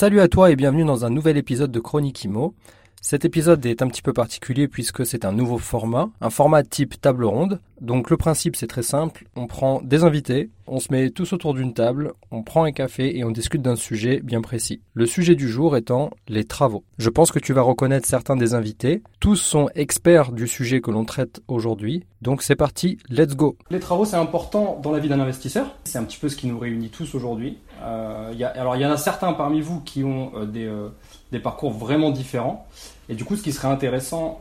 Salut 0.00 0.20
à 0.20 0.28
toi 0.28 0.52
et 0.52 0.54
bienvenue 0.54 0.84
dans 0.84 1.04
un 1.04 1.10
nouvel 1.10 1.36
épisode 1.36 1.72
de 1.72 1.80
Chronique 1.80 2.22
Imo. 2.22 2.54
Cet 3.02 3.24
épisode 3.24 3.66
est 3.66 3.82
un 3.82 3.88
petit 3.88 4.00
peu 4.00 4.12
particulier 4.12 4.68
puisque 4.68 5.04
c'est 5.04 5.24
un 5.24 5.32
nouveau 5.32 5.58
format, 5.58 6.08
un 6.20 6.30
format 6.30 6.62
type 6.62 7.00
table 7.00 7.24
ronde. 7.24 7.58
Donc 7.80 8.10
le 8.10 8.16
principe 8.16 8.56
c'est 8.56 8.66
très 8.66 8.82
simple, 8.82 9.26
on 9.36 9.46
prend 9.46 9.80
des 9.82 10.04
invités, 10.04 10.50
on 10.66 10.80
se 10.80 10.92
met 10.92 11.10
tous 11.10 11.32
autour 11.32 11.54
d'une 11.54 11.74
table, 11.74 12.12
on 12.30 12.42
prend 12.42 12.64
un 12.64 12.72
café 12.72 13.16
et 13.16 13.24
on 13.24 13.30
discute 13.30 13.62
d'un 13.62 13.76
sujet 13.76 14.20
bien 14.20 14.40
précis. 14.40 14.80
Le 14.94 15.06
sujet 15.06 15.34
du 15.34 15.48
jour 15.48 15.76
étant 15.76 16.10
les 16.28 16.44
travaux. 16.44 16.84
Je 16.98 17.08
pense 17.08 17.30
que 17.30 17.38
tu 17.38 17.52
vas 17.52 17.62
reconnaître 17.62 18.06
certains 18.06 18.36
des 18.36 18.54
invités. 18.54 19.02
Tous 19.20 19.36
sont 19.36 19.68
experts 19.74 20.32
du 20.32 20.48
sujet 20.48 20.80
que 20.80 20.90
l'on 20.90 21.04
traite 21.04 21.40
aujourd'hui. 21.48 22.04
Donc 22.20 22.42
c'est 22.42 22.56
parti, 22.56 22.98
let's 23.08 23.36
go. 23.36 23.56
Les 23.70 23.80
travaux 23.80 24.04
c'est 24.04 24.16
important 24.16 24.78
dans 24.82 24.92
la 24.92 24.98
vie 24.98 25.08
d'un 25.08 25.20
investisseur. 25.20 25.74
C'est 25.84 25.98
un 25.98 26.04
petit 26.04 26.18
peu 26.18 26.28
ce 26.28 26.36
qui 26.36 26.46
nous 26.46 26.58
réunit 26.58 26.90
tous 26.90 27.14
aujourd'hui. 27.14 27.58
Euh, 27.82 28.32
alors 28.54 28.76
il 28.76 28.82
y 28.82 28.86
en 28.86 28.90
a 28.90 28.96
certains 28.96 29.32
parmi 29.32 29.60
vous 29.60 29.80
qui 29.80 30.02
ont 30.02 30.32
euh, 30.34 30.46
des, 30.46 30.66
euh, 30.66 30.88
des, 31.30 31.38
parcours 31.38 31.72
vraiment 31.72 32.10
différents. 32.10 32.66
Et 33.08 33.14
du 33.14 33.24
coup, 33.24 33.36
ce 33.36 33.42
qui 33.42 33.52
serait 33.52 33.68
intéressant 33.68 34.40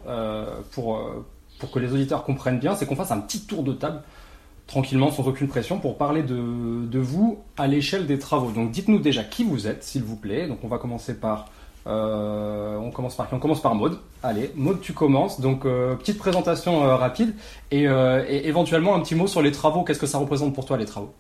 pour, 0.72 1.00
pour 1.60 1.72
que 1.72 1.80
les 1.80 1.92
auditeurs 1.94 2.24
comprennent 2.24 2.60
bien, 2.60 2.76
c'est 2.76 2.86
qu'on 2.86 2.96
fasse 2.96 3.12
un 3.12 3.20
petit 3.20 3.46
tour 3.46 3.64
de 3.64 3.74
table 3.74 4.02
tranquillement, 4.68 5.12
sans 5.12 5.28
aucune 5.28 5.48
pression, 5.48 5.80
pour 5.80 5.98
parler 5.98 6.24
de, 6.24 7.00
vous 7.00 7.40
à 7.58 7.68
l'échelle 7.68 8.06
des 8.06 8.20
travaux. 8.20 8.52
Donc 8.52 8.72
dites-nous 8.72 9.00
déjà 9.00 9.24
qui 9.24 9.44
vous 9.44 9.68
êtes, 9.68 9.84
s'il 9.84 10.04
vous 10.04 10.18
plaît. 10.18 10.48
Donc 10.48 10.60
on 10.64 10.68
va 10.68 10.78
commencer 10.78 11.20
par... 11.20 11.50
on 11.86 12.92
commence 12.94 13.16
par 13.16 13.30
qui? 13.30 13.36
On 13.36 13.40
commence 13.40 13.62
par 13.62 13.76
Maude. 13.76 13.98
Allez, 14.24 14.52
Maude, 14.56 14.82
tu 14.82 14.94
commences. 14.94 15.40
Donc 15.40 15.64
petite 15.64 16.18
présentation 16.18 16.82
rapide 16.98 17.34
et, 17.72 17.84
et 17.84 18.48
éventuellement 18.48 18.96
un 18.96 19.00
petit 19.00 19.16
mot 19.16 19.28
sur 19.28 19.42
les 19.42 19.52
travaux. 19.52 19.84
Qu'est-ce 19.84 20.00
que 20.00 20.06
ça 20.08 20.18
représente 20.18 20.54
pour 20.54 20.66
toi 20.66 20.78
les 20.78 20.86
travaux? 20.86 21.14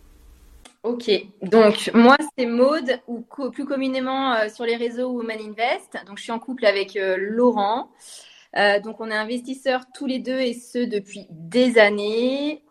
Ok, 0.83 1.09
donc 1.41 1.91
moi 1.93 2.15
c'est 2.37 2.45
Maude, 2.45 3.01
ou 3.07 3.21
plus 3.51 3.65
communément 3.65 4.33
euh, 4.33 4.47
sur 4.47 4.63
les 4.63 4.77
réseaux 4.77 5.09
Woman 5.09 5.37
Invest. 5.37 5.97
Donc 6.07 6.17
je 6.17 6.23
suis 6.23 6.31
en 6.31 6.39
couple 6.39 6.65
avec 6.65 6.95
euh, 6.95 7.17
Laurent. 7.19 7.89
Euh, 8.55 8.79
donc 8.79 8.99
on 9.01 9.09
est 9.11 9.15
investisseurs 9.15 9.83
tous 9.93 10.05
les 10.05 10.19
deux 10.19 10.39
et 10.39 10.53
ce 10.53 10.79
depuis 10.79 11.27
des 11.29 11.77
années. 11.77 12.63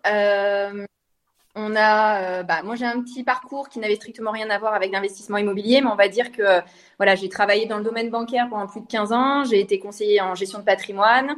on 1.58 1.74
a, 1.74 2.42
bah, 2.42 2.62
moi 2.62 2.76
j'ai 2.76 2.84
un 2.84 3.02
petit 3.02 3.24
parcours 3.24 3.68
qui 3.68 3.78
n'avait 3.78 3.96
strictement 3.96 4.30
rien 4.30 4.50
à 4.50 4.58
voir 4.58 4.74
avec 4.74 4.92
l'investissement 4.92 5.38
immobilier, 5.38 5.80
mais 5.80 5.88
on 5.88 5.96
va 5.96 6.08
dire 6.08 6.32
que 6.32 6.60
voilà, 6.98 7.14
j'ai 7.14 7.28
travaillé 7.28 7.66
dans 7.66 7.78
le 7.78 7.84
domaine 7.84 8.10
bancaire 8.10 8.48
pendant 8.48 8.66
plus 8.66 8.80
de 8.80 8.86
15 8.86 9.12
ans. 9.12 9.44
J'ai 9.44 9.60
été 9.60 9.78
conseiller 9.78 10.20
en 10.20 10.34
gestion 10.34 10.58
de 10.58 10.64
patrimoine. 10.64 11.36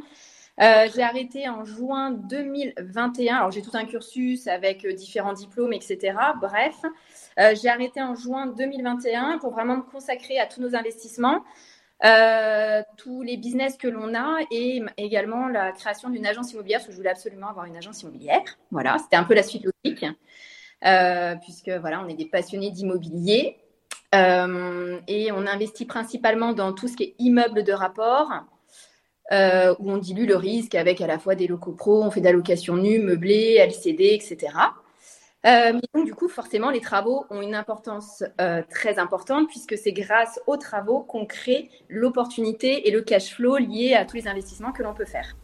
Euh, 0.61 0.89
j'ai 0.93 1.03
arrêté 1.03 1.47
en 1.47 1.63
juin 1.63 2.11
2021. 2.11 3.37
Alors, 3.37 3.51
j'ai 3.51 3.61
tout 3.61 3.71
un 3.73 3.85
cursus 3.85 4.47
avec 4.47 4.83
euh, 4.83 4.91
différents 4.91 5.31
diplômes, 5.31 5.71
etc. 5.71 6.13
Bref, 6.41 6.75
euh, 7.39 7.55
j'ai 7.55 7.69
arrêté 7.69 8.01
en 8.01 8.13
juin 8.13 8.47
2021 8.47 9.37
pour 9.37 9.51
vraiment 9.51 9.77
me 9.77 9.83
consacrer 9.83 10.37
à 10.37 10.47
tous 10.47 10.59
nos 10.59 10.75
investissements, 10.75 11.45
tous 12.97 13.21
les 13.21 13.37
business 13.37 13.77
que 13.77 13.87
l'on 13.87 14.13
a 14.15 14.37
et 14.51 14.81
également 14.97 15.47
la 15.47 15.71
création 15.71 16.09
d'une 16.09 16.25
agence 16.25 16.53
immobilière 16.53 16.79
parce 16.79 16.87
que 16.87 16.93
je 16.93 16.97
voulais 16.97 17.09
absolument 17.09 17.49
avoir 17.49 17.65
une 17.65 17.75
agence 17.75 18.01
immobilière. 18.03 18.41
Voilà, 18.71 18.97
c'était 18.99 19.17
un 19.17 19.23
peu 19.23 19.33
la 19.33 19.43
suite 19.43 19.65
logique 19.65 20.05
puisque 21.41 21.69
voilà, 21.69 22.01
on 22.01 22.07
est 22.07 22.15
des 22.15 22.25
passionnés 22.25 22.71
d'immobilier. 22.71 23.57
et 24.13 25.31
on 25.31 25.47
investit 25.47 25.85
principalement 25.85 26.53
dans 26.53 26.73
tout 26.73 26.87
ce 26.87 26.95
qui 26.95 27.03
est 27.03 27.15
immeuble 27.19 27.63
de 27.63 27.73
rapport, 27.73 28.31
euh, 29.31 29.75
où 29.77 29.91
on 29.91 29.97
dilue 29.97 30.25
le 30.25 30.35
risque 30.35 30.73
avec 30.73 31.01
à 31.01 31.07
la 31.07 31.19
fois 31.19 31.35
des 31.35 31.45
locaux 31.45 31.73
pro, 31.73 32.01
on 32.03 32.09
fait 32.09 32.21
d'allocations 32.21 32.77
nues, 32.77 32.97
meublées, 32.97 33.57
LCD, 33.59 34.15
etc. 34.15 34.53
Euh, 35.45 35.79
donc, 35.93 36.05
du 36.05 36.13
coup, 36.13 36.27
forcément, 36.27 36.69
les 36.69 36.81
travaux 36.81 37.25
ont 37.29 37.41
une 37.41 37.55
importance 37.55 38.23
euh, 38.41 38.61
très 38.69 38.99
importante 38.99 39.47
puisque 39.47 39.77
c'est 39.77 39.93
grâce 39.93 40.39
aux 40.47 40.57
travaux 40.57 40.99
qu'on 40.99 41.25
crée 41.25 41.69
l'opportunité 41.87 42.87
et 42.87 42.91
le 42.91 43.01
cash 43.01 43.33
flow 43.35 43.57
lié 43.57 43.93
à 43.93 44.05
tous 44.05 44.17
les 44.17 44.27
investissements 44.27 44.71
que 44.71 44.83
l'on 44.83 44.93
peut 44.93 45.05
faire. 45.05 45.35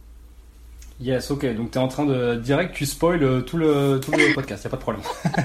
Yes, 1.00 1.32
ok. 1.32 1.46
Donc, 1.56 1.72
tu 1.72 1.78
es 1.78 1.82
en 1.82 1.88
train 1.88 2.06
de 2.06 2.36
direct, 2.36 2.74
tu 2.74 2.86
spoil 2.86 3.44
tout 3.46 3.58
le, 3.58 4.00
tout 4.00 4.12
le 4.12 4.34
podcast, 4.34 4.64
il 4.64 4.68
n'y 4.68 4.74
a 4.74 4.78
pas 4.78 4.78
de 4.78 4.82
problème. 4.82 5.04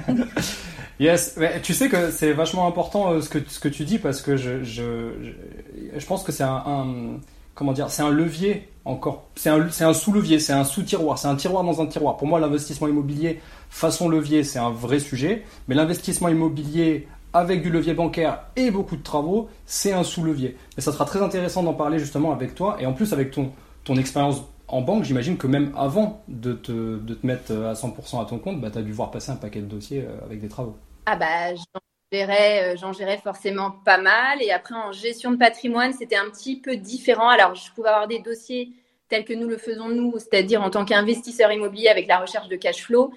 yes, 1.01 1.37
mais 1.37 1.61
tu 1.61 1.75
sais 1.75 1.89
que 1.89 2.11
c'est 2.11 2.33
vachement 2.33 2.67
important 2.67 3.21
ce, 3.21 3.29
que, 3.29 3.39
ce 3.49 3.61
que 3.61 3.69
tu 3.69 3.85
dis 3.85 3.99
parce 3.99 4.21
que 4.21 4.37
je, 4.37 4.63
je, 4.65 5.13
je, 5.97 6.07
pense 6.07 6.23
que 6.23 6.31
c'est 6.31 6.45
un 6.45 7.21
comment 7.61 7.75
dire, 7.75 7.91
c'est 7.91 8.01
un 8.01 8.09
levier 8.09 8.71
encore, 8.87 9.27
c'est 9.35 9.51
un, 9.51 9.93
sous-levier, 9.93 10.39
c'est 10.39 10.55
un 10.55 10.65
sous-tiroir, 10.65 11.19
c'est 11.19 11.29
un 11.29 11.37
tiroir 11.37 11.63
dans 11.63 11.83
un 11.83 11.87
tiroir. 11.87 12.17
Pour 12.17 12.27
moi, 12.27 12.41
l'investissement 12.41 12.89
immobilier 12.89 13.39
façon 13.69 14.09
levier, 14.09 14.45
c'est 14.45 14.59
un 14.59 14.71
vrai 14.71 14.99
sujet, 14.99 15.45
mais 15.69 15.75
l'investissement 15.75 16.31
immobilier 16.31 17.07
avec 17.35 17.61
du 17.61 17.69
levier 17.69 17.93
bancaire 17.93 18.45
et 18.57 18.71
beaucoup 18.71 18.97
de 18.97 19.03
travaux, 19.03 19.51
c'est 19.67 19.93
un 19.93 20.05
sous-levier. 20.05 20.57
Et 20.79 20.81
ça 20.81 20.91
sera 20.91 21.05
très 21.05 21.21
intéressant 21.21 21.63
d'en 21.63 21.75
parler 21.75 21.99
justement 21.99 22.33
avec 22.33 22.55
toi, 22.55 22.79
et 22.81 22.87
en 22.87 22.95
plus 22.95 23.13
avec 23.13 23.31
ton, 23.31 23.53
expérience 23.95 24.43
en 24.67 24.81
banque, 24.81 25.05
j'imagine 25.05 25.37
que 25.37 25.47
même 25.47 25.71
avant 25.77 26.23
de 26.29 26.55
te, 26.55 26.99
mettre 27.23 27.53
à 27.53 27.75
100% 27.75 28.23
à 28.23 28.25
ton 28.25 28.39
compte, 28.39 28.59
bah, 28.59 28.71
tu 28.71 28.79
as 28.79 28.83
dû 28.83 28.93
voir 28.93 29.11
passer 29.11 29.33
un 29.33 29.37
paquet 29.37 29.61
de 29.61 29.67
dossiers 29.67 30.07
euh, 30.09 30.25
avec 30.25 30.41
des 30.41 30.49
travaux. 30.49 30.77
Ah 31.05 31.17
bah 31.17 31.53
euh, 32.13 32.77
j'en 32.77 32.93
gérais 32.93 33.19
forcément 33.19 33.71
pas 33.71 33.99
mal. 33.99 34.43
Et 34.43 34.51
après, 34.51 34.75
en 34.75 34.93
gestion 34.93 35.31
de 35.31 35.37
patrimoine, 35.37 35.93
c'était 35.93 36.17
un 36.17 36.29
petit 36.31 36.57
peu 36.61 36.77
différent. 36.77 37.29
Alors, 37.29 37.55
je 37.55 37.71
pouvais 37.73 37.89
avoir 37.89 38.09
des 38.09 38.19
dossiers 38.21 38.71
tels 39.09 39.25
que 39.25 39.33
nous 39.33 39.49
le 39.49 39.59
faisons 39.59 39.89
nous, 39.89 40.15
c'est-à-dire 40.19 40.63
en 40.63 40.71
tant 40.71 40.85
qu'investisseur 40.85 41.53
immobilier 41.53 41.89
avec 41.89 42.07
la 42.07 42.19
recherche 42.19 42.49
de 42.49 42.57
cash 42.57 42.85
flow. 42.85 43.13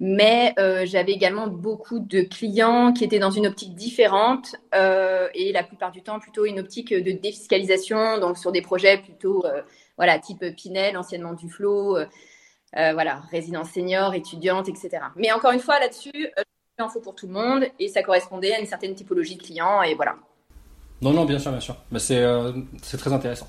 Mais 0.00 0.54
euh, 0.60 0.86
j'avais 0.86 1.10
également 1.10 1.48
beaucoup 1.48 1.98
de 1.98 2.20
clients 2.20 2.92
qui 2.92 3.02
étaient 3.02 3.18
dans 3.18 3.32
une 3.32 3.48
optique 3.48 3.74
différente 3.74 4.54
euh, 4.72 5.28
et 5.34 5.50
la 5.52 5.64
plupart 5.64 5.90
du 5.90 6.02
temps 6.02 6.20
plutôt 6.20 6.44
une 6.44 6.60
optique 6.60 6.94
de 6.94 7.10
défiscalisation, 7.10 8.18
donc 8.18 8.38
sur 8.38 8.52
des 8.52 8.62
projets 8.62 8.98
plutôt 8.98 9.44
voilà 9.96 10.20
type 10.20 10.44
Pinel, 10.54 10.96
anciennement 10.96 11.32
Duflo, 11.32 11.98
voilà 12.72 13.22
résidence 13.32 13.70
senior, 13.70 14.14
étudiante, 14.14 14.68
etc. 14.68 14.98
Mais 15.16 15.32
encore 15.32 15.50
une 15.50 15.58
fois 15.58 15.80
là-dessus, 15.80 16.30
info 16.78 17.00
pour 17.00 17.14
tout 17.14 17.26
le 17.26 17.32
monde 17.32 17.64
et 17.78 17.88
ça 17.88 18.02
correspondait 18.02 18.54
à 18.54 18.60
une 18.60 18.66
certaine 18.66 18.94
typologie 18.94 19.36
de 19.36 19.42
clients 19.42 19.82
et 19.82 19.94
voilà. 19.94 20.16
Non, 21.00 21.12
non, 21.12 21.24
bien 21.24 21.38
sûr, 21.38 21.52
bien 21.52 21.60
sûr. 21.60 21.76
Bah, 21.92 22.00
euh, 22.10 22.52
c'est 22.82 22.96
très 22.96 23.12
intéressant. 23.12 23.46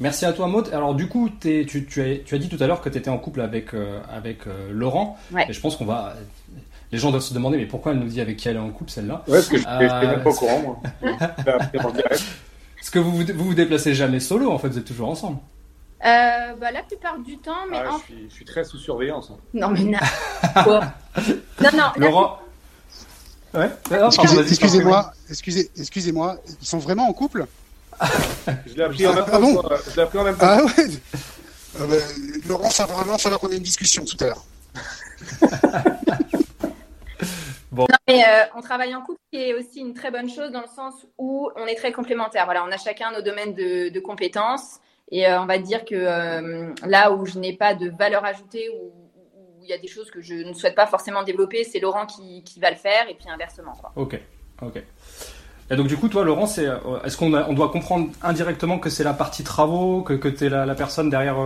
Merci 0.00 0.26
à 0.26 0.32
toi, 0.32 0.46
Maud. 0.46 0.68
Alors, 0.72 0.94
du 0.94 1.08
coup, 1.08 1.30
tu, 1.40 1.64
tu, 1.64 2.02
as, 2.02 2.18
tu, 2.18 2.34
as, 2.34 2.38
dit 2.38 2.48
tout 2.48 2.62
à 2.62 2.66
l'heure 2.66 2.82
que 2.82 2.90
tu 2.90 2.98
étais 2.98 3.08
en 3.08 3.16
couple 3.16 3.40
avec, 3.40 3.72
euh, 3.72 4.00
avec 4.10 4.46
euh, 4.46 4.70
Laurent. 4.70 5.18
Et 5.48 5.52
je 5.52 5.60
pense 5.60 5.76
qu'on 5.76 5.86
va. 5.86 6.14
Les 6.92 6.98
gens 6.98 7.10
doivent 7.10 7.22
se 7.22 7.32
demander, 7.32 7.56
mais 7.56 7.66
pourquoi 7.66 7.92
elle 7.92 8.00
nous 8.00 8.08
dit 8.08 8.20
avec 8.20 8.36
qui 8.36 8.48
elle 8.48 8.56
est 8.56 8.60
en 8.60 8.70
couple, 8.70 8.90
celle-là? 8.90 9.22
Ouais, 9.28 9.34
parce 9.34 9.48
que 9.48 9.56
je 9.56 9.62
n'étais 9.62 10.06
même 10.06 10.22
pas 10.22 10.30
au 10.30 10.34
courant, 10.34 10.60
moi. 10.60 10.82
parce 11.14 12.90
que 12.90 12.98
vous, 12.98 13.12
vous 13.12 13.44
vous 13.44 13.54
déplacez 13.54 13.94
jamais 13.94 14.20
solo, 14.20 14.50
en 14.50 14.58
fait, 14.58 14.68
vous 14.68 14.78
êtes 14.78 14.84
toujours 14.84 15.08
ensemble? 15.08 15.38
bah, 16.02 16.70
la 16.72 16.82
plupart 16.82 17.18
du 17.20 17.38
temps, 17.38 17.66
mais. 17.70 17.78
Ah, 17.78 17.96
je, 18.00 18.04
suis, 18.04 18.26
je, 18.28 18.34
suis, 18.34 18.44
très 18.44 18.64
sous 18.64 18.76
surveillance. 18.76 19.30
Hein. 19.30 19.38
Non, 19.54 19.68
mais 19.68 19.84
non. 19.84 20.00
non, 20.66 21.70
non. 21.72 21.92
Laurent? 21.96 22.40
Ouais. 23.54 23.70
Excusez-moi, 24.48 25.12
excusez, 25.28 25.70
excusez-moi, 25.76 26.36
ils 26.60 26.66
sont 26.66 26.78
vraiment 26.78 27.08
en 27.08 27.12
couple? 27.12 27.46
Je 28.66 28.74
l'ai 28.74 28.82
appris 28.84 29.06
en 29.06 29.14
même 29.14 29.24
ah 29.26 30.02
appris 30.02 30.18
en 30.18 30.24
même 30.24 30.36
temps. 30.36 30.46
Ah 30.48 30.64
ouais. 30.64 30.86
Euh, 31.80 31.86
bah, 31.86 31.96
Laurent, 32.48 32.70
ça 32.70 32.86
va 32.86 32.94
vraiment 32.94 33.18
falloir 33.18 33.40
qu'on 33.40 33.50
ait 33.50 33.56
une 33.56 33.62
discussion 33.62 34.04
tout 34.04 34.16
à 34.20 34.26
l'heure. 34.26 34.44
bon. 37.70 37.86
Non, 37.88 37.96
mais 38.08 38.24
euh, 38.24 38.44
on 38.56 38.60
travaille 38.60 38.94
en 38.94 39.02
couple, 39.02 39.20
qui 39.32 39.40
est 39.40 39.54
aussi 39.54 39.80
une 39.80 39.94
très 39.94 40.10
bonne 40.10 40.28
chose 40.28 40.50
dans 40.50 40.62
le 40.62 40.68
sens 40.74 40.94
où 41.18 41.50
on 41.56 41.66
est 41.66 41.74
très 41.76 41.92
complémentaires. 41.92 42.44
Voilà, 42.46 42.64
on 42.64 42.72
a 42.72 42.78
chacun 42.78 43.12
nos 43.12 43.22
domaines 43.22 43.54
de, 43.54 43.88
de 43.90 44.00
compétences 44.00 44.80
et 45.10 45.26
euh, 45.26 45.40
on 45.40 45.46
va 45.46 45.58
dire 45.58 45.84
que 45.84 45.94
euh, 45.94 46.72
là 46.86 47.12
où 47.12 47.26
je 47.26 47.38
n'ai 47.38 47.56
pas 47.56 47.74
de 47.74 47.90
valeur 47.90 48.24
ajoutée 48.24 48.70
ou 48.70 48.92
y 49.70 49.74
a 49.74 49.78
des 49.78 49.88
choses 49.88 50.10
que 50.10 50.20
je 50.20 50.34
ne 50.34 50.52
souhaite 50.52 50.74
pas 50.74 50.86
forcément 50.86 51.22
développer, 51.22 51.64
c'est 51.64 51.80
Laurent 51.80 52.06
qui, 52.06 52.42
qui, 52.44 52.60
va 52.60 52.70
le 52.70 52.76
faire 52.76 53.08
et 53.08 53.14
puis 53.14 53.28
inversement. 53.28 53.72
Quoi. 53.72 53.92
Ok, 53.96 54.20
ok. 54.62 54.82
Et 55.72 55.76
donc 55.76 55.86
du 55.86 55.96
coup, 55.96 56.08
toi, 56.08 56.24
Laurent, 56.24 56.46
c'est, 56.46 56.66
est-ce 57.04 57.16
qu'on 57.16 57.32
on 57.32 57.52
doit 57.52 57.68
comprendre 57.68 58.10
indirectement 58.22 58.78
que 58.80 58.90
c'est 58.90 59.04
la 59.04 59.14
partie 59.14 59.44
travaux, 59.44 60.02
que, 60.02 60.14
que 60.14 60.28
tu 60.28 60.46
es 60.46 60.48
la, 60.48 60.66
la, 60.66 60.74
personne 60.74 61.10
derrière, 61.10 61.36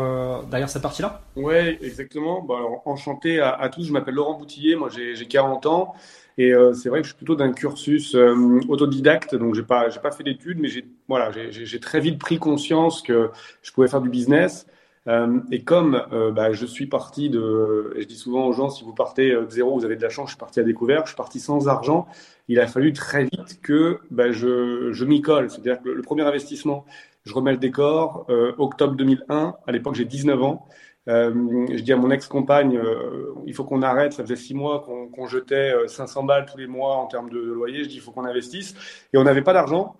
derrière 0.51 0.71
cette 0.71 0.81
partie-là? 0.81 1.21
Ouais, 1.37 1.79
exactement. 1.83 2.41
Bah, 2.41 2.57
enchanté 2.87 3.41
à, 3.41 3.51
à, 3.51 3.69
tous. 3.69 3.85
Je 3.85 3.93
m'appelle 3.93 4.15
Laurent 4.15 4.39
Boutillier. 4.39 4.77
Moi, 4.77 4.89
j'ai 4.89 5.27
40 5.27 5.67
ans. 5.67 5.95
Et 6.37 6.53
euh, 6.53 6.75
c'est 6.75 6.89
vrai 6.89 7.01
que 7.01 7.05
je 7.05 7.11
suis 7.11 7.17
plutôt 7.17 7.37
d'un 7.37 7.53
cursus 7.53 8.15
euh, 8.15 8.61
autodidacte, 8.69 9.37
donc 9.37 9.55
j'ai 9.55 9.63
pas 9.63 9.89
j'ai 9.89 10.01
pas 10.01 10.11
fait 10.11 10.25
d'études, 10.25 10.59
mais 10.59 10.69
j'ai 10.69 10.85
voilà 11.07 11.31
j'ai 11.31 11.81
très 11.81 12.01
vite 12.01 12.19
pris 12.19 12.39
conscience 12.39 13.03
que 13.03 13.31
je 13.63 13.71
pouvais 13.73 13.87
faire 13.87 14.01
du 14.01 14.09
business. 14.09 14.67
Euh, 15.07 15.41
et 15.51 15.63
comme 15.65 16.03
euh, 16.13 16.31
bah, 16.31 16.53
je 16.53 16.65
suis 16.65 16.87
parti 16.87 17.29
de, 17.29 17.95
je 17.99 18.05
dis 18.05 18.17
souvent 18.17 18.47
aux 18.47 18.53
gens, 18.53 18.71
si 18.71 18.85
vous 18.85 18.95
partez 18.95 19.33
de 19.33 19.51
zéro, 19.51 19.79
vous 19.79 19.85
avez 19.85 19.97
de 19.97 20.03
la 20.03 20.09
chance. 20.09 20.29
Je 20.29 20.33
suis 20.33 20.41
parti 20.41 20.61
à 20.61 20.63
découvert, 20.63 21.03
je 21.03 21.09
suis 21.09 21.17
parti 21.17 21.41
sans 21.41 21.69
argent. 21.69 22.07
Il 22.49 22.61
a 22.61 22.67
fallu 22.67 22.93
très 22.93 23.25
vite 23.25 23.61
que 23.63 24.01
bah, 24.11 24.33
je, 24.33 24.93
je 24.93 25.05
m'y 25.05 25.21
colle. 25.23 25.51
C'est-à-dire 25.51 25.83
que 25.83 25.89
le, 25.89 26.03
premier 26.03 26.23
investissement, 26.23 26.85
je 27.25 27.35
remets 27.35 27.53
le 27.53 27.59
décor. 27.59 28.27
octobre 28.59 28.95
2001, 28.95 29.55
à 29.67 29.73
l'époque 29.73 29.95
j'ai 29.95 30.05
19 30.05 30.43
ans. 30.43 30.69
Euh, 31.07 31.67
je 31.71 31.83
dis 31.83 31.93
à 31.93 31.97
mon 31.97 32.11
ex-compagne, 32.11 32.77
euh, 32.79 33.35
il 33.47 33.55
faut 33.55 33.65
qu'on 33.65 33.83
arrête. 33.83 34.13
Ça 34.13 34.23
faisait 34.23 34.37
six 34.37 34.55
mois 34.55 34.81
qu'on 34.81 35.09
qu 35.09 35.29
jetait 35.29 35.75
500 35.87 36.23
euh, 36.23 36.27
balles 36.27 36.47
tous 36.51 36.59
les 36.59 36.67
mois 36.67 36.97
en 36.97 37.07
termes 37.07 37.29
de 37.29 37.39
loyer. 37.39 37.85
Je 37.85 37.89
dis, 37.89 37.97
il 37.97 38.01
faut 38.01 38.13
qu'on 38.13 38.25
investisse. 38.25 38.75
Et 39.13 39.19
on 39.19 39.25
n'avait 39.25 39.43
pas 39.43 39.53
d'argent. 39.53 39.97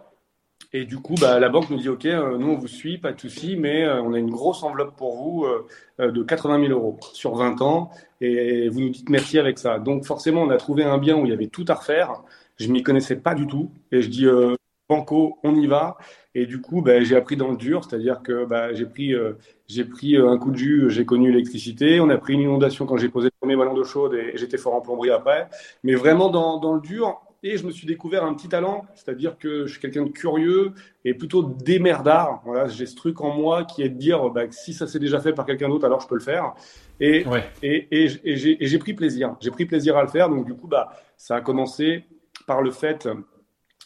Et 0.75 0.85
du 0.85 0.99
coup, 0.99 1.15
bah, 1.19 1.39
la 1.39 1.49
banque 1.49 1.71
nous 1.71 1.79
dit, 1.79 1.89
OK, 1.89 2.05
euh, 2.05 2.37
nous, 2.37 2.49
on 2.51 2.57
vous 2.57 2.69
suit, 2.69 2.99
pas 2.99 3.13
de 3.13 3.21
souci, 3.21 3.57
mais 3.57 3.89
on 3.89 4.13
a 4.13 4.19
une 4.19 4.31
grosse 4.31 4.63
enveloppe 4.63 4.95
pour 4.97 5.17
vous 5.17 5.47
de 5.99 6.23
80 6.23 6.67
000 6.67 6.73
euros 6.73 6.99
sur 7.15 7.35
20 7.35 7.63
ans. 7.63 7.91
Et 8.21 8.69
vous 8.69 8.81
nous 8.81 8.91
dites 8.91 9.09
merci 9.09 9.39
avec 9.39 9.59
ça. 9.59 9.79
Donc, 9.79 10.05
forcément, 10.05 10.43
on 10.43 10.51
a 10.51 10.57
trouvé 10.59 10.85
un 10.85 10.99
bien 10.99 11.17
où 11.17 11.25
il 11.25 11.31
y 11.31 11.33
avait 11.33 11.47
tout 11.47 11.65
à 11.69 11.75
refaire. 11.75 12.23
Je 12.59 12.69
m'y 12.69 12.83
connaissais 12.83 13.17
pas 13.17 13.35
du 13.35 13.47
tout. 13.47 13.71
Et 13.93 14.03
je 14.03 14.09
dis, 14.09 14.27
Banco, 14.89 15.39
on 15.43 15.55
y 15.55 15.67
va. 15.67 15.97
Et 16.35 16.47
du 16.47 16.61
coup, 16.61 16.83
bah, 16.83 17.01
j'ai 17.01 17.17
appris 17.17 17.37
dans 17.37 17.51
le 17.51 17.57
dur, 17.57 17.85
c'est-à-dire 17.85 18.23
que 18.23 18.45
bah, 18.45 18.75
j'ai 18.75 18.85
pris, 18.85 19.15
euh, 19.15 19.33
euh, 19.79 20.29
un 20.29 20.39
coup 20.39 20.51
de 20.51 20.57
jus, 20.57 20.91
j'ai 20.91 21.07
connu 21.07 21.31
l'électricité. 21.31 22.01
On 22.01 22.11
a 22.11 22.19
pris 22.19 22.35
une 22.35 22.41
inondation 22.41 22.85
quand 22.85 22.99
j'ai 22.99 23.09
posé 23.09 23.29
le 23.29 23.39
premier 23.41 23.57
ballon 23.57 23.73
d'eau 23.75 23.85
chaude 23.85 24.15
et, 24.15 24.33
j'étais 24.35 24.59
fort 24.59 24.75
en 24.75 24.81
plomberie 24.83 25.11
après. 25.11 25.49
Mais 25.85 25.95
vraiment 25.95 26.29
dans, 26.29 26.75
le 26.75 26.81
dur. 26.81 27.21
Et 27.47 27.59
je 27.59 27.67
me 27.67 27.71
suis 27.71 27.87
découvert 27.87 28.25
un 28.25 28.33
petit 28.33 28.49
talent, 28.49 28.87
c'est-à-dire 28.95 29.37
que 29.37 29.67
je 29.67 29.73
suis 29.73 29.81
quelqu'un 29.81 30.05
de 30.05 30.09
curieux 30.09 30.73
et 31.05 31.13
plutôt 31.13 31.43
démerdard. 31.43 32.41
Voilà, 32.47 32.69
j'ai 32.69 32.87
ce 32.87 32.97
truc 32.97 33.21
en 33.21 33.35
moi 33.35 33.65
qui 33.65 33.83
est 33.83 33.91
de 33.91 33.99
dire 33.99 34.31
bah, 34.31 34.47
que 34.47 34.55
si 34.55 34.73
ça 34.73 34.87
s'est 34.87 34.99
déjà 34.99 35.21
fait 35.21 35.35
par 35.35 35.45
quelqu'un 35.45 35.69
d'autre, 35.69 35.85
alors 35.85 36.01
je 36.01 36.09
peux 36.09 36.15
le 36.15 36.23
faire. 36.23 36.55
Et, 37.01 37.27
ouais. 37.27 37.45
et, 37.63 37.87
et, 37.91 38.09
et 38.25 38.67
j'ai 38.67 38.79
pris 38.79 38.95
plaisir. 38.95 39.37
J'ai 39.41 39.51
pris 39.51 39.67
plaisir 39.67 39.95
à 39.99 40.03
le 40.03 40.09
faire. 40.09 40.31
Donc 40.31 40.47
du 40.47 40.55
coup, 40.55 40.69
bah, 40.69 40.89
ça 41.19 41.37
a 41.37 41.43
commencé 41.43 42.05
par 42.47 42.63
le 42.63 42.71
fait 42.71 43.07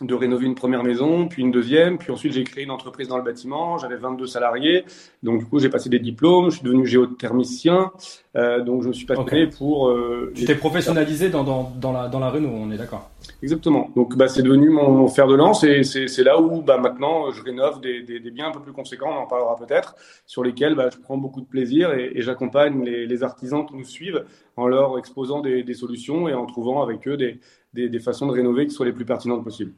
de 0.00 0.14
rénover 0.14 0.46
une 0.46 0.54
première 0.54 0.84
maison, 0.84 1.26
puis 1.26 1.42
une 1.42 1.50
deuxième, 1.50 1.98
puis 1.98 2.12
ensuite 2.12 2.32
j'ai 2.32 2.44
créé 2.44 2.64
une 2.64 2.70
entreprise 2.70 3.08
dans 3.08 3.16
le 3.16 3.24
bâtiment, 3.24 3.78
j'avais 3.78 3.96
22 3.96 4.26
salariés, 4.26 4.84
donc 5.22 5.40
du 5.40 5.46
coup 5.46 5.58
j'ai 5.58 5.68
passé 5.68 5.88
des 5.88 5.98
diplômes, 5.98 6.50
je 6.50 6.56
suis 6.56 6.64
devenu 6.64 6.86
géothermicien, 6.86 7.90
euh, 8.36 8.62
donc 8.62 8.82
je 8.82 8.88
me 8.88 8.92
suis 8.92 9.06
passionné 9.06 9.48
pour... 9.48 9.88
Euh, 9.88 10.32
tu 10.34 10.44
t'es 10.44 10.54
professionnalisé 10.54 11.30
dans, 11.30 11.42
dans, 11.42 11.72
dans, 11.80 11.92
la, 11.92 12.08
dans 12.08 12.20
la 12.20 12.30
réno, 12.30 12.48
on 12.48 12.70
est 12.70 12.76
d'accord. 12.76 13.10
Exactement, 13.42 13.90
donc 13.96 14.16
bah, 14.16 14.28
c'est 14.28 14.42
devenu 14.42 14.70
mon, 14.70 15.08
fer 15.08 15.26
de 15.26 15.34
lance 15.34 15.64
et 15.64 15.82
c'est 15.82 16.24
là 16.24 16.40
où 16.40 16.62
bah, 16.62 16.78
maintenant 16.78 17.30
je 17.32 17.42
rénove 17.42 17.80
des, 17.80 18.02
des, 18.02 18.20
des, 18.20 18.30
biens 18.30 18.48
un 18.48 18.52
peu 18.52 18.60
plus 18.60 18.72
conséquents, 18.72 19.10
on 19.10 19.22
en 19.22 19.26
parlera 19.26 19.56
peut-être, 19.56 19.96
sur 20.26 20.44
lesquels 20.44 20.74
bah, 20.76 20.90
je 20.92 20.98
prends 20.98 21.16
beaucoup 21.16 21.40
de 21.40 21.46
plaisir 21.46 21.92
et, 21.92 22.12
et 22.14 22.22
j'accompagne 22.22 22.84
les, 22.84 23.06
les, 23.06 23.22
artisans 23.24 23.66
qui 23.66 23.74
nous 23.74 23.84
suivent 23.84 24.24
en 24.56 24.68
leur 24.68 24.96
exposant 24.98 25.40
des, 25.40 25.64
des 25.64 25.74
solutions 25.74 26.28
et 26.28 26.34
en 26.34 26.46
trouvant 26.46 26.82
avec 26.82 27.06
eux 27.08 27.16
des, 27.16 27.40
des, 27.72 28.00
façons 28.00 28.26
de 28.26 28.32
rénover 28.32 28.66
qui 28.66 28.74
soient 28.74 28.86
les 28.86 28.92
plus 28.92 29.04
pertinentes 29.04 29.44
possibles. 29.44 29.72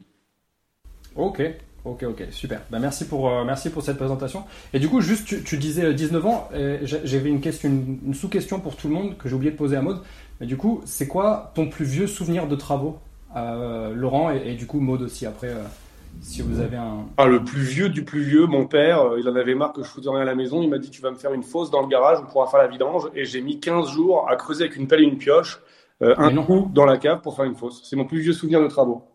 Ok, 1.20 1.42
ok, 1.84 2.04
ok, 2.08 2.24
super. 2.30 2.62
Ben, 2.70 2.78
merci, 2.78 3.06
pour, 3.06 3.28
euh, 3.28 3.44
merci 3.44 3.68
pour 3.68 3.82
cette 3.82 3.98
présentation. 3.98 4.44
Et 4.72 4.78
du 4.78 4.88
coup, 4.88 5.02
juste, 5.02 5.26
tu, 5.26 5.42
tu 5.42 5.58
disais 5.58 5.92
19 5.92 6.26
ans, 6.26 6.48
j'avais 6.82 7.28
une, 7.28 7.40
question, 7.40 7.68
une, 7.68 8.14
sous-question 8.14 8.58
pour 8.58 8.76
tout 8.76 8.88
le 8.88 8.94
monde 8.94 9.18
que 9.18 9.28
j'ai 9.28 9.34
oublié 9.34 9.52
de 9.52 9.56
poser 9.56 9.76
à 9.76 9.82
Maude. 9.82 10.00
Mais 10.40 10.46
du 10.46 10.56
coup, 10.56 10.80
c'est 10.86 11.06
quoi 11.06 11.52
ton 11.54 11.68
plus 11.68 11.84
vieux 11.84 12.06
souvenir 12.06 12.46
de 12.46 12.56
travaux, 12.56 12.98
euh, 13.36 13.94
Laurent, 13.94 14.30
et, 14.30 14.54
du 14.54 14.66
coup 14.66 14.80
Maude 14.80 15.02
aussi 15.02 15.26
après 15.26 15.48
euh, 15.48 15.62
si 16.22 16.40
vous 16.42 16.60
avez 16.60 16.78
un... 16.78 17.04
Ah, 17.18 17.26
le 17.26 17.44
plus 17.44 17.60
vieux 17.60 17.90
du 17.90 18.02
plus 18.02 18.22
vieux, 18.22 18.46
mon 18.46 18.66
père, 18.66 19.12
il 19.18 19.28
en 19.28 19.36
avait 19.36 19.54
marre 19.54 19.72
que 19.74 19.82
je 19.82 19.88
foutais 19.88 20.08
rien 20.08 20.22
à 20.22 20.24
la 20.24 20.34
maison. 20.34 20.62
Il 20.62 20.68
m'a 20.68 20.78
dit 20.78 20.90
Tu 20.90 21.02
vas 21.02 21.10
me 21.10 21.16
faire 21.16 21.32
une 21.34 21.44
fosse 21.44 21.70
dans 21.70 21.82
le 21.82 21.86
garage, 21.86 22.18
on 22.20 22.26
pourra 22.26 22.46
faire 22.46 22.60
la 22.60 22.66
vidange. 22.66 23.08
Et 23.14 23.24
j'ai 23.24 23.40
mis 23.42 23.60
15 23.60 23.90
jours 23.90 24.28
à 24.28 24.36
creuser 24.36 24.64
avec 24.64 24.76
une 24.76 24.88
pelle 24.88 25.00
et 25.00 25.04
une 25.04 25.18
pioche 25.18 25.60
un 26.00 26.34
trou 26.34 26.68
dans 26.72 26.86
la 26.86 26.96
cave 26.96 27.20
pour 27.20 27.36
faire 27.36 27.44
une 27.44 27.54
fosse. 27.54 27.82
C'est 27.84 27.94
mon 27.94 28.06
plus 28.06 28.20
vieux 28.20 28.32
souvenir 28.32 28.60
de 28.60 28.66
travaux. 28.66 29.09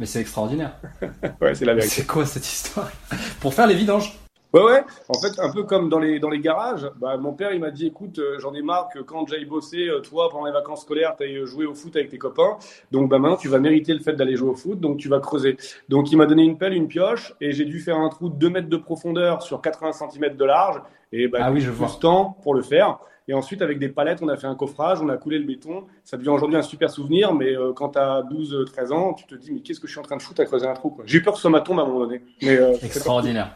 Mais 0.00 0.06
c'est 0.06 0.20
extraordinaire. 0.20 0.72
ouais, 1.42 1.54
c'est 1.54 1.66
la 1.66 1.74
vérité. 1.74 1.94
C'est 1.96 2.06
quoi 2.06 2.24
cette 2.24 2.46
histoire? 2.46 2.90
Pour 3.38 3.52
faire 3.52 3.66
les 3.66 3.74
vidanges 3.74 4.18
Ouais, 4.54 4.62
ouais. 4.62 4.82
En 5.08 5.20
fait, 5.20 5.38
un 5.38 5.52
peu 5.52 5.62
comme 5.62 5.90
dans 5.90 5.98
les, 6.00 6.18
dans 6.18 6.30
les 6.30 6.40
garages, 6.40 6.90
bah, 6.98 7.18
mon 7.18 7.34
père, 7.34 7.52
il 7.52 7.60
m'a 7.60 7.70
dit, 7.70 7.86
écoute, 7.86 8.18
euh, 8.18 8.38
j'en 8.40 8.52
ai 8.54 8.62
marre 8.62 8.88
que 8.92 8.98
quand 8.98 9.28
j'aille 9.28 9.44
bosser, 9.44 9.88
euh, 9.88 10.00
toi, 10.00 10.28
pendant 10.30 10.46
les 10.46 10.52
vacances 10.52 10.82
scolaires, 10.82 11.14
tu 11.16 11.24
ailles 11.24 11.46
jouer 11.46 11.66
au 11.66 11.74
foot 11.74 11.94
avec 11.94 12.08
tes 12.08 12.18
copains. 12.18 12.56
Donc, 12.90 13.10
bah, 13.10 13.18
maintenant, 13.18 13.36
tu 13.36 13.48
vas 13.48 13.58
mériter 13.58 13.92
le 13.92 14.00
fait 14.00 14.14
d'aller 14.14 14.36
jouer 14.36 14.48
au 14.48 14.56
foot. 14.56 14.80
Donc, 14.80 14.96
tu 14.96 15.08
vas 15.08 15.20
creuser. 15.20 15.58
Donc, 15.90 16.10
il 16.10 16.16
m'a 16.16 16.24
donné 16.26 16.42
une 16.44 16.56
pelle, 16.56 16.72
une 16.72 16.88
pioche, 16.88 17.34
et 17.42 17.52
j'ai 17.52 17.66
dû 17.66 17.78
faire 17.78 17.98
un 17.98 18.08
trou 18.08 18.30
de 18.30 18.36
2 18.36 18.48
mètres 18.48 18.68
de 18.70 18.76
profondeur 18.78 19.42
sur 19.42 19.60
80 19.60 19.92
cm 19.92 20.34
de 20.34 20.44
large. 20.46 20.80
Et 21.12 21.28
bah, 21.28 21.40
ah 21.42 21.52
oui, 21.52 21.60
je 21.60 21.70
vois. 21.70 21.88
temps 22.00 22.38
pour 22.42 22.54
le 22.54 22.62
faire. 22.62 22.98
Et 23.30 23.32
ensuite, 23.32 23.62
avec 23.62 23.78
des 23.78 23.88
palettes, 23.88 24.18
on 24.22 24.28
a 24.28 24.36
fait 24.36 24.48
un 24.48 24.56
coffrage, 24.56 25.00
on 25.00 25.08
a 25.08 25.16
coulé 25.16 25.38
le 25.38 25.44
béton. 25.44 25.84
Ça 26.02 26.16
devient 26.16 26.30
aujourd'hui 26.30 26.56
un 26.56 26.62
super 26.62 26.90
souvenir, 26.90 27.32
mais 27.32 27.56
euh, 27.56 27.72
quand 27.72 27.90
tu 27.90 27.98
as 28.00 28.24
12, 28.28 28.64
13 28.66 28.90
ans, 28.90 29.14
tu 29.14 29.24
te 29.24 29.36
dis, 29.36 29.52
mais 29.52 29.60
qu'est-ce 29.60 29.78
que 29.78 29.86
je 29.86 29.92
suis 29.92 30.00
en 30.00 30.02
train 30.02 30.16
de 30.16 30.22
foutre 30.22 30.40
à 30.40 30.46
creuser 30.46 30.66
un 30.66 30.74
trou 30.74 30.98
J'ai 31.04 31.18
eu 31.18 31.22
peur 31.22 31.34
que 31.34 31.38
ce 31.38 31.42
soit 31.42 31.50
ma 31.50 31.60
tombe 31.60 31.78
à 31.78 31.82
un 31.82 31.86
moment 31.86 32.00
donné. 32.00 32.22
Mais, 32.42 32.56
euh, 32.56 32.74
Extraordinaire. 32.82 33.52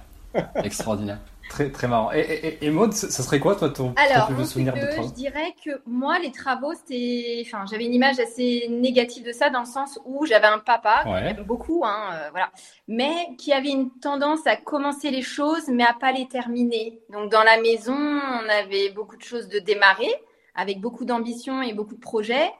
Extraordinaire. 0.63 1.19
Très, 1.49 1.71
très 1.71 1.89
marrant. 1.89 2.11
Et, 2.13 2.21
et, 2.21 2.65
et 2.65 2.71
Maud, 2.71 2.93
ça 2.93 3.23
serait 3.23 3.39
quoi, 3.39 3.55
toi, 3.55 3.69
ton, 3.71 3.95
Alors, 3.97 4.29
plus 4.29 4.49
souvenir 4.49 4.75
de 4.75 4.81
travaux 4.81 5.09
Je 5.09 5.15
dirais 5.15 5.55
que 5.65 5.71
moi, 5.87 6.19
les 6.19 6.33
travaux, 6.33 6.73
c'était. 6.75 7.43
Enfin, 7.47 7.65
j'avais 7.71 7.85
une 7.85 7.95
image 7.95 8.19
assez 8.19 8.67
négative 8.71 9.25
de 9.25 9.33
ça, 9.33 9.51
dans 9.51 9.61
le 9.61 9.67
sens 9.67 10.01
où 10.05 10.27
j'avais 10.27 10.47
un 10.47 10.59
papa, 10.59 11.05
ouais. 11.07 11.35
beaucoup, 11.45 11.83
hein, 11.85 12.11
euh, 12.13 12.31
voilà, 12.31 12.51
mais 12.89 13.13
qui 13.39 13.53
avait 13.53 13.71
une 13.71 13.91
tendance 13.91 14.47
à 14.47 14.57
commencer 14.57 15.11
les 15.11 15.23
choses, 15.23 15.69
mais 15.69 15.85
à 15.85 15.93
pas 15.93 16.13
les 16.13 16.27
terminer. 16.27 17.01
Donc, 17.13 17.31
dans 17.31 17.43
la 17.43 17.61
maison, 17.61 17.95
on 17.95 18.49
avait 18.49 18.91
beaucoup 18.91 19.17
de 19.17 19.23
choses 19.23 19.49
de 19.49 19.59
démarrer, 19.59 20.13
avec 20.55 20.81
beaucoup 20.81 21.05
d'ambition 21.05 21.63
et 21.63 21.73
beaucoup 21.73 21.95
de 21.95 22.01
projets. 22.01 22.51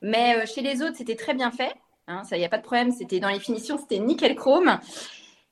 Mais 0.00 0.36
euh, 0.36 0.46
chez 0.46 0.62
les 0.62 0.82
autres, 0.82 0.96
c'était 0.96 1.16
très 1.16 1.34
bien 1.34 1.50
fait. 1.50 1.74
Hein, 2.06 2.24
ça, 2.24 2.36
il 2.36 2.40
n'y 2.40 2.46
a 2.46 2.48
pas 2.48 2.58
de 2.58 2.62
problème. 2.62 2.92
C'était 2.92 3.20
dans 3.20 3.28
les 3.28 3.40
finitions, 3.40 3.78
c'était 3.78 3.98
nickel 3.98 4.34
chrome. 4.34 4.78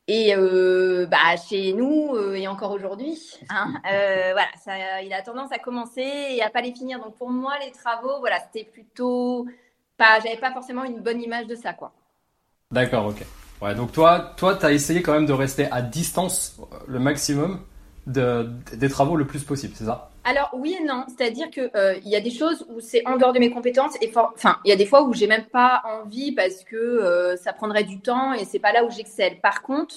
Et 0.08 0.36
euh, 0.36 1.06
bah, 1.06 1.36
chez 1.48 1.72
nous, 1.72 2.14
euh, 2.14 2.34
et 2.34 2.46
encore 2.46 2.70
aujourd'hui, 2.70 3.18
hein, 3.48 3.74
euh, 3.92 4.32
voilà, 4.32 5.02
il 5.02 5.12
a 5.12 5.20
tendance 5.22 5.50
à 5.50 5.58
commencer 5.58 6.00
et 6.02 6.42
à 6.42 6.50
pas 6.50 6.60
les 6.60 6.72
finir. 6.72 7.00
Donc 7.00 7.16
pour 7.16 7.30
moi, 7.30 7.54
les 7.64 7.72
travaux, 7.72 8.20
voilà, 8.20 8.38
c'était 8.40 8.68
plutôt 8.70 9.46
pas, 9.96 10.20
j'avais 10.22 10.36
pas 10.36 10.52
forcément 10.52 10.84
une 10.84 11.00
bonne 11.00 11.20
image 11.20 11.48
de 11.48 11.56
ça, 11.56 11.72
quoi. 11.72 11.92
D'accord, 12.70 13.06
ok. 13.06 13.24
Ouais, 13.60 13.74
donc 13.74 13.90
toi, 13.90 14.34
toi, 14.36 14.54
t'as 14.54 14.72
essayé 14.72 15.02
quand 15.02 15.12
même 15.12 15.26
de 15.26 15.32
rester 15.32 15.70
à 15.72 15.82
distance 15.82 16.60
le 16.86 17.00
maximum 17.00 17.60
de, 18.06 18.48
des 18.74 18.88
travaux 18.88 19.16
le 19.16 19.26
plus 19.26 19.42
possible, 19.42 19.74
c'est 19.76 19.86
ça? 19.86 20.10
Alors 20.26 20.50
oui 20.54 20.76
et 20.80 20.82
non, 20.82 21.04
c'est-à-dire 21.06 21.50
que 21.52 21.70
euh, 21.76 21.94
il 22.04 22.10
y 22.10 22.16
a 22.16 22.20
des 22.20 22.32
choses 22.32 22.66
où 22.68 22.80
c'est 22.80 23.06
en 23.06 23.16
dehors 23.16 23.32
de 23.32 23.38
mes 23.38 23.48
compétences 23.48 23.94
et 24.02 24.10
enfin 24.16 24.58
il 24.64 24.70
y 24.70 24.72
a 24.72 24.76
des 24.76 24.84
fois 24.84 25.04
où 25.04 25.14
j'ai 25.14 25.28
même 25.28 25.44
pas 25.44 25.82
envie 25.84 26.32
parce 26.32 26.64
que 26.64 26.74
euh, 26.74 27.36
ça 27.36 27.52
prendrait 27.52 27.84
du 27.84 28.00
temps 28.00 28.32
et 28.32 28.44
c'est 28.44 28.58
pas 28.58 28.72
là 28.72 28.84
où 28.84 28.90
j'excelle. 28.90 29.38
Par 29.40 29.62
contre, 29.62 29.94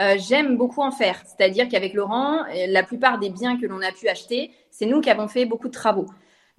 euh, 0.00 0.16
j'aime 0.18 0.58
beaucoup 0.58 0.82
en 0.82 0.90
faire, 0.90 1.22
c'est-à-dire 1.24 1.66
qu'avec 1.66 1.94
Laurent, 1.94 2.44
la 2.68 2.82
plupart 2.82 3.18
des 3.18 3.30
biens 3.30 3.58
que 3.58 3.64
l'on 3.64 3.80
a 3.80 3.90
pu 3.90 4.06
acheter, 4.08 4.50
c'est 4.70 4.84
nous 4.84 5.00
qui 5.00 5.08
avons 5.08 5.28
fait 5.28 5.46
beaucoup 5.46 5.68
de 5.68 5.72
travaux. 5.72 6.06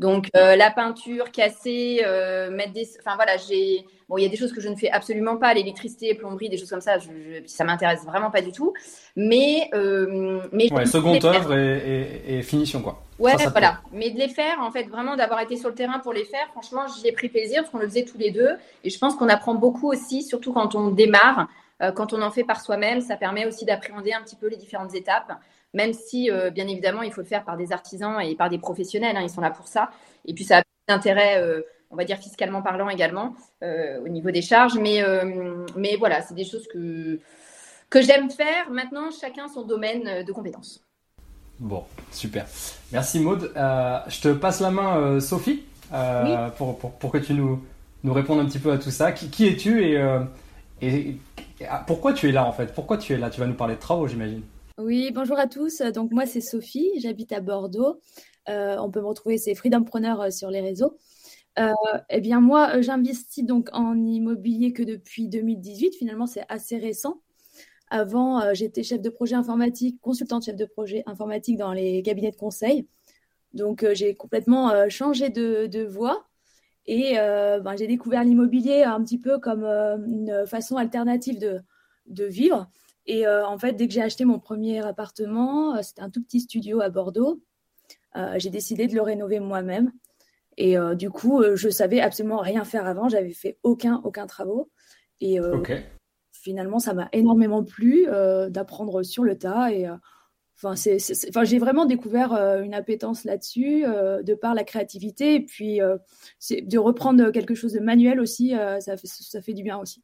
Donc 0.01 0.29
euh, 0.35 0.55
la 0.55 0.71
peinture, 0.71 1.31
casser, 1.31 2.01
euh, 2.03 2.49
mettre 2.49 2.73
des, 2.73 2.89
enfin 2.99 3.15
voilà, 3.15 3.37
j'ai, 3.37 3.85
bon, 4.09 4.17
il 4.17 4.23
y 4.23 4.25
a 4.25 4.29
des 4.29 4.35
choses 4.35 4.51
que 4.51 4.59
je 4.59 4.67
ne 4.67 4.75
fais 4.75 4.89
absolument 4.89 5.37
pas, 5.37 5.53
l'électricité, 5.53 6.15
plomberie, 6.15 6.49
des 6.49 6.57
choses 6.57 6.71
comme 6.71 6.81
ça, 6.81 6.97
je, 6.97 7.05
je, 7.05 7.45
ça 7.45 7.63
m'intéresse 7.65 8.03
vraiment 8.03 8.31
pas 8.31 8.41
du 8.41 8.51
tout. 8.51 8.73
Mais, 9.15 9.69
euh, 9.75 10.41
mais 10.51 10.73
ouais, 10.73 10.87
seconde 10.87 11.23
œuvre 11.23 11.55
et, 11.55 12.07
et, 12.27 12.37
et, 12.39 12.41
finition 12.41 12.81
quoi. 12.81 13.03
Ouais, 13.19 13.35
voilà. 13.51 13.81
Mais 13.91 14.09
de 14.09 14.17
les 14.17 14.29
faire, 14.29 14.59
en 14.61 14.71
fait, 14.71 14.85
vraiment 14.85 15.15
d'avoir 15.15 15.39
été 15.39 15.55
sur 15.55 15.69
le 15.69 15.75
terrain 15.75 15.99
pour 15.99 16.13
les 16.13 16.25
faire, 16.25 16.47
franchement, 16.49 16.81
j'y 16.87 17.07
ai 17.07 17.11
pris 17.11 17.29
plaisir 17.29 17.61
parce 17.61 17.69
qu'on 17.69 17.77
le 17.77 17.87
faisait 17.87 18.05
tous 18.05 18.17
les 18.17 18.31
deux, 18.31 18.55
et 18.83 18.89
je 18.89 18.97
pense 18.97 19.13
qu'on 19.15 19.29
apprend 19.29 19.53
beaucoup 19.53 19.91
aussi, 19.91 20.23
surtout 20.23 20.51
quand 20.51 20.73
on 20.73 20.87
démarre, 20.87 21.47
euh, 21.83 21.91
quand 21.91 22.13
on 22.13 22.23
en 22.23 22.31
fait 22.31 22.43
par 22.43 22.59
soi-même, 22.59 23.01
ça 23.01 23.17
permet 23.17 23.45
aussi 23.45 23.65
d'appréhender 23.65 24.13
un 24.13 24.23
petit 24.23 24.35
peu 24.35 24.47
les 24.47 24.57
différentes 24.57 24.95
étapes 24.95 25.31
même 25.73 25.93
si, 25.93 26.29
euh, 26.29 26.49
bien 26.49 26.67
évidemment, 26.67 27.01
il 27.01 27.11
faut 27.11 27.21
le 27.21 27.27
faire 27.27 27.45
par 27.45 27.57
des 27.57 27.71
artisans 27.71 28.19
et 28.21 28.35
par 28.35 28.49
des 28.49 28.57
professionnels, 28.57 29.15
hein, 29.15 29.21
ils 29.23 29.29
sont 29.29 29.41
là 29.41 29.51
pour 29.51 29.67
ça. 29.67 29.89
Et 30.25 30.33
puis, 30.33 30.43
ça 30.43 30.59
a 30.59 30.63
d'intérêt, 30.87 31.41
euh, 31.41 31.61
on 31.89 31.95
va 31.95 32.03
dire 32.03 32.17
fiscalement 32.17 32.61
parlant 32.61 32.89
également, 32.89 33.35
euh, 33.63 34.01
au 34.03 34.09
niveau 34.09 34.31
des 34.31 34.41
charges. 34.41 34.77
Mais, 34.77 35.03
mais 35.75 35.95
voilà, 35.97 36.21
c'est 36.21 36.33
des 36.33 36.45
choses 36.45 36.67
que, 36.67 37.19
que 37.89 38.01
j'aime 38.01 38.29
faire. 38.29 38.69
Maintenant, 38.69 39.09
chacun 39.11 39.47
son 39.47 39.63
domaine 39.63 40.23
de 40.23 40.31
compétences. 40.31 40.83
Bon, 41.59 41.83
super. 42.11 42.47
Merci 42.91 43.19
Maude. 43.19 43.51
je 43.55 44.21
te 44.21 44.33
passe 44.33 44.61
la 44.61 44.71
main, 44.71 45.19
Sophie, 45.19 45.63
pour, 46.57 46.77
pour, 46.79 46.91
pour, 46.93 47.11
que 47.11 47.19
tu 47.19 47.33
nous, 47.33 47.63
nous 48.03 48.13
répondes 48.13 48.39
un 48.39 48.45
petit 48.45 48.59
peu 48.59 48.71
à 48.71 48.77
tout 48.77 48.91
ça. 48.91 49.11
Qui, 49.11 49.29
qui 49.29 49.47
es-tu 49.47 49.83
et, 49.85 50.01
et 50.81 51.17
pourquoi 51.85 52.13
tu 52.13 52.27
es 52.27 52.31
là 52.31 52.45
en 52.45 52.51
fait? 52.51 52.73
Pourquoi 52.73 52.97
tu 52.97 53.13
es 53.13 53.17
là? 53.17 53.29
Tu 53.29 53.39
vas 53.39 53.47
nous 53.47 53.53
parler 53.53 53.75
de 53.75 53.79
travaux, 53.79 54.07
j'imagine. 54.07 54.41
Oui, 54.77 55.11
bonjour 55.13 55.37
à 55.37 55.47
tous. 55.47 55.81
Donc 55.81 56.11
moi 56.11 56.25
c'est 56.25 56.41
Sophie, 56.41 56.91
j'habite 56.99 57.33
à 57.33 57.41
Bordeaux. 57.41 57.99
Euh, 58.49 58.77
on 58.79 58.89
peut 58.89 59.01
me 59.01 59.05
retrouver, 59.05 59.37
c'est 59.37 59.53
Freedompreneur 59.53 60.21
euh, 60.21 60.29
sur 60.31 60.49
les 60.49 60.61
réseaux. 60.61 60.97
Euh, 61.59 61.73
eh 62.09 62.21
bien 62.21 62.39
moi, 62.39 62.81
j'investis 62.81 63.45
donc 63.45 63.69
en 63.73 63.95
immobilier 64.05 64.73
que 64.73 64.83
depuis 64.83 65.27
2018. 65.27 65.95
Finalement, 65.95 66.25
c'est 66.25 66.45
assez 66.49 66.77
récent. 66.77 67.21
Avant, 67.89 68.53
j'étais 68.53 68.83
chef 68.83 69.01
de 69.01 69.09
projet 69.09 69.35
informatique, 69.35 69.99
consultante 70.01 70.45
chef 70.45 70.55
de 70.55 70.65
projet 70.65 71.03
informatique 71.05 71.57
dans 71.57 71.73
les 71.73 72.01
cabinets 72.03 72.31
de 72.31 72.37
conseil. 72.37 72.87
Donc 73.53 73.85
j'ai 73.93 74.15
complètement 74.15 74.87
changé 74.89 75.29
de, 75.29 75.85
voie. 75.85 76.25
Et 76.85 77.15
ben, 77.15 77.75
j'ai 77.77 77.87
découvert 77.87 78.23
l'immobilier 78.23 78.83
un 78.83 79.03
petit 79.03 79.19
peu 79.19 79.39
comme 79.39 79.65
une 79.65 80.45
façon 80.47 80.77
alternative 80.77 81.37
de 81.39 82.25
vivre. 82.25 82.69
Et 83.07 83.27
en 83.27 83.57
fait, 83.57 83.73
dès 83.73 83.87
que 83.87 83.93
j'ai 83.93 84.01
acheté 84.01 84.25
mon 84.25 84.39
premier 84.39 84.85
appartement, 84.85 85.81
c'était 85.81 86.01
un 86.01 86.09
tout 86.09 86.21
petit 86.21 86.39
studio 86.39 86.81
à 86.81 86.89
Bordeaux. 86.89 87.41
Euh, 88.15 88.35
j'ai 88.37 88.49
décidé 88.49 88.87
de 88.87 88.95
le 88.95 89.01
rénover 89.01 89.39
moi-même. 89.39 89.91
Et 90.57 90.77
euh, 90.77 90.95
du 90.95 91.09
coup, 91.09 91.41
euh, 91.41 91.55
je 91.55 91.69
savais 91.69 92.01
absolument 92.01 92.39
rien 92.39 92.65
faire 92.65 92.85
avant. 92.85 93.09
J'avais 93.09 93.33
fait 93.33 93.57
aucun, 93.63 94.01
aucun 94.03 94.27
travaux. 94.27 94.69
Et 95.21 95.37
finalement, 96.31 96.79
ça 96.79 96.95
m'a 96.95 97.09
énormément 97.11 97.63
plu 97.63 98.07
d'apprendre 98.49 99.03
sur 99.03 99.23
le 99.23 99.37
tas. 99.37 99.71
Et 99.71 99.87
enfin, 100.57 100.75
c'est, 100.75 100.97
enfin, 101.29 101.43
j'ai 101.43 101.59
vraiment 101.59 101.85
découvert 101.85 102.33
une 102.33 102.73
appétence 102.73 103.23
là-dessus, 103.23 103.83
de 103.83 104.33
par 104.33 104.55
la 104.55 104.63
créativité. 104.63 105.35
Et 105.35 105.45
puis, 105.45 105.77
de 105.77 106.77
reprendre 106.79 107.29
quelque 107.29 107.53
chose 107.53 107.73
de 107.73 107.79
manuel 107.79 108.19
aussi, 108.19 108.55
ça, 108.79 108.97
fait, 108.97 109.05
ça 109.05 109.43
fait 109.43 109.53
du 109.53 109.61
bien 109.61 109.77
aussi. 109.77 110.03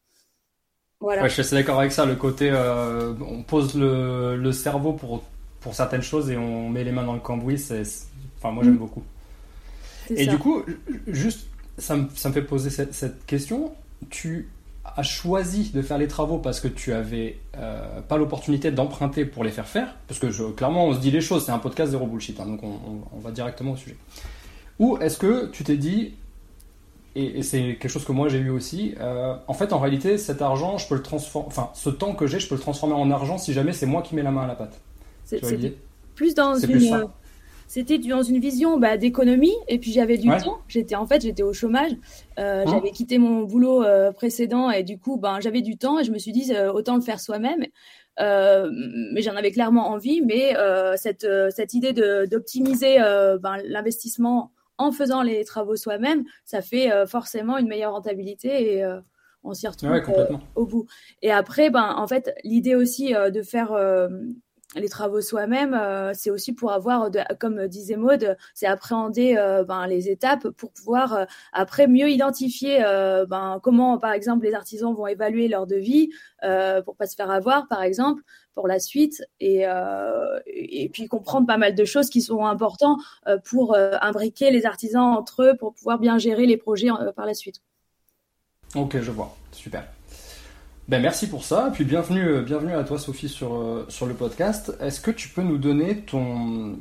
Voilà. 0.99 1.23
Ouais, 1.23 1.29
je 1.29 1.41
suis 1.41 1.55
d'accord 1.55 1.79
avec 1.79 1.91
ça. 1.91 2.05
Le 2.05 2.15
côté, 2.15 2.51
on 2.51 3.43
pose 3.43 3.75
le, 3.75 4.35
le 4.35 4.51
cerveau 4.51 4.93
pour 4.93 5.23
pour 5.67 5.75
certaines 5.75 6.01
choses 6.01 6.29
et 6.29 6.37
on 6.37 6.69
met 6.69 6.83
les 6.83 6.91
mains 6.91 7.03
dans 7.03 7.13
le 7.13 7.19
cambouis. 7.19 7.59
C'est, 7.59 7.83
enfin, 8.37 8.51
moi, 8.51 8.63
j'aime 8.63 8.75
mm. 8.75 8.77
beaucoup. 8.77 9.03
Et 10.09 10.25
du 10.25 10.37
coup, 10.37 10.63
juste, 11.07 11.47
ça 11.77 11.97
me, 11.97 12.07
ça 12.15 12.29
me 12.29 12.33
fait 12.33 12.41
poser 12.41 12.69
cette, 12.69 12.93
cette, 12.93 13.25
question. 13.25 13.73
Tu 14.09 14.47
as 14.85 15.03
choisi 15.03 15.71
de 15.71 15.81
faire 15.81 15.97
les 15.97 16.07
travaux 16.07 16.37
parce 16.37 16.61
que 16.61 16.69
tu 16.69 16.93
avais 16.93 17.37
euh, 17.57 17.99
pas 18.01 18.17
l'opportunité 18.17 18.71
d'emprunter 18.71 19.25
pour 19.25 19.43
les 19.43 19.51
faire 19.51 19.67
faire? 19.67 19.95
Parce 20.07 20.19
que 20.19 20.31
je, 20.31 20.43
clairement, 20.45 20.85
on 20.85 20.93
se 20.93 20.99
dit 20.99 21.11
les 21.11 21.19
choses. 21.19 21.45
C'est 21.45 21.51
un 21.51 21.59
podcast 21.59 21.91
zéro 21.91 22.07
bullshit. 22.07 22.39
Hein, 22.39 22.45
donc, 22.45 22.63
on, 22.63 22.79
on, 23.11 23.19
va 23.19 23.31
directement 23.31 23.73
au 23.73 23.77
sujet. 23.77 23.97
Ou 24.79 24.97
est-ce 24.99 25.17
que 25.17 25.47
tu 25.47 25.65
t'es 25.65 25.77
dit, 25.77 26.13
et, 27.15 27.41
c'est 27.41 27.77
quelque 27.79 27.89
chose 27.89 28.05
que 28.05 28.11
moi 28.11 28.29
j'ai 28.29 28.39
eu 28.39 28.49
aussi. 28.49 28.93
Euh, 28.99 29.35
en 29.47 29.53
fait, 29.53 29.73
en 29.73 29.79
réalité, 29.79 30.17
cet 30.17 30.41
argent, 30.41 30.77
je 30.77 30.87
peux 30.87 30.95
le 30.95 31.01
transformer, 31.01 31.47
enfin, 31.47 31.71
ce 31.73 31.89
temps 31.89 32.13
que 32.13 32.27
j'ai, 32.27 32.39
je 32.39 32.47
peux 32.47 32.55
le 32.55 32.61
transformer 32.61 32.93
en 32.93 33.09
argent 33.09 33.37
si 33.37 33.53
jamais 33.53 33.73
c'est 33.73 33.85
moi 33.85 34.01
qui 34.01 34.15
mets 34.15 34.23
la 34.23 34.31
main 34.31 34.43
à 34.43 34.47
la 34.47 34.55
pâte. 34.55 34.79
C'était 35.25 35.75
plus 36.15 36.35
dans 36.35 36.55
une. 36.55 37.07
c'était 37.67 37.97
dans 37.97 38.23
une 38.23 38.39
vision 38.39 38.77
bah, 38.79 38.97
d'économie 38.97 39.55
et 39.67 39.79
puis 39.79 39.91
j'avais 39.91 40.17
du 40.17 40.29
temps. 40.29 40.59
J'étais 40.67 40.95
en 40.95 41.05
fait 41.05 41.21
j'étais 41.21 41.43
au 41.43 41.53
chômage. 41.53 41.91
Euh, 42.39 42.63
hein? 42.65 42.71
j'avais 42.71 42.91
quitté 42.91 43.17
mon 43.17 43.43
boulot 43.43 43.83
euh, 43.83 44.11
précédent 44.11 44.69
et 44.69 44.83
du 44.83 44.97
coup 44.97 45.17
ben 45.17 45.39
j'avais 45.41 45.61
du 45.61 45.77
temps 45.77 45.99
et 45.99 46.03
je 46.03 46.11
me 46.11 46.17
suis 46.17 46.31
dit 46.31 46.51
autant 46.73 46.95
le 46.95 47.01
faire 47.01 47.19
soi-même. 47.19 47.65
mais 48.19 49.21
j'en 49.21 49.35
avais 49.35 49.51
clairement 49.51 49.89
envie. 49.89 50.21
Mais 50.21 50.55
cette 50.97 51.27
cette 51.49 51.73
idée 51.73 51.93
d'optimiser 52.27 52.97
ben, 52.97 53.57
l'investissement 53.65 54.51
en 54.77 54.91
faisant 54.91 55.21
les 55.21 55.43
travaux 55.43 55.75
soi-même, 55.75 56.23
ça 56.45 56.61
fait 56.61 56.91
forcément 57.07 57.57
une 57.57 57.67
meilleure 57.67 57.93
rentabilité 57.93 58.77
et 58.77 58.97
on 59.43 59.53
s'y 59.53 59.67
retrouve 59.67 60.01
au 60.55 60.65
bout. 60.65 60.85
Et 61.21 61.31
après, 61.31 61.69
ben, 61.69 61.93
en 61.97 62.07
fait, 62.07 62.35
l'idée 62.43 62.75
aussi 62.75 63.13
de 63.13 63.41
faire 63.41 63.71
les 64.75 64.89
travaux 64.89 65.21
soi-même, 65.21 65.73
euh, 65.73 66.11
c'est 66.13 66.29
aussi 66.29 66.53
pour 66.53 66.71
avoir, 66.71 67.09
comme 67.39 67.67
disait 67.67 67.95
Maude, 67.95 68.37
c'est 68.53 68.67
appréhender 68.67 69.35
euh, 69.37 69.63
ben, 69.63 69.87
les 69.87 70.09
étapes 70.09 70.49
pour 70.49 70.71
pouvoir 70.71 71.13
euh, 71.13 71.25
après 71.53 71.87
mieux 71.87 72.09
identifier 72.09 72.79
ben, 73.29 73.59
comment, 73.63 73.97
par 73.97 74.11
exemple, 74.11 74.45
les 74.45 74.53
artisans 74.53 74.93
vont 74.93 75.07
évaluer 75.07 75.47
leur 75.47 75.67
devis 75.67 76.09
pour 76.85 76.95
pas 76.95 77.07
se 77.07 77.15
faire 77.15 77.31
avoir, 77.31 77.67
par 77.67 77.81
exemple, 77.81 78.21
pour 78.57 78.67
la 78.67 78.79
suite, 78.79 79.23
et, 79.39 79.65
et 80.47 80.89
puis 80.89 81.07
comprendre 81.07 81.45
pas 81.45 81.57
mal 81.57 81.75
de 81.75 81.85
choses 81.85 82.09
qui 82.09 82.23
sont 82.23 82.43
importantes 82.43 82.99
pour 83.45 83.77
imbriquer 84.01 84.49
les 84.49 84.65
artisans 84.65 85.15
entre 85.15 85.43
eux 85.43 85.53
pour 85.55 85.75
pouvoir 85.75 85.99
bien 85.99 86.17
gérer 86.17 86.47
les 86.47 86.57
projets 86.57 86.89
par 87.15 87.27
la 87.27 87.35
suite. 87.35 87.61
Ok, 88.73 88.99
je 88.99 89.11
vois, 89.11 89.37
super. 89.51 89.85
Ben 90.87 91.01
merci 91.01 91.27
pour 91.27 91.43
ça, 91.43 91.69
puis 91.73 91.83
bienvenue, 91.83 92.27
euh, 92.27 92.41
bienvenue 92.41 92.73
à 92.73 92.83
toi 92.83 92.97
Sophie 92.97 93.29
sur, 93.29 93.55
euh, 93.55 93.85
sur 93.89 94.05
le 94.05 94.13
podcast. 94.13 94.73
Est-ce 94.79 95.01
que 95.01 95.11
tu 95.11 95.29
peux 95.29 95.41
nous 95.41 95.57
donner 95.57 96.01
ton, 96.01 96.77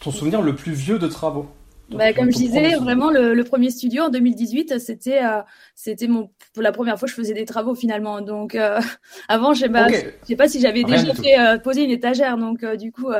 ton 0.00 0.10
souvenir 0.10 0.42
le 0.42 0.56
plus 0.56 0.72
vieux 0.72 0.98
de 0.98 1.06
travaux? 1.06 1.46
Bah, 1.90 2.12
comme 2.12 2.30
je 2.30 2.36
disais, 2.36 2.76
vraiment 2.76 3.10
le, 3.10 3.42
premier 3.42 3.70
studio 3.70 4.04
en 4.04 4.08
2018, 4.08 4.78
c'était 4.78 5.24
euh, 5.24 5.42
c'était 5.74 6.06
mon 6.06 6.30
pour 6.52 6.62
la 6.62 6.72
première 6.72 6.98
fois 6.98 7.06
que 7.06 7.10
je 7.10 7.16
faisais 7.16 7.34
des 7.34 7.44
travaux 7.44 7.74
finalement. 7.74 8.20
Donc 8.20 8.56
avant, 9.28 9.54
je 9.54 9.60
sais 9.60 9.68
pas, 9.68 9.88
sais 9.88 10.36
pas 10.36 10.48
si 10.48 10.60
j'avais 10.60 10.84
déjà 10.84 11.14
fait 11.14 11.62
poser 11.62 11.84
une 11.84 11.90
étagère. 11.90 12.36
Donc 12.36 12.64
du 12.64 12.92
coup, 12.92 13.10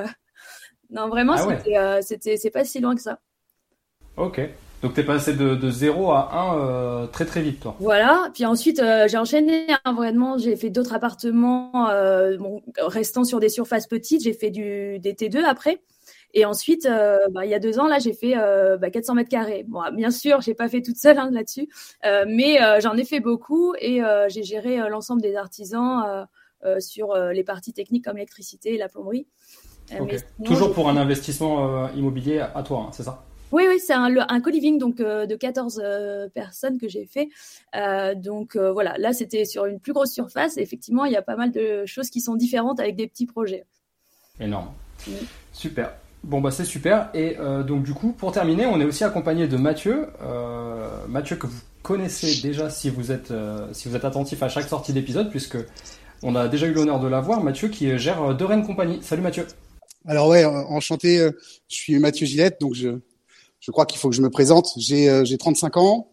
non 0.91 1.09
vraiment, 1.09 1.35
ah 1.37 1.57
c'était 1.57 2.03
c'était 2.03 2.37
c'est 2.37 2.51
pas 2.51 2.65
si 2.65 2.81
loin 2.81 2.95
que 2.95 3.03
ça. 3.03 3.19
Ok. 4.17 4.41
Donc 4.85 4.93
tu 4.93 5.01
es 5.01 5.05
passé 5.05 5.33
de, 5.33 5.55
de 5.55 5.71
0 5.71 6.13
à 6.13 6.31
1 6.35 6.59
euh, 6.59 7.07
très 7.07 7.25
très 7.25 7.41
vite, 7.41 7.61
toi. 7.61 7.75
Voilà. 7.81 8.29
Puis 8.35 8.45
ensuite, 8.45 8.81
euh, 8.81 9.09
j'ai 9.09 9.17
enchaîné 9.17 9.65
hein, 9.83 9.95
vraiment. 9.95 10.37
J'ai 10.37 10.57
fait 10.57 10.69
d'autres 10.69 10.93
appartements, 10.93 11.89
euh, 11.89 12.37
bon, 12.37 12.61
restant 12.77 13.25
sur 13.25 13.41
des 13.41 13.49
surfaces 13.49 13.87
petites. 13.87 14.23
J'ai 14.23 14.35
fait 14.35 14.51
du 14.51 14.99
des 14.99 15.15
T2 15.15 15.43
après. 15.43 15.81
Et 16.35 16.45
ensuite, 16.45 16.87
bah, 17.31 17.45
il 17.45 17.51
y 17.51 17.55
a 17.55 17.59
deux 17.59 17.79
ans, 17.79 17.87
là, 17.87 17.99
j'ai 17.99 18.13
fait 18.13 18.35
bah, 18.81 18.91
400 18.91 19.15
mètres 19.15 19.31
carrés. 19.31 19.65
Bon, 19.69 19.81
bien 19.93 20.11
sûr, 20.11 20.41
j'ai 20.41 20.55
pas 20.55 20.69
fait 20.69 20.83
toute 20.83 20.97
seule 20.97 21.19
hein, 21.19 21.31
là-dessus, 21.33 21.69
mais 22.27 22.59
j'en 22.81 22.97
ai 22.97 23.05
fait 23.05 23.21
beaucoup 23.21 23.75
et 23.79 24.01
j'ai 24.29 24.43
géré 24.43 24.79
l'ensemble 24.89 25.23
des 25.23 25.37
artisans 25.37 26.27
sur 26.81 27.17
les 27.17 27.45
parties 27.45 27.73
techniques 27.73 28.05
comme 28.05 28.17
l'électricité 28.17 28.75
et 28.75 28.79
la 28.79 28.89
plomberie. 28.89 29.27
Toujours 30.45 30.73
pour 30.73 30.89
un 30.89 30.97
investissement 30.97 31.89
immobilier 31.93 32.41
à 32.41 32.63
toi, 32.63 32.87
hein, 32.89 32.91
c'est 32.93 33.05
ça? 33.05 33.25
Oui, 33.55 33.67
oui, 33.69 33.79
c'est 33.79 33.93
un, 33.93 34.13
un 34.29 34.41
co-living 34.41 34.79
donc 34.79 34.99
euh, 34.99 35.27
de 35.27 35.37
14 35.37 35.81
euh, 35.81 36.29
personnes 36.29 36.77
que 36.77 36.89
j'ai 36.89 37.07
fait. 37.07 37.29
Euh, 37.77 38.17
donc 38.17 38.57
voilà, 38.57 38.99
là 38.99 39.13
c'était 39.13 39.45
sur 39.45 39.67
une 39.67 39.79
plus 39.79 39.93
grosse 39.93 40.11
surface. 40.11 40.57
effectivement, 40.57 41.05
il 41.05 41.13
y 41.13 41.17
a 41.17 41.23
pas 41.23 41.37
mal 41.37 41.53
de 41.53 41.87
choses 41.87 42.11
qui 42.11 42.21
sont 42.21 42.35
différentes 42.35 42.81
avec 42.81 42.97
des 42.97 43.07
petits 43.07 43.27
projets. 43.27 43.65
Énorme. 44.41 44.73
Super. 45.53 45.95
Bon 46.25 46.41
bah 46.41 46.51
c'est 46.51 46.65
super. 46.65 47.11
Et 47.15 47.37
donc 47.67 47.83
du 47.83 47.93
coup, 47.93 48.13
pour 48.13 48.33
terminer, 48.33 48.67
on 48.67 48.81
est 48.81 48.85
aussi 48.85 49.05
accompagné 49.05 49.47
de 49.47 49.57
Mathieu. 49.57 50.09
Mathieu 51.09 51.37
que 51.37 51.47
vous 51.47 51.61
connaissez 51.83 52.41
déjà 52.41 52.71
si 52.71 52.89
vous 52.89 53.13
êtes 53.13 53.33
si 53.73 53.89
vous 53.89 53.97
êtes 53.97 54.05
attentif 54.05 54.43
à 54.43 54.49
chaque 54.49 54.69
sortie 54.69 54.93
d'épisode, 54.93 55.31
puisque 55.31 55.59
on 56.23 56.35
a 56.35 56.49
déjà 56.49 56.67
eu 56.67 56.73
l'honneur 56.73 56.99
de 56.99 57.09
l'avoir. 57.09 57.43
Mathieu 57.43 57.69
qui 57.69 57.99
gère 57.99 58.35
De 58.35 58.45
Rennes 58.45 58.67
Compagnie. 58.67 59.01
Salut 59.03 59.23
Mathieu. 59.23 59.47
Alors 60.07 60.29
ouais, 60.29 60.45
enchanté. 60.45 61.19
Je 61.69 61.77
suis 61.77 61.99
Mathieu 61.99 62.27
Gillette, 62.27 62.59
donc 62.61 62.75
je 62.75 62.99
je 63.65 63.71
crois 63.71 63.87
qu'il 63.87 63.99
faut 63.99 64.11
que 64.11 64.15
je 64.15 64.21
me 64.21 64.29
présente. 64.29 64.69
J'ai 64.77 65.09
euh, 65.09 65.25
35 65.25 65.79
ans. 65.79 66.11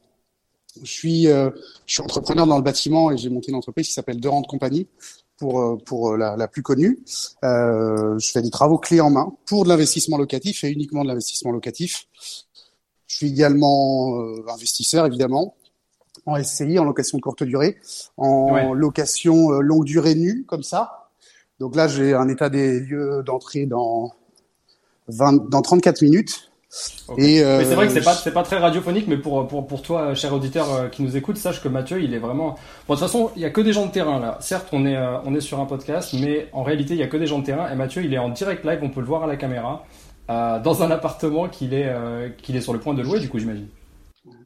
Je 0.81 0.89
suis, 0.89 1.27
euh, 1.27 1.49
je 1.85 1.95
suis 1.95 2.01
entrepreneur 2.01 2.47
dans 2.47 2.55
le 2.55 2.63
bâtiment 2.63 3.11
et 3.11 3.17
j'ai 3.17 3.29
monté 3.29 3.51
une 3.51 3.57
entreprise 3.57 3.87
qui 3.87 3.93
s'appelle 3.93 4.21
Durand 4.21 4.41
Compagnie 4.43 4.87
pour 5.41 5.59
euh, 5.59 5.75
pour 5.75 6.15
la, 6.15 6.37
la 6.37 6.47
plus 6.47 6.61
connue. 6.61 6.99
Euh, 7.43 8.17
je 8.19 8.31
fais 8.31 8.43
des 8.43 8.51
travaux 8.51 8.77
clés 8.77 9.01
en 9.01 9.09
main 9.09 9.33
pour 9.47 9.63
de 9.63 9.69
l'investissement 9.69 10.17
locatif 10.17 10.63
et 10.63 10.69
uniquement 10.69 11.01
de 11.01 11.07
l'investissement 11.07 11.51
locatif. 11.51 12.05
Je 13.07 13.15
suis 13.17 13.27
également 13.27 14.23
investisseur 14.47 15.05
évidemment 15.05 15.55
en 16.27 16.41
SCI, 16.41 16.77
en 16.77 16.83
location 16.83 17.17
de 17.17 17.23
courte 17.23 17.43
durée, 17.43 17.77
en 18.17 18.73
location 18.73 19.49
longue 19.59 19.85
durée 19.85 20.15
nue 20.15 20.45
comme 20.45 20.63
ça. 20.63 21.09
Donc 21.59 21.75
là, 21.75 21.87
j'ai 21.87 22.13
un 22.13 22.29
état 22.29 22.49
des 22.49 22.79
lieux 22.79 23.23
d'entrée 23.25 23.65
dans 23.65 24.11
20, 25.07 25.49
dans 25.49 25.61
34 25.61 26.03
minutes. 26.03 26.50
Et 27.17 27.43
euh, 27.43 27.57
mais 27.57 27.65
c'est 27.65 27.75
vrai 27.75 27.87
que 27.87 27.93
c'est 27.93 28.01
pas 28.01 28.13
c'est 28.13 28.31
pas 28.31 28.43
très 28.43 28.57
radiophonique, 28.57 29.07
mais 29.07 29.17
pour 29.17 29.45
pour 29.47 29.67
pour 29.67 29.81
toi, 29.81 30.15
cher 30.15 30.33
auditeur 30.33 30.73
euh, 30.73 30.87
qui 30.87 31.03
nous 31.03 31.17
écoute, 31.17 31.35
sache 31.35 31.61
que 31.61 31.67
Mathieu, 31.67 32.01
il 32.01 32.13
est 32.13 32.19
vraiment. 32.19 32.55
Bon, 32.87 32.93
de 32.93 32.99
toute 32.99 33.07
façon, 33.07 33.29
il 33.35 33.41
y 33.41 33.45
a 33.45 33.49
que 33.49 33.59
des 33.59 33.73
gens 33.73 33.87
de 33.87 33.91
terrain 33.91 34.19
là. 34.19 34.37
Certes, 34.39 34.69
on 34.71 34.85
est 34.85 34.95
euh, 34.95 35.17
on 35.25 35.35
est 35.35 35.41
sur 35.41 35.59
un 35.59 35.65
podcast, 35.65 36.13
mais 36.13 36.47
en 36.53 36.63
réalité, 36.63 36.93
il 36.93 36.99
y 36.99 37.03
a 37.03 37.07
que 37.07 37.17
des 37.17 37.27
gens 37.27 37.39
de 37.39 37.45
terrain. 37.45 37.69
Et 37.69 37.75
Mathieu, 37.75 38.03
il 38.05 38.13
est 38.13 38.17
en 38.17 38.29
direct 38.29 38.63
live, 38.63 38.79
on 38.83 38.89
peut 38.89 39.01
le 39.01 39.05
voir 39.05 39.23
à 39.23 39.27
la 39.27 39.35
caméra, 39.35 39.85
dans 40.29 40.81
un 40.81 40.91
appartement 40.91 41.49
qu'il 41.49 41.73
est 41.73 41.93
qu'il 42.41 42.55
est 42.55 42.61
sur 42.61 42.71
le 42.71 42.79
point 42.79 42.93
de 42.93 43.01
louer, 43.01 43.19
du 43.19 43.27
coup, 43.27 43.37
j'imagine. 43.37 43.67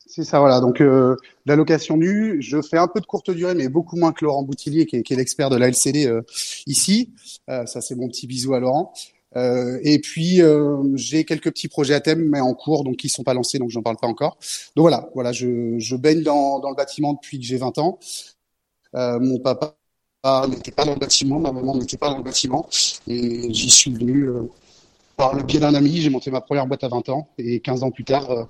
C'est 0.08 0.24
ça, 0.24 0.40
voilà. 0.40 0.62
Donc 0.62 0.82
la 1.46 1.56
location 1.56 1.96
nue, 1.96 2.42
je 2.42 2.60
fais 2.62 2.78
un 2.78 2.88
peu 2.88 3.02
de 3.02 3.06
courte 3.06 3.30
durée, 3.30 3.54
mais 3.54 3.70
beaucoup 3.70 3.98
moins 3.98 4.14
que 4.14 4.26
Laurent 4.26 4.42
Boutillier, 4.42 4.88
qui 4.88 4.96
est, 4.96 5.04
qui 5.04 5.14
est 5.14 5.18
l'expert 5.18 5.52
de 5.52 5.58
la 5.58 5.68
LCD 5.68 6.12
ici. 6.66 7.12
ça, 7.48 7.82
c'est 7.82 7.94
mon 7.94 8.08
petit 8.08 8.26
bisou 8.26 8.56
à 8.56 8.60
Laurent. 8.60 8.94
Euh, 9.38 9.80
et 9.84 10.00
puis 10.00 10.42
euh, 10.42 10.78
j'ai 10.96 11.26
quelques 11.26 11.52
petits 11.52 11.68
projets 11.68 11.94
à 11.94 12.00
thème, 12.00 12.30
mais 12.30 12.40
en 12.40 12.54
cours, 12.54 12.84
donc 12.84 12.98
qui 12.98 13.10
sont 13.10 13.24
pas 13.24 13.34
lancés, 13.34 13.60
donc 13.60 13.70
j'en 13.70 13.82
parle 13.82 13.98
pas 13.98 14.08
encore. 14.08 14.38
Donc 14.76 14.84
voilà, 14.84 15.10
voilà, 15.14 15.32
je, 15.32 15.78
je 15.78 15.96
baigne 15.96 16.24
dans, 16.24 16.60
dans 16.60 16.70
le 16.70 16.76
bâtiment 16.76 17.14
depuis 17.14 17.40
que 17.40 17.46
j'ai 17.46 17.58
20 17.58 17.78
ans. 17.80 18.00
Euh, 18.96 19.20
mon 19.20 19.40
papa 19.40 19.76
n'était 20.48 20.72
pas 20.72 20.86
dans 20.86 20.94
le 20.94 21.00
bâtiment, 21.00 21.40
ma 21.40 21.52
maman 21.52 21.76
n'était 21.76 21.98
pas 21.98 22.10
dans 22.10 22.18
le 22.18 22.24
bâtiment, 22.24 22.68
et 23.08 23.54
j'y 23.54 23.70
suis 23.70 23.94
venu 23.94 24.28
par 25.18 25.36
le 25.36 25.44
biais 25.44 25.60
d'un 25.60 25.76
ami. 25.76 25.98
J'ai 25.98 26.10
monté 26.10 26.32
ma 26.32 26.42
première 26.42 26.66
boîte 26.66 26.84
à 26.84 26.88
20 26.88 27.10
ans, 27.10 27.28
et 27.38 27.60
15 27.60 27.84
ans 27.84 27.92
plus 27.92 28.06
tard, 28.06 28.48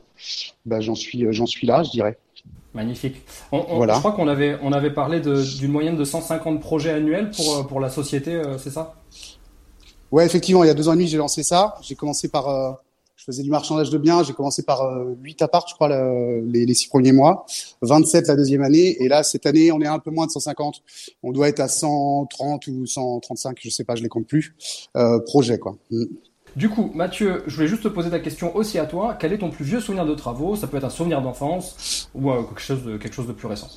bah, 0.65 0.79
j'en 0.79 0.95
suis, 0.95 1.25
j'en 1.31 1.45
suis 1.45 1.67
là, 1.67 1.83
je 1.83 1.89
dirais. 1.89 2.17
Magnifique. 2.73 3.17
voilà. 3.51 3.95
Je 3.95 3.99
crois 3.99 4.11
qu'on 4.13 4.27
avait, 4.27 4.57
on 4.61 4.71
avait 4.71 4.93
parlé 4.93 5.19
d'une 5.19 5.71
moyenne 5.71 5.97
de 5.97 6.05
150 6.05 6.61
projets 6.61 6.91
annuels 6.91 7.31
pour, 7.31 7.67
pour 7.67 7.79
la 7.81 7.89
société, 7.89 8.41
c'est 8.57 8.71
ça? 8.71 8.95
Ouais, 10.15 10.25
effectivement, 10.25 10.63
il 10.63 10.67
y 10.67 10.69
a 10.69 10.73
deux 10.73 10.87
ans 10.87 10.93
et 10.93 10.95
demi, 10.95 11.07
j'ai 11.07 11.17
lancé 11.17 11.43
ça. 11.43 11.75
J'ai 11.81 11.95
commencé 11.95 12.29
par 12.29 12.79
je 13.15 13.23
faisais 13.23 13.43
du 13.43 13.49
marchandage 13.49 13.89
de 13.89 13.97
biens. 13.97 14.23
J'ai 14.23 14.33
commencé 14.33 14.63
par 14.63 14.83
euh, 14.83 15.13
8 15.21 15.41
apparts, 15.41 15.65
je 15.67 15.73
crois, 15.73 15.89
les, 15.89 16.65
les 16.65 16.73
six 16.73 16.87
premiers 16.87 17.11
mois, 17.11 17.45
27 17.81 18.27
la 18.27 18.35
deuxième 18.35 18.61
année. 18.61 19.01
Et 19.03 19.07
là, 19.07 19.23
cette 19.23 19.45
année, 19.45 19.71
on 19.73 19.81
est 19.81 19.87
un 19.87 19.99
peu 19.99 20.11
moins 20.11 20.25
de 20.25 20.31
150. 20.31 20.83
On 21.21 21.31
doit 21.31 21.49
être 21.49 21.59
à 21.59 21.67
130 21.67 22.67
ou 22.67 22.85
135, 22.85 23.57
je 23.61 23.69
sais 23.69 23.83
pas, 23.83 23.95
je 23.95 24.03
les 24.03 24.09
compte 24.09 24.27
plus. 24.27 24.55
Euh, 24.95 25.19
projet, 25.19 25.57
quoi. 25.57 25.75
Mm. 25.91 26.05
Du 26.55 26.69
coup, 26.69 26.91
Mathieu, 26.93 27.43
je 27.47 27.55
voulais 27.55 27.67
juste 27.67 27.83
te 27.83 27.89
poser 27.89 28.09
ta 28.09 28.19
question 28.19 28.55
aussi 28.55 28.79
à 28.79 28.85
toi. 28.85 29.17
Quel 29.19 29.33
est 29.33 29.39
ton 29.39 29.49
plus 29.49 29.65
vieux 29.65 29.81
souvenir 29.81 30.05
de 30.05 30.15
travaux? 30.15 30.55
Ça 30.55 30.67
peut 30.67 30.77
être 30.77 30.85
un 30.85 30.89
souvenir 30.89 31.21
d'enfance 31.21 32.07
ou 32.15 32.31
euh, 32.31 32.43
quelque, 32.43 32.61
chose 32.61 32.83
de, 32.83 32.97
quelque 32.97 33.13
chose 33.13 33.27
de 33.27 33.33
plus 33.33 33.47
récent. 33.47 33.69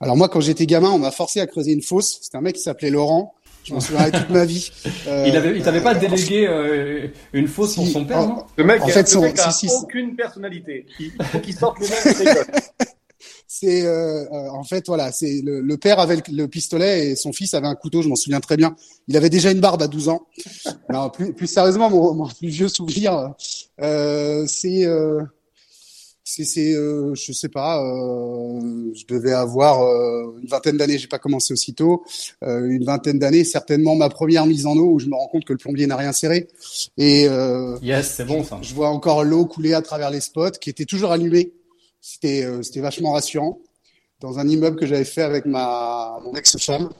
Alors 0.00 0.16
moi, 0.16 0.28
quand 0.28 0.40
j'étais 0.40 0.64
gamin, 0.64 0.90
on 0.90 0.98
m'a 0.98 1.10
forcé 1.10 1.40
à 1.40 1.46
creuser 1.46 1.72
une 1.72 1.82
fosse. 1.82 2.20
C'était 2.22 2.38
un 2.38 2.40
mec 2.40 2.54
qui 2.54 2.62
s'appelait 2.62 2.90
Laurent. 2.90 3.34
Je 3.68 3.74
m'en 3.74 3.80
souviendrai 3.80 4.12
toute 4.12 4.30
ma 4.30 4.44
vie. 4.44 4.70
Euh, 5.06 5.24
il 5.28 5.36
avait, 5.36 5.56
il 5.56 5.62
t'avait 5.62 5.82
pas 5.82 5.94
délégué 5.94 6.46
euh, 6.48 7.08
une 7.32 7.48
fausse 7.48 7.74
pour 7.74 7.86
son 7.86 8.04
père, 8.04 8.26
non? 8.26 8.44
Le 8.56 8.64
mec, 8.64 8.82
en 8.82 8.88
fait, 8.88 9.06
son, 9.06 9.20
mec 9.20 9.38
a 9.38 9.50
aucune 9.82 10.16
personnalité. 10.16 10.86
Il 10.98 11.12
faut 11.24 11.38
qu'il 11.40 11.54
sorte 11.54 11.78
le 11.80 11.86
même 11.86 12.44
C'est 13.50 13.82
euh, 13.86 14.24
euh, 14.24 14.50
en 14.50 14.62
fait 14.62 14.86
voilà, 14.86 15.10
c'est 15.10 15.40
le, 15.42 15.62
le, 15.62 15.76
père 15.78 15.98
avait 15.98 16.22
le, 16.30 16.46
pistolet 16.46 17.08
et 17.08 17.16
son 17.16 17.32
fils 17.32 17.54
avait 17.54 17.66
un 17.66 17.74
couteau. 17.74 18.02
Je 18.02 18.08
m'en 18.08 18.14
souviens 18.14 18.40
très 18.40 18.56
bien. 18.56 18.76
Il 19.08 19.16
avait 19.16 19.30
déjà 19.30 19.50
une 19.50 19.60
barbe 19.60 19.82
à 19.82 19.88
12 19.88 20.10
ans. 20.10 20.26
non, 20.90 21.10
plus, 21.10 21.32
plus 21.32 21.46
sérieusement, 21.46 21.90
mon, 21.90 22.14
mon 22.14 22.28
plus 22.28 22.48
vieux 22.48 22.68
souvenir, 22.68 23.34
euh, 23.80 24.44
c'est 24.46 24.86
c'est, 26.28 26.44
c'est 26.44 26.74
euh, 26.74 27.14
je 27.14 27.32
sais 27.32 27.48
pas, 27.48 27.82
euh, 27.82 28.92
je 28.94 29.06
devais 29.06 29.32
avoir 29.32 29.80
euh, 29.82 30.38
une 30.42 30.46
vingtaine 30.46 30.76
d'années, 30.76 30.98
j'ai 30.98 31.06
pas 31.06 31.18
commencé 31.18 31.54
aussitôt, 31.54 32.04
euh, 32.44 32.68
une 32.68 32.84
vingtaine 32.84 33.18
d'années, 33.18 33.44
certainement 33.44 33.96
ma 33.96 34.10
première 34.10 34.44
mise 34.44 34.66
en 34.66 34.76
eau 34.76 34.90
où 34.92 34.98
je 34.98 35.06
me 35.06 35.14
rends 35.14 35.28
compte 35.28 35.46
que 35.46 35.54
le 35.54 35.58
plombier 35.58 35.86
n'a 35.86 35.96
rien 35.96 36.12
serré. 36.12 36.48
Et 36.98 37.26
euh, 37.28 37.78
yes, 37.80 38.12
c'est 38.14 38.26
bon 38.26 38.44
ça. 38.44 38.58
Je, 38.60 38.74
vois 38.74 38.90
encore 38.90 39.24
l'eau 39.24 39.46
couler 39.46 39.72
à 39.72 39.80
travers 39.80 40.10
les 40.10 40.20
spots, 40.20 40.50
qui 40.60 40.68
étaient 40.68 40.84
toujours 40.84 41.12
allumés. 41.12 41.54
C'était, 42.02 42.46
c'était 42.62 42.80
vachement 42.80 43.12
rassurant. 43.12 43.58
Dans 44.20 44.38
un 44.38 44.46
immeuble 44.46 44.76
que 44.76 44.86
j'avais 44.86 45.06
fait 45.06 45.22
avec 45.22 45.46
ma 45.46 46.20
mon 46.24 46.34
ex-femme, 46.34 46.90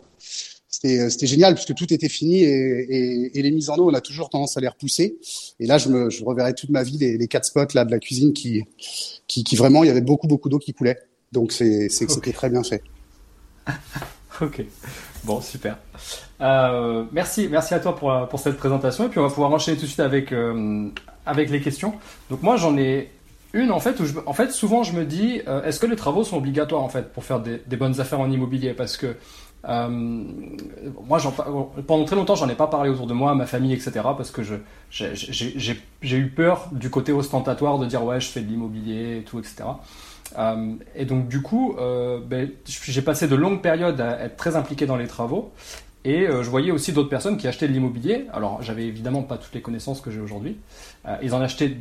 c'était 0.80 1.11
c'était 1.11 1.26
génial 1.26 1.54
puisque 1.54 1.75
tout 1.75 1.92
était 1.92 2.08
fini 2.08 2.44
et, 2.44 2.49
et, 2.49 3.38
et, 3.38 3.42
les 3.42 3.50
mises 3.50 3.68
en 3.68 3.76
eau 3.76 3.90
on 3.90 3.94
a 3.94 4.00
toujours 4.00 4.30
tendance 4.30 4.56
à 4.56 4.61
les 4.61 4.68
repousser. 4.68 5.18
Et 5.58 5.66
là 5.66 5.78
je 5.78 5.88
me 5.88 6.08
je 6.08 6.25
reverrai 6.25 6.54
toute 6.54 6.70
ma 6.70 6.85
vie 6.85 6.99
les, 6.99 7.18
les 7.18 7.28
quatre 7.28 7.47
spots 7.47 7.75
là 7.75 7.85
de 7.85 7.90
la 7.90 7.99
cuisine 7.99 8.32
qui 8.32 8.64
qui, 9.26 9.42
qui 9.42 9.56
vraiment 9.56 9.82
il 9.82 9.88
y 9.88 9.90
avait 9.90 10.00
beaucoup 10.00 10.28
beaucoup 10.28 10.49
d'eau 10.49 10.58
qui 10.58 10.73
coulait. 10.73 10.99
Donc 11.32 11.52
c'est 11.52 11.88
c'est 11.88 12.08
c'était 12.08 12.32
très 12.32 12.49
bien 12.50 12.62
fait. 12.62 12.82
Ok. 14.40 14.62
Bon 15.25 15.40
super. 15.40 15.78
Euh, 16.40 17.04
merci 17.11 17.49
merci 17.50 17.75
à 17.75 17.80
toi 17.80 17.97
pour 17.97 18.28
pour 18.30 18.38
cette 18.38 18.56
présentation. 18.56 19.06
Et 19.06 19.08
puis 19.08 19.18
on 19.18 19.25
va 19.25 19.30
pouvoir 19.30 19.50
enchaîner 19.50 19.76
tout 19.76 19.82
de 19.82 19.88
suite 19.88 19.99
avec 19.99 20.30
euh, 20.30 20.90
avec 21.26 21.50
les 21.50 21.61
questions. 21.61 21.94
Donc 22.30 22.42
moi 22.44 22.56
j'en 22.56 22.78
ai 22.78 23.11
une 23.52 23.73
en 23.73 23.80
fait 23.80 23.99
où 23.99 24.04
je, 24.06 24.14
en 24.26 24.32
fait 24.32 24.52
souvent 24.52 24.85
je 24.85 24.92
me 24.92 25.04
dis 25.04 25.42
euh, 25.49 25.64
est-ce 25.64 25.80
que 25.80 25.87
les 25.87 25.97
travaux 25.97 26.23
sont 26.23 26.37
obligatoires 26.37 26.85
en 26.85 26.88
fait 26.88 27.12
pour 27.12 27.25
faire 27.25 27.40
des, 27.40 27.61
des 27.66 27.76
bonnes 27.76 28.00
affaires 28.00 28.20
en 28.20 28.30
immobilier? 28.30 28.75
Parce 28.75 28.97
que 28.97 29.16
euh, 29.67 29.88
moi, 29.88 31.19
pendant 31.87 32.05
très 32.05 32.17
longtemps, 32.17 32.37
j'en 32.37 32.49
ai 32.49 32.55
pas 32.55 32.69
parlé 32.69 32.91
autour 32.91 33.07
de 33.07 33.15
moi, 33.15 33.33
à 33.33 33.35
ma 33.35 33.47
famille, 33.47 33.73
etc. 33.73 33.93
Parce 34.17 34.31
que 34.31 34.43
j'ai 34.91 36.17
eu 36.17 36.29
peur 36.29 36.69
du 36.73 36.91
côté 36.91 37.12
ostentatoire 37.12 37.79
de 37.79 37.87
dire 37.87 38.05
ouais, 38.05 38.21
je 38.21 38.29
fais 38.29 38.41
de 38.41 38.49
l'immobilier 38.49 39.19
et 39.19 39.23
tout, 39.23 39.38
etc. 39.38 39.65
Euh, 40.37 40.75
et 40.95 41.05
donc 41.05 41.29
du 41.29 41.43
coup, 41.43 41.75
euh, 41.79 42.21
ben, 42.23 42.50
j'ai 42.67 43.03
passé 43.03 43.29
de 43.29 43.35
longues 43.35 43.62
périodes 43.62 44.00
à 44.00 44.25
être 44.25 44.37
très 44.37 44.57
impliqué 44.57 44.87
dans 44.87 44.97
les 44.97 45.07
travaux. 45.07 45.53
Et 46.05 46.26
euh, 46.26 46.43
je 46.43 46.50
voyais 46.50 46.71
aussi 46.71 46.93
d'autres 46.93 47.09
personnes 47.09 47.37
qui 47.37 47.49
achetaient 47.49 47.67
de 47.67 47.73
l'immobilier. 47.73 48.26
Alors, 48.33 48.62
j'avais 48.62 48.87
évidemment 48.87 49.23
pas 49.23 49.37
toutes 49.37 49.55
les 49.55 49.61
connaissances 49.61 50.00
que 50.00 50.11
j'ai 50.11 50.21
aujourd'hui. 50.21 50.57
Euh, 51.07 51.17
ils 51.23 51.35
en 51.35 51.40
achetaient 51.40 51.76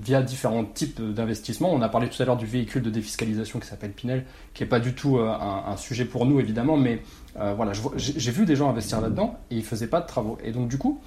via 0.00 0.22
différents 0.22 0.64
types 0.64 1.00
d'investissements. 1.00 1.70
On 1.70 1.82
a 1.82 1.88
parlé 1.88 2.08
tout 2.08 2.20
à 2.22 2.24
l'heure 2.24 2.38
du 2.38 2.46
véhicule 2.46 2.82
de 2.82 2.90
défiscalisation 2.90 3.58
qui 3.58 3.66
s'appelle 3.66 3.92
Pinel, 3.92 4.24
qui 4.54 4.62
est 4.62 4.66
pas 4.66 4.80
du 4.80 4.94
tout 4.94 5.18
euh, 5.18 5.28
un, 5.30 5.76
sujet 5.76 6.06
pour 6.06 6.24
nous 6.24 6.40
évidemment, 6.40 6.76
mais 6.76 7.02
voilà, 7.34 7.72
j'ai 7.96 8.30
vu 8.32 8.44
des 8.44 8.56
gens 8.56 8.68
investir 8.68 9.00
là-dedans 9.00 9.38
et 9.50 9.56
ils 9.56 9.64
faisaient 9.64 9.86
pas 9.86 10.00
de 10.00 10.06
travaux. 10.06 10.36
Et 10.44 10.52
donc 10.52 10.68
du 10.68 10.76
coup, 10.76 11.00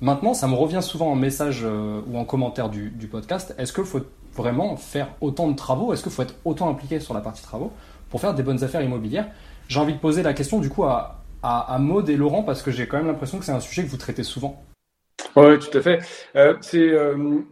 maintenant, 0.00 0.34
ça 0.34 0.48
me 0.48 0.54
revient 0.54 0.80
souvent 0.82 1.12
en 1.12 1.14
message 1.14 1.64
ou 1.64 2.18
en 2.18 2.24
commentaire 2.24 2.70
du, 2.70 2.90
du 2.90 3.06
podcast. 3.06 3.54
Est-ce 3.58 3.72
qu'il 3.72 3.84
faut 3.84 4.00
vraiment 4.34 4.76
faire 4.76 5.08
autant 5.20 5.48
de 5.48 5.54
travaux? 5.54 5.92
Est-ce 5.92 6.02
qu'il 6.02 6.10
faut 6.10 6.22
être 6.22 6.34
autant 6.44 6.68
impliqué 6.68 6.98
sur 6.98 7.14
la 7.14 7.20
partie 7.20 7.42
travaux 7.42 7.72
pour 8.10 8.20
faire 8.20 8.34
des 8.34 8.42
bonnes 8.42 8.64
affaires 8.64 8.82
immobilières? 8.82 9.28
J'ai 9.68 9.78
envie 9.78 9.92
de 9.92 9.98
poser 9.98 10.22
la 10.22 10.32
question 10.32 10.58
du 10.58 10.70
coup 10.70 10.84
à 10.84 11.25
à, 11.42 11.74
à 11.74 11.78
Maud 11.78 12.08
et 12.08 12.16
Laurent 12.16 12.42
parce 12.42 12.62
que 12.62 12.70
j'ai 12.70 12.86
quand 12.86 12.96
même 12.96 13.06
l'impression 13.06 13.38
que 13.38 13.44
c'est 13.44 13.52
un 13.52 13.60
sujet 13.60 13.84
que 13.84 13.88
vous 13.88 13.96
traitez 13.96 14.22
souvent. 14.22 14.62
Oui, 15.36 15.58
tout 15.58 15.76
à 15.76 15.82
fait. 15.82 16.00
Euh, 16.34 16.56
c'est 16.60 16.88
euh, 16.88 17.42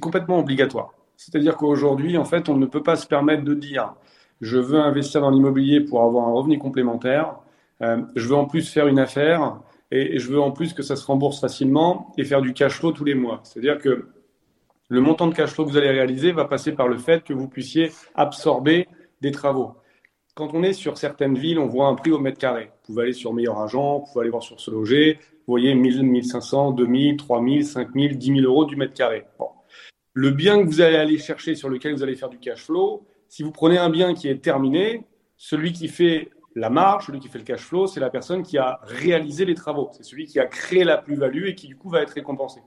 complètement 0.00 0.38
obligatoire. 0.38 0.92
C'est-à-dire 1.16 1.56
qu'aujourd'hui, 1.56 2.16
en 2.18 2.24
fait, 2.24 2.48
on 2.48 2.56
ne 2.56 2.66
peut 2.66 2.82
pas 2.82 2.96
se 2.96 3.06
permettre 3.06 3.44
de 3.44 3.54
dire 3.54 3.94
je 4.40 4.58
veux 4.58 4.80
investir 4.80 5.20
dans 5.20 5.30
l'immobilier 5.30 5.80
pour 5.80 6.02
avoir 6.02 6.28
un 6.28 6.32
revenu 6.32 6.58
complémentaire, 6.58 7.36
euh, 7.82 8.02
je 8.14 8.28
veux 8.28 8.34
en 8.34 8.46
plus 8.46 8.70
faire 8.70 8.86
une 8.86 8.98
affaire 8.98 9.58
et, 9.90 10.16
et, 10.16 10.18
je 10.18 10.30
veux 10.30 10.40
en 10.40 10.50
plus 10.50 10.72
que 10.72 10.82
ça 10.82 10.96
se 10.96 11.04
rembourse 11.04 11.40
facilement 11.40 12.12
et 12.16 12.24
faire 12.24 12.40
du 12.40 12.52
cash 12.52 12.78
flow 12.78 12.92
tous 12.92 13.04
les 13.04 13.14
mois. 13.14 13.40
C'est-à-dire 13.42 13.78
que 13.78 14.08
le 14.88 15.00
montant 15.00 15.26
de 15.26 15.34
cash 15.34 15.50
flow 15.50 15.64
que 15.64 15.70
vous 15.70 15.76
allez 15.76 15.90
réaliser 15.90 16.32
va 16.32 16.44
passer 16.44 16.72
par 16.72 16.88
le 16.88 16.98
fait 16.98 17.22
que 17.22 17.32
vous 17.32 17.48
puissiez 17.48 17.92
absorber 18.14 18.88
des 19.20 19.30
travaux 19.30 19.74
quand 20.40 20.54
on 20.54 20.62
est 20.62 20.72
sur 20.72 20.96
certaines 20.96 21.36
villes, 21.36 21.58
on 21.58 21.66
voit 21.66 21.86
un 21.88 21.94
prix 21.94 22.12
au 22.12 22.18
mètre 22.18 22.38
carré. 22.38 22.70
Vous 22.72 22.94
pouvez 22.94 23.02
aller 23.02 23.12
sur 23.12 23.34
Meilleur 23.34 23.58
Agent, 23.58 23.98
vous 23.98 24.06
pouvez 24.10 24.22
aller 24.22 24.30
voir 24.30 24.42
sur 24.42 24.58
ce 24.58 24.70
loger. 24.70 25.18
Vous 25.20 25.52
voyez 25.52 25.74
1000, 25.74 26.02
1500, 26.02 26.70
2000, 26.70 27.18
3000, 27.18 27.66
5000, 27.66 28.16
10 28.16 28.26
000 28.40 28.40
euros 28.46 28.64
du 28.64 28.74
mètre 28.74 28.94
carré. 28.94 29.26
Le 30.14 30.30
bien 30.30 30.62
que 30.62 30.66
vous 30.66 30.80
allez 30.80 30.96
aller 30.96 31.18
chercher, 31.18 31.54
sur 31.54 31.68
lequel 31.68 31.92
vous 31.92 32.02
allez 32.02 32.16
faire 32.16 32.30
du 32.30 32.38
cash 32.38 32.64
flow, 32.64 33.06
si 33.28 33.42
vous 33.42 33.52
prenez 33.52 33.76
un 33.76 33.90
bien 33.90 34.14
qui 34.14 34.28
est 34.28 34.42
terminé, 34.42 35.04
celui 35.36 35.72
qui 35.72 35.88
fait 35.88 36.30
la 36.54 36.70
marge, 36.70 37.08
celui 37.08 37.20
qui 37.20 37.28
fait 37.28 37.38
le 37.38 37.44
cash 37.44 37.60
flow, 37.60 37.86
c'est 37.86 38.00
la 38.00 38.08
personne 38.08 38.42
qui 38.42 38.56
a 38.56 38.80
réalisé 38.84 39.44
les 39.44 39.54
travaux. 39.54 39.90
C'est 39.92 40.04
celui 40.04 40.24
qui 40.24 40.40
a 40.40 40.46
créé 40.46 40.84
la 40.84 40.96
plus-value 40.96 41.48
et 41.48 41.54
qui, 41.54 41.66
du 41.66 41.76
coup, 41.76 41.90
va 41.90 42.00
être 42.00 42.14
récompensé. 42.14 42.60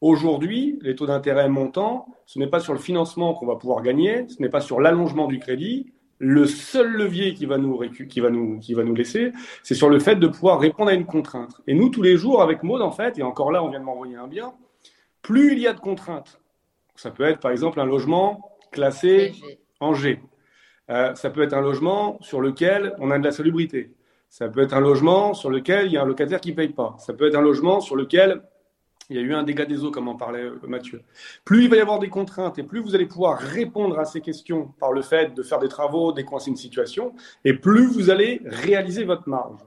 Aujourd'hui, 0.00 0.78
les 0.80 0.94
taux 0.94 1.06
d'intérêt 1.06 1.48
montant, 1.48 2.06
ce 2.26 2.38
n'est 2.38 2.46
pas 2.46 2.60
sur 2.60 2.72
le 2.72 2.78
financement 2.78 3.34
qu'on 3.34 3.46
va 3.46 3.56
pouvoir 3.56 3.82
gagner, 3.82 4.28
ce 4.28 4.40
n'est 4.40 4.48
pas 4.48 4.60
sur 4.60 4.80
l'allongement 4.80 5.26
du 5.26 5.40
crédit, 5.40 5.92
le 6.20 6.46
seul 6.46 6.92
levier 6.92 7.34
qui 7.34 7.46
va 7.46 7.56
nous, 7.56 7.80
qui 8.08 8.20
va 8.20 8.30
nous, 8.30 8.58
qui 8.58 8.74
va 8.74 8.84
nous 8.84 8.94
laisser, 8.94 9.32
c'est 9.62 9.74
sur 9.74 9.88
le 9.88 9.98
fait 9.98 10.16
de 10.16 10.26
pouvoir 10.28 10.60
répondre 10.60 10.90
à 10.90 10.94
une 10.94 11.06
contrainte. 11.06 11.60
Et 11.66 11.74
nous, 11.74 11.88
tous 11.88 12.02
les 12.02 12.16
jours, 12.18 12.42
avec 12.42 12.62
Maud, 12.62 12.82
en 12.82 12.92
fait, 12.92 13.18
et 13.18 13.22
encore 13.22 13.50
là, 13.50 13.64
on 13.64 13.70
vient 13.70 13.80
de 13.80 13.84
m'envoyer 13.84 14.16
un 14.16 14.28
bien, 14.28 14.52
plus 15.22 15.52
il 15.52 15.58
y 15.58 15.66
a 15.66 15.72
de 15.72 15.80
contraintes, 15.80 16.40
ça 16.94 17.10
peut 17.10 17.24
être 17.24 17.40
par 17.40 17.50
exemple 17.50 17.80
un 17.80 17.86
logement 17.86 18.50
classé 18.70 19.32
en 19.80 19.94
G. 19.94 20.20
Euh, 20.90 21.14
ça 21.14 21.30
peut 21.30 21.42
être 21.42 21.54
un 21.54 21.62
logement 21.62 22.18
sur 22.20 22.42
lequel 22.42 22.94
on 22.98 23.10
a 23.10 23.18
de 23.18 23.24
la 23.24 23.32
salubrité. 23.32 23.94
Ça 24.28 24.48
peut 24.48 24.60
être 24.60 24.74
un 24.74 24.80
logement 24.80 25.32
sur 25.32 25.48
lequel 25.48 25.86
il 25.86 25.92
y 25.92 25.96
a 25.96 26.02
un 26.02 26.06
locataire 26.06 26.40
qui 26.40 26.50
ne 26.50 26.56
paye 26.56 26.68
pas. 26.68 26.96
Ça 26.98 27.14
peut 27.14 27.26
être 27.26 27.36
un 27.36 27.40
logement 27.40 27.80
sur 27.80 27.96
lequel 27.96 28.42
il 29.10 29.16
y 29.16 29.18
a 29.18 29.22
eu 29.22 29.34
un 29.34 29.42
dégât 29.42 29.66
des 29.66 29.84
eaux, 29.84 29.90
comme 29.90 30.08
en 30.08 30.14
parlait 30.14 30.44
euh, 30.44 30.60
Mathieu. 30.66 31.02
Plus 31.44 31.64
il 31.64 31.70
va 31.70 31.76
y 31.76 31.80
avoir 31.80 31.98
des 31.98 32.08
contraintes 32.08 32.58
et 32.58 32.62
plus 32.62 32.80
vous 32.80 32.94
allez 32.94 33.06
pouvoir 33.06 33.38
répondre 33.38 33.98
à 33.98 34.04
ces 34.04 34.20
questions 34.20 34.72
par 34.78 34.92
le 34.92 35.02
fait 35.02 35.34
de 35.34 35.42
faire 35.42 35.58
des 35.58 35.68
travaux, 35.68 36.12
décoincer 36.12 36.50
une 36.50 36.56
situation, 36.56 37.14
et 37.44 37.52
plus 37.52 37.86
vous 37.86 38.08
allez 38.08 38.40
réaliser 38.44 39.04
votre 39.04 39.28
marge. 39.28 39.58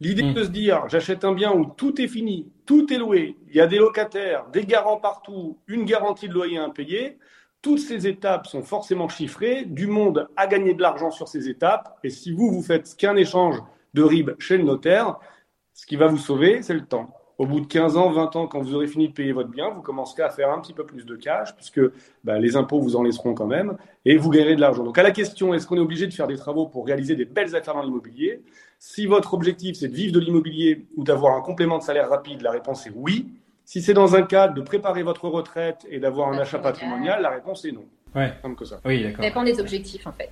L'idée 0.00 0.24
mmh. 0.24 0.34
de 0.34 0.44
se 0.44 0.48
dire, 0.48 0.88
j'achète 0.88 1.24
un 1.24 1.32
bien 1.32 1.52
où 1.52 1.66
tout 1.76 2.00
est 2.00 2.08
fini, 2.08 2.50
tout 2.64 2.92
est 2.92 2.98
loué, 2.98 3.36
il 3.48 3.56
y 3.56 3.60
a 3.60 3.66
des 3.66 3.78
locataires, 3.78 4.46
des 4.52 4.64
garants 4.64 4.98
partout, 4.98 5.58
une 5.68 5.84
garantie 5.84 6.28
de 6.28 6.34
loyer 6.34 6.58
impayé, 6.58 7.18
toutes 7.62 7.78
ces 7.78 8.06
étapes 8.06 8.46
sont 8.46 8.62
forcément 8.62 9.08
chiffrées, 9.08 9.64
du 9.64 9.86
monde 9.86 10.28
a 10.36 10.46
gagné 10.46 10.74
de 10.74 10.82
l'argent 10.82 11.10
sur 11.10 11.28
ces 11.28 11.48
étapes, 11.48 11.98
et 12.02 12.10
si 12.10 12.32
vous, 12.32 12.50
vous 12.50 12.62
faites 12.62 12.94
qu'un 12.96 13.16
échange 13.16 13.56
de 13.94 14.02
RIB 14.02 14.32
chez 14.38 14.58
le 14.58 14.64
notaire, 14.64 15.18
ce 15.72 15.86
qui 15.86 15.96
va 15.96 16.06
vous 16.06 16.18
sauver, 16.18 16.62
c'est 16.62 16.74
le 16.74 16.84
temps 16.84 17.15
au 17.38 17.46
bout 17.46 17.60
de 17.60 17.66
15 17.66 17.96
ans, 17.96 18.10
20 18.10 18.36
ans, 18.36 18.46
quand 18.46 18.60
vous 18.60 18.74
aurez 18.74 18.86
fini 18.86 19.08
de 19.08 19.12
payer 19.12 19.32
votre 19.32 19.50
bien, 19.50 19.70
vous 19.70 19.82
commencerez 19.82 20.22
à 20.22 20.30
faire 20.30 20.50
un 20.50 20.60
petit 20.60 20.72
peu 20.72 20.86
plus 20.86 21.04
de 21.04 21.16
cash, 21.16 21.54
puisque 21.54 21.80
bah, 22.24 22.38
les 22.38 22.56
impôts 22.56 22.80
vous 22.80 22.96
en 22.96 23.02
laisseront 23.02 23.34
quand 23.34 23.46
même, 23.46 23.76
et 24.04 24.16
vous 24.16 24.30
gagnerez 24.30 24.56
de 24.56 24.60
l'argent. 24.60 24.84
Donc 24.84 24.96
à 24.98 25.02
la 25.02 25.10
question, 25.10 25.52
est-ce 25.52 25.66
qu'on 25.66 25.76
est 25.76 25.80
obligé 25.80 26.06
de 26.06 26.14
faire 26.14 26.26
des 26.26 26.36
travaux 26.36 26.66
pour 26.66 26.86
réaliser 26.86 27.14
des 27.14 27.26
belles 27.26 27.54
affaires 27.54 27.74
dans 27.74 27.82
l'immobilier? 27.82 28.40
Si 28.78 29.06
votre 29.06 29.34
objectif, 29.34 29.76
c'est 29.76 29.88
de 29.88 29.94
vivre 29.94 30.12
de 30.12 30.20
l'immobilier 30.20 30.86
ou 30.96 31.04
d'avoir 31.04 31.36
un 31.36 31.40
complément 31.40 31.78
de 31.78 31.82
salaire 31.82 32.08
rapide, 32.08 32.42
la 32.42 32.50
réponse 32.50 32.86
est 32.86 32.92
oui. 32.94 33.26
Si 33.64 33.82
c'est 33.82 33.94
dans 33.94 34.14
un 34.14 34.22
cadre 34.22 34.54
de 34.54 34.62
préparer 34.62 35.02
votre 35.02 35.28
retraite 35.28 35.86
et 35.90 35.98
d'avoir 35.98 36.28
un 36.28 36.38
achat 36.38 36.58
patrimonial, 36.58 37.20
la 37.20 37.30
réponse 37.30 37.64
est 37.64 37.72
non. 37.72 37.84
Ouais. 38.14 38.32
Comme 38.40 38.56
que 38.56 38.64
ça. 38.64 38.80
Oui, 38.84 39.02
d'accord. 39.02 39.24
Ça 39.24 39.28
dépend 39.28 39.44
des 39.44 39.60
objectifs, 39.60 40.06
en 40.06 40.12
fait. 40.12 40.30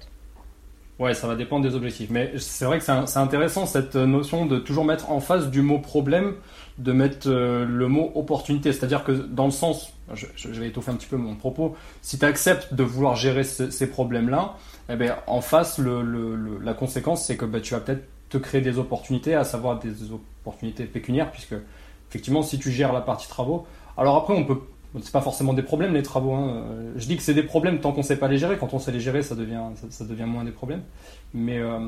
Ouais, 1.00 1.12
ça 1.12 1.26
va 1.26 1.34
dépendre 1.34 1.68
des 1.68 1.74
objectifs. 1.74 2.10
Mais 2.10 2.32
c'est 2.38 2.64
vrai 2.64 2.78
que 2.78 2.84
c'est 2.84 3.18
intéressant 3.18 3.66
cette 3.66 3.96
notion 3.96 4.46
de 4.46 4.58
toujours 4.58 4.84
mettre 4.84 5.10
en 5.10 5.20
face 5.20 5.50
du 5.50 5.60
mot 5.60 5.80
problème, 5.80 6.34
de 6.78 6.92
mettre 6.92 7.28
euh, 7.28 7.64
le 7.64 7.88
mot 7.88 8.12
opportunité. 8.14 8.72
C'est-à-dire 8.72 9.02
que 9.02 9.12
dans 9.12 9.46
le 9.46 9.50
sens, 9.50 9.92
je, 10.14 10.48
vais 10.48 10.68
étoffer 10.68 10.92
un 10.92 10.94
petit 10.94 11.08
peu 11.08 11.16
mon 11.16 11.34
propos, 11.34 11.74
si 12.00 12.18
tu 12.18 12.24
acceptes 12.24 12.74
de 12.74 12.84
vouloir 12.84 13.16
gérer 13.16 13.42
ces 13.42 13.90
problèmes-là, 13.90 14.56
eh 14.88 14.96
bien, 14.96 15.16
en 15.26 15.40
face, 15.40 15.78
le, 15.78 16.60
la 16.62 16.74
conséquence, 16.74 17.24
c'est 17.26 17.36
que 17.36 17.44
bah, 17.44 17.60
tu 17.60 17.74
vas 17.74 17.80
peut-être 17.80 18.04
te 18.28 18.38
créer 18.38 18.60
des 18.60 18.78
opportunités, 18.78 19.34
à 19.34 19.44
savoir 19.44 19.80
des 19.80 20.12
opportunités 20.12 20.84
pécuniaires, 20.84 21.30
puisque 21.32 21.54
effectivement, 22.08 22.42
si 22.42 22.58
tu 22.58 22.70
gères 22.70 22.92
la 22.92 23.00
partie 23.00 23.28
travaux, 23.28 23.66
alors 23.96 24.16
après, 24.16 24.34
on 24.34 24.44
peut 24.44 24.60
c'est 25.02 25.12
pas 25.12 25.20
forcément 25.20 25.52
des 25.52 25.62
problèmes 25.62 25.94
les 25.94 26.02
travaux. 26.02 26.34
Hein. 26.34 26.48
Euh, 26.48 26.92
je 26.96 27.06
dis 27.06 27.16
que 27.16 27.22
c'est 27.22 27.34
des 27.34 27.42
problèmes 27.42 27.80
tant 27.80 27.92
qu'on 27.92 28.02
sait 28.02 28.16
pas 28.16 28.28
les 28.28 28.38
gérer. 28.38 28.56
Quand 28.58 28.74
on 28.74 28.78
sait 28.78 28.92
les 28.92 29.00
gérer, 29.00 29.22
ça 29.22 29.34
devient, 29.34 29.60
ça, 29.90 30.04
devient 30.04 30.24
moins 30.24 30.44
des 30.44 30.52
problèmes. 30.52 30.82
Mais 31.32 31.58
euh, 31.58 31.78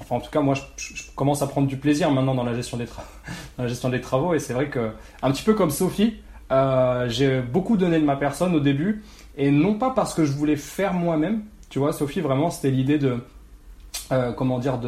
enfin, 0.00 0.16
en 0.16 0.20
tout 0.20 0.30
cas, 0.30 0.40
moi, 0.40 0.54
je, 0.76 1.10
commence 1.14 1.40
à 1.40 1.46
prendre 1.46 1.66
du 1.66 1.78
plaisir 1.78 2.10
maintenant 2.10 2.34
dans 2.34 2.44
la 2.44 2.54
gestion 2.54 2.76
des, 2.76 2.84
dans 3.56 3.62
la 3.64 3.68
gestion 3.68 3.88
des 3.88 4.00
travaux. 4.00 4.34
Et 4.34 4.38
c'est 4.38 4.52
vrai 4.52 4.68
que, 4.68 4.90
un 5.22 5.30
petit 5.30 5.42
peu 5.42 5.54
comme 5.54 5.70
Sophie, 5.70 6.16
euh, 6.52 7.08
j'ai 7.08 7.40
beaucoup 7.40 7.78
donné 7.78 7.98
de 7.98 8.04
ma 8.04 8.16
personne 8.16 8.54
au 8.54 8.60
début. 8.60 9.02
Et 9.38 9.50
non 9.50 9.74
pas 9.74 9.90
parce 9.90 10.12
que 10.12 10.24
je 10.24 10.32
voulais 10.32 10.56
faire 10.56 10.92
moi-même. 10.92 11.42
Tu 11.70 11.78
vois, 11.78 11.92
Sophie, 11.92 12.20
vraiment, 12.20 12.50
c'était 12.50 12.70
l'idée 12.70 12.98
de, 12.98 13.18
comment 14.36 14.58
dire, 14.58 14.78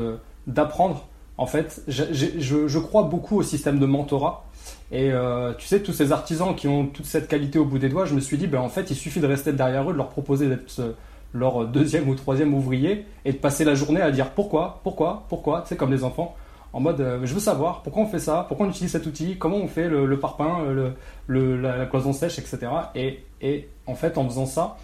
d'apprendre. 0.46 1.06
En 1.36 1.46
fait, 1.46 1.82
je, 1.88 2.04
je 2.38 2.78
crois 2.78 3.04
beaucoup 3.04 3.36
au 3.36 3.42
système 3.42 3.78
de 3.78 3.86
mentorat. 3.86 4.47
Et 4.90 5.12
euh, 5.12 5.52
tu 5.54 5.66
sais, 5.66 5.80
tous 5.80 5.92
ces 5.92 6.12
artisans 6.12 6.54
qui 6.54 6.66
ont 6.66 6.86
toute 6.86 7.04
cette 7.04 7.28
qualité 7.28 7.58
au 7.58 7.64
bout 7.64 7.78
des 7.78 7.88
doigts, 7.88 8.06
je 8.06 8.14
me 8.14 8.20
suis 8.20 8.38
dit, 8.38 8.46
ben, 8.46 8.60
en 8.60 8.68
fait, 8.68 8.90
il 8.90 8.96
suffit 8.96 9.20
de 9.20 9.26
rester 9.26 9.52
derrière 9.52 9.88
eux, 9.88 9.92
de 9.92 9.98
leur 9.98 10.08
proposer 10.08 10.48
d'être 10.48 10.94
leur 11.34 11.66
deuxième 11.66 12.08
ou 12.08 12.14
troisième 12.14 12.54
ouvrier 12.54 13.04
et 13.26 13.32
de 13.32 13.36
passer 13.36 13.64
la 13.64 13.74
journée 13.74 14.00
à 14.00 14.10
dire 14.10 14.30
pourquoi, 14.30 14.80
pourquoi, 14.82 15.26
pourquoi, 15.28 15.60
tu 15.60 15.68
sais, 15.68 15.76
comme 15.76 15.92
les 15.92 16.04
enfants, 16.04 16.34
en 16.72 16.80
mode, 16.80 17.00
euh, 17.00 17.20
je 17.24 17.34
veux 17.34 17.40
savoir 17.40 17.82
pourquoi 17.82 18.02
on 18.02 18.06
fait 18.06 18.18
ça, 18.18 18.46
pourquoi 18.48 18.66
on 18.66 18.70
utilise 18.70 18.92
cet 18.92 19.06
outil, 19.06 19.36
comment 19.36 19.56
on 19.56 19.68
fait 19.68 19.88
le, 19.88 20.18
parpaing, 20.18 20.62
euh, 20.64 20.92
la, 21.28 21.84
cloison 21.86 22.14
sèche, 22.14 22.38
etc. 22.38 22.58
Et, 22.94 23.68
en 23.86 23.94
fait, 23.94 24.16
en 24.16 24.26
faisant 24.26 24.46
ça, 24.46 24.78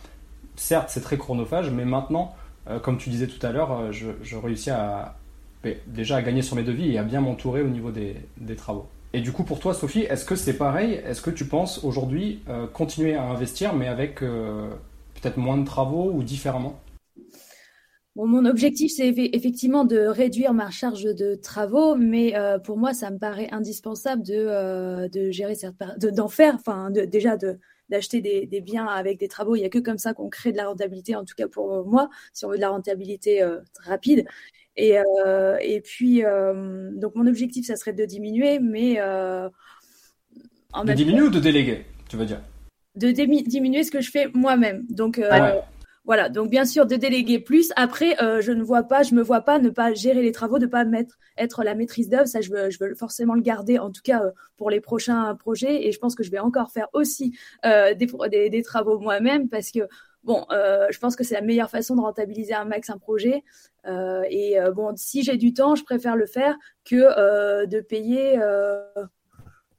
certes, 0.54 0.90
c'est 0.90 1.00
très 1.00 1.16
chronophage, 1.16 1.70
mais 1.70 1.84
maintenant, 1.86 2.34
comme 2.82 2.96
tu 2.96 3.10
disais 3.10 3.26
tout 3.26 3.44
à 3.44 3.52
l'heure, 3.52 3.92
je, 3.92 4.36
réussis 4.36 4.70
ben, 5.62 5.76
déjà 5.86 6.16
à 6.16 6.22
gagner 6.22 6.40
sur 6.40 6.56
mes 6.56 6.62
devis 6.62 6.92
et 6.92 6.98
à 6.98 7.02
bien 7.02 7.20
m'entourer 7.20 7.62
au 7.62 7.68
niveau 7.68 7.90
des 7.90 8.56
travaux. 8.56 8.86
Et 9.14 9.20
du 9.20 9.30
coup, 9.30 9.44
pour 9.44 9.60
toi, 9.60 9.74
Sophie, 9.74 10.00
est-ce 10.00 10.24
que 10.24 10.34
c'est 10.34 10.58
pareil? 10.58 10.94
Est-ce 11.06 11.22
que 11.22 11.30
tu 11.30 11.44
penses 11.44 11.84
aujourd'hui 11.84 12.42
euh, 12.48 12.66
continuer 12.66 13.14
à 13.14 13.22
investir, 13.22 13.72
mais 13.72 13.86
avec 13.86 14.24
euh, 14.24 14.68
peut-être 15.14 15.36
moins 15.36 15.56
de 15.56 15.64
travaux 15.64 16.10
ou 16.10 16.24
différemment? 16.24 16.80
Mon 18.16 18.44
objectif, 18.44 18.90
c'est 18.90 19.14
effectivement 19.32 19.84
de 19.84 19.98
réduire 19.98 20.52
ma 20.52 20.68
charge 20.70 21.04
de 21.04 21.36
travaux, 21.36 21.94
mais 21.94 22.34
euh, 22.34 22.58
pour 22.58 22.76
moi, 22.76 22.92
ça 22.92 23.12
me 23.12 23.18
paraît 23.18 23.48
indispensable 23.52 24.24
de, 24.24 25.06
de 25.06 25.30
gérer 25.30 25.54
d'en 25.98 26.28
faire, 26.28 26.56
enfin, 26.56 26.90
déjà 26.90 27.36
de 27.36 27.60
d'acheter 27.90 28.22
des, 28.22 28.60
biens 28.62 28.86
avec 28.86 29.18
des 29.18 29.28
travaux. 29.28 29.54
Il 29.56 29.60
n'y 29.60 29.66
a 29.66 29.68
que 29.68 29.78
comme 29.78 29.98
ça 29.98 30.14
qu'on 30.14 30.30
crée 30.30 30.52
de 30.52 30.56
la 30.56 30.68
rentabilité, 30.68 31.14
en 31.14 31.24
tout 31.24 31.34
cas 31.36 31.46
pour 31.46 31.84
moi, 31.86 32.08
si 32.32 32.46
on 32.46 32.48
veut 32.48 32.56
de 32.56 32.62
la 32.62 32.70
rentabilité 32.70 33.46
rapide. 33.84 34.24
Et, 34.76 34.98
euh, 34.98 35.56
et 35.60 35.80
puis, 35.80 36.24
euh, 36.24 36.90
donc 36.94 37.14
mon 37.14 37.26
objectif, 37.26 37.66
ça 37.66 37.76
serait 37.76 37.92
de 37.92 38.04
diminuer, 38.04 38.58
mais 38.58 38.96
euh, 38.98 39.48
en 40.72 40.84
de 40.84 40.92
diminuer 40.92 41.22
ou 41.22 41.30
de 41.30 41.38
déléguer, 41.38 41.84
tu 42.08 42.16
veux 42.16 42.26
dire? 42.26 42.40
De 42.96 43.10
diminuer 43.10 43.84
ce 43.84 43.90
que 43.90 44.00
je 44.00 44.10
fais 44.10 44.28
moi-même. 44.34 44.84
Donc 44.88 45.20
voilà, 46.06 46.28
donc 46.28 46.50
bien 46.50 46.66
sûr 46.66 46.84
de 46.84 46.96
déléguer 46.96 47.38
plus. 47.38 47.72
Après, 47.76 48.14
je 48.18 48.52
ne 48.52 48.62
vois 48.62 48.82
pas, 48.82 49.02
je 49.02 49.14
me 49.14 49.22
vois 49.22 49.40
pas 49.40 49.58
ne 49.58 49.70
pas 49.70 49.94
gérer 49.94 50.22
les 50.22 50.32
travaux, 50.32 50.58
ne 50.58 50.66
pas 50.66 50.84
mettre 50.84 51.18
être 51.38 51.64
la 51.64 51.74
maîtrise 51.74 52.10
d'œuvre. 52.10 52.26
Ça, 52.26 52.42
je 52.42 52.50
veux, 52.50 52.68
je 52.68 52.78
veux 52.78 52.94
forcément 52.94 53.34
le 53.34 53.40
garder, 53.40 53.78
en 53.78 53.90
tout 53.90 54.02
cas 54.04 54.22
pour 54.56 54.70
les 54.70 54.80
prochains 54.80 55.34
projets. 55.34 55.86
Et 55.86 55.92
je 55.92 55.98
pense 55.98 56.14
que 56.14 56.22
je 56.22 56.30
vais 56.30 56.38
encore 56.38 56.72
faire 56.72 56.88
aussi 56.92 57.36
des, 57.64 58.06
des, 58.30 58.50
des, 58.50 58.62
travaux 58.62 58.98
moi-même 58.98 59.48
parce 59.48 59.70
que 59.70 59.88
bon, 60.24 60.46
euh, 60.50 60.86
je 60.90 60.98
pense 60.98 61.16
que 61.16 61.22
c'est 61.22 61.34
la 61.34 61.42
meilleure 61.42 61.70
façon 61.70 61.94
de 61.94 62.00
rentabiliser 62.00 62.54
un 62.54 62.64
max 62.64 62.90
un 62.90 62.98
projet. 62.98 63.44
Euh, 63.86 64.22
et 64.28 64.58
euh, 64.58 64.72
bon, 64.72 64.92
si 64.96 65.22
j'ai 65.22 65.36
du 65.36 65.52
temps, 65.52 65.74
je 65.74 65.84
préfère 65.84 66.16
le 66.16 66.26
faire 66.26 66.56
que 66.84 67.66
de 67.66 67.80
payer 67.80 68.38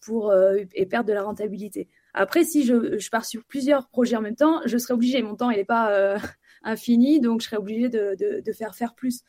pour 0.01 0.34
et 0.73 0.86
perdre 0.86 1.08
de 1.08 1.13
la 1.13 1.23
rentabilité. 1.23 1.89
Après, 2.13 2.43
si 2.43 2.63
je, 2.63 3.10
pars 3.10 3.25
sur 3.25 3.43
plusieurs 3.43 3.89
projets 3.89 4.15
en 4.15 4.21
même 4.21 4.36
temps, 4.36 4.62
je 4.65 4.77
serai 4.77 4.93
obligé. 4.93 5.21
Mon 5.21 5.36
temps, 5.36 5.49
il 5.49 5.58
n'est 5.58 5.65
pas 5.65 6.15
infini, 6.63 7.19
donc 7.19 7.41
je 7.41 7.47
serai 7.47 7.58
obligé 7.58 7.89
de, 7.89 8.15
de, 8.17 8.39
de 8.39 8.51
faire 8.53 8.75
faire 8.75 8.93
plus. 8.93 9.21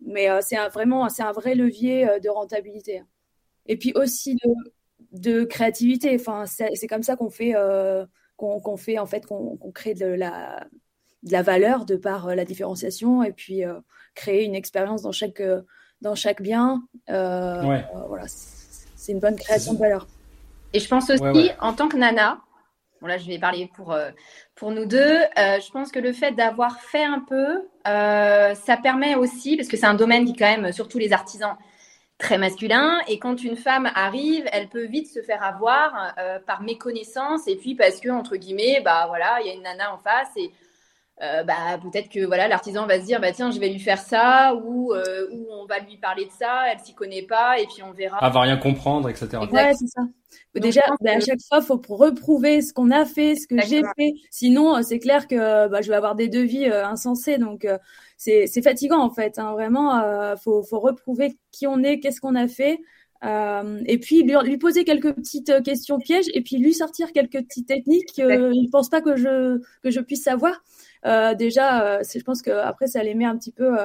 Mais 0.00 0.28
c'est 0.42 0.56
vraiment, 0.68 1.08
c'est 1.08 1.22
un 1.22 1.32
vrai 1.32 1.54
levier 1.54 2.18
de 2.22 2.28
rentabilité. 2.28 3.02
Et 3.66 3.76
puis 3.76 3.92
aussi 3.94 4.36
de, 4.36 4.50
de 5.12 5.44
créativité. 5.44 6.14
Enfin, 6.18 6.44
c'est 6.46 6.86
comme 6.86 7.02
ça 7.02 7.16
qu'on 7.16 7.30
fait 7.30 7.54
qu'on 8.36 8.76
fait 8.76 8.98
en 8.98 9.06
fait, 9.06 9.26
qu'on 9.26 9.72
crée 9.72 9.94
de 9.94 10.06
la, 10.06 10.66
de 11.22 11.32
la 11.32 11.42
valeur 11.42 11.84
de 11.84 11.96
par 11.96 12.28
euh, 12.28 12.34
la 12.34 12.44
différenciation 12.44 13.22
et 13.22 13.32
puis 13.32 13.64
euh, 13.64 13.74
créer 14.14 14.44
une 14.44 14.54
expérience 14.54 15.02
dans 15.02 15.12
chaque, 15.12 15.40
euh, 15.40 15.62
dans 16.00 16.14
chaque 16.14 16.40
bien. 16.40 16.82
voilà, 17.08 18.24
c'est 18.26 19.12
une 19.12 19.20
bonne 19.20 19.36
création 19.36 19.74
de 19.74 19.78
valeur. 19.78 20.06
Et 20.72 20.80
je 20.80 20.88
pense 20.88 21.10
aussi, 21.10 21.50
en 21.60 21.72
tant 21.72 21.88
que 21.88 21.96
nana, 21.96 22.40
bon 23.00 23.06
là 23.06 23.18
je 23.18 23.26
vais 23.26 23.38
parler 23.38 23.70
pour, 23.74 23.96
pour 24.54 24.70
nous 24.72 24.84
deux, 24.84 25.18
je 25.36 25.70
pense 25.70 25.90
que 25.90 25.98
le 25.98 26.12
fait 26.12 26.32
d'avoir 26.32 26.80
fait 26.80 27.04
un 27.04 27.20
peu, 27.20 27.66
ça 27.84 28.76
permet 28.82 29.14
aussi, 29.14 29.56
parce 29.56 29.68
que 29.68 29.76
c'est 29.76 29.86
un 29.86 29.94
domaine 29.94 30.26
qui 30.26 30.34
quand 30.34 30.60
même, 30.60 30.72
surtout 30.72 30.98
les 30.98 31.12
artisans, 31.12 31.56
très 32.18 32.38
masculin. 32.38 32.98
Et 33.08 33.18
quand 33.18 33.42
une 33.42 33.56
femme 33.56 33.90
arrive, 33.94 34.44
elle 34.52 34.68
peut 34.68 34.86
vite 34.86 35.08
se 35.08 35.20
faire 35.20 35.42
avoir 35.42 36.14
euh, 36.18 36.38
par 36.46 36.62
méconnaissance 36.62 37.46
et 37.46 37.56
puis 37.56 37.74
parce 37.74 38.00
que 38.00 38.08
entre 38.08 38.36
guillemets, 38.36 38.80
bah 38.84 39.06
voilà, 39.08 39.38
il 39.40 39.48
y 39.48 39.50
a 39.50 39.54
une 39.54 39.62
nana 39.62 39.92
en 39.92 39.98
face 39.98 40.30
et 40.36 40.50
euh, 41.22 41.42
bah 41.44 41.78
peut-être 41.82 42.10
que 42.10 42.26
voilà 42.26 42.46
l'artisan 42.46 42.86
va 42.86 43.00
se 43.00 43.06
dire 43.06 43.18
bah 43.22 43.32
tiens 43.32 43.50
je 43.50 43.58
vais 43.58 43.70
lui 43.70 43.78
faire 43.78 43.98
ça 43.98 44.54
ou 44.54 44.92
euh, 44.92 45.26
ou 45.32 45.46
on 45.50 45.64
va 45.64 45.78
lui 45.78 45.96
parler 45.96 46.26
de 46.26 46.30
ça 46.30 46.70
elle 46.70 46.78
s'y 46.80 46.92
connaît 46.92 47.22
pas 47.22 47.58
et 47.58 47.64
puis 47.64 47.82
on 47.82 47.92
verra. 47.92 48.18
Elle 48.20 48.32
va 48.34 48.40
rien 48.42 48.58
comprendre 48.58 49.08
etc 49.08 49.38
ouais 49.50 49.72
c'est 49.72 49.86
ça. 49.86 50.02
Déjà 50.54 50.82
bah, 51.00 51.12
à 51.16 51.20
chaque 51.20 51.40
fois 51.48 51.62
faut 51.62 51.80
reprouver 51.88 52.60
ce 52.60 52.74
qu'on 52.74 52.90
a 52.90 53.06
fait 53.06 53.34
ce 53.34 53.46
que 53.46 53.58
j'ai 53.62 53.82
fait. 53.96 54.12
Sinon 54.30 54.82
c'est 54.82 54.98
clair 54.98 55.26
que 55.26 55.68
bah, 55.68 55.80
je 55.80 55.88
vais 55.88 55.96
avoir 55.96 56.16
des 56.16 56.28
devis 56.28 56.66
insensés 56.66 57.38
donc 57.38 57.66
c'est 58.16 58.62
fatigant 58.62 59.00
en 59.00 59.10
fait. 59.10 59.38
Hein, 59.38 59.52
vraiment, 59.52 60.00
euh, 60.00 60.36
faut, 60.36 60.62
faut 60.62 60.80
reprouver 60.80 61.36
qui 61.52 61.66
on 61.66 61.82
est, 61.82 62.00
qu'est-ce 62.00 62.20
qu'on 62.20 62.34
a 62.34 62.48
fait. 62.48 62.80
Euh, 63.24 63.80
et 63.86 63.98
puis 63.98 64.22
lui, 64.22 64.34
lui, 64.44 64.58
poser 64.58 64.84
quelques 64.84 65.12
petites 65.14 65.48
euh, 65.48 65.62
questions 65.62 65.98
pièges 65.98 66.26
et 66.34 66.42
puis 66.42 66.58
lui 66.58 66.74
sortir 66.74 67.12
quelques 67.12 67.42
petites 67.42 67.66
techniques 67.66 68.06
qu'il 68.06 68.26
ne 68.26 68.70
pense 68.70 68.90
pas 68.90 69.00
que 69.00 69.16
je 69.16 69.60
que 69.82 69.90
je 69.90 70.00
puisse 70.00 70.22
savoir. 70.22 70.62
Euh, 71.06 71.34
déjà, 71.34 72.02
je 72.02 72.22
pense 72.22 72.42
que 72.42 72.50
après 72.50 72.86
ça 72.86 73.02
les 73.02 73.14
met 73.14 73.24
un 73.24 73.36
petit 73.36 73.52
peu. 73.52 73.76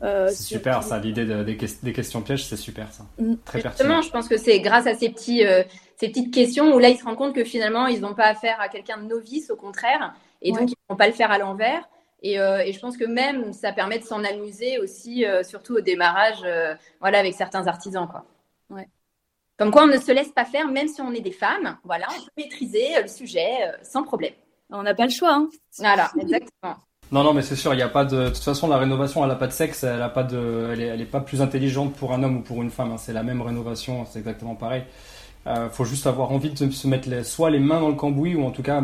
c'est 0.00 0.34
super 0.34 0.82
ça, 0.82 0.98
l'idée 0.98 1.24
des, 1.24 1.44
des, 1.44 1.92
questions 1.92 2.22
pièges, 2.22 2.46
c'est 2.46 2.56
super 2.56 2.92
ça. 2.92 3.04
Mm. 3.18 3.34
Très 3.44 3.60
Justement, 3.60 4.02
je 4.02 4.10
pense 4.10 4.28
que 4.28 4.36
c'est 4.36 4.58
grâce 4.60 4.86
à 4.86 4.94
ces 4.94 5.10
petits 5.10 5.42
ces 5.96 6.08
petites 6.08 6.34
questions 6.34 6.74
où 6.74 6.78
là 6.78 6.88
ils 6.88 6.96
se 6.96 7.04
rendent 7.04 7.16
compte 7.16 7.34
que 7.34 7.44
finalement 7.44 7.86
ils 7.86 8.00
n'ont 8.00 8.14
pas 8.14 8.26
affaire 8.26 8.60
à 8.60 8.68
quelqu'un 8.68 8.98
de 8.98 9.06
novice, 9.06 9.50
au 9.50 9.56
contraire, 9.56 10.14
et 10.40 10.50
donc 10.50 10.70
ils 10.70 10.74
ne 10.88 10.94
vont 10.94 10.96
pas 10.96 11.06
le 11.06 11.12
faire 11.12 11.30
à 11.30 11.38
l'envers. 11.38 11.88
Euh, 12.24 12.58
et, 12.58 12.72
je 12.72 12.78
pense 12.78 12.96
que 12.96 13.04
même 13.04 13.52
ça 13.52 13.72
permet 13.72 13.98
de 13.98 14.04
s'en 14.04 14.22
amuser 14.24 14.78
aussi, 14.78 15.24
euh, 15.24 15.42
surtout 15.42 15.76
au 15.76 15.80
démarrage, 15.80 16.42
euh, 16.44 16.74
voilà, 17.00 17.18
avec 17.18 17.34
certains 17.34 17.66
artisans, 17.66 18.06
quoi. 18.08 18.24
Ouais. 18.70 18.88
Comme 19.58 19.70
quoi, 19.70 19.84
on 19.84 19.88
ne 19.88 19.98
se 19.98 20.12
laisse 20.12 20.30
pas 20.30 20.44
faire, 20.44 20.68
même 20.68 20.88
si 20.88 21.00
on 21.00 21.12
est 21.12 21.20
des 21.20 21.32
femmes. 21.32 21.76
Voilà, 21.84 22.06
on 22.10 22.20
peut 22.20 22.30
maîtriser 22.36 23.00
le 23.00 23.08
sujet 23.08 23.72
sans 23.82 24.02
problème. 24.02 24.32
On 24.70 24.82
n'a 24.82 24.94
pas 24.94 25.04
le 25.04 25.10
choix. 25.10 25.34
Hein. 25.34 25.48
Voilà, 25.78 26.10
exactement. 26.18 26.76
Non, 27.12 27.22
non, 27.22 27.34
mais 27.34 27.42
c'est 27.42 27.56
sûr, 27.56 27.74
il 27.74 27.76
n'y 27.76 27.82
a 27.82 27.88
pas 27.88 28.06
de. 28.06 28.16
De 28.16 28.28
toute 28.28 28.38
façon, 28.38 28.68
la 28.68 28.78
rénovation, 28.78 29.22
elle 29.22 29.28
n'a 29.28 29.36
pas 29.36 29.46
de 29.46 29.52
sexe, 29.52 29.84
elle 29.84 30.00
a 30.00 30.08
pas 30.08 30.22
de, 30.22 30.70
elle 30.72 30.80
est, 30.80 30.86
elle 30.86 31.00
est, 31.02 31.06
pas 31.06 31.20
plus 31.20 31.42
intelligente 31.42 31.94
pour 31.94 32.12
un 32.12 32.22
homme 32.22 32.38
ou 32.38 32.40
pour 32.40 32.62
une 32.62 32.70
femme. 32.70 32.92
Hein. 32.92 32.98
C'est 32.98 33.12
la 33.12 33.22
même 33.22 33.42
rénovation, 33.42 34.06
c'est 34.06 34.18
exactement 34.18 34.54
pareil. 34.54 34.84
Euh, 35.46 35.68
faut 35.70 35.84
juste 35.84 36.06
avoir 36.06 36.30
envie 36.30 36.50
de 36.50 36.70
se 36.70 36.86
mettre 36.86 37.08
les, 37.08 37.24
soit 37.24 37.50
les 37.50 37.58
mains 37.58 37.80
dans 37.80 37.88
le 37.88 37.94
cambouis 37.94 38.36
ou 38.36 38.44
en 38.44 38.50
tout 38.50 38.62
cas 38.62 38.80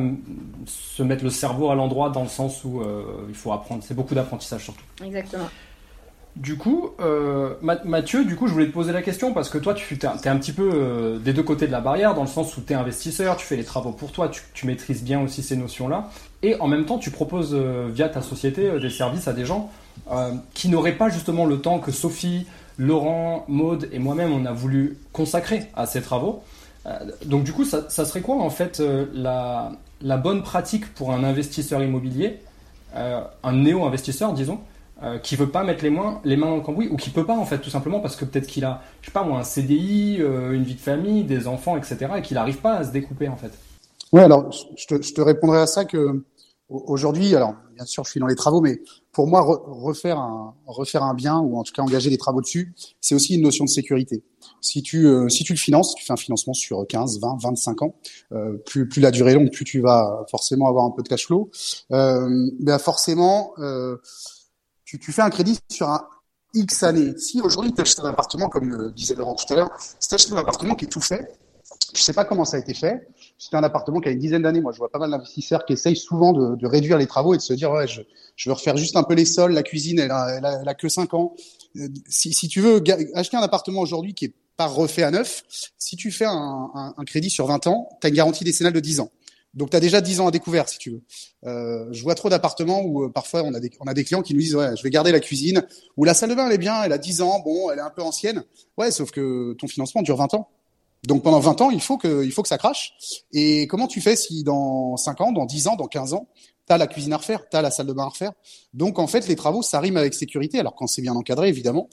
se 0.67 1.03
mettre 1.05 1.23
le 1.23 1.31
cerveau 1.31 1.71
à 1.71 1.77
l'endroit 1.77 2.11
dans 2.11 2.23
le 2.23 2.29
sens 2.29 2.65
où 2.65 2.81
euh, 2.81 3.03
il 3.29 3.35
faut 3.35 3.53
apprendre. 3.53 3.83
C'est 3.87 3.95
beaucoup 3.95 4.15
d'apprentissage 4.15 4.65
surtout. 4.65 4.85
Exactement. 5.05 5.49
Du 6.35 6.57
coup, 6.57 6.91
euh, 7.01 7.55
Mathieu, 7.63 8.25
du 8.25 8.37
coup, 8.37 8.47
je 8.47 8.53
voulais 8.53 8.67
te 8.67 8.73
poser 8.73 8.93
la 8.93 9.03
question 9.03 9.33
parce 9.33 9.51
que 9.51 9.59
toi, 9.59 9.75
tu 9.75 9.95
es, 9.95 10.07
un 10.07 10.37
petit 10.37 10.53
peu 10.53 10.71
euh, 10.73 11.19
des 11.19 11.33
deux 11.33 11.43
côtés 11.43 11.67
de 11.67 11.73
la 11.73 11.81
barrière, 11.81 12.15
dans 12.15 12.23
le 12.23 12.29
sens 12.29 12.57
où 12.57 12.61
tu 12.61 12.73
es 12.73 12.77
investisseur, 12.77 13.37
tu 13.37 13.45
fais 13.45 13.57
les 13.57 13.65
travaux 13.65 13.91
pour 13.91 14.13
toi, 14.13 14.29
tu, 14.29 14.43
tu 14.55 14.67
maîtrises 14.67 15.03
bien 15.03 15.21
aussi 15.21 15.43
ces 15.43 15.57
notions-là, 15.57 16.11
et 16.43 16.55
en 16.61 16.69
même 16.69 16.85
temps, 16.85 16.99
tu 16.99 17.11
proposes 17.11 17.55
via 17.55 18.09
ta 18.09 18.23
société 18.23 18.79
des 18.79 18.91
services 18.91 19.27
à 19.27 19.33
des 19.33 19.45
gens 19.45 19.73
qui 20.55 20.69
n'auraient 20.69 20.97
pas 20.97 21.09
justement 21.09 21.45
le 21.45 21.61
temps 21.61 21.81
que 21.81 21.91
Sophie, 21.91 22.47
Laurent, 22.79 23.45
Maude 23.49 23.89
et 23.93 23.99
moi-même, 23.99 24.33
on 24.33 24.47
a 24.47 24.53
voulu 24.53 24.97
consacrer 25.13 25.65
à 25.75 25.85
ces 25.85 26.01
travaux. 26.01 26.43
Euh, 26.87 26.93
donc 27.27 27.45
du 27.45 27.53
coup, 27.53 27.65
ça, 27.65 27.89
serait 27.91 28.21
quoi 28.21 28.37
en 28.37 28.51
fait 28.51 28.81
euh, 28.81 29.07
la, 29.13 30.17
bonne 30.17 30.43
pratique 30.43 30.95
pour 30.95 31.13
un 31.13 31.25
investisseur 31.25 31.83
immobilier, 31.83 32.39
euh, 32.95 33.21
un 33.43 33.53
néo-investisseur 33.53 34.33
disons, 34.33 34.61
euh, 35.03 35.19
qui 35.19 35.35
veut 35.35 35.49
pas 35.49 35.65
mettre 35.65 35.83
les, 35.83 35.91
mains, 35.91 36.21
les 36.25 36.37
dans 36.37 36.55
le 36.55 36.63
cambouis 36.63 36.89
ou 36.89 36.97
qui 36.97 37.11
peut 37.11 37.27
pas 37.27 37.37
en 37.37 37.45
fait 37.45 37.59
tout 37.59 37.71
simplement 37.71 37.99
parce 37.99 38.15
que 38.15 38.25
peut-être 38.25 38.47
qu'il 38.47 38.65
a, 38.65 38.81
je 39.03 39.07
sais 39.07 39.13
pas 39.13 39.25
moi, 39.25 39.41
un 39.41 39.45
CDI, 39.45 40.19
une 40.19 40.63
vie 40.63 40.75
de 40.75 40.81
famille, 40.81 41.25
des 41.25 41.49
enfants, 41.49 41.77
etc. 41.77 42.07
et 42.17 42.23
qu'il 42.23 42.37
n'arrive 42.37 42.59
pas 42.59 42.77
à 42.77 42.85
se 42.85 42.93
découper 42.93 43.29
en 43.29 43.37
fait? 43.37 43.53
Ouais, 44.13 44.23
alors 44.23 44.51
je 44.77 45.13
te 45.13 45.21
répondrai 45.21 45.59
à 45.61 45.67
ça 45.67 45.85
que 45.85 46.23
aujourd'hui, 46.69 47.35
alors 47.35 47.55
bien 47.75 47.85
sûr 47.85 48.05
je 48.05 48.11
suis 48.11 48.21
dans 48.21 48.27
les 48.27 48.35
travaux, 48.35 48.61
mais 48.61 48.83
pour 49.13 49.27
moi 49.27 49.41
refaire 49.43 50.19
un 50.19 50.55
refaire 50.67 51.03
un 51.03 51.15
bien 51.15 51.39
ou 51.39 51.59
en 51.59 51.63
tout 51.63 51.73
cas 51.73 51.83
engager 51.83 52.11
des 52.11 52.19
travaux 52.19 52.41
dessus, 52.41 52.75
c'est 53.01 53.15
aussi 53.15 53.35
une 53.37 53.43
notion 53.43 53.65
de 53.65 53.71
sécurité. 53.71 54.23
Si 54.61 54.83
tu 54.83 55.07
euh, 55.07 55.29
si 55.29 55.45
tu 55.45 55.53
le 55.53 55.59
finances, 55.59 55.95
tu 55.95 56.05
fais 56.05 56.13
un 56.13 56.19
financement 56.19 56.53
sur 56.53 56.87
15, 56.87 57.21
20, 57.21 57.39
25 57.43 57.83
ans, 57.83 57.95
euh, 58.33 58.59
plus 58.67 58.89
plus 58.89 59.01
la 59.01 59.11
durée 59.11 59.33
est 59.33 59.35
longue, 59.35 59.51
plus 59.51 59.65
tu 59.65 59.81
vas 59.81 60.27
forcément 60.31 60.69
avoir 60.69 60.85
un 60.85 60.91
peu 60.91 61.03
de 61.03 61.09
cash 61.09 61.27
flow. 61.27 61.51
Euh, 61.93 62.51
ben 62.61 62.79
forcément 62.79 63.53
euh, 63.59 63.97
tu, 64.85 64.99
tu 64.99 65.13
fais 65.13 65.23
un 65.23 65.31
crédit 65.31 65.59
sur 65.71 65.89
un 65.89 66.07
X 66.55 66.83
années. 66.83 67.17
Si 67.19 67.41
aujourd'hui 67.41 67.73
tu 67.73 67.81
achètes 67.81 68.01
un 68.01 68.09
appartement, 68.11 68.49
comme 68.49 68.69
le 68.69 68.91
disait 68.93 69.15
Laurent 69.15 69.35
tout 69.35 69.53
à 69.53 69.57
l'heure, 69.57 69.71
si 69.99 70.09
tu 70.09 70.15
achètes 70.15 70.33
un 70.33 70.37
appartement 70.37 70.75
qui 70.75 70.87
est 70.87 70.89
tout 70.89 71.01
fait, 71.01 71.33
je 71.95 72.03
sais 72.03 72.13
pas 72.13 72.25
comment 72.25 72.45
ça 72.45 72.57
a 72.57 72.61
été 72.61 72.75
fait. 72.75 73.09
C'est 73.39 73.55
un 73.55 73.63
appartement 73.63 74.01
qui 74.01 74.09
a 74.09 74.11
une 74.11 74.19
dizaine 74.19 74.43
d'années. 74.43 74.61
Moi, 74.61 74.73
je 74.73 74.79
vois 74.79 74.91
pas 74.91 74.99
mal 74.99 75.11
d'investisseurs 75.11 75.65
qui 75.65 75.73
essayent 75.73 75.97
souvent 75.97 76.33
de, 76.33 76.67
réduire 76.67 76.99
les 76.99 77.07
travaux 77.07 77.35
et 77.35 77.37
de 77.37 77.43
se 77.43 77.53
dire, 77.53 77.71
ouais, 77.71 77.87
je, 77.87 78.01
veux 78.47 78.53
refaire 78.53 78.77
juste 78.77 78.97
un 78.97 79.05
peu 79.05 79.15
les 79.15 79.25
sols, 79.25 79.53
la 79.53 79.63
cuisine, 79.63 80.01
elle 80.01 80.11
a, 80.11 80.75
que 80.75 80.89
5 80.89 81.15
ans. 81.15 81.35
Euh, 81.77 81.89
si, 82.09 82.49
tu 82.49 82.61
veux 82.61 82.83
acheter 83.15 83.37
un 83.37 83.43
appartement 83.43 83.81
aujourd'hui 83.81 84.13
qui 84.15 84.25
est 84.25 84.35
pas 84.57 84.67
refait 84.67 85.05
à 85.05 85.13
neuf, 85.13 85.45
si 85.79 85.95
tu 85.95 86.11
fais 86.11 86.27
un, 86.27 86.93
crédit 87.07 87.31
sur 87.31 87.47
20 87.47 87.69
ans, 87.69 87.89
tu 88.01 88.09
as 88.09 88.11
une 88.11 88.17
garantie 88.17 88.43
décennale 88.43 88.73
de 88.73 88.81
10 88.81 89.01
ans. 89.01 89.11
Donc, 89.55 89.71
tu 89.71 89.77
as 89.77 89.81
déjà 89.81 90.01
10 90.01 90.21
ans 90.21 90.27
à 90.27 90.31
découvert, 90.33 90.69
si 90.69 90.79
tu 90.79 90.91
veux. 90.91 91.03
Euh, 91.47 91.87
je 91.93 92.03
vois 92.03 92.17
trop 92.17 92.29
d'appartements 92.29 92.83
où 92.83 93.05
euh, 93.05 93.09
parfois 93.09 93.45
on 93.45 93.55
a, 93.55 93.61
des, 93.61 93.71
on 93.79 93.87
a 93.87 93.95
des 93.95 94.03
clients 94.03 94.23
qui 94.23 94.35
nous 94.35 94.41
disent 94.41 94.57
ouais, 94.57 94.77
je 94.77 94.83
vais 94.83 94.91
garder 94.91 95.13
la 95.13 95.21
cuisine 95.21 95.65
ou 95.97 96.05
la 96.05 96.13
salle 96.13 96.31
de 96.31 96.35
bain 96.35 96.47
elle 96.49 96.55
est 96.55 96.59
bien, 96.59 96.83
elle 96.83 96.93
a 96.93 96.99
10 96.99 97.23
ans, 97.23 97.41
bon, 97.41 97.71
elle 97.71 97.79
est 97.79 97.83
un 97.83 97.91
peu 97.91 98.03
ancienne. 98.03 98.43
Ouais, 98.77 98.91
sauf 98.91 99.13
que 99.13 99.55
ton 99.55 99.69
financement 99.69 100.03
dure 100.03 100.17
20 100.17 100.35
ans. 100.35 100.49
Donc 101.05 101.23
pendant 101.23 101.41
20 101.41 101.61
ans, 101.61 101.71
il 101.71 101.81
faut 101.81 101.97
que 101.97 102.25
il 102.25 102.33
faut 102.33 102.43
que 102.43 102.49
ça 102.49 102.59
crache. 102.59 102.93
Et 103.33 103.67
comment 103.67 103.87
tu 103.87 104.01
fais 104.01 104.17
si 104.17 104.43
dans 104.43 104.97
5 104.97 105.21
ans, 105.21 105.33
dans 105.33 105.47
10 105.47 105.69
ans, 105.69 105.77
dans 105.77 105.87
15 105.87 106.15
ans, 106.15 106.29
tu 106.67 106.73
as 106.73 106.79
la 106.79 106.87
cuisine 106.87 107.13
à 107.13 107.19
refaire, 107.19 107.49
tu 107.49 107.57
as 107.57 107.63
la 107.63 107.71
salle 107.71 107.87
de 107.87 107.93
bain 107.93 108.05
à 108.05 108.09
refaire? 108.09 108.33
Donc 108.75 108.99
en 108.99 109.07
fait, 109.07 109.29
les 109.29 109.37
travaux 109.37 109.63
ça 109.63 109.81
rime 109.81 109.97
avec 109.97 110.15
sécurité 110.15 110.59
alors 110.59 110.75
quand 110.75 110.87
c'est 110.87 111.03
bien 111.03 111.15
encadré 111.15 111.49
évidemment 111.49 111.89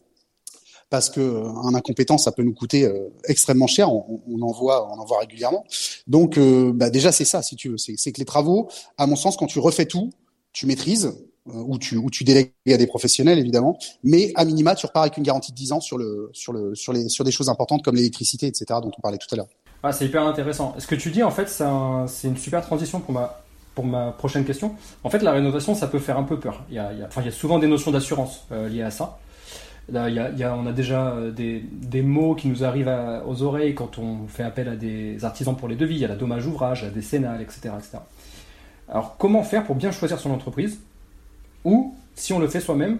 parce 0.89 1.10
que 1.10 1.20
euh, 1.20 1.48
un 1.63 1.74
incompétent, 1.74 2.18
ça 2.18 2.32
peut 2.32 2.44
nous 2.44 2.54
coûter 2.54 2.86
euh, 2.86 3.10
extrêmement 3.26 3.68
cher. 3.68 3.91
On, 3.91 4.22
on, 4.28 4.41
en 4.41 4.52
voit, 4.52 4.88
on 4.94 5.00
en 5.00 5.06
voit 5.06 5.20
régulièrement. 5.20 5.65
Donc, 6.08 6.38
euh, 6.38 6.72
bah 6.74 6.89
déjà, 6.89 7.12
c'est 7.12 7.26
ça, 7.26 7.41
si 7.41 7.56
tu 7.56 7.70
veux. 7.70 7.78
C'est 7.78 8.12
que 8.12 8.20
les 8.20 8.26
travaux, 8.26 8.70
à 8.98 9.08
mon 9.08 9.15
sens, 9.15 9.38
quand 9.38 9.48
tu 9.48 9.60
refais 9.60 9.86
tout, 9.86 10.12
tu 10.54 10.68
maîtrises 10.68 11.13
tu 11.79 11.97
ou 11.97 12.10
tu 12.10 12.23
délègues 12.23 12.51
à 12.67 12.77
des 12.77 12.88
professionnels 12.88 13.39
évidemment, 13.39 13.77
mais 14.03 14.31
à 14.36 14.45
minima, 14.45 14.75
tu 14.75 14.86
repars 14.86 15.03
avec 15.03 15.17
une 15.17 15.23
garantie 15.23 15.51
de 15.51 15.58
10 15.58 15.71
ans 15.73 15.79
sur 15.79 15.97
le 15.97 16.29
sur 16.34 16.53
le 16.53 16.75
sur 16.75 16.93
les 16.93 17.10
sur 17.10 17.23
des 17.23 17.31
choses 17.31 17.49
importantes 17.49 17.84
comme 17.84 17.95
l'électricité, 17.95 18.47
etc. 18.47 18.65
dont 18.81 18.91
on 18.97 19.01
parlait 19.01 19.17
tout 19.17 19.34
à 19.34 19.38
l'heure. 19.38 19.47
Ah, 19.84 19.91
c'est 19.91 20.05
hyper 20.05 20.25
intéressant. 20.25 20.73
Ce 20.79 20.88
que 20.88 20.95
tu 20.95 21.12
dis, 21.12 21.21
en 21.21 21.29
fait, 21.29 21.47
c'est 21.47 22.27
une 22.27 22.38
super 22.38 22.63
transition 22.65 22.99
pour 22.99 23.13
ma 23.13 23.41
pour 23.75 23.86
ma 23.86 24.12
prochaine 24.12 24.45
question. 24.45 24.75
En 25.03 25.10
fait, 25.10 25.21
la 25.21 25.34
rénovation, 25.34 25.75
ça 25.75 25.88
peut 25.88 25.99
faire 25.99 26.17
un 26.17 26.23
peu 26.23 26.39
peur. 26.39 26.63
Il 26.69 26.75
y 26.75 26.79
a, 26.79 27.31
souvent 27.31 27.60
des 27.60 27.67
notions 27.67 27.91
d'assurance 27.91 28.45
liées 28.51 28.84
à 28.84 28.91
ça. 28.91 29.19
On 29.93 30.65
a 30.65 30.71
déjà 30.71 31.10
euh, 31.10 31.31
des, 31.31 31.63
des, 31.71 32.01
mots 32.01 32.34
qui 32.34 32.47
nous 32.47 32.63
arrivent 32.63 32.91
aux 33.27 33.43
oreilles 33.43 33.75
quand 33.75 33.99
on 33.99 34.27
fait 34.27 34.43
appel 34.43 34.67
à 34.67 34.75
des 34.75 35.23
artisans 35.23 35.55
pour 35.55 35.67
les 35.67 35.75
devis. 35.75 35.95
Il 35.95 36.01
y 36.01 36.05
a 36.05 36.08
la 36.08 36.15
dommage 36.15 36.47
ouvrage, 36.47 36.84
la 36.84 36.89
décennale, 36.89 37.41
etc., 37.41 37.73
etc. 37.77 37.97
Alors, 38.89 39.15
comment 39.17 39.43
faire 39.43 39.63
pour 39.63 39.75
bien 39.75 39.91
choisir 39.91 40.19
son 40.19 40.31
entreprise? 40.31 40.79
Ou, 41.65 41.93
si 42.15 42.32
on 42.32 42.39
le 42.39 42.47
fait 42.47 42.62
soi-même, 42.62 42.99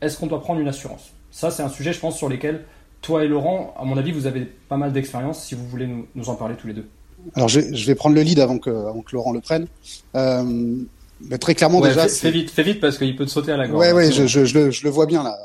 est-ce 0.00 0.18
qu'on 0.18 0.26
doit 0.26 0.40
prendre 0.40 0.60
une 0.60 0.68
assurance? 0.68 1.12
Ça, 1.30 1.50
c'est 1.50 1.62
un 1.62 1.68
sujet, 1.68 1.92
je 1.92 1.98
pense, 1.98 2.16
sur 2.16 2.28
lequel 2.28 2.64
toi 3.02 3.24
et 3.24 3.28
Laurent, 3.28 3.74
à 3.78 3.84
mon 3.84 3.96
avis, 3.96 4.12
vous 4.12 4.26
avez 4.26 4.42
pas 4.44 4.76
mal 4.76 4.92
d'expérience 4.92 5.42
si 5.42 5.54
vous 5.54 5.66
voulez 5.66 5.86
nous, 5.86 6.06
nous, 6.14 6.28
en 6.28 6.36
parler 6.36 6.54
tous 6.54 6.68
les 6.68 6.74
deux. 6.74 6.86
Alors, 7.34 7.48
je, 7.48 7.60
je, 7.74 7.86
vais 7.86 7.94
prendre 7.94 8.14
le 8.14 8.22
lead 8.22 8.38
avant 8.38 8.58
que, 8.58 8.70
avant 8.70 9.02
que 9.02 9.16
Laurent 9.16 9.32
le 9.32 9.40
prenne. 9.40 9.66
Euh, 10.14 10.76
mais 11.20 11.38
très 11.38 11.54
clairement, 11.54 11.80
ouais, 11.80 11.88
déjà. 11.88 12.02
Fais, 12.04 12.14
fais, 12.14 12.30
vite, 12.30 12.50
fais 12.50 12.62
vite 12.62 12.80
parce 12.80 12.98
qu'il 12.98 13.16
peut 13.16 13.24
te 13.24 13.30
sauter 13.30 13.52
à 13.52 13.56
la 13.56 13.66
gorge. 13.66 13.80
Ouais, 13.80 13.92
ouais, 13.92 14.12
je, 14.12 14.26
je, 14.26 14.44
je, 14.44 14.58
le, 14.58 14.70
je 14.70 14.84
le 14.84 14.90
vois 14.90 15.06
bien 15.06 15.24
là 15.24 15.36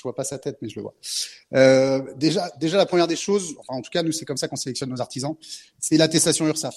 je 0.00 0.02
vois 0.02 0.14
pas 0.14 0.24
sa 0.24 0.38
tête, 0.38 0.56
mais 0.62 0.70
je 0.70 0.76
le 0.76 0.82
vois. 0.82 0.94
Euh, 1.54 2.00
déjà, 2.16 2.50
déjà 2.58 2.78
la 2.78 2.86
première 2.86 3.06
des 3.06 3.16
choses, 3.16 3.54
enfin 3.58 3.74
en 3.74 3.82
tout 3.82 3.90
cas 3.90 4.02
nous 4.02 4.12
c'est 4.12 4.24
comme 4.24 4.38
ça 4.38 4.48
qu'on 4.48 4.56
sélectionne 4.56 4.88
nos 4.88 5.00
artisans, 5.02 5.36
c'est 5.78 5.98
l'attestation 5.98 6.46
URSAF. 6.46 6.74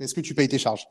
Est-ce 0.00 0.14
que 0.14 0.22
tu 0.22 0.34
payes 0.34 0.48
tes 0.48 0.58
charges? 0.58 0.88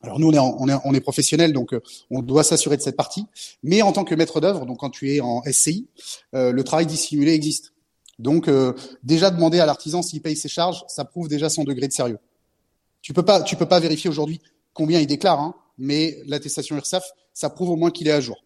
Alors 0.00 0.20
nous 0.20 0.28
on 0.28 0.32
est 0.32 0.38
on 0.38 0.68
est 0.68 0.80
on 0.84 0.94
est 0.94 1.00
professionnel 1.00 1.52
donc 1.52 1.74
euh, 1.74 1.80
on 2.10 2.22
doit 2.22 2.44
s'assurer 2.44 2.76
de 2.76 2.82
cette 2.82 2.96
partie. 2.96 3.26
Mais 3.62 3.82
en 3.82 3.92
tant 3.92 4.04
que 4.04 4.14
maître 4.14 4.40
d'œuvre, 4.40 4.64
donc 4.66 4.78
quand 4.78 4.90
tu 4.90 5.12
es 5.12 5.20
en 5.20 5.42
SCI, 5.50 5.88
euh, 6.34 6.52
le 6.52 6.64
travail 6.64 6.86
dissimulé 6.86 7.32
existe. 7.32 7.72
Donc 8.18 8.48
euh, 8.48 8.74
déjà 9.02 9.30
demander 9.30 9.60
à 9.60 9.66
l'artisan 9.66 10.02
s'il 10.02 10.22
paye 10.22 10.36
ses 10.36 10.48
charges, 10.48 10.84
ça 10.88 11.04
prouve 11.04 11.28
déjà 11.28 11.48
son 11.48 11.64
degré 11.64 11.88
de 11.88 11.92
sérieux. 11.92 12.18
Tu 13.02 13.12
peux 13.12 13.24
pas 13.24 13.42
tu 13.42 13.56
peux 13.56 13.66
pas 13.66 13.80
vérifier 13.80 14.08
aujourd'hui 14.08 14.40
combien 14.72 15.00
il 15.00 15.06
déclare, 15.06 15.40
hein, 15.40 15.54
mais 15.78 16.18
l'attestation 16.26 16.76
URSAF, 16.76 17.04
ça 17.34 17.50
prouve 17.50 17.70
au 17.70 17.76
moins 17.76 17.90
qu'il 17.90 18.06
est 18.06 18.12
à 18.12 18.20
jour. 18.20 18.44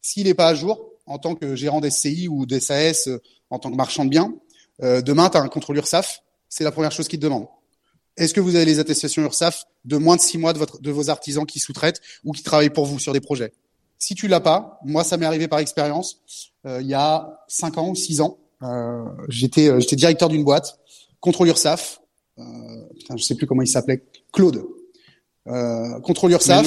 S'il 0.00 0.24
n'est 0.24 0.34
pas 0.34 0.48
à 0.48 0.54
jour, 0.54 0.90
en 1.06 1.18
tant 1.18 1.34
que 1.34 1.54
gérant 1.54 1.80
d'SCI 1.80 2.28
ou 2.28 2.46
d'SAS, 2.46 3.08
en 3.50 3.58
tant 3.58 3.70
que 3.70 3.76
marchand 3.76 4.04
de 4.04 4.10
biens, 4.10 4.34
demain, 4.80 5.30
tu 5.30 5.36
as 5.36 5.40
un 5.40 5.48
contrôle 5.48 5.76
URSAF, 5.76 6.22
c'est 6.48 6.64
la 6.64 6.72
première 6.72 6.92
chose 6.92 7.08
qu'il 7.08 7.18
te 7.18 7.24
demande. 7.24 7.46
Est-ce 8.16 8.32
que 8.32 8.40
vous 8.40 8.54
avez 8.54 8.64
les 8.64 8.78
attestations 8.78 9.22
URSAF 9.22 9.64
de 9.84 9.96
moins 9.96 10.16
de 10.16 10.20
six 10.20 10.38
mois 10.38 10.52
de, 10.52 10.58
votre, 10.58 10.80
de 10.80 10.90
vos 10.90 11.10
artisans 11.10 11.46
qui 11.46 11.58
sous-traitent 11.58 12.00
ou 12.24 12.32
qui 12.32 12.42
travaillent 12.42 12.70
pour 12.70 12.86
vous 12.86 12.98
sur 12.98 13.12
des 13.12 13.20
projets? 13.20 13.52
Si 13.98 14.14
tu 14.14 14.28
l'as 14.28 14.40
pas, 14.40 14.78
moi 14.84 15.04
ça 15.04 15.16
m'est 15.16 15.26
arrivé 15.26 15.48
par 15.48 15.58
expérience, 15.58 16.22
euh, 16.66 16.80
il 16.80 16.86
y 16.86 16.94
a 16.94 17.44
cinq 17.48 17.78
ans 17.78 17.88
ou 17.88 17.94
six 17.94 18.20
ans, 18.20 18.38
euh, 18.62 19.04
j'étais 19.28 19.68
euh, 19.68 19.80
j'étais 19.80 19.96
directeur 19.96 20.28
d'une 20.28 20.44
boîte, 20.44 20.78
contrôle 21.20 21.48
URSAF, 21.48 22.00
euh, 22.38 22.42
putain, 22.98 23.16
je 23.16 23.22
sais 23.22 23.34
plus 23.34 23.46
comment 23.46 23.62
il 23.62 23.68
s'appelait, 23.68 24.04
Claude. 24.32 24.64
Euh, 25.46 26.00
contrôle 26.00 26.32
URSAF. 26.32 26.66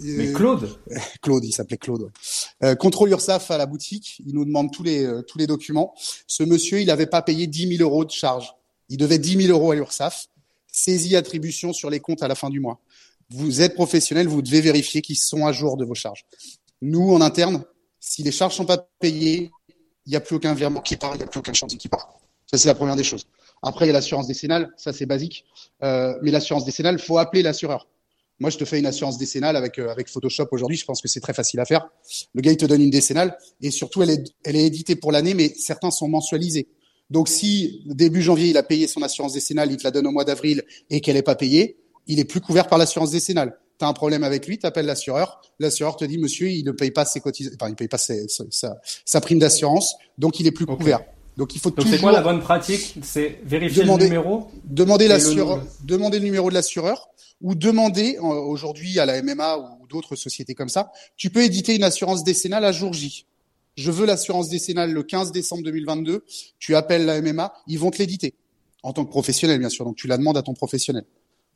Mais 0.00 0.32
Claude? 0.32 0.68
Claude, 1.22 1.44
il 1.44 1.52
s'appelait 1.52 1.78
Claude. 1.78 2.02
Ouais. 2.02 2.10
Euh, 2.64 2.74
contrôle 2.74 3.10
URSAF 3.10 3.50
à 3.50 3.58
la 3.58 3.66
boutique, 3.66 4.20
il 4.26 4.34
nous 4.34 4.44
demande 4.44 4.72
tous 4.72 4.82
les 4.82 5.04
euh, 5.04 5.22
tous 5.22 5.38
les 5.38 5.46
documents. 5.46 5.94
Ce 6.26 6.42
monsieur, 6.42 6.80
il 6.80 6.86
n'avait 6.86 7.06
pas 7.06 7.22
payé 7.22 7.46
10 7.46 7.76
000 7.78 7.88
euros 7.88 8.04
de 8.04 8.10
charge. 8.10 8.54
Il 8.88 8.98
devait 8.98 9.18
10 9.18 9.46
000 9.46 9.58
euros 9.58 9.72
à 9.72 9.74
l'URSAF. 9.74 10.26
Saisie 10.76 11.16
attribution 11.16 11.72
sur 11.72 11.88
les 11.88 12.00
comptes 12.00 12.22
à 12.22 12.28
la 12.28 12.34
fin 12.34 12.50
du 12.50 12.60
mois. 12.60 12.80
Vous 13.30 13.62
êtes 13.62 13.74
professionnel, 13.74 14.28
vous 14.28 14.42
devez 14.42 14.60
vérifier 14.60 15.00
qu'ils 15.00 15.16
sont 15.16 15.46
à 15.46 15.52
jour 15.52 15.78
de 15.78 15.86
vos 15.86 15.94
charges. 15.94 16.26
Nous, 16.82 17.12
en 17.12 17.22
interne, 17.22 17.64
si 17.98 18.22
les 18.22 18.30
charges 18.30 18.54
sont 18.54 18.66
pas 18.66 18.86
payées, 19.00 19.50
il 20.04 20.10
n'y 20.10 20.16
a 20.16 20.20
plus 20.20 20.36
aucun 20.36 20.52
virement 20.52 20.82
qui 20.82 20.96
part, 20.96 21.14
il 21.14 21.18
n'y 21.18 21.24
a 21.24 21.26
plus 21.26 21.40
aucun 21.40 21.54
chantier 21.54 21.78
qui 21.78 21.88
part. 21.88 22.18
Ça, 22.50 22.58
c'est 22.58 22.68
la 22.68 22.74
première 22.74 22.94
des 22.94 23.04
choses. 23.04 23.24
Après, 23.62 23.86
il 23.86 23.88
y 23.88 23.90
a 23.90 23.94
l'assurance 23.94 24.26
décennale, 24.26 24.70
ça 24.76 24.92
c'est 24.92 25.06
basique. 25.06 25.46
Euh, 25.82 26.14
mais 26.20 26.30
l'assurance 26.30 26.66
décennale, 26.66 26.98
faut 26.98 27.16
appeler 27.16 27.42
l'assureur. 27.42 27.88
Moi, 28.38 28.50
je 28.50 28.58
te 28.58 28.66
fais 28.66 28.78
une 28.78 28.86
assurance 28.86 29.16
décennale 29.16 29.56
avec 29.56 29.78
euh, 29.78 29.90
avec 29.90 30.10
Photoshop 30.10 30.48
aujourd'hui. 30.52 30.76
Je 30.76 30.84
pense 30.84 31.00
que 31.00 31.08
c'est 31.08 31.20
très 31.20 31.32
facile 31.32 31.58
à 31.58 31.64
faire. 31.64 31.88
Le 32.34 32.42
gars, 32.42 32.52
il 32.52 32.58
te 32.58 32.66
donne 32.66 32.82
une 32.82 32.90
décennale 32.90 33.38
et 33.62 33.70
surtout, 33.70 34.02
elle 34.02 34.10
est 34.10 34.24
elle 34.44 34.56
est 34.56 34.66
éditée 34.66 34.94
pour 34.94 35.10
l'année, 35.10 35.32
mais 35.32 35.54
certains 35.56 35.90
sont 35.90 36.06
mensualisés. 36.06 36.68
Donc, 37.10 37.28
si 37.28 37.82
début 37.86 38.22
janvier, 38.22 38.50
il 38.50 38.56
a 38.56 38.62
payé 38.62 38.86
son 38.86 39.02
assurance 39.02 39.32
décennale, 39.32 39.70
il 39.70 39.76
te 39.76 39.84
la 39.84 39.90
donne 39.90 40.06
au 40.06 40.10
mois 40.10 40.24
d'avril 40.24 40.64
et 40.90 41.00
qu'elle 41.00 41.14
n'est 41.14 41.22
pas 41.22 41.36
payée, 41.36 41.78
il 42.06 42.18
est 42.18 42.24
plus 42.24 42.40
couvert 42.40 42.68
par 42.68 42.78
l'assurance 42.78 43.10
décennale. 43.10 43.58
Tu 43.78 43.84
as 43.84 43.88
un 43.88 43.92
problème 43.92 44.24
avec 44.24 44.46
lui, 44.46 44.58
tu 44.58 44.66
appelles 44.66 44.86
l'assureur. 44.86 45.40
L'assureur 45.58 45.96
te 45.96 46.04
dit, 46.04 46.18
monsieur, 46.18 46.48
il 46.48 46.64
ne 46.64 46.72
paye 46.72 46.90
pas 46.90 47.04
ses 47.04 47.20
cotisations, 47.20 47.56
enfin, 47.60 47.70
il 47.70 47.76
paye 47.76 47.88
pas 47.88 47.98
ses, 47.98 48.26
sa, 48.28 48.78
sa, 49.04 49.20
prime 49.20 49.38
d'assurance, 49.38 49.96
donc 50.18 50.40
il 50.40 50.46
est 50.46 50.52
plus 50.52 50.64
okay. 50.64 50.76
couvert. 50.76 51.00
Donc 51.36 51.54
il 51.54 51.60
faut 51.60 51.68
Donc 51.68 51.80
toujours. 51.80 51.92
c'est 51.92 52.00
quoi 52.00 52.12
la 52.12 52.22
bonne 52.22 52.40
pratique? 52.40 52.94
C'est 53.02 53.40
vérifier 53.44 53.82
demander, 53.82 54.04
le 54.04 54.10
numéro. 54.10 54.50
Demander 54.64 55.08
l'assureur, 55.08 55.62
demander 55.84 56.18
le 56.18 56.24
numéro 56.24 56.48
de 56.48 56.54
l'assureur 56.54 57.10
ou 57.42 57.54
demander 57.54 58.16
aujourd'hui 58.18 58.98
à 58.98 59.04
la 59.04 59.20
MMA 59.22 59.58
ou 59.58 59.86
d'autres 59.86 60.16
sociétés 60.16 60.54
comme 60.54 60.70
ça, 60.70 60.90
tu 61.18 61.28
peux 61.28 61.42
éditer 61.42 61.76
une 61.76 61.84
assurance 61.84 62.24
décennale 62.24 62.64
à 62.64 62.72
jour 62.72 62.94
J. 62.94 63.26
Je 63.76 63.90
veux 63.90 64.06
l'assurance 64.06 64.48
décennale 64.48 64.92
le 64.92 65.02
15 65.02 65.32
décembre 65.32 65.62
2022. 65.64 66.24
Tu 66.58 66.74
appelles 66.74 67.04
la 67.04 67.20
MMA, 67.20 67.52
ils 67.66 67.78
vont 67.78 67.90
te 67.90 67.98
l'éditer 67.98 68.34
en 68.86 68.92
tant 68.92 69.04
que 69.04 69.10
professionnel 69.10 69.58
bien 69.58 69.68
sûr. 69.68 69.84
Donc 69.84 69.96
tu 69.96 70.06
la 70.06 70.16
demandes 70.16 70.36
à 70.36 70.42
ton 70.42 70.54
professionnel. 70.54 71.04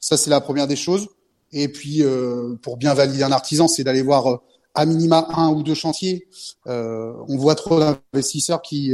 Ça 0.01 0.17
c'est 0.17 0.31
la 0.31 0.41
première 0.41 0.67
des 0.67 0.77
choses. 0.77 1.09
Et 1.53 1.69
puis 1.69 2.03
euh, 2.03 2.57
pour 2.63 2.77
bien 2.77 2.93
valider 2.93 3.23
un 3.23 3.33
artisan, 3.33 3.69
c'est 3.69 3.85
d'aller 3.85 4.03
voir 4.03 4.27
euh, 4.27 4.37
à 4.75 4.85
minima 4.85 5.27
un 5.31 5.51
ou 5.51 5.63
deux 5.63 5.75
chantiers. 5.75 6.27
Euh, 6.67 7.13
on 7.29 7.37
voit 7.37 7.55
trop 7.55 7.79
d'investisseurs 7.79 8.63
qui 8.63 8.93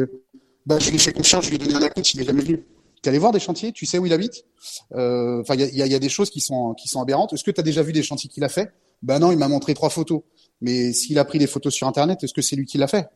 bah, 0.66 0.78
je 0.78 0.90
lui 0.90 0.98
fais 0.98 1.12
confiance, 1.12 1.44
je 1.44 1.50
lui 1.50 1.56
ai 1.56 1.58
donné 1.58 1.74
un 1.74 1.82
acompte, 1.82 2.12
il 2.12 2.20
est 2.20 2.24
jamais 2.24 2.42
venu. 2.42 2.64
Tu 3.02 3.08
allé 3.08 3.18
voir 3.18 3.32
des 3.32 3.40
chantiers, 3.40 3.72
tu 3.72 3.86
sais 3.86 3.98
où 3.98 4.06
il 4.06 4.12
habite? 4.12 4.44
Enfin, 4.90 5.54
il 5.54 5.60
y 5.60 5.82
a, 5.82 5.86
y 5.86 5.94
a, 5.94 5.98
des 5.98 6.08
choses 6.08 6.28
qui 6.28 6.40
sont 6.40 6.74
qui 6.74 6.88
sont 6.88 7.00
aberrantes. 7.00 7.32
Est-ce 7.32 7.44
que 7.44 7.50
tu 7.50 7.60
as 7.60 7.64
déjà 7.64 7.82
vu 7.82 7.92
des 7.92 8.02
chantiers 8.02 8.28
qu'il 8.28 8.44
a 8.44 8.48
fait? 8.48 8.70
Ben 9.02 9.18
non, 9.18 9.32
il 9.32 9.38
m'a 9.38 9.48
montré 9.48 9.74
trois 9.74 9.90
photos. 9.90 10.22
Mais 10.60 10.92
s'il 10.92 11.18
a 11.18 11.24
pris 11.24 11.38
des 11.38 11.46
photos 11.46 11.72
sur 11.72 11.86
Internet, 11.86 12.22
est-ce 12.24 12.34
que 12.34 12.42
c'est 12.42 12.56
lui 12.56 12.66
qui 12.66 12.78
l'a 12.78 12.88
fait? 12.88 13.08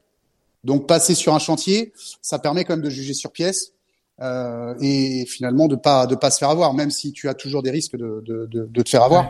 Donc 0.64 0.86
passer 0.86 1.14
sur 1.14 1.34
un 1.34 1.38
chantier, 1.38 1.92
ça 2.20 2.38
permet 2.38 2.64
quand 2.64 2.74
même 2.74 2.84
de 2.84 2.90
juger 2.90 3.14
sur 3.14 3.32
pièce 3.32 3.72
euh, 4.20 4.74
et 4.80 5.24
finalement 5.26 5.68
de 5.68 5.76
pas 5.76 6.06
de 6.06 6.14
pas 6.14 6.30
se 6.30 6.38
faire 6.38 6.50
avoir, 6.50 6.74
même 6.74 6.90
si 6.90 7.12
tu 7.12 7.28
as 7.28 7.34
toujours 7.34 7.62
des 7.62 7.70
risques 7.70 7.96
de 7.96 8.22
de, 8.26 8.46
de, 8.46 8.66
de 8.66 8.82
te 8.82 8.88
faire 8.88 9.02
avoir. 9.02 9.24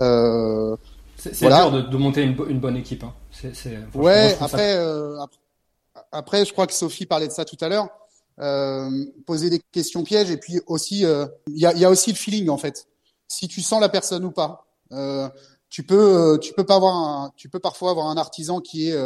Ouais. 0.00 0.06
Euh, 0.06 0.76
c'est 1.16 1.38
voilà. 1.40 1.62
dur 1.62 1.72
de, 1.72 1.80
de, 1.82 1.96
monter 1.96 2.22
une, 2.22 2.36
une, 2.48 2.58
bonne 2.58 2.76
équipe. 2.76 3.04
Hein. 3.04 3.14
ouais, 3.94 4.36
après, 4.40 4.76
après, 6.12 6.44
je 6.44 6.52
crois 6.52 6.66
que 6.66 6.74
Sophie 6.74 7.06
parlait 7.06 7.28
de 7.28 7.32
ça 7.32 7.46
tout 7.46 7.56
à 7.60 7.68
l'heure. 7.68 7.88
poser 9.24 9.48
des 9.48 9.60
questions 9.72 10.02
pièges 10.02 10.30
et 10.30 10.36
puis 10.36 10.60
aussi, 10.66 11.04
il 11.46 11.56
y, 11.56 11.64
a, 11.64 11.72
y 11.72 11.84
a 11.84 11.88
aussi 11.88 12.10
le 12.10 12.16
feeling 12.16 12.50
en 12.50 12.58
fait. 12.58 12.88
Si 13.26 13.48
tu 13.48 13.62
sens 13.62 13.80
la 13.80 13.88
personne 13.88 14.24
ou 14.24 14.32
pas. 14.32 14.66
Tu 15.74 15.82
peux, 15.82 16.38
tu 16.40 16.52
peux 16.52 16.62
pas 16.62 16.76
avoir 16.76 16.94
un, 16.94 17.32
tu 17.36 17.48
peux 17.48 17.58
parfois 17.58 17.90
avoir 17.90 18.06
un 18.06 18.16
artisan 18.16 18.60
qui 18.60 18.90
est 18.90 18.96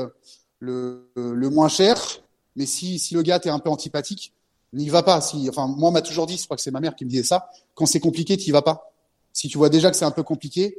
le, 0.58 1.10
le 1.16 1.48
moins 1.48 1.68
cher, 1.68 1.98
mais 2.56 2.66
si, 2.66 2.98
si 2.98 3.14
le 3.14 3.22
gars 3.22 3.38
t'es 3.38 3.48
un 3.48 3.58
peu 3.58 3.70
antipathique, 3.70 4.34
n'y 4.74 4.90
va 4.90 5.02
pas. 5.02 5.22
Si, 5.22 5.48
enfin, 5.48 5.66
moi, 5.66 5.88
on 5.88 5.92
m'a 5.92 6.02
toujours 6.02 6.26
dit, 6.26 6.36
je 6.36 6.44
crois 6.44 6.58
que 6.58 6.62
c'est 6.62 6.70
ma 6.70 6.80
mère 6.80 6.94
qui 6.94 7.06
me 7.06 7.10
disait 7.10 7.22
ça, 7.22 7.48
quand 7.74 7.86
c'est 7.86 8.00
compliqué, 8.00 8.36
t'y 8.36 8.50
vas 8.50 8.60
pas. 8.60 8.92
Si 9.32 9.48
tu 9.48 9.56
vois 9.56 9.70
déjà 9.70 9.90
que 9.90 9.96
c'est 9.96 10.04
un 10.04 10.10
peu 10.10 10.22
compliqué, 10.22 10.76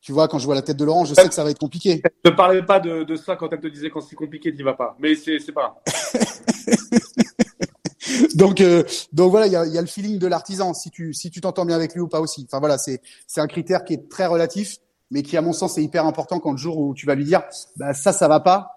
tu 0.00 0.12
vois, 0.12 0.28
quand 0.28 0.38
je 0.38 0.46
vois 0.46 0.54
la 0.54 0.62
tête 0.62 0.76
de 0.76 0.84
Laurent, 0.84 1.04
je 1.04 1.14
sais 1.14 1.26
que 1.26 1.34
ça 1.34 1.42
va 1.42 1.50
être 1.50 1.58
compliqué. 1.58 2.02
Ne 2.24 2.30
parlais 2.30 2.62
pas 2.62 2.78
de, 2.78 3.02
de 3.02 3.16
ça 3.16 3.34
quand 3.34 3.52
elle 3.52 3.58
te 3.58 3.66
disait 3.66 3.90
quand 3.90 4.02
c'est 4.02 4.14
compliqué, 4.14 4.54
t'y 4.54 4.62
vas 4.62 4.74
pas. 4.74 4.96
Mais 5.00 5.16
c'est, 5.16 5.40
c'est 5.40 5.50
pas. 5.50 5.82
donc, 8.36 8.60
euh, 8.60 8.84
donc 9.12 9.32
voilà, 9.32 9.48
il 9.48 9.52
y 9.52 9.56
a, 9.56 9.66
y 9.66 9.76
a, 9.76 9.80
le 9.80 9.88
feeling 9.88 10.20
de 10.20 10.28
l'artisan. 10.28 10.72
Si 10.72 10.90
tu, 10.90 11.12
si 11.12 11.32
tu 11.32 11.40
t'entends 11.40 11.64
bien 11.64 11.74
avec 11.74 11.94
lui 11.94 12.00
ou 12.00 12.06
pas 12.06 12.20
aussi. 12.20 12.46
Enfin 12.48 12.60
voilà, 12.60 12.78
c'est, 12.78 13.02
c'est 13.26 13.40
un 13.40 13.48
critère 13.48 13.84
qui 13.84 13.94
est 13.94 14.08
très 14.08 14.26
relatif, 14.26 14.76
mais 15.10 15.22
qui 15.22 15.36
à 15.36 15.42
mon 15.42 15.52
sens 15.52 15.78
est 15.78 15.82
hyper 15.82 16.06
important 16.06 16.40
quand 16.40 16.52
le 16.52 16.56
jour 16.56 16.78
où 16.78 16.94
tu 16.94 17.06
vas 17.06 17.14
lui 17.14 17.24
dire, 17.24 17.42
bah 17.76 17.94
ça, 17.94 18.12
ça 18.12 18.28
va 18.28 18.40
pas 18.40 18.76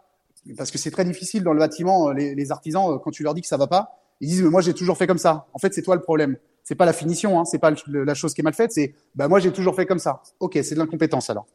parce 0.57 0.71
que 0.71 0.77
c'est 0.77 0.91
très 0.91 1.05
difficile 1.05 1.43
dans 1.43 1.53
le 1.53 1.59
bâtiment. 1.59 2.09
Euh, 2.09 2.13
les, 2.13 2.35
les, 2.35 2.51
artisans, 2.51 2.91
euh, 2.91 2.97
quand 2.97 3.11
tu 3.11 3.23
leur 3.23 3.33
dis 3.33 3.41
que 3.41 3.47
ça 3.47 3.57
va 3.57 3.67
pas, 3.67 3.99
ils 4.21 4.29
disent 4.29 4.43
mais 4.43 4.49
moi 4.49 4.61
j'ai 4.61 4.73
toujours 4.73 4.97
fait 4.97 5.07
comme 5.07 5.17
ça. 5.17 5.47
En 5.53 5.59
fait, 5.59 5.73
c'est 5.73 5.81
toi 5.81 5.95
le 5.95 6.01
problème. 6.01 6.37
C'est 6.63 6.75
pas 6.75 6.85
la 6.85 6.93
finition, 6.93 7.39
hein, 7.39 7.45
c'est 7.45 7.57
pas 7.57 7.73
la 7.87 8.13
chose 8.13 8.33
qui 8.33 8.41
est 8.41 8.43
mal 8.43 8.53
faite. 8.53 8.71
C'est 8.71 8.93
bah 9.15 9.27
moi 9.27 9.39
j'ai 9.39 9.51
toujours 9.51 9.75
fait 9.75 9.85
comme 9.85 9.99
ça. 9.99 10.21
Ok, 10.39 10.59
c'est 10.61 10.75
de 10.75 10.79
l'incompétence 10.79 11.29
alors. 11.29 11.45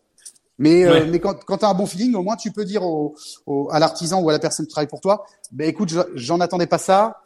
Mais 0.58 0.84
euh, 0.84 1.06
mais 1.10 1.18
quand, 1.18 1.44
quand 1.44 1.58
tu 1.58 1.64
as 1.64 1.68
un 1.68 1.74
bon 1.74 1.87
feeling, 1.87 2.14
au 2.14 2.22
moins 2.22 2.37
tu 2.37 2.52
peux 2.52 2.64
dire 2.64 2.82
au, 2.84 3.14
au, 3.46 3.68
à 3.70 3.78
l'artisan 3.78 4.22
ou 4.22 4.28
à 4.28 4.32
la 4.32 4.38
personne 4.38 4.66
qui 4.66 4.72
travaille 4.72 4.88
pour 4.88 5.00
toi, 5.00 5.24
bah 5.52 5.64
écoute, 5.64 5.94
j'en 6.14 6.40
attendais 6.40 6.66
pas 6.66 6.78
ça. 6.78 7.20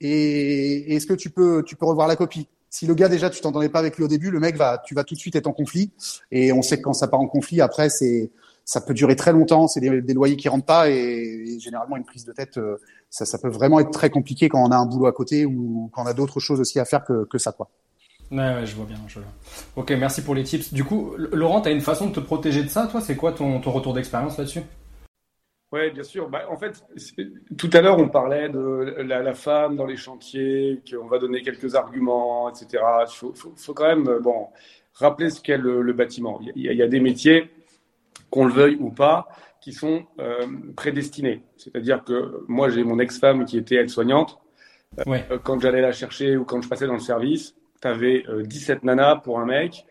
Et 0.00 0.96
est-ce 0.96 1.06
que 1.06 1.14
tu 1.14 1.30
peux 1.30 1.62
tu 1.62 1.76
peux 1.76 1.86
revoir 1.86 2.08
la 2.08 2.16
copie? 2.16 2.48
Si 2.70 2.86
le 2.86 2.94
gars 2.94 3.08
déjà 3.08 3.28
tu 3.30 3.40
t'entendais 3.40 3.68
pas 3.68 3.80
avec 3.80 3.96
lui 3.96 4.04
au 4.04 4.08
début, 4.08 4.30
le 4.30 4.38
mec 4.40 4.56
va 4.56 4.80
tu 4.84 4.94
vas 4.94 5.04
tout 5.04 5.14
de 5.14 5.20
suite 5.20 5.36
être 5.36 5.48
en 5.48 5.52
conflit. 5.52 5.90
Et 6.30 6.52
on 6.52 6.62
sait 6.62 6.78
que 6.78 6.82
quand 6.82 6.92
ça 6.92 7.08
part 7.08 7.20
en 7.20 7.26
conflit, 7.26 7.60
après 7.60 7.90
c'est 7.90 8.30
ça 8.64 8.80
peut 8.80 8.94
durer 8.94 9.16
très 9.16 9.32
longtemps, 9.32 9.66
c'est 9.66 9.80
des, 9.80 10.14
loyers 10.14 10.36
qui 10.36 10.48
rentrent 10.48 10.66
pas 10.66 10.88
et, 10.88 11.58
généralement 11.58 11.96
une 11.96 12.04
prise 12.04 12.24
de 12.24 12.32
tête, 12.32 12.56
euh, 12.56 12.76
ça, 13.08 13.38
peut 13.38 13.48
vraiment 13.48 13.80
être 13.80 13.90
très 13.90 14.10
compliqué 14.10 14.48
quand 14.48 14.62
on 14.62 14.70
a 14.70 14.76
un 14.76 14.86
boulot 14.86 15.06
à 15.06 15.12
côté 15.12 15.44
ou 15.44 15.90
quand 15.92 16.04
on 16.04 16.06
a 16.06 16.14
d'autres 16.14 16.38
choses 16.38 16.60
aussi 16.60 16.78
à 16.78 16.84
faire 16.84 17.02
que, 17.04 17.38
ça. 17.38 17.50
Quoi. 17.50 17.68
Ouais, 18.30 18.38
ouais, 18.38 18.66
je 18.66 18.76
vois 18.76 18.86
bien. 18.86 18.98
Je 19.08 19.18
Ok, 19.74 19.90
merci 19.90 20.22
pour 20.22 20.36
les 20.36 20.44
tips. 20.44 20.72
Du 20.72 20.84
coup, 20.84 21.14
Laurent, 21.16 21.62
tu 21.62 21.70
une 21.70 21.80
façon 21.80 22.06
de 22.06 22.12
te 22.12 22.20
protéger 22.20 22.62
de 22.62 22.68
ça, 22.68 22.86
toi? 22.86 23.00
C'est 23.00 23.16
quoi 23.16 23.32
ton 23.32 23.60
retour 23.60 23.92
d'expérience 23.92 24.38
là-dessus? 24.38 24.62
Oui, 25.72 25.90
bien 25.92 26.02
sûr. 26.02 26.28
Bah, 26.28 26.46
en 26.50 26.56
fait, 26.56 26.84
tout 27.56 27.70
à 27.72 27.80
l'heure, 27.80 27.98
on 27.98 28.08
parlait 28.08 28.48
de 28.48 28.94
la, 28.98 29.22
la, 29.22 29.34
femme 29.34 29.76
dans 29.76 29.86
les 29.86 29.96
chantiers, 29.96 30.82
qu'on 30.90 31.06
va 31.06 31.18
donner 31.18 31.42
quelques 31.42 31.74
arguments, 31.74 32.50
etc. 32.50 32.82
Il 33.02 33.14
faut, 33.14 33.32
faut, 33.34 33.52
faut, 33.56 33.74
quand 33.74 33.86
même 33.86 34.18
bon, 34.20 34.48
rappeler 34.94 35.30
ce 35.30 35.40
qu'est 35.40 35.58
le, 35.58 35.82
le, 35.82 35.92
bâtiment. 35.92 36.40
Il 36.42 36.62
y, 36.62 36.68
a, 36.68 36.72
il 36.72 36.78
y, 36.78 36.82
a, 36.82 36.88
des 36.88 37.00
métiers 37.00 37.50
qu'on 38.30 38.46
le 38.46 38.52
veuille 38.52 38.76
ou 38.80 38.90
pas, 38.90 39.28
qui 39.60 39.72
sont 39.72 40.04
euh, 40.18 40.46
prédestinés. 40.76 41.42
C'est-à-dire 41.56 42.02
que 42.04 42.44
moi, 42.48 42.68
j'ai 42.70 42.82
mon 42.82 42.98
ex-femme 42.98 43.44
qui 43.44 43.58
était 43.58 43.76
aide-soignante. 43.76 44.38
Ouais. 45.06 45.24
Euh, 45.30 45.38
quand 45.38 45.60
j'allais 45.60 45.82
la 45.82 45.92
chercher 45.92 46.36
ou 46.36 46.44
quand 46.44 46.60
je 46.62 46.68
passais 46.68 46.86
dans 46.86 46.94
le 46.94 47.00
service, 47.00 47.54
tu 47.80 47.88
avais 47.88 48.24
euh, 48.28 48.42
17 48.42 48.82
nanas 48.84 49.16
pour 49.16 49.38
un 49.38 49.46
mec. 49.46 49.86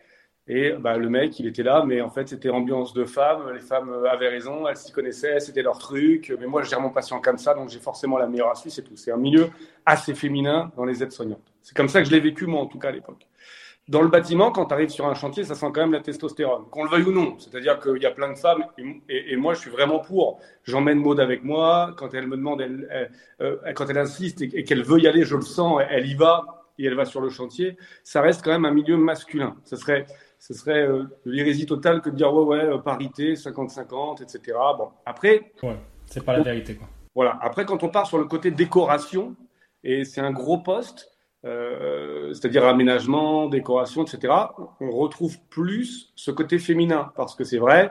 Et 0.52 0.72
bah, 0.72 0.96
le 0.96 1.08
mec, 1.08 1.38
il 1.38 1.46
était 1.46 1.62
là, 1.62 1.84
mais 1.86 2.00
en 2.00 2.10
fait, 2.10 2.28
c'était 2.28 2.50
ambiance 2.50 2.92
de 2.92 3.04
femmes. 3.04 3.52
Les 3.54 3.60
femmes 3.60 3.90
euh, 3.90 4.10
avaient 4.10 4.28
raison, 4.28 4.66
elles 4.66 4.76
s'y 4.76 4.90
connaissaient, 4.90 5.38
c'était 5.38 5.62
leur 5.62 5.78
truc. 5.78 6.34
Mais 6.40 6.48
moi, 6.48 6.64
je 6.64 6.68
gère 6.68 6.80
mon 6.80 6.90
patient 6.90 7.20
comme 7.20 7.38
ça, 7.38 7.54
donc 7.54 7.68
j'ai 7.68 7.78
forcément 7.78 8.18
la 8.18 8.26
meilleure 8.26 8.50
astuce 8.50 8.76
et 8.76 8.82
tout. 8.82 8.96
C'est 8.96 9.12
un 9.12 9.16
milieu 9.16 9.50
assez 9.86 10.12
féminin 10.12 10.72
dans 10.76 10.84
les 10.84 11.04
aides-soignantes. 11.04 11.52
C'est 11.62 11.76
comme 11.76 11.86
ça 11.86 12.02
que 12.02 12.08
je 12.08 12.10
l'ai 12.10 12.18
vécu, 12.18 12.46
moi, 12.46 12.62
en 12.62 12.66
tout 12.66 12.80
cas, 12.80 12.88
à 12.88 12.90
l'époque. 12.90 13.28
Dans 13.86 14.02
le 14.02 14.08
bâtiment, 14.08 14.50
quand 14.50 14.66
tu 14.66 14.74
arrives 14.74 14.88
sur 14.88 15.06
un 15.06 15.14
chantier, 15.14 15.44
ça 15.44 15.54
sent 15.54 15.66
quand 15.72 15.82
même 15.82 15.92
la 15.92 16.00
testostérone, 16.00 16.64
qu'on 16.68 16.82
le 16.82 16.90
veuille 16.90 17.04
ou 17.04 17.12
non. 17.12 17.36
C'est-à-dire 17.38 17.78
qu'il 17.78 18.02
y 18.02 18.06
a 18.06 18.10
plein 18.10 18.32
de 18.32 18.38
femmes, 18.38 18.64
et, 19.08 19.36
moi 19.36 19.54
je 19.54 19.60
suis 19.60 19.70
vraiment 19.70 20.00
pour. 20.00 20.40
J'emmène 20.64 20.98
Maud 20.98 21.20
avec 21.20 21.44
moi, 21.44 21.94
quand 21.96 22.12
elle 22.12 22.26
me 22.26 22.36
demande, 22.36 22.60
elle, 22.60 23.08
euh, 23.40 23.56
quand 23.74 23.88
elle 23.88 23.98
insiste 23.98 24.42
et, 24.42 24.64
qu'elle 24.64 24.82
veut 24.82 24.98
y 24.98 25.06
aller, 25.06 25.24
je 25.24 25.36
le 25.36 25.42
sens, 25.42 25.80
elle 25.90 26.06
y 26.06 26.14
va 26.14 26.66
et 26.78 26.86
elle 26.86 26.94
va 26.94 27.04
sur 27.04 27.20
le 27.20 27.30
chantier. 27.30 27.76
Ça 28.04 28.20
reste 28.20 28.42
quand 28.42 28.50
même 28.50 28.64
un 28.64 28.72
milieu 28.72 28.96
masculin. 28.96 29.56
Ce 29.64 29.76
serait, 29.76 30.06
ce 30.40 30.54
serait 30.54 30.88
euh, 30.88 31.04
de 31.24 31.30
l'hérésie 31.30 31.66
totale 31.66 32.00
que 32.00 32.10
de 32.10 32.16
dire 32.16 32.34
ouais, 32.34 32.44
ouais, 32.44 32.64
euh, 32.64 32.78
parité, 32.78 33.34
50-50, 33.34 34.22
etc. 34.22 34.58
Bon, 34.76 34.88
après. 35.06 35.52
Ouais, 35.62 35.76
c'est 36.06 36.24
pas 36.24 36.32
la 36.32 36.42
vérité, 36.42 36.74
quoi. 36.74 36.88
Voilà. 37.14 37.38
Après, 37.42 37.64
quand 37.66 37.82
on 37.82 37.88
part 37.88 38.06
sur 38.06 38.18
le 38.18 38.24
côté 38.24 38.50
décoration, 38.50 39.36
et 39.84 40.04
c'est 40.04 40.22
un 40.22 40.32
gros 40.32 40.58
poste, 40.58 41.10
euh, 41.44 42.32
c'est-à-dire 42.32 42.64
aménagement, 42.64 43.48
décoration, 43.48 44.04
etc., 44.04 44.32
on 44.80 44.90
retrouve 44.90 45.36
plus 45.50 46.12
ce 46.16 46.30
côté 46.30 46.58
féminin. 46.58 47.12
Parce 47.16 47.34
que 47.34 47.44
c'est 47.44 47.58
vrai, 47.58 47.90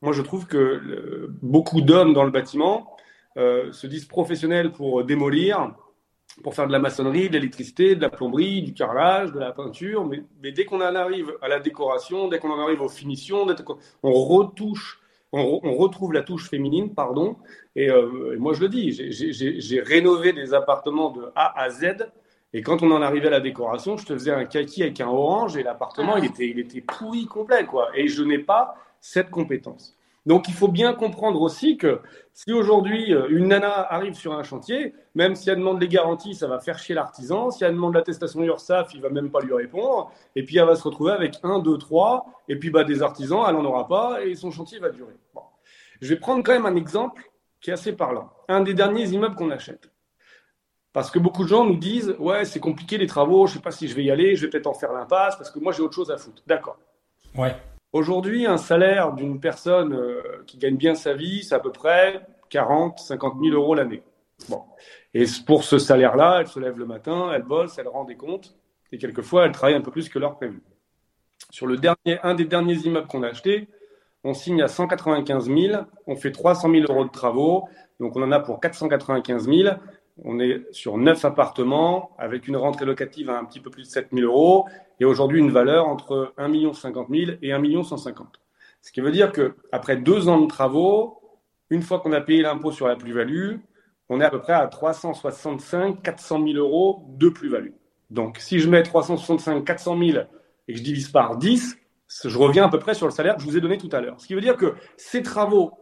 moi 0.00 0.12
je 0.12 0.22
trouve 0.22 0.46
que 0.46 1.28
beaucoup 1.42 1.80
d'hommes 1.80 2.12
dans 2.12 2.24
le 2.24 2.30
bâtiment 2.30 2.96
euh, 3.36 3.72
se 3.72 3.86
disent 3.86 4.06
professionnels 4.06 4.72
pour 4.72 5.04
démolir, 5.04 5.72
pour 6.42 6.54
faire 6.54 6.66
de 6.66 6.72
la 6.72 6.78
maçonnerie, 6.78 7.28
de 7.28 7.34
l'électricité, 7.34 7.94
de 7.94 8.02
la 8.02 8.10
plomberie, 8.10 8.62
du 8.62 8.74
carrelage, 8.74 9.32
de 9.32 9.38
la 9.38 9.52
peinture, 9.52 10.06
mais, 10.06 10.22
mais 10.42 10.52
dès 10.52 10.64
qu'on 10.64 10.80
en 10.80 10.94
arrive 10.94 11.32
à 11.42 11.48
la 11.48 11.60
décoration, 11.60 12.28
dès 12.28 12.38
qu'on 12.38 12.50
en 12.50 12.60
arrive 12.60 12.82
aux 12.82 12.88
finitions, 12.88 13.46
on 14.02 14.12
retouche, 14.12 15.00
on, 15.32 15.60
on, 15.62 15.74
retrouve 15.74 16.12
la 16.12 16.22
touche 16.22 16.48
féminine, 16.48 16.94
pardon. 16.94 17.36
Et, 17.76 17.90
euh, 17.90 18.34
et 18.34 18.36
moi 18.36 18.54
je 18.54 18.60
le 18.60 18.68
dis, 18.68 18.92
j'ai 18.92 19.80
rénové 19.80 20.32
des 20.32 20.54
appartements 20.54 21.10
de 21.10 21.30
A 21.34 21.60
à 21.60 21.70
Z 21.70 22.08
et 22.54 22.62
quand 22.62 22.82
on 22.82 22.90
en 22.92 23.02
arrivait 23.02 23.26
à 23.26 23.30
la 23.30 23.40
décoration, 23.40 23.96
je 23.96 24.06
te 24.06 24.14
faisais 24.14 24.32
un 24.32 24.46
kaki 24.46 24.82
avec 24.82 25.00
un 25.00 25.08
orange 25.08 25.56
et 25.56 25.62
l'appartement, 25.62 26.16
il, 26.16 26.24
était, 26.24 26.48
il 26.48 26.58
était 26.58 26.80
pourri 26.80 27.26
complet, 27.26 27.66
quoi. 27.66 27.90
Et 27.94 28.08
je 28.08 28.22
n'ai 28.22 28.38
pas 28.38 28.76
cette 29.00 29.30
compétence. 29.30 29.97
Donc 30.28 30.46
il 30.46 30.52
faut 30.52 30.68
bien 30.68 30.92
comprendre 30.92 31.40
aussi 31.40 31.78
que 31.78 32.02
si 32.34 32.52
aujourd'hui 32.52 33.14
euh, 33.14 33.28
une 33.30 33.48
nana 33.48 33.70
arrive 33.70 34.12
sur 34.12 34.34
un 34.34 34.42
chantier, 34.42 34.92
même 35.14 35.34
si 35.34 35.48
elle 35.48 35.56
demande 35.56 35.80
les 35.80 35.88
garanties, 35.88 36.34
ça 36.34 36.46
va 36.46 36.58
faire 36.58 36.78
chier 36.78 36.94
l'artisan. 36.94 37.50
Si 37.50 37.64
elle 37.64 37.72
demande 37.72 37.94
l'attestation 37.94 38.42
URSAF, 38.42 38.92
il 38.92 39.00
va 39.00 39.08
même 39.08 39.30
pas 39.30 39.40
lui 39.40 39.54
répondre. 39.54 40.12
Et 40.36 40.44
puis 40.44 40.58
elle 40.58 40.66
va 40.66 40.76
se 40.76 40.82
retrouver 40.82 41.12
avec 41.12 41.36
un, 41.44 41.60
deux, 41.60 41.78
trois. 41.78 42.26
Et 42.46 42.56
puis 42.56 42.68
bah, 42.68 42.84
des 42.84 43.00
artisans, 43.00 43.42
elle 43.48 43.54
n'en 43.54 43.64
aura 43.64 43.88
pas 43.88 44.22
et 44.22 44.34
son 44.34 44.50
chantier 44.50 44.78
va 44.78 44.90
durer. 44.90 45.14
Je 46.02 46.10
vais 46.10 46.20
prendre 46.20 46.42
quand 46.44 46.52
même 46.52 46.66
un 46.66 46.76
exemple 46.76 47.22
qui 47.62 47.70
est 47.70 47.72
assez 47.72 47.96
parlant. 47.96 48.30
Un 48.48 48.60
des 48.60 48.74
derniers 48.74 49.08
immeubles 49.08 49.34
qu'on 49.34 49.50
achète. 49.50 49.90
Parce 50.92 51.10
que 51.10 51.18
beaucoup 51.18 51.44
de 51.44 51.48
gens 51.48 51.64
nous 51.64 51.78
disent 51.78 52.14
Ouais, 52.18 52.44
c'est 52.44 52.60
compliqué 52.60 52.98
les 52.98 53.06
travaux, 53.06 53.46
je 53.46 53.52
ne 53.52 53.56
sais 53.56 53.62
pas 53.62 53.70
si 53.70 53.88
je 53.88 53.94
vais 53.96 54.04
y 54.04 54.10
aller, 54.10 54.36
je 54.36 54.44
vais 54.44 54.50
peut-être 54.50 54.66
en 54.66 54.74
faire 54.74 54.92
l'impasse 54.92 55.36
parce 55.36 55.50
que 55.50 55.58
moi 55.58 55.72
j'ai 55.72 55.80
autre 55.80 55.94
chose 55.94 56.10
à 56.10 56.18
foutre. 56.18 56.42
D'accord. 56.46 56.76
Ouais. 57.34 57.56
Aujourd'hui, 57.92 58.46
un 58.46 58.58
salaire 58.58 59.14
d'une 59.14 59.40
personne 59.40 59.94
euh, 59.94 60.20
qui 60.46 60.58
gagne 60.58 60.76
bien 60.76 60.94
sa 60.94 61.14
vie, 61.14 61.42
c'est 61.42 61.54
à 61.54 61.60
peu 61.60 61.72
près 61.72 62.20
40, 62.50 62.98
50 62.98 63.36
000 63.42 63.54
euros 63.54 63.74
l'année. 63.74 64.02
Bon. 64.50 64.62
Et 65.14 65.24
pour 65.46 65.64
ce 65.64 65.78
salaire-là, 65.78 66.38
elle 66.40 66.48
se 66.48 66.60
lève 66.60 66.78
le 66.78 66.84
matin, 66.84 67.30
elle 67.34 67.44
bosse, 67.44 67.78
elle 67.78 67.88
rend 67.88 68.04
des 68.04 68.16
comptes, 68.16 68.54
et 68.92 68.98
quelquefois, 68.98 69.46
elle 69.46 69.52
travaille 69.52 69.74
un 69.74 69.80
peu 69.80 69.90
plus 69.90 70.10
que 70.10 70.18
l'heure 70.18 70.36
prévue. 70.36 70.62
Sur 71.50 71.66
le 71.66 71.78
dernier, 71.78 72.18
un 72.22 72.34
des 72.34 72.44
derniers 72.44 72.76
immeubles 72.76 73.06
qu'on 73.06 73.22
a 73.22 73.28
acheté, 73.28 73.68
on 74.22 74.34
signe 74.34 74.60
à 74.60 74.68
195 74.68 75.46
000, 75.46 75.82
on 76.06 76.16
fait 76.16 76.32
300 76.32 76.70
000 76.70 76.92
euros 76.92 77.04
de 77.04 77.10
travaux, 77.10 77.68
donc 78.00 78.16
on 78.16 78.22
en 78.22 78.32
a 78.32 78.40
pour 78.40 78.60
495 78.60 79.46
000. 79.46 79.76
On 80.24 80.40
est 80.40 80.66
sur 80.72 80.98
neuf 80.98 81.24
appartements 81.24 82.16
avec 82.18 82.48
une 82.48 82.56
rentrée 82.56 82.84
locative 82.84 83.30
à 83.30 83.38
un 83.38 83.44
petit 83.44 83.60
peu 83.60 83.70
plus 83.70 83.82
de 83.82 83.88
7 83.88 84.08
000 84.12 84.26
euros 84.26 84.66
et 85.00 85.04
aujourd'hui 85.04 85.38
une 85.38 85.50
valeur 85.50 85.86
entre 85.86 86.32
1 86.36 86.72
50 86.72 87.08
000 87.10 87.32
et 87.42 87.52
1 87.52 87.82
150 87.82 88.40
Ce 88.82 88.90
qui 88.90 89.00
veut 89.00 89.12
dire 89.12 89.32
qu'après 89.32 89.96
deux 89.96 90.28
ans 90.28 90.40
de 90.40 90.46
travaux, 90.46 91.20
une 91.70 91.82
fois 91.82 92.00
qu'on 92.00 92.12
a 92.12 92.20
payé 92.20 92.42
l'impôt 92.42 92.72
sur 92.72 92.88
la 92.88 92.96
plus-value, 92.96 93.56
on 94.08 94.20
est 94.20 94.24
à 94.24 94.30
peu 94.30 94.40
près 94.40 94.54
à 94.54 94.66
365 94.66 96.02
400 96.02 96.44
000 96.46 96.58
euros 96.58 97.04
de 97.10 97.28
plus-value. 97.28 97.72
Donc 98.10 98.38
si 98.38 98.58
je 98.58 98.68
mets 98.68 98.82
365 98.82 99.64
400 99.64 99.98
000 99.98 100.18
et 100.66 100.72
que 100.72 100.78
je 100.78 100.82
divise 100.82 101.10
par 101.10 101.36
10, 101.36 101.78
je 102.24 102.38
reviens 102.38 102.64
à 102.64 102.68
peu 102.68 102.78
près 102.78 102.94
sur 102.94 103.06
le 103.06 103.12
salaire 103.12 103.36
que 103.36 103.42
je 103.42 103.46
vous 103.46 103.56
ai 103.56 103.60
donné 103.60 103.78
tout 103.78 103.90
à 103.92 104.00
l'heure. 104.00 104.20
Ce 104.20 104.26
qui 104.26 104.34
veut 104.34 104.40
dire 104.40 104.56
que 104.56 104.74
ces 104.96 105.22
travaux 105.22 105.72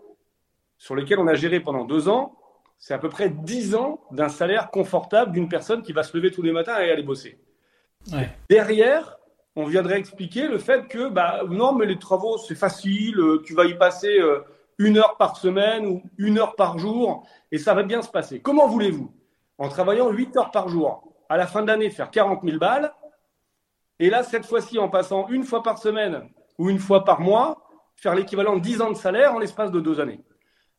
sur 0.77 0.94
lesquels 0.94 1.18
on 1.18 1.27
a 1.27 1.35
géré 1.35 1.61
pendant 1.61 1.85
deux 1.85 2.09
ans, 2.09 2.37
c'est 2.79 2.95
à 2.95 2.99
peu 2.99 3.09
près 3.09 3.31
10 3.31 3.74
ans 3.74 4.01
d'un 4.11 4.29
salaire 4.29 4.70
confortable 4.70 5.33
d'une 5.33 5.49
personne 5.49 5.83
qui 5.83 5.93
va 5.93 6.03
se 6.03 6.16
lever 6.16 6.31
tous 6.31 6.43
les 6.43 6.53
matins 6.53 6.79
et 6.79 6.91
aller 6.91 7.03
bosser. 7.03 7.39
Ouais. 8.12 8.31
Derrière, 8.49 9.18
on 9.57 9.64
viendrait 9.64 9.99
expliquer 9.99 10.49
le 10.49 10.59
fait 10.59 10.87
que 10.87 11.09
bah, 11.09 11.43
non, 11.49 11.72
mais 11.72 11.87
les 11.87 11.99
travaux, 11.99 12.39
c'est 12.39 12.55
facile, 12.55 13.18
euh, 13.18 13.43
tu 13.45 13.55
vas 13.55 13.64
y 13.64 13.77
passer 13.77 14.20
euh, 14.20 14.41
une 14.79 14.99
heure 14.99 15.16
par 15.16 15.37
semaine 15.37 15.87
ou 15.87 16.03
une 16.18 16.39
heure 16.39 16.55
par 16.55 16.79
jour 16.79 17.27
et 17.51 17.59
ça 17.59 17.74
va 17.74 17.83
bien 17.83 18.03
se 18.03 18.11
passer. 18.11 18.41
Comment 18.41 18.68
voulez-vous? 18.68 19.11
En 19.59 19.68
travaillant 19.68 20.11
8 20.11 20.37
heures 20.37 20.51
par 20.51 20.68
jour, 20.68 21.12
à 21.29 21.37
la 21.37 21.47
fin 21.47 21.62
de 21.62 21.68
l'année, 21.68 21.91
faire 21.91 22.11
40 22.11 22.43
000 22.45 22.59
balles 22.59 22.93
et 23.99 24.11
là, 24.11 24.22
cette 24.22 24.45
fois-ci, 24.45 24.79
en 24.79 24.89
passant 24.89 25.29
une 25.29 25.45
fois 25.45 25.62
par 25.62 25.79
semaine 25.79 26.29
ou 26.59 26.68
une 26.68 26.79
fois 26.79 27.05
par 27.05 27.20
mois, 27.20 27.66
faire 27.97 28.14
l'équivalent 28.14 28.57
de 28.57 28.61
10 28.61 28.83
ans 28.83 28.91
de 28.91 28.97
salaire 28.97 29.35
en 29.35 29.39
l'espace 29.39 29.70
de 29.70 29.81
deux 29.81 30.01
années. 30.01 30.20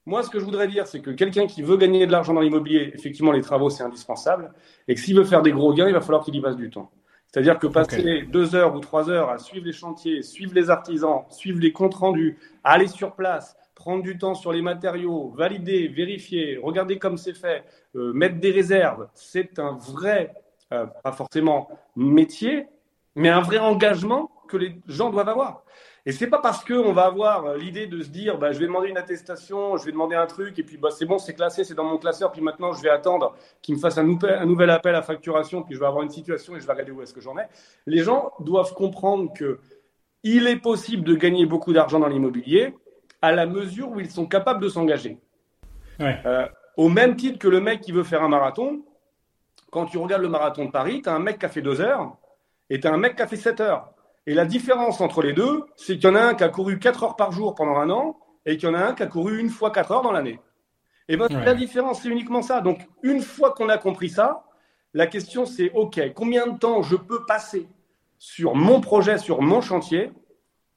Moi, 0.08 0.24
ce 0.24 0.30
que 0.30 0.40
je 0.40 0.46
voudrais 0.46 0.70
dire, 0.70 0.88
c'est 0.88 1.02
que 1.02 1.12
quelqu'un 1.12 1.48
qui 1.48 1.62
veut 1.62 1.76
gagner 1.76 2.08
de 2.08 2.14
l'argent 2.14 2.34
dans 2.34 2.40
l'immobilier, 2.40 2.92
effectivement, 2.94 3.34
les 3.34 3.42
travaux, 3.42 3.70
c'est 3.70 3.84
indispensable. 3.84 4.54
Et 4.88 4.96
que 4.96 5.02
s'il 5.02 5.18
veut 5.18 5.26
faire 5.26 5.42
des 5.42 5.52
gros 5.52 5.74
gains, 5.74 5.90
il 5.90 5.94
va 5.94 6.00
falloir 6.00 6.24
qu'il 6.24 6.34
y 6.34 6.40
passe 6.40 6.56
du 6.56 6.70
temps. 6.70 6.90
C'est-à-dire 7.28 7.60
que 7.60 7.68
passer 7.68 8.22
deux 8.22 8.56
heures 8.56 8.74
ou 8.74 8.80
trois 8.80 9.10
heures 9.10 9.30
à 9.30 9.38
suivre 9.38 9.66
les 9.66 9.74
chantiers, 9.74 10.22
suivre 10.22 10.54
les 10.56 10.70
artisans, 10.70 11.24
suivre 11.30 11.60
les 11.60 11.74
comptes 11.74 11.96
rendus, 11.96 12.38
aller 12.64 12.88
sur 12.88 13.16
place, 13.16 13.58
prendre 13.76 14.02
du 14.02 14.18
temps 14.18 14.34
sur 14.34 14.54
les 14.54 14.62
matériaux, 14.62 15.34
valider, 15.36 15.90
vérifier, 15.90 16.58
regarder 16.58 17.00
comme 17.00 17.18
c'est 17.18 17.36
fait, 17.36 17.66
euh, 17.98 18.14
mettre 18.14 18.40
des 18.40 18.52
réserves, 18.52 19.10
c'est 19.14 19.60
un 19.60 19.74
vrai, 19.74 20.34
euh, 20.72 20.86
pas 21.04 21.12
forcément 21.12 21.68
métier, 21.98 22.68
mais 23.16 23.28
un 23.28 23.42
vrai 23.42 23.58
engagement 23.58 24.32
que 24.48 24.56
les 24.56 24.80
gens 24.88 25.10
doivent 25.10 25.28
avoir. 25.28 25.66
Et 26.08 26.14
c'est 26.14 26.28
pas 26.28 26.40
parce 26.40 26.64
qu'on 26.64 26.94
va 26.94 27.04
avoir 27.04 27.46
euh, 27.46 27.58
l'idée 27.58 27.86
de 27.86 28.02
se 28.02 28.08
dire, 28.08 28.38
bah, 28.38 28.54
je 28.54 28.60
vais 28.60 28.66
demander 28.66 28.88
une 28.88 28.98
attestation, 28.98 29.76
je 29.76 29.86
vais 29.86 29.92
demander 29.92 30.16
un 30.16 30.26
truc, 30.26 30.58
et 30.58 30.64
puis 30.64 30.78
bah, 30.78 30.88
c'est 30.90 31.04
bon, 31.04 31.18
c'est 31.18 31.34
classé, 31.34 31.66
c'est 31.66 31.74
dans 31.74 31.84
mon 31.84 31.98
classeur, 31.98 32.32
puis 32.32 32.40
maintenant 32.42 32.72
je 32.72 32.82
vais 32.82 32.90
attendre 32.90 33.36
qu'il 33.62 33.76
me 33.76 33.80
fasse 33.82 33.98
un, 33.98 34.08
un, 34.08 34.46
nouvel 34.46 34.70
appel 34.70 34.96
à 34.96 35.02
facturation, 35.02 35.64
puis 35.64 35.76
je 35.76 35.82
vais 35.82 35.86
avoir 35.86 36.04
une 36.04 36.10
situation 36.10 36.56
et 36.56 36.62
je 36.62 36.66
vais 36.66 36.72
regarder 36.72 36.94
où 36.94 37.02
est-ce 37.02 37.14
que 37.14 37.20
j'en 37.20 37.38
ai. 37.38 37.44
Les 37.88 38.04
gens 38.04 38.32
doivent 38.40 38.74
comprendre 38.74 39.34
que 39.34 39.60
il 40.24 40.48
est 40.48 40.62
possible 40.62 41.04
de 41.04 41.14
gagner 41.14 41.46
beaucoup 41.46 41.74
d'argent 41.74 42.00
dans 42.00 42.08
l'immobilier 42.08 42.74
à 43.22 43.34
la 43.34 43.46
mesure 43.46 43.92
où 43.92 44.00
ils 44.00 44.10
sont 44.10 44.28
capables 44.28 44.62
de 44.62 44.70
s'engager. 44.70 45.20
Euh, 46.00 46.48
au 46.78 46.88
même 46.88 47.18
titre 47.18 47.38
que 47.38 47.50
le 47.50 47.60
mec 47.60 47.82
qui 47.82 47.92
veut 47.92 48.04
faire 48.04 48.24
un 48.24 48.30
marathon, 48.30 48.82
quand 49.72 49.88
tu 49.88 49.98
regardes 49.98 50.22
le 50.22 50.30
marathon 50.30 50.64
de 50.64 50.72
Paris, 50.72 51.02
tu 51.02 51.10
as 51.10 51.14
un 51.14 51.20
mec 51.20 51.38
qui 51.38 51.46
a 51.46 51.50
fait 51.50 51.62
deux 51.62 51.82
heures 51.82 52.16
et 52.70 52.80
tu 52.80 52.88
as 52.88 52.94
un 52.94 52.98
mec 52.98 53.18
qui 53.18 53.24
a 53.24 53.28
fait 53.28 53.36
sept 53.36 53.60
heures. 53.60 53.92
Et 54.28 54.34
la 54.34 54.46
différence 54.46 55.00
entre 55.00 55.22
les 55.22 55.32
deux, 55.32 55.64
c'est 55.78 55.96
qu'il 55.96 56.04
y 56.04 56.08
en 56.08 56.16
a 56.16 56.22
un 56.22 56.34
qui 56.36 56.44
a 56.44 56.50
couru 56.50 56.80
4 56.80 57.04
heures 57.04 57.16
par 57.16 57.32
jour 57.32 57.56
pendant 57.56 57.78
un 57.78 57.90
an 57.90 58.20
et 58.46 58.58
qu'il 58.58 58.68
y 58.68 58.72
en 58.72 58.76
a 58.76 58.86
un 58.86 58.94
qui 58.94 59.02
a 59.02 59.08
couru 59.08 59.40
une 59.40 59.50
fois 59.50 59.72
4 59.72 59.92
heures 59.94 60.02
dans 60.02 60.12
l'année. 60.12 60.42
Et 61.08 61.16
bien, 61.16 61.28
la 61.30 61.54
différence, 61.54 62.02
c'est 62.02 62.10
uniquement 62.10 62.42
ça. 62.42 62.60
Donc, 62.60 62.86
une 63.04 63.22
fois 63.22 63.52
qu'on 63.52 63.70
a 63.70 63.78
compris 63.78 64.10
ça, 64.10 64.44
la 64.94 65.08
question, 65.08 65.46
c'est 65.46 65.72
OK, 65.72 66.02
combien 66.14 66.46
de 66.46 66.58
temps 66.58 66.82
je 66.82 66.98
peux 66.98 67.26
passer 67.26 67.70
sur 68.20 68.54
mon 68.54 68.82
projet, 68.82 69.18
sur 69.18 69.42
mon 69.42 69.62
chantier, 69.62 70.12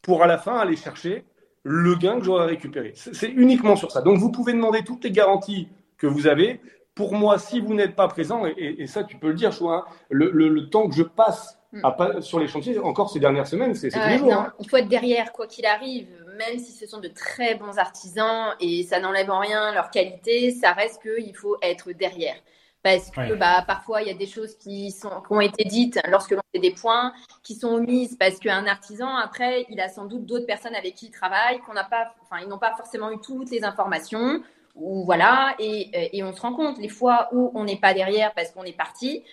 pour 0.00 0.22
à 0.22 0.28
la 0.28 0.38
fin 0.38 0.56
aller 0.56 0.76
chercher 0.76 1.24
le 1.64 1.96
gain 1.96 2.20
que 2.20 2.24
j'aurai 2.24 2.46
récupéré? 2.46 2.92
C'est 2.94 3.30
uniquement 3.30 3.74
sur 3.74 3.90
ça. 3.90 4.00
Donc, 4.00 4.18
vous 4.18 4.30
pouvez 4.30 4.52
demander 4.52 4.84
toutes 4.84 5.02
les 5.02 5.10
garanties 5.10 5.68
que 5.98 6.06
vous 6.06 6.28
avez. 6.28 6.60
Pour 6.94 7.14
moi, 7.14 7.40
si 7.40 7.58
vous 7.60 7.74
n'êtes 7.74 7.96
pas 7.96 8.06
présent, 8.06 8.44
et, 8.46 8.86
ça, 8.86 9.02
tu 9.02 9.16
peux 9.16 9.28
le 9.28 9.34
dire, 9.34 9.50
Choix, 9.50 9.86
hein, 9.88 9.92
le 10.10 10.68
temps 10.68 10.88
que 10.88 10.94
je 10.94 11.02
passe 11.02 11.59
Mm. 11.72 12.20
sur 12.20 12.40
les 12.40 12.48
chantiers, 12.48 12.78
encore 12.80 13.10
ces 13.10 13.20
dernières 13.20 13.46
semaines, 13.46 13.74
c'est 13.74 13.90
tous. 13.90 13.98
Hein. 13.98 14.52
Il 14.58 14.68
faut 14.68 14.76
être 14.76 14.88
derrière, 14.88 15.32
quoi 15.32 15.46
qu'il 15.46 15.66
arrive, 15.66 16.08
même 16.36 16.58
si 16.58 16.72
ce 16.72 16.86
sont 16.86 16.98
de 16.98 17.08
très 17.08 17.54
bons 17.54 17.78
artisans 17.78 18.54
et 18.58 18.82
ça 18.82 18.98
n'enlève 18.98 19.30
en 19.30 19.38
rien 19.38 19.72
leur 19.72 19.90
qualité, 19.90 20.50
ça 20.50 20.72
reste 20.72 21.00
qu'il 21.00 21.36
faut 21.36 21.56
être 21.62 21.92
derrière. 21.92 22.34
Parce 22.82 23.10
que 23.10 23.34
bah, 23.34 23.62
parfois, 23.66 24.00
il 24.00 24.08
y 24.08 24.10
a 24.10 24.14
des 24.14 24.26
choses 24.26 24.56
qui, 24.56 24.90
sont, 24.90 25.20
qui 25.20 25.32
ont 25.32 25.40
été 25.40 25.64
dites 25.64 26.00
lorsque 26.08 26.30
l'on 26.30 26.40
fait 26.52 26.60
des 26.60 26.72
points, 26.72 27.12
qui 27.42 27.54
sont 27.54 27.68
omises 27.68 28.16
parce 28.16 28.38
qu'un 28.38 28.66
artisan, 28.66 29.16
après, 29.16 29.66
il 29.68 29.80
a 29.80 29.90
sans 29.90 30.06
doute 30.06 30.24
d'autres 30.24 30.46
personnes 30.46 30.74
avec 30.74 30.94
qui 30.94 31.06
il 31.06 31.10
travaille, 31.10 31.60
qu'on 31.60 31.74
n'a 31.74 31.84
pas, 31.84 32.14
enfin, 32.22 32.42
ils 32.42 32.48
n'ont 32.48 32.58
pas 32.58 32.74
forcément 32.74 33.12
eu 33.12 33.20
toutes 33.20 33.50
les 33.50 33.64
informations, 33.64 34.42
ou 34.76 35.04
voilà, 35.04 35.54
et, 35.58 36.16
et 36.16 36.22
on 36.24 36.32
se 36.32 36.40
rend 36.40 36.54
compte 36.54 36.78
les 36.78 36.88
fois 36.88 37.28
où 37.32 37.52
on 37.54 37.64
n'est 37.64 37.78
pas 37.78 37.92
derrière 37.92 38.32
parce 38.34 38.50
qu'on 38.50 38.64
est 38.64 38.76
parti, 38.76 39.24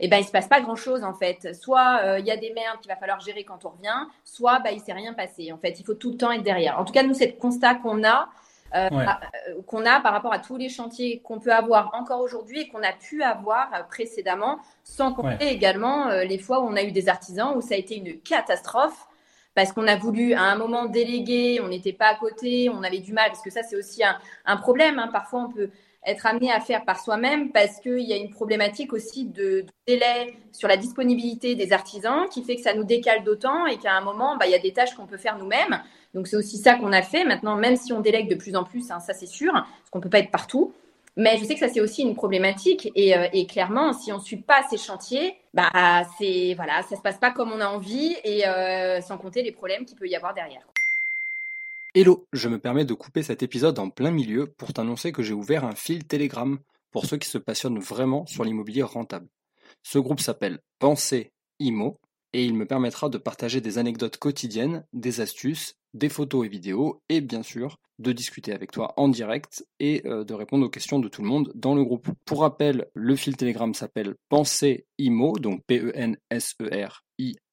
et 0.00 0.06
eh 0.06 0.08
ben 0.08 0.18
il 0.18 0.24
se 0.24 0.32
passe 0.32 0.48
pas 0.48 0.60
grand 0.60 0.76
chose 0.76 1.04
en 1.04 1.14
fait. 1.14 1.54
Soit 1.54 2.00
euh, 2.04 2.18
il 2.18 2.26
y 2.26 2.30
a 2.30 2.36
des 2.36 2.52
merdes 2.52 2.80
qu'il 2.80 2.90
va 2.90 2.96
falloir 2.96 3.20
gérer 3.20 3.44
quand 3.44 3.64
on 3.64 3.70
revient, 3.70 4.06
soit 4.24 4.58
bah 4.58 4.72
il 4.72 4.80
s'est 4.80 4.92
rien 4.92 5.14
passé. 5.14 5.52
En 5.52 5.58
fait, 5.58 5.78
il 5.78 5.84
faut 5.84 5.94
tout 5.94 6.10
le 6.10 6.16
temps 6.16 6.32
être 6.32 6.42
derrière. 6.42 6.78
En 6.78 6.84
tout 6.84 6.92
cas, 6.92 7.02
nous 7.02 7.14
c'est 7.14 7.26
le 7.26 7.40
constat 7.40 7.76
qu'on 7.76 8.04
a. 8.04 8.28
Euh, 8.74 8.88
euh, 8.90 9.62
qu'on 9.68 9.86
a 9.86 10.00
par 10.00 10.12
rapport 10.12 10.32
à 10.32 10.40
tous 10.40 10.56
les 10.56 10.68
chantiers 10.68 11.20
qu'on 11.22 11.38
peut 11.38 11.52
avoir 11.52 11.94
encore 11.94 12.20
aujourd'hui 12.20 12.62
et 12.62 12.68
qu'on 12.68 12.82
a 12.82 12.92
pu 12.92 13.22
avoir 13.22 13.86
précédemment, 13.86 14.58
sans 14.82 15.12
compter 15.12 15.46
également 15.46 16.08
les 16.08 16.38
fois 16.38 16.58
où 16.58 16.66
on 16.66 16.74
a 16.74 16.82
eu 16.82 16.90
des 16.90 17.08
artisans 17.08 17.52
où 17.54 17.60
ça 17.60 17.74
a 17.74 17.76
été 17.76 17.96
une 17.96 18.20
catastrophe 18.20 19.06
parce 19.54 19.72
qu'on 19.72 19.86
a 19.86 19.96
voulu 19.96 20.34
à 20.34 20.42
un 20.42 20.56
moment 20.56 20.86
déléguer, 20.86 21.60
on 21.62 21.68
n'était 21.68 21.92
pas 21.92 22.08
à 22.08 22.16
côté, 22.16 22.68
on 22.68 22.82
avait 22.82 22.98
du 22.98 23.12
mal, 23.12 23.28
parce 23.28 23.42
que 23.42 23.50
ça 23.50 23.62
c'est 23.62 23.76
aussi 23.76 24.02
un, 24.02 24.18
un 24.44 24.56
problème. 24.56 24.98
Hein. 24.98 25.08
Parfois 25.12 25.42
on 25.42 25.52
peut 25.52 25.70
être 26.06 26.26
amené 26.26 26.52
à 26.52 26.60
faire 26.60 26.84
par 26.84 27.00
soi-même 27.00 27.50
parce 27.50 27.80
qu'il 27.80 28.00
y 28.00 28.12
a 28.12 28.16
une 28.16 28.30
problématique 28.30 28.92
aussi 28.92 29.24
de, 29.24 29.64
délai 29.86 30.36
sur 30.52 30.68
la 30.68 30.76
disponibilité 30.76 31.54
des 31.54 31.72
artisans 31.72 32.28
qui 32.30 32.42
fait 32.42 32.56
que 32.56 32.62
ça 32.62 32.74
nous 32.74 32.84
décale 32.84 33.24
d'autant 33.24 33.66
et 33.66 33.78
qu'à 33.78 33.92
un 33.92 34.00
moment, 34.00 34.36
bah, 34.36 34.46
il 34.46 34.52
y 34.52 34.54
a 34.54 34.58
des 34.58 34.72
tâches 34.72 34.94
qu'on 34.94 35.06
peut 35.06 35.16
faire 35.16 35.38
nous-mêmes. 35.38 35.82
Donc 36.14 36.28
c'est 36.28 36.36
aussi 36.36 36.58
ça 36.58 36.74
qu'on 36.74 36.92
a 36.92 37.02
fait. 37.02 37.24
Maintenant, 37.24 37.56
même 37.56 37.76
si 37.76 37.92
on 37.92 38.00
délègue 38.00 38.28
de 38.28 38.34
plus 38.36 38.56
en 38.56 38.64
plus, 38.64 38.90
hein, 38.90 39.00
ça 39.00 39.14
c'est 39.14 39.26
sûr, 39.26 39.52
parce 39.52 39.90
qu'on 39.90 40.00
peut 40.00 40.10
pas 40.10 40.20
être 40.20 40.30
partout. 40.30 40.72
Mais 41.16 41.38
je 41.38 41.44
sais 41.44 41.54
que 41.54 41.60
ça 41.60 41.68
c'est 41.68 41.80
aussi 41.80 42.02
une 42.02 42.16
problématique 42.16 42.90
et, 42.96 43.16
euh, 43.16 43.28
clairement, 43.48 43.92
si 43.92 44.12
on 44.12 44.18
suit 44.18 44.38
pas 44.38 44.62
ces 44.68 44.76
chantiers, 44.76 45.36
bah 45.52 45.70
c'est 46.18 46.54
voilà, 46.56 46.82
ça 46.82 46.96
se 46.96 47.02
passe 47.02 47.18
pas 47.18 47.30
comme 47.30 47.52
on 47.52 47.60
a 47.60 47.68
envie 47.68 48.16
et 48.24 48.46
euh, 48.48 49.00
sans 49.00 49.16
compter 49.16 49.42
les 49.42 49.52
problèmes 49.52 49.84
qu'il 49.84 49.96
peut 49.96 50.08
y 50.08 50.16
avoir 50.16 50.34
derrière. 50.34 50.62
Hello, 51.96 52.26
je 52.32 52.48
me 52.48 52.58
permets 52.58 52.84
de 52.84 52.92
couper 52.92 53.22
cet 53.22 53.44
épisode 53.44 53.78
en 53.78 53.88
plein 53.88 54.10
milieu 54.10 54.48
pour 54.48 54.72
t'annoncer 54.72 55.12
que 55.12 55.22
j'ai 55.22 55.32
ouvert 55.32 55.64
un 55.64 55.76
fil 55.76 56.04
Telegram 56.04 56.58
pour 56.90 57.06
ceux 57.06 57.18
qui 57.18 57.28
se 57.28 57.38
passionnent 57.38 57.78
vraiment 57.78 58.26
sur 58.26 58.42
l'immobilier 58.42 58.82
rentable. 58.82 59.28
Ce 59.84 60.00
groupe 60.00 60.18
s'appelle 60.18 60.58
Pensée 60.80 61.30
Imo 61.60 62.00
et 62.32 62.44
il 62.44 62.54
me 62.54 62.66
permettra 62.66 63.08
de 63.10 63.16
partager 63.16 63.60
des 63.60 63.78
anecdotes 63.78 64.16
quotidiennes, 64.16 64.84
des 64.92 65.20
astuces, 65.20 65.76
des 65.92 66.08
photos 66.08 66.44
et 66.44 66.48
vidéos 66.48 67.00
et 67.08 67.20
bien 67.20 67.44
sûr 67.44 67.76
de 68.00 68.10
discuter 68.10 68.52
avec 68.52 68.72
toi 68.72 68.92
en 68.96 69.06
direct 69.06 69.64
et 69.78 70.02
euh, 70.04 70.24
de 70.24 70.34
répondre 70.34 70.66
aux 70.66 70.70
questions 70.70 70.98
de 70.98 71.06
tout 71.06 71.22
le 71.22 71.28
monde 71.28 71.52
dans 71.54 71.76
le 71.76 71.84
groupe. 71.84 72.08
Pour 72.24 72.40
rappel, 72.40 72.88
le 72.94 73.14
fil 73.14 73.36
Telegram 73.36 73.72
s'appelle 73.72 74.16
Pensée 74.28 74.84
Imo, 74.98 75.38
donc 75.38 75.62
P-E-N-S-E-R-I 75.68 77.03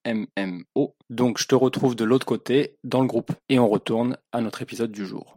MMO. 0.06 0.94
Donc 1.10 1.38
je 1.40 1.48
te 1.48 1.56
retrouve 1.56 1.96
de 1.96 2.04
l'autre 2.04 2.26
côté 2.26 2.76
dans 2.84 3.02
le 3.02 3.08
groupe 3.08 3.32
et 3.50 3.60
on 3.60 3.68
retourne 3.68 4.18
à 4.32 4.42
notre 4.42 4.62
épisode 4.62 4.92
du 4.92 5.06
jour. 5.06 5.36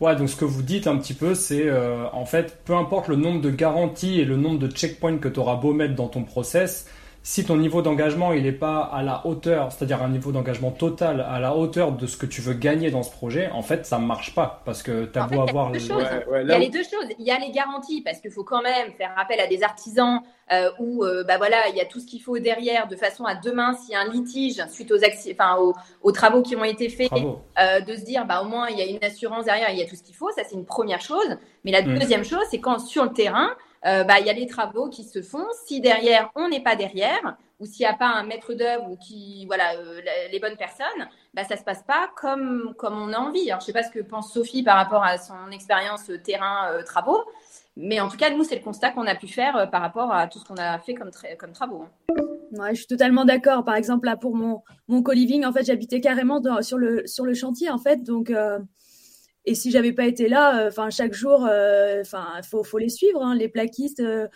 Ouais, 0.00 0.14
donc 0.14 0.28
ce 0.28 0.36
que 0.36 0.44
vous 0.44 0.62
dites 0.62 0.86
un 0.86 0.96
petit 0.96 1.14
peu, 1.14 1.34
c'est 1.34 1.66
euh, 1.66 2.06
en 2.12 2.24
fait, 2.24 2.62
peu 2.64 2.74
importe 2.74 3.08
le 3.08 3.16
nombre 3.16 3.40
de 3.40 3.50
garanties 3.50 4.20
et 4.20 4.24
le 4.24 4.36
nombre 4.36 4.58
de 4.58 4.68
checkpoints 4.68 5.18
que 5.18 5.28
tu 5.28 5.40
auras 5.40 5.56
beau 5.56 5.72
mettre 5.72 5.94
dans 5.94 6.08
ton 6.08 6.22
process, 6.22 6.88
si 7.26 7.44
ton 7.44 7.56
niveau 7.56 7.82
d'engagement 7.82 8.32
il 8.32 8.44
n'est 8.44 8.52
pas 8.52 8.78
à 8.78 9.02
la 9.02 9.26
hauteur, 9.26 9.72
c'est-à-dire 9.72 10.00
un 10.00 10.08
niveau 10.08 10.30
d'engagement 10.30 10.70
total 10.70 11.26
à 11.28 11.40
la 11.40 11.56
hauteur 11.56 11.90
de 11.90 12.06
ce 12.06 12.16
que 12.16 12.24
tu 12.24 12.40
veux 12.40 12.54
gagner 12.54 12.92
dans 12.92 13.02
ce 13.02 13.10
projet, 13.10 13.50
en 13.50 13.62
fait, 13.62 13.84
ça 13.84 13.98
ne 13.98 14.06
marche 14.06 14.32
pas 14.32 14.62
parce 14.64 14.84
que 14.84 15.06
tu 15.06 15.18
as 15.18 15.26
beau 15.26 15.40
avoir. 15.40 15.74
Il 15.74 15.84
y 15.84 16.52
a 16.52 16.58
les 16.60 16.68
deux 16.68 16.84
choses. 16.84 17.10
Il 17.18 17.26
y 17.26 17.32
a 17.32 17.38
les 17.40 17.50
garanties 17.50 18.00
parce 18.00 18.20
qu'il 18.20 18.30
faut 18.30 18.44
quand 18.44 18.62
même 18.62 18.92
faire 18.92 19.12
appel 19.18 19.40
à 19.40 19.48
des 19.48 19.64
artisans 19.64 20.20
euh, 20.52 20.70
où 20.78 21.02
euh, 21.02 21.24
bah 21.24 21.36
voilà, 21.36 21.68
il 21.68 21.74
y 21.74 21.80
a 21.80 21.84
tout 21.84 21.98
ce 21.98 22.06
qu'il 22.06 22.22
faut 22.22 22.38
derrière 22.38 22.86
de 22.86 22.94
façon 22.94 23.24
à 23.24 23.34
demain, 23.34 23.74
s'il 23.74 23.90
y 23.90 23.96
a 23.96 24.02
un 24.02 24.08
litige 24.08 24.64
suite 24.70 24.92
aux, 24.92 24.98
enfin, 25.32 25.56
aux, 26.02 26.12
travaux 26.12 26.42
qui 26.42 26.54
ont 26.54 26.62
été 26.62 26.88
faits, 26.88 27.10
euh, 27.12 27.80
de 27.80 27.96
se 27.96 28.04
dire 28.04 28.24
bah 28.24 28.40
au 28.40 28.44
moins 28.44 28.68
il 28.68 28.78
y 28.78 28.82
a 28.82 28.86
une 28.86 29.02
assurance 29.02 29.46
derrière, 29.46 29.70
il 29.70 29.78
y 29.78 29.82
a 29.82 29.86
tout 29.86 29.96
ce 29.96 30.04
qu'il 30.04 30.14
faut. 30.14 30.30
Ça 30.30 30.42
c'est 30.48 30.54
une 30.54 30.64
première 30.64 31.00
chose. 31.00 31.36
Mais 31.64 31.72
la 31.72 31.82
mm. 31.82 31.98
deuxième 31.98 32.24
chose, 32.24 32.44
c'est 32.52 32.60
quand 32.60 32.78
sur 32.78 33.02
le 33.02 33.12
terrain 33.12 33.50
euh, 33.86 34.04
bah, 34.04 34.18
il 34.20 34.26
y 34.26 34.30
a 34.30 34.32
les 34.32 34.46
travaux 34.46 34.88
qui 34.88 35.04
se 35.04 35.22
font. 35.22 35.46
Si 35.66 35.80
derrière, 35.80 36.30
on 36.34 36.48
n'est 36.48 36.62
pas 36.62 36.76
derrière, 36.76 37.36
ou 37.60 37.66
s'il 37.66 37.86
n'y 37.86 37.92
a 37.92 37.94
pas 37.94 38.08
un 38.08 38.24
maître 38.24 38.52
d'œuvre 38.52 38.90
ou 38.90 38.96
qui, 38.96 39.46
voilà, 39.46 39.76
euh, 39.76 40.00
les 40.30 40.40
bonnes 40.40 40.56
personnes, 40.56 41.08
bah, 41.34 41.44
ça 41.44 41.56
se 41.56 41.62
passe 41.62 41.82
pas 41.84 42.10
comme, 42.16 42.74
comme 42.76 42.94
on 43.00 43.12
a 43.12 43.18
envie. 43.18 43.50
Je 43.60 43.64
sais 43.64 43.72
pas 43.72 43.82
ce 43.82 43.90
que 43.90 44.00
pense 44.00 44.32
Sophie 44.32 44.62
par 44.62 44.76
rapport 44.76 45.04
à 45.04 45.18
son 45.18 45.50
expérience 45.52 46.10
euh, 46.10 46.18
terrain-travaux, 46.18 47.22
mais 47.76 48.00
en 48.00 48.08
tout 48.08 48.16
cas, 48.16 48.30
nous, 48.30 48.42
c'est 48.42 48.56
le 48.56 48.64
constat 48.64 48.90
qu'on 48.90 49.06
a 49.06 49.14
pu 49.14 49.28
faire 49.28 49.70
par 49.70 49.82
rapport 49.82 50.12
à 50.12 50.26
tout 50.26 50.38
ce 50.38 50.44
qu'on 50.44 50.56
a 50.56 50.78
fait 50.78 50.94
comme, 50.94 51.10
comme 51.38 51.52
travaux. 51.52 51.86
Je 52.70 52.74
suis 52.74 52.86
totalement 52.86 53.24
d'accord. 53.24 53.64
Par 53.64 53.74
exemple, 53.74 54.06
là, 54.06 54.16
pour 54.16 54.34
mon, 54.34 54.62
mon 54.88 55.02
co-living, 55.02 55.44
en 55.44 55.52
fait, 55.52 55.64
j'habitais 55.64 56.00
carrément 56.00 56.40
sur, 56.62 56.78
le, 56.78 57.06
sur 57.06 57.24
le 57.24 57.34
chantier, 57.34 57.70
en 57.70 57.78
fait. 57.78 58.02
Donc, 58.02 58.32
et 59.46 59.54
si 59.54 59.70
j'avais 59.70 59.92
pas 59.92 60.06
été 60.06 60.28
là, 60.28 60.60
euh, 60.64 60.68
enfin 60.68 60.90
chaque 60.90 61.14
jour, 61.14 61.46
euh, 61.48 62.00
enfin 62.00 62.26
faut 62.42 62.64
faut 62.64 62.78
les 62.78 62.88
suivre, 62.88 63.22
hein, 63.22 63.34
les 63.34 63.48
plaquistes, 63.48 64.00
euh, 64.00 64.28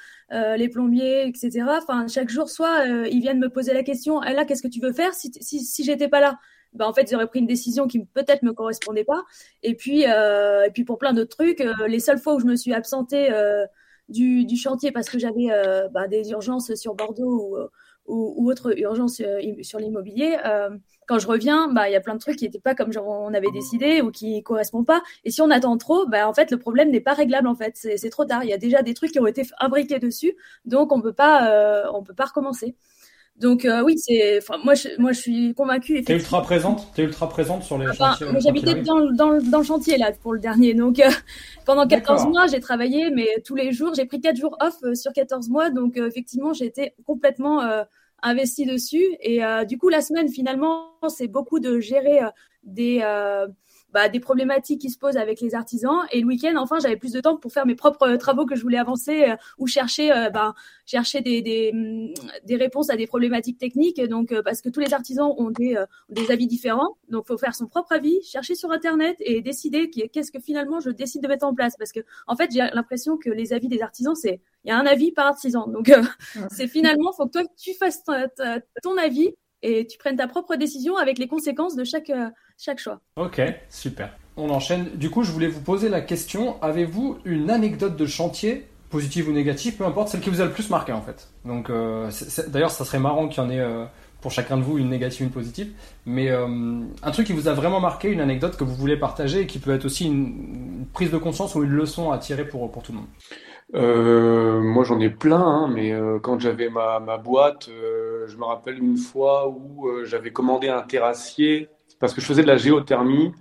les 0.57 0.69
plombiers, 0.69 1.27
etc. 1.27 1.65
Enfin 1.83 2.07
chaque 2.07 2.29
jour, 2.31 2.49
soit 2.49 2.87
ils 2.87 3.21
viennent 3.21 3.41
me 3.41 3.51
poser 3.51 3.75
la 3.75 3.83
question, 3.83 4.23
eh 4.23 4.33
là 4.33 4.45
qu'est-ce 4.45 4.63
que 4.63 4.69
tu 4.69 4.81
veux 4.81 4.93
faire 4.93 5.13
si 5.15 5.33
si 5.41 5.61
si 5.65 5.85
j'étais 5.85 6.09
pas 6.09 6.21
là? 6.21 6.39
Ben, 6.73 6.87
en 6.87 6.93
fait, 6.93 7.11
j'aurais 7.11 7.27
pris 7.27 7.41
une 7.41 7.49
décision 7.49 7.89
qui 7.89 8.05
peut-être 8.05 8.45
me 8.45 8.53
correspondait 8.53 9.03
pas. 9.05 9.25
Et 9.65 9.75
puis, 9.75 10.05
euh, 10.07 10.65
et 10.67 10.71
puis 10.71 10.85
pour 10.85 10.99
plein 10.99 11.13
d'autres 11.13 11.37
trucs, 11.37 11.65
les 11.89 11.99
seules 11.99 12.21
fois 12.21 12.35
où 12.35 12.41
je 12.41 12.47
me 12.47 12.55
suis 12.55 12.73
absentée 12.73 13.33
euh, 13.33 13.67
du, 14.09 14.45
du, 14.45 14.57
chantier 14.57 14.93
parce 14.93 15.09
que 15.11 15.19
j'avais 15.19 15.49
ben, 15.93 16.07
des 16.09 16.31
urgences 16.31 16.75
sur 16.75 16.95
Bordeaux 16.95 17.57
ou, 17.57 17.59
ou, 18.11 18.35
ou 18.37 18.51
autre 18.51 18.79
urgence 18.79 19.21
euh, 19.21 19.41
sur 19.63 19.79
l'immobilier, 19.79 20.37
euh, 20.45 20.71
quand 21.07 21.19
je 21.19 21.27
reviens, 21.27 21.67
bah 21.73 21.89
il 21.89 21.93
y 21.93 21.97
a 21.97 22.01
plein 22.01 22.15
de 22.15 22.21
trucs 22.21 22.37
qui 22.37 22.45
n'étaient 22.45 22.61
pas 22.61 22.77
comme 22.77 22.91
on 23.05 23.35
avait 23.35 23.51
décidé 23.53 24.01
ou 24.01 24.13
qui 24.13 24.43
correspondent 24.45 24.87
pas. 24.87 25.03
Et 25.25 25.31
si 25.33 25.43
on 25.43 25.51
attend 25.51 25.77
trop, 25.77 26.07
bah 26.07 26.29
en 26.29 26.33
fait 26.33 26.53
le 26.53 26.59
problème 26.59 26.91
n'est 26.91 27.01
pas 27.01 27.15
réglable 27.15 27.49
en 27.49 27.57
fait, 27.57 27.73
c'est 27.75 28.11
trop 28.11 28.25
tard. 28.25 28.45
Il 28.45 28.51
y 28.51 28.53
a 28.53 28.59
déjà 28.59 28.83
des 28.83 28.95
trucs 28.95 29.11
qui 29.11 29.19
ont 29.19 29.27
été 29.27 29.43
imbriqués 29.59 29.99
dessus, 29.99 30.37
donc 30.65 30.93
on 30.93 31.01
peut 31.01 31.13
pas 31.13 31.51
euh, 31.51 31.83
on 31.93 32.05
peut 32.05 32.15
pas 32.15 32.27
recommencer. 32.27 32.77
Donc 33.41 33.65
euh, 33.65 33.83
oui, 33.83 33.95
c'est, 33.97 34.39
moi, 34.63 34.75
je, 34.75 34.89
moi, 34.99 35.13
je 35.13 35.21
suis 35.21 35.55
convaincue. 35.55 36.05
T'es 36.05 36.15
ultra 36.15 36.43
présente, 36.43 36.93
t'es 36.95 37.03
ultra 37.03 37.29
présente 37.29 37.63
sur 37.63 37.79
les 37.79 37.93
chantiers. 37.93 38.27
Moi, 38.31 38.39
j'habitais 38.39 38.75
dans, 38.83 39.11
dans, 39.13 39.43
dans, 39.43 39.59
le 39.59 39.65
chantier 39.65 39.97
là 39.97 40.13
pour 40.13 40.35
le 40.35 40.39
dernier, 40.39 40.75
donc 40.75 41.01
euh, 41.01 41.09
pendant 41.65 41.89
14 41.89 42.27
mois, 42.27 42.47
j'ai 42.47 42.61
travaillé, 42.61 43.11
mais 43.11 43.27
tous 43.45 43.57
les 43.57 43.73
jours, 43.73 43.95
j'ai 43.95 44.05
pris 44.05 44.21
4 44.21 44.37
jours 44.37 44.57
off 44.61 44.75
euh, 44.85 44.95
sur 44.95 45.13
14 45.13 45.49
mois, 45.49 45.71
donc 45.71 45.97
effectivement, 45.97 46.53
j'ai 46.53 46.67
été 46.67 46.95
complètement 47.07 47.63
investi 48.23 48.67
dessus. 48.67 49.17
Et 49.21 49.41
du 49.69 49.79
coup, 49.79 49.89
la 49.89 50.01
semaine, 50.01 50.29
finalement, 50.29 50.93
c'est 51.09 51.29
beaucoup 51.29 51.61
de 51.61 51.81
gérer 51.81 52.21
des 52.63 53.03
bah, 53.93 54.09
des 54.09 54.21
problématiques 54.21 54.81
qui 54.81 54.91
se 54.91 54.99
posent 54.99 55.17
avec 55.17 55.41
les 55.41 55.55
artisans. 55.55 56.07
Et 56.13 56.21
le 56.21 56.27
week-end, 56.27 56.55
enfin, 56.57 56.79
j'avais 56.81 56.97
plus 56.97 57.13
de 57.13 57.21
temps 57.21 57.37
pour 57.37 57.53
faire 57.53 57.67
mes 57.67 57.75
propres 57.75 58.09
euh, 58.09 58.17
travaux 58.17 58.47
que 58.47 58.55
je 58.55 58.63
voulais 58.63 58.79
avancer 58.79 59.25
euh, 59.25 59.37
ou 59.59 59.67
chercher, 59.67 60.13
euh, 60.13 60.31
bah, 60.31 60.55
chercher 60.87 61.21
des, 61.21 61.43
des, 61.43 61.73
mm, 61.73 62.15
des, 62.45 62.57
réponses 62.57 62.91
à 62.91 62.97
des 62.97 63.07
problématiques 63.07 63.59
techniques. 63.59 64.01
Donc, 64.01 64.35
parce 64.45 64.63
que 64.63 64.69
tous 64.69 64.81
les 64.81 64.95
artisans 64.95 65.35
ont 65.37 65.51
des, 65.51 65.83
des 66.09 66.31
avis 66.31 66.47
différents. 66.47 66.97
Donc, 67.09 67.27
faut 67.27 67.39
faire 67.39 67.55
son 67.55 67.67
propre 67.67 67.93
avis, 67.93 68.23
chercher 68.23 68.55
sur 68.55 68.71
Internet 68.71 69.17
et 69.21 69.41
décider 69.43 69.91
qu'est-ce 69.91 70.31
que 70.31 70.41
finalement 70.41 70.81
je 70.81 70.91
décide 70.91 71.23
de 71.23 71.29
mettre 71.29 71.47
en 71.47 71.55
place. 71.55 71.77
Parce 71.77 71.93
que, 71.93 72.01
en 72.27 72.37
fait, 72.37 72.51
j'ai 72.53 72.69
l'impression 72.73 73.17
que 73.17 73.31
les 73.31 73.53
avis 73.53 73.69
des 73.69 73.83
artisans, 73.83 74.15
c'est 74.15 74.41
il 74.65 74.69
y 74.69 74.71
a 74.73 74.79
un 74.79 74.87
avis 74.87 75.11
par 75.11 75.27
artisan. 75.27 75.67
Donc, 75.67 75.91
c'est 76.51 76.69
finalement, 76.69 77.13
faut 77.13 77.27
que 77.27 77.33
toi, 77.33 77.43
tu 77.57 77.75
fasses 77.75 78.03
ton 78.83 78.97
avis 78.99 79.35
et 79.63 79.87
tu 79.87 79.99
prennes 79.99 80.17
ta 80.17 80.29
propre 80.29 80.57
décision 80.57 80.97
avec 80.97 81.19
les 81.19 81.29
conséquences 81.29 81.77
de 81.77 81.85
chaque, 81.85 82.11
euh, 82.11 82.29
chaque 82.59 82.79
choix. 82.79 83.01
Ok, 83.17 83.41
super. 83.69 84.17
On 84.37 84.51
enchaîne. 84.51 84.91
Du 84.95 85.11
coup, 85.11 85.23
je 85.23 85.33
voulais 85.33 85.49
vous 85.49 85.61
poser 85.61 85.89
la 85.89 86.01
question, 86.01 86.61
avez-vous 86.63 87.19
une 87.25 87.51
anecdote 87.51 87.97
de 87.97 88.07
chantier, 88.07 88.67
positive 88.89 89.29
ou 89.29 89.33
négative, 89.33 89.77
peu 89.77 89.85
importe, 89.85 90.09
celle 90.09 90.21
qui 90.21 90.31
vous 90.31 90.41
a 90.41 90.45
le 90.45 90.53
plus 90.53 90.71
marqué 90.71 90.93
en 90.93 91.03
fait? 91.03 91.29
Donc, 91.45 91.71
euh, 91.71 92.11
d'ailleurs, 92.49 92.71
ça 92.71 92.85
serait 92.85 92.99
marrant 92.99 93.29
qu'il 93.29 93.43
y 93.43 93.47
en 93.47 93.51
ait 93.51 93.61
euh, 93.61 93.85
pour 94.21 94.31
chacun 94.31 94.57
de 94.57 94.63
vous 94.63 94.79
une 94.79 94.89
négative, 94.89 95.27
une 95.27 95.33
positive. 95.33 95.73
Mais 96.07 96.31
un 96.31 97.11
truc 97.11 97.27
qui 97.27 97.33
vous 97.33 97.49
a 97.49 97.55
vraiment 97.55 97.81
marqué, 97.81 98.11
une 98.11 98.21
anecdote 98.21 98.57
que 98.57 98.65
vous 98.65 98.75
voulez 98.75 98.97
partager 98.97 99.41
et 99.41 99.47
qui 99.47 99.59
peut 99.59 99.75
être 99.75 99.85
aussi 99.85 100.07
une, 100.07 100.87
prise 100.93 101.11
de 101.11 101.19
conscience 101.19 101.55
ou 101.55 101.63
une 101.63 101.71
leçon 101.71 102.11
à 102.11 102.19
tirer 102.19 102.47
pour, 102.47 102.71
pour 102.71 102.83
tout 102.83 102.93
le 102.93 102.99
monde? 102.99 103.09
Euh, 103.75 104.61
moi, 104.61 104.85
j'en 104.85 104.99
ai 105.01 105.11
plein, 105.11 105.41
hein, 105.41 105.69
mais 105.73 105.93
euh, 105.93 106.19
quand 106.19 106.41
j'avais 106.41 106.69
ma, 106.69 106.99
ma 106.99 107.19
boîte, 107.19 107.69
euh, 107.69 108.27
je 108.27 108.37
me 108.37 108.45
rappelle 108.45 108.79
une 108.79 108.97
fois 108.97 109.49
où 109.49 109.89
j'avais 110.05 110.33
commandé 110.33 110.69
un 110.69 110.83
terrassier 110.83 111.69
parce 112.01 112.15
que 112.15 112.21
je 112.21 112.27
faisais 112.27 112.43
de 112.43 112.49
la 112.49 112.57
géothermie 112.57 113.33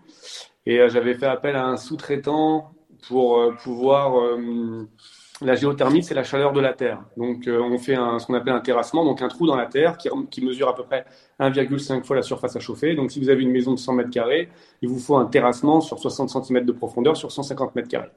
et 0.65 0.87
j'avais 0.89 1.15
fait 1.15 1.25
appel 1.25 1.55
à 1.55 1.65
un 1.65 1.77
sous-traitant 1.77 2.73
pour 3.07 3.53
pouvoir. 3.63 4.13
la 5.41 5.55
géothermie, 5.55 6.03
c'est 6.03 6.13
la 6.13 6.23
chaleur 6.23 6.51
de 6.51 6.59
la 6.59 6.73
terre. 6.73 7.01
Donc, 7.15 7.47
on 7.47 7.77
fait 7.77 7.95
ce 7.95 8.25
qu'on 8.25 8.33
appelle 8.33 8.53
un 8.53 8.59
terrassement, 8.59 9.05
donc 9.05 9.21
un 9.21 9.29
trou 9.29 9.47
dans 9.47 9.55
la 9.55 9.65
terre 9.65 9.97
qui, 9.97 10.09
qui 10.29 10.43
mesure 10.43 10.67
à 10.67 10.75
peu 10.75 10.83
près 10.83 11.05
1,5 11.39 12.03
fois 12.03 12.17
la 12.17 12.21
surface 12.21 12.55
à 12.57 12.59
chauffer. 12.59 12.95
Donc, 12.95 13.11
si 13.11 13.19
vous 13.21 13.29
avez 13.29 13.41
une 13.41 13.51
maison 13.51 13.73
de 13.73 13.79
100 13.79 13.93
mètres 13.93 14.11
carrés, 14.11 14.49
il 14.81 14.89
vous 14.89 14.99
faut 14.99 15.15
un 15.15 15.25
terrassement 15.25 15.79
sur 15.79 15.97
60 15.97 16.29
cm 16.45 16.65
de 16.65 16.71
profondeur 16.73 17.15
sur 17.15 17.31
150 17.31 17.75
mètres 17.75 17.87
carrés. 17.87 18.11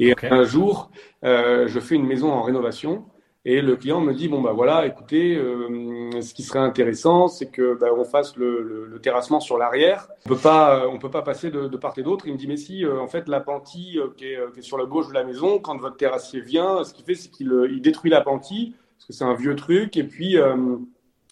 Et 0.00 0.14
un 0.30 0.44
jour, 0.44 0.90
euh, 1.24 1.68
je 1.68 1.78
fais 1.78 1.94
une 1.94 2.06
maison 2.06 2.32
en 2.32 2.42
rénovation 2.42 3.04
et 3.44 3.60
le 3.60 3.76
client 3.76 4.00
me 4.00 4.14
dit 4.14 4.28
bon 4.28 4.40
bah 4.40 4.52
voilà, 4.52 4.86
écoutez, 4.86 5.36
euh, 5.36 6.10
ce 6.22 6.32
qui 6.32 6.42
serait 6.42 6.58
intéressant, 6.58 7.28
c'est 7.28 7.50
que 7.50 7.74
bah, 7.78 7.88
on 7.94 8.04
fasse 8.04 8.36
le, 8.36 8.86
le, 8.90 9.00
terrassement 9.00 9.40
sur 9.40 9.58
l'arrière. 9.58 10.08
On 10.24 10.30
peut 10.30 10.36
pas, 10.36 10.88
on 10.88 10.98
peut 10.98 11.10
pas 11.10 11.22
passer 11.22 11.50
de, 11.50 11.68
de 11.68 11.76
part 11.76 11.94
et 11.98 12.02
d'autre. 12.02 12.26
Il 12.26 12.32
me 12.32 12.38
dit 12.38 12.46
mais 12.46 12.56
si, 12.56 12.84
euh, 12.84 12.98
en 12.98 13.08
fait, 13.08 13.28
la 13.28 13.44
qui, 13.64 13.98
est, 13.98 14.16
qui, 14.16 14.24
est, 14.26 14.62
sur 14.62 14.78
la 14.78 14.86
gauche 14.86 15.08
de 15.08 15.14
la 15.14 15.24
maison, 15.24 15.58
quand 15.58 15.76
votre 15.76 15.96
terrassier 15.96 16.40
vient, 16.40 16.82
ce 16.82 16.94
qu'il 16.94 17.04
fait, 17.04 17.14
c'est 17.14 17.30
qu'il 17.30 17.52
il 17.70 17.82
détruit 17.82 18.10
la 18.10 18.22
parce 18.22 19.06
que 19.06 19.12
c'est 19.12 19.24
un 19.24 19.34
vieux 19.34 19.54
truc 19.54 19.96
et 19.98 20.04
puis 20.04 20.36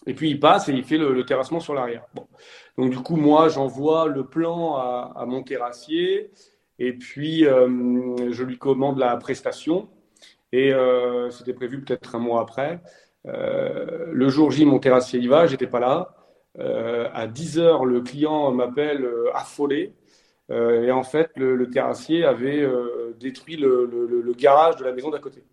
et 0.05 0.13
puis 0.13 0.29
il 0.29 0.39
passe 0.39 0.69
et 0.69 0.73
il 0.73 0.83
fait 0.83 0.97
le, 0.97 1.25
terrassement 1.25 1.59
sur 1.59 1.73
l'arrière. 1.73 2.05
Bon. 2.13 2.27
Donc 2.77 2.91
du 2.91 2.99
coup 2.99 3.15
moi 3.15 3.49
j'envoie 3.49 4.07
le 4.07 4.25
plan 4.25 4.75
à, 4.75 5.13
à 5.15 5.25
mon 5.25 5.43
terrassier 5.43 6.31
et 6.79 6.93
puis, 6.93 7.45
euh, 7.45 8.31
je 8.31 8.43
lui 8.43 8.57
commande 8.57 8.97
la 8.97 9.15
prestation. 9.17 9.89
Et 10.51 10.73
euh, 10.73 11.29
c'était 11.29 11.53
prévu 11.53 11.81
peut-être 11.81 12.15
un 12.15 12.19
mois 12.19 12.41
après. 12.41 12.81
Euh, 13.27 14.07
le 14.11 14.29
jour 14.29 14.49
J, 14.49 14.65
mon 14.65 14.79
terrassier 14.79 15.19
y 15.19 15.27
va, 15.27 15.45
j'étais 15.45 15.67
pas 15.67 15.79
là. 15.79 16.15
à 17.13 17.27
10 17.27 17.59
heures, 17.59 17.85
le 17.85 18.01
client 18.01 18.51
m'appelle 18.51 19.07
affolé. 19.33 19.93
et 20.49 20.91
en 20.91 21.03
fait, 21.03 21.29
le, 21.35 21.69
terrassier 21.69 22.25
avait 22.25 22.67
détruit 23.19 23.57
le, 23.57 24.33
garage 24.37 24.77
de 24.77 24.85
la 24.85 24.93
maison 24.93 25.09
d'à 25.09 25.19
côté. 25.19 25.43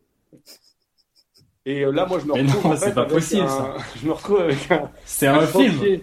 Et 1.66 1.84
là, 1.84 2.06
moi, 2.06 2.20
je 2.20 2.26
me 2.26 2.32
retrouve. 2.32 2.76
c'est 2.76 2.94
pas 2.94 3.04
possible, 3.04 3.48
ça. 3.48 3.74
Je 4.00 4.06
me 4.06 4.12
retrouve 4.12 4.40
avec 4.40 4.70
un. 4.70 4.88
C'est 5.04 5.26
un, 5.26 5.40
film 5.40 6.00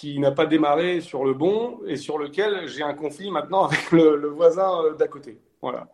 qui 0.00 0.18
n'a 0.18 0.30
pas 0.30 0.46
démarré 0.46 1.02
sur 1.02 1.26
le 1.26 1.34
bon 1.34 1.80
et 1.86 1.96
sur 1.96 2.16
lequel 2.16 2.66
j'ai 2.68 2.82
un 2.82 2.94
conflit 2.94 3.30
maintenant 3.30 3.64
avec 3.66 3.92
le, 3.92 4.28
voisin 4.28 4.82
euh, 4.82 4.94
d'à 4.94 5.08
côté. 5.08 5.38
Voilà. 5.60 5.88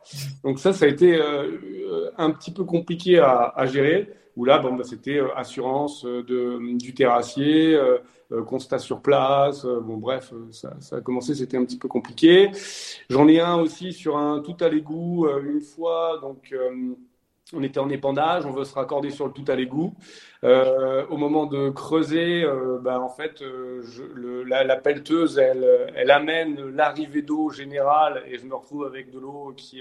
Donc 0.44 0.60
ça, 0.60 0.72
ça 0.72 0.84
a 0.84 0.88
été 0.88 1.16
euh, 1.16 2.10
un 2.16 2.30
petit 2.30 2.52
peu 2.52 2.62
compliqué 2.62 3.18
à, 3.18 3.66
gérer. 3.66 4.08
Où 4.36 4.44
là, 4.44 4.58
bon, 4.58 4.74
bah, 4.74 4.84
c'était 4.84 5.18
euh, 5.18 5.34
assurance 5.34 6.04
de, 6.04 6.78
du 6.78 6.94
terrassier, 6.94 7.76
constat 8.46 8.78
sur 8.78 9.02
place. 9.02 9.64
bon, 9.64 9.96
bref, 9.96 10.32
ça, 10.52 10.76
ça, 10.78 10.96
a 10.96 11.00
commencé, 11.00 11.34
c'était 11.34 11.56
un 11.56 11.64
petit 11.64 11.78
peu 11.78 11.88
compliqué. 11.88 12.52
J'en 13.10 13.26
ai 13.26 13.40
un 13.40 13.56
aussi 13.56 13.92
sur 13.92 14.16
un 14.16 14.38
tout 14.38 14.56
à 14.60 14.68
l'égout 14.68 15.26
une 15.42 15.62
fois. 15.62 16.20
Donc 16.22 16.54
on 17.52 17.62
était 17.62 17.78
en 17.78 17.88
épandage, 17.88 18.44
on 18.44 18.50
veut 18.50 18.64
se 18.64 18.74
raccorder 18.74 19.10
sur 19.10 19.26
le 19.26 19.32
tout 19.32 19.44
à 19.48 19.54
l'égout. 19.54 19.94
Euh, 20.42 21.06
au 21.08 21.16
moment 21.16 21.46
de 21.46 21.70
creuser, 21.70 22.42
euh, 22.42 22.78
bah, 22.80 23.00
en 23.00 23.08
fait, 23.08 23.40
euh, 23.42 23.82
la, 24.46 24.76
pelleteuse, 24.76 25.38
elle, 25.38 26.10
amène 26.10 26.70
l'arrivée 26.70 27.22
d'eau 27.22 27.50
générale 27.50 28.24
et 28.28 28.38
je 28.38 28.46
me 28.46 28.54
retrouve 28.54 28.84
avec 28.84 29.10
de 29.10 29.18
l'eau 29.18 29.52
qui, 29.56 29.80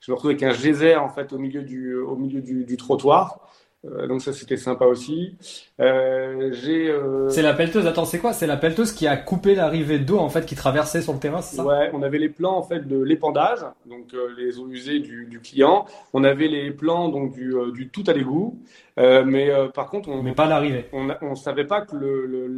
je 0.00 0.10
me 0.10 0.14
retrouve 0.14 0.30
avec 0.30 0.42
un 0.42 0.52
geyser 0.52 0.96
en 0.96 1.08
fait 1.08 1.32
au 1.32 1.38
milieu 1.38 1.62
du, 1.62 1.94
au 1.96 2.16
milieu 2.16 2.40
du 2.40 2.76
trottoir. 2.76 3.40
Euh, 3.84 4.08
donc 4.08 4.22
ça 4.22 4.32
c'était 4.32 4.56
sympa 4.56 4.86
aussi. 4.86 5.36
Euh, 5.80 6.50
j'ai. 6.52 6.90
Euh... 6.90 7.28
C'est 7.28 7.42
la 7.42 7.54
pelleteuse. 7.54 7.86
Attends, 7.86 8.06
c'est 8.06 8.18
quoi? 8.18 8.32
C'est 8.32 8.48
la 8.48 8.56
pelleteuse 8.56 8.90
qui 8.90 9.06
a 9.06 9.16
coupé 9.16 9.54
l'arrivée 9.54 10.00
d'eau 10.00 10.18
en 10.18 10.28
fait 10.28 10.44
qui 10.46 10.56
traversait 10.56 11.00
sur 11.00 11.12
le 11.12 11.20
terrain, 11.20 11.42
c'est 11.42 11.56
ça? 11.56 11.64
Ouais, 11.64 11.88
on 11.92 12.02
avait 12.02 12.18
les 12.18 12.28
plans 12.28 12.56
en 12.56 12.62
fait 12.62 12.88
de 12.88 13.00
l'épandage, 13.00 13.60
donc 13.86 14.12
euh, 14.14 14.34
les 14.36 14.58
eaux 14.58 14.68
usées 14.68 14.98
du, 14.98 15.26
du, 15.26 15.38
client. 15.40 15.86
On 16.12 16.24
avait 16.24 16.48
les 16.48 16.72
plans 16.72 17.08
donc 17.08 17.32
du, 17.32 17.54
du 17.72 17.88
tout 17.88 18.02
à 18.08 18.12
l'égout, 18.12 18.58
mais 18.96 19.48
par 19.72 19.88
contre 19.90 20.08
on. 20.08 20.24
Mais 20.24 20.34
pas 20.34 20.46
l'arrivée. 20.46 20.86
On, 20.92 21.08
on 21.22 21.36
savait 21.36 21.66
pas 21.66 21.82
que 21.82 21.94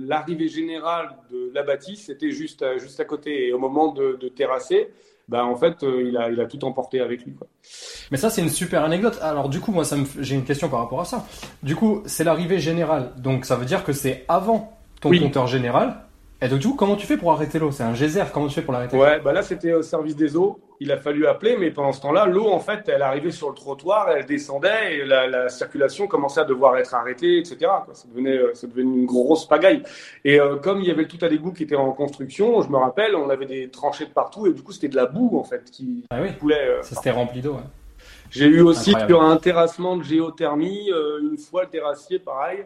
l'arrivée 0.06 0.44
le, 0.44 0.50
générale 0.50 1.10
de 1.30 1.50
la 1.52 1.62
bâtisse 1.62 2.08
était 2.08 2.30
juste 2.30 2.64
juste 2.78 2.98
à 2.98 3.04
côté 3.04 3.48
et 3.48 3.52
au 3.52 3.58
moment 3.58 3.92
de, 3.92 4.16
de 4.18 4.28
terrasser 4.28 4.88
bah 5.30 5.44
en 5.44 5.56
fait 5.56 5.82
euh, 5.82 6.02
il, 6.06 6.16
a, 6.16 6.28
il 6.28 6.40
a 6.40 6.46
tout 6.46 6.62
emporté 6.64 7.00
avec 7.00 7.24
lui. 7.24 7.32
Quoi. 7.34 7.46
Mais 8.10 8.18
ça 8.18 8.28
c'est 8.28 8.42
une 8.42 8.50
super 8.50 8.84
anecdote. 8.84 9.18
Alors 9.22 9.48
du 9.48 9.60
coup 9.60 9.72
moi 9.72 9.84
ça 9.84 9.96
me... 9.96 10.04
j'ai 10.18 10.34
une 10.34 10.44
question 10.44 10.68
par 10.68 10.80
rapport 10.80 11.00
à 11.00 11.04
ça. 11.04 11.24
Du 11.62 11.76
coup 11.76 12.02
c'est 12.04 12.24
l'arrivée 12.24 12.58
générale, 12.58 13.12
donc 13.16 13.44
ça 13.44 13.56
veut 13.56 13.64
dire 13.64 13.84
que 13.84 13.92
c'est 13.92 14.24
avant 14.28 14.76
ton 15.00 15.10
compteur 15.16 15.46
général. 15.46 16.02
Et 16.42 16.48
donc 16.48 16.58
du 16.58 16.68
coup 16.68 16.74
comment 16.74 16.96
tu 16.96 17.06
fais 17.06 17.16
pour 17.16 17.32
arrêter 17.32 17.58
l'eau? 17.58 17.70
C'est 17.70 17.82
un 17.82 17.94
geyser, 17.94 18.24
comment 18.32 18.48
tu 18.48 18.54
fais 18.54 18.62
pour 18.62 18.72
l'arrêter? 18.72 18.96
Ouais, 18.96 19.20
bah 19.20 19.32
là 19.32 19.42
c'était 19.42 19.72
au 19.72 19.82
service 19.82 20.16
des 20.16 20.36
eaux 20.36 20.60
il 20.82 20.90
a 20.90 20.96
fallu 20.96 21.26
appeler, 21.26 21.58
mais 21.58 21.70
pendant 21.70 21.92
ce 21.92 22.00
temps-là, 22.00 22.24
l'eau, 22.24 22.48
en 22.48 22.58
fait, 22.58 22.88
elle 22.88 23.02
arrivait 23.02 23.30
sur 23.30 23.50
le 23.50 23.54
trottoir, 23.54 24.08
elle 24.10 24.24
descendait 24.24 24.96
et 24.96 25.04
la, 25.04 25.48
circulation 25.50 26.06
commençait 26.06 26.40
à 26.40 26.44
devoir 26.44 26.78
être 26.78 26.94
arrêtée, 26.94 27.38
etc. 27.38 27.70
Ça, 27.92 28.08
devenait, 28.08 28.38
euh, 28.38 28.54
ça 28.54 28.66
devenait 28.66 29.00
une 29.00 29.04
grosse 29.04 29.46
pagaille. 29.46 29.82
Et 30.24 30.40
euh, 30.40 30.56
comme 30.56 30.80
il 30.80 30.86
y 30.86 30.90
avait 30.90 31.02
le 31.02 31.08
tout 31.08 31.22
à 31.22 31.28
l'égout 31.28 31.52
qui 31.52 31.64
était 31.64 31.76
en 31.76 31.92
construction, 31.92 32.62
je 32.62 32.70
me 32.70 32.78
rappelle, 32.78 33.14
on 33.14 33.28
avait 33.28 33.44
des 33.44 33.68
tranchées 33.68 34.06
de 34.06 34.12
partout 34.12 34.46
et 34.46 34.54
du 34.54 34.62
coup, 34.62 34.72
c'était 34.72 34.88
de 34.88 34.96
la 34.96 35.04
boue, 35.04 35.38
en 35.38 35.44
fait, 35.44 35.70
qui 35.70 36.04
ah 36.08 36.22
oui. 36.22 36.30
coulait. 36.38 36.66
Euh, 36.66 36.82
ça 36.82 36.96
s'était 36.96 37.10
rempli 37.10 37.42
d'eau. 37.42 37.58
J'ai 38.30 38.46
eu 38.46 38.62
aussi 38.62 38.94
sur 39.06 39.22
un 39.22 39.36
terrassement 39.36 39.96
de 39.96 40.04
géothermie, 40.04 40.88
une 41.20 41.36
fois 41.36 41.64
le 41.64 41.68
terrassier, 41.68 42.20
pareil, 42.20 42.64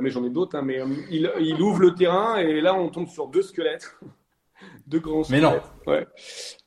mais 0.00 0.10
j'en 0.10 0.24
ai 0.24 0.30
d'autres, 0.30 0.56
hein, 0.56 0.62
mais 0.62 0.80
il, 1.10 1.30
il 1.40 1.60
ouvre 1.60 1.80
le 1.80 1.94
terrain 1.94 2.36
et 2.36 2.60
là, 2.60 2.74
on 2.74 2.88
tombe 2.88 3.08
sur 3.08 3.28
deux 3.28 3.42
squelettes. 3.42 3.96
deux 4.86 5.00
grands 5.00 5.24
squelettes. 5.24 5.42
Mais 5.42 5.48
non. 5.48 5.60
Ouais 5.86 6.06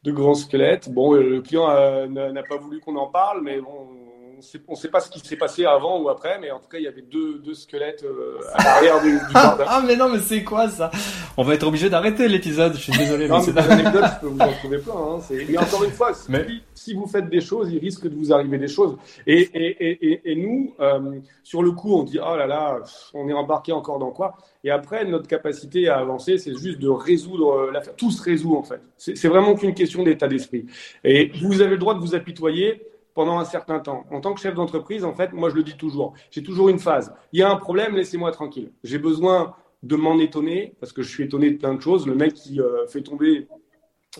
de 0.03 0.11
grands 0.11 0.35
squelettes. 0.35 0.89
Bon, 0.89 1.13
euh, 1.13 1.21
le 1.21 1.41
client 1.41 1.67
n'a 2.07 2.43
pas 2.43 2.57
voulu 2.57 2.79
qu'on 2.79 2.95
en 2.95 3.07
parle, 3.07 3.41
mais 3.43 3.59
bon, 3.59 3.87
on 3.91 3.98
ne 4.39 4.75
sait 4.75 4.89
pas 4.89 4.99
ce 4.99 5.09
qui 5.09 5.19
s'est 5.19 5.35
passé 5.35 5.65
avant 5.65 6.01
ou 6.01 6.09
après, 6.09 6.39
mais 6.39 6.51
en 6.51 6.59
tout 6.59 6.69
cas, 6.69 6.77
il 6.77 6.83
y 6.83 6.87
avait 6.87 7.01
deux, 7.01 7.39
deux 7.39 7.53
squelettes 7.53 8.03
euh, 8.03 8.39
à 8.53 8.63
l'arrière 8.63 9.01
du, 9.01 9.11
du 9.11 9.33
jardin. 9.33 9.65
ah, 9.67 9.83
mais 9.85 9.95
non, 9.95 10.09
mais 10.09 10.19
c'est 10.19 10.43
quoi 10.43 10.69
ça? 10.69 10.91
On 11.37 11.43
va 11.43 11.53
être 11.53 11.67
obligé 11.67 11.89
d'arrêter 11.89 12.27
l'épisode, 12.27 12.73
je 12.73 12.79
suis 12.79 12.97
désolé. 12.97 13.27
non, 13.27 13.41
mais, 13.45 13.53
des 13.53 13.59
anecdotes, 13.71 14.05
je 14.15 14.19
peux 14.21 14.27
vous 14.27 14.39
en 14.39 14.51
trouver 14.53 14.77
plein. 14.79 14.93
Hein, 14.93 15.19
mais 15.49 15.57
encore 15.57 15.83
une 15.83 15.91
fois, 15.91 16.13
si, 16.13 16.31
si, 16.73 16.93
vous 16.93 17.07
faites 17.07 17.29
des 17.29 17.41
choses, 17.41 17.71
il 17.71 17.79
risque 17.79 18.07
de 18.07 18.15
vous 18.15 18.33
arriver 18.33 18.57
des 18.57 18.67
choses. 18.67 18.97
Et, 19.27 19.41
et, 19.53 20.11
et, 20.11 20.31
et 20.31 20.35
nous, 20.35 20.73
euh, 20.79 21.19
sur 21.43 21.63
le 21.63 21.71
coup, 21.71 21.93
on 21.95 22.03
dit, 22.03 22.19
oh 22.19 22.35
là 22.35 22.47
là, 22.47 22.79
on 23.13 23.27
est 23.29 23.33
embarqué 23.33 23.71
encore 23.71 23.99
dans 23.99 24.11
quoi? 24.11 24.35
Et 24.63 24.71
après, 24.71 25.05
notre 25.05 25.27
capacité 25.27 25.87
à 25.87 25.97
avancer, 25.97 26.37
c'est 26.37 26.55
juste 26.57 26.79
de 26.79 26.89
résoudre 26.89 27.51
euh, 27.51 27.71
l'affaire. 27.71 27.95
Tout 27.95 28.11
se 28.11 28.21
résout, 28.21 28.55
en 28.55 28.63
fait. 28.63 28.81
C'est 28.97 29.27
vraiment 29.27 29.55
qu'une 29.55 29.73
question 29.73 30.03
d'état 30.03 30.27
d'esprit. 30.27 30.65
Et 31.03 31.31
vous 31.41 31.61
avez 31.61 31.71
le 31.71 31.77
droit 31.77 31.93
de 31.93 31.99
vous 31.99 32.15
apitoyer 32.15 32.81
pendant 33.19 33.37
un 33.37 33.43
certain 33.43 33.79
temps. 33.79 34.05
En 34.11 34.21
tant 34.21 34.33
que 34.33 34.39
chef 34.39 34.55
d'entreprise, 34.55 35.03
en 35.03 35.13
fait, 35.13 35.33
moi 35.33 35.49
je 35.49 35.55
le 35.55 35.63
dis 35.63 35.75
toujours, 35.75 36.13
j'ai 36.31 36.41
toujours 36.41 36.69
une 36.69 36.79
phase. 36.79 37.13
Il 37.33 37.39
y 37.41 37.43
a 37.43 37.51
un 37.51 37.57
problème, 37.57 37.93
laissez-moi 37.93 38.31
tranquille. 38.31 38.71
J'ai 38.81 38.97
besoin 38.97 39.55
de 39.83 39.97
m'en 39.97 40.17
étonner 40.19 40.73
parce 40.79 40.93
que 40.93 41.01
je 41.01 41.09
suis 41.09 41.25
étonné 41.25 41.51
de 41.51 41.57
plein 41.57 41.73
de 41.73 41.81
choses. 41.81 42.07
Le 42.07 42.15
mec 42.15 42.33
qui 42.33 42.61
euh, 42.61 42.87
fait 42.87 43.01
tomber 43.01 43.49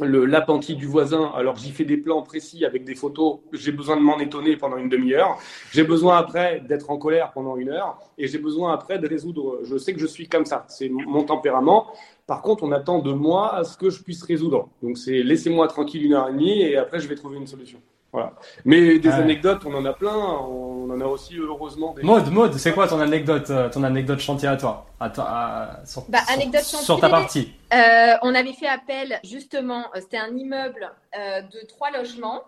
l'appentis 0.01 0.75
du 0.75 0.85
voisin, 0.85 1.31
alors 1.33 1.55
j'y 1.55 1.71
fais 1.71 1.85
des 1.85 1.95
plans 1.95 2.21
précis 2.23 2.65
avec 2.65 2.83
des 2.83 2.93
photos, 2.93 3.39
j'ai 3.53 3.71
besoin 3.71 3.95
de 3.95 4.01
m'en 4.01 4.19
étonner 4.19 4.57
pendant 4.57 4.75
une 4.75 4.89
demi-heure, 4.89 5.39
j'ai 5.71 5.85
besoin 5.85 6.17
après 6.17 6.59
d'être 6.59 6.89
en 6.89 6.97
colère 6.97 7.31
pendant 7.31 7.55
une 7.55 7.69
heure, 7.69 7.97
et 8.17 8.27
j'ai 8.27 8.37
besoin 8.37 8.71
après 8.71 8.99
de 8.99 9.07
résoudre, 9.07 9.61
je 9.63 9.77
sais 9.77 9.93
que 9.93 9.99
je 9.99 10.05
suis 10.05 10.27
comme 10.27 10.45
ça, 10.45 10.65
c'est 10.67 10.89
mon 10.89 11.23
tempérament, 11.23 11.87
par 12.27 12.43
contre 12.43 12.63
on 12.63 12.71
attend 12.71 12.99
de 12.99 13.11
moi 13.11 13.55
à 13.55 13.63
ce 13.63 13.77
que 13.77 13.89
je 13.89 14.03
puisse 14.03 14.21
résoudre, 14.21 14.69
donc 14.83 14.97
c'est 14.97 15.23
laissez-moi 15.23 15.67
tranquille 15.67 16.05
une 16.05 16.13
heure 16.13 16.29
et 16.29 16.33
demie, 16.33 16.61
et 16.61 16.77
après 16.77 16.99
je 16.99 17.07
vais 17.07 17.15
trouver 17.15 17.37
une 17.37 17.47
solution. 17.47 17.81
Voilà. 18.11 18.33
Mais 18.65 18.97
des 18.97 19.09
anecdotes, 19.09 19.61
on 19.65 19.73
en 19.75 19.85
a 19.85 19.93
plein. 19.93 20.15
On 20.15 20.89
en 20.89 20.99
a 20.99 21.05
aussi 21.05 21.37
heureusement 21.37 21.93
des. 21.93 22.01
Mode, 22.01 22.31
mode, 22.31 22.53
c'est 22.55 22.73
quoi 22.73 22.87
ton 22.87 22.99
anecdote, 22.99 23.49
euh, 23.51 23.69
ton 23.69 23.83
anecdote 23.83 24.19
chantier 24.19 24.47
à 24.47 24.57
toi, 24.57 24.87
à 24.99 25.09
toi 25.09 25.69
sur, 25.85 26.05
bah, 26.09 26.19
anecdote 26.27 26.63
chantier, 26.63 26.85
sur 26.85 26.99
ta 26.99 27.09
partie. 27.09 27.53
Euh, 27.73 28.15
on 28.23 28.33
avait 28.33 28.53
fait 28.53 28.67
appel 28.67 29.19
justement. 29.23 29.85
Euh, 29.95 29.99
c'était 30.01 30.17
un 30.17 30.35
immeuble 30.35 30.91
de 31.15 31.67
trois 31.67 31.91
logements 31.91 32.41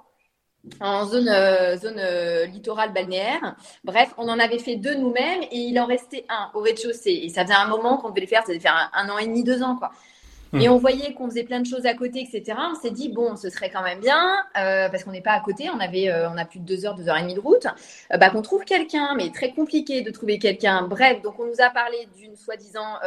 en 0.80 1.05
zone 1.05 1.30
zone 1.78 2.01
littorale 2.51 2.91
balnéaire. 2.91 3.55
Bref, 3.84 4.14
on 4.18 4.30
en 4.30 4.39
avait 4.39 4.59
fait 4.59 4.78
deux 4.78 4.95
nous-mêmes 4.95 5.43
et 5.51 5.57
il 5.57 5.80
en 5.80 5.86
restait 5.86 6.26
un 6.30 6.49
au 6.55 6.62
rez-de-chaussée. 6.62 7.22
Et 7.24 7.30
ça 7.30 7.43
faisait 7.43 7.53
un 7.53 7.68
moment 7.68 7.97
qu'on 7.97 8.09
devait 8.09 8.22
le 8.22 8.28
faire. 8.28 8.41
Ça 8.41 8.49
devait 8.49 8.59
faire 8.59 8.89
un, 8.93 9.05
un 9.05 9.09
an 9.09 9.18
et 9.20 9.28
demi, 9.28 9.43
deux 9.43 9.62
ans, 9.62 9.76
quoi. 9.76 9.91
Et 10.54 10.68
hmm. 10.68 10.74
on 10.74 10.78
voyait 10.78 11.14
qu'on 11.14 11.30
faisait 11.30 11.43
plein 11.43 11.62
de 11.62 11.66
choses 11.66 11.86
à 11.86 11.93
côté, 11.93 12.22
etc. 12.22 12.58
On 12.72 12.76
s'est 12.76 12.91
dit, 12.91 13.10
bon, 13.10 13.36
ce 13.36 13.49
serait 13.49 13.70
quand 13.70 13.84
même 13.84 13.99
bien, 13.99 14.38
euh, 14.58 14.89
parce 14.89 15.04
qu'on 15.04 15.12
n'est 15.12 15.22
pas 15.22 15.32
à 15.32 15.39
côté, 15.39 15.70
on 15.70 15.80
avait, 15.80 16.10
euh, 16.10 16.30
on 16.30 16.38
a 16.38 16.45
plus 16.45 16.60
de 16.60 16.66
deux 16.66 16.86
heures, 16.86 16.95
deux 16.95 17.08
heures 17.08 17.18
et 17.18 17.22
demie 17.22 17.36
de 17.36 17.39
route, 17.39 17.68
euh, 18.14 18.18
bah, 18.18 18.30
qu'on 18.30 18.41
trouve 18.41 18.66
quelqu'un, 18.66 19.16
mais 19.16 19.32
très 19.32 19.52
compliqué 19.54 20.02
de 20.02 20.12
trouver 20.12 20.39
quelqu'un. 20.39 20.84
Bref, 20.84 21.22
donc 21.22 21.39
on 21.39 21.45
nous 21.45 21.62
a 21.62 21.70
parlé 21.70 22.08
d'une 22.18 22.36
soi-disant 22.36 22.97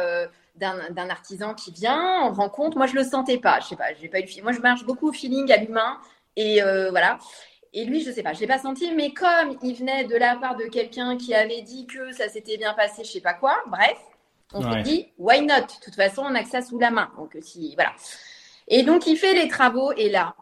d'un 0.55 1.09
artisan 1.09 1.53
qui 1.53 1.71
vient, 1.71 2.23
on 2.23 2.31
rencontre. 2.31 2.77
Moi, 2.77 2.87
je 2.87 2.95
le 2.95 3.03
sentais 3.03 3.37
pas, 3.37 3.59
je 3.59 3.67
sais 3.67 3.75
pas, 3.75 3.93
j'ai 3.99 4.07
pas 4.07 4.19
eu. 4.19 4.41
Moi, 4.41 4.53
je 4.53 4.59
marche 4.59 4.85
beaucoup 4.85 5.09
au 5.09 5.11
feeling, 5.11 5.51
à 5.51 5.57
l'humain, 5.57 5.97
et 6.35 6.61
voilà. 6.89 7.19
Et 7.73 7.83
lui, 7.83 8.01
je 8.01 8.09
sais 8.09 8.23
pas, 8.23 8.33
je 8.33 8.39
l'ai 8.39 8.47
pas 8.47 8.57
senti, 8.57 8.91
mais 8.95 9.11
comme 9.11 9.57
il 9.61 9.75
venait 9.75 10.05
de 10.05 10.15
la 10.15 10.37
part 10.37 10.55
de 10.55 10.63
quelqu'un 10.63 11.17
qui 11.17 11.35
avait 11.35 11.61
dit 11.61 11.85
que 11.85 12.13
ça 12.13 12.29
s'était 12.29 12.57
bien 12.57 12.73
passé, 12.73 13.03
je 13.03 13.11
sais 13.11 13.19
pas 13.19 13.33
quoi, 13.33 13.57
bref, 13.67 13.97
on 14.55 14.73
s'est 14.73 14.81
dit, 14.81 15.07
why 15.17 15.41
not? 15.41 15.61
De 15.61 15.83
toute 15.83 15.95
façon, 15.95 16.23
on 16.23 16.33
a 16.33 16.43
que 16.43 16.49
ça 16.49 16.61
sous 16.61 16.79
la 16.79 16.91
main. 16.91 17.11
Donc, 17.17 17.37
si, 17.41 17.75
voilà. 17.75 17.93
Et 18.67 18.83
donc, 18.83 19.05
il 19.07 19.17
fait 19.17 19.33
les 19.33 19.47
travaux. 19.47 19.91
Et 19.93 20.09
là, 20.09 20.35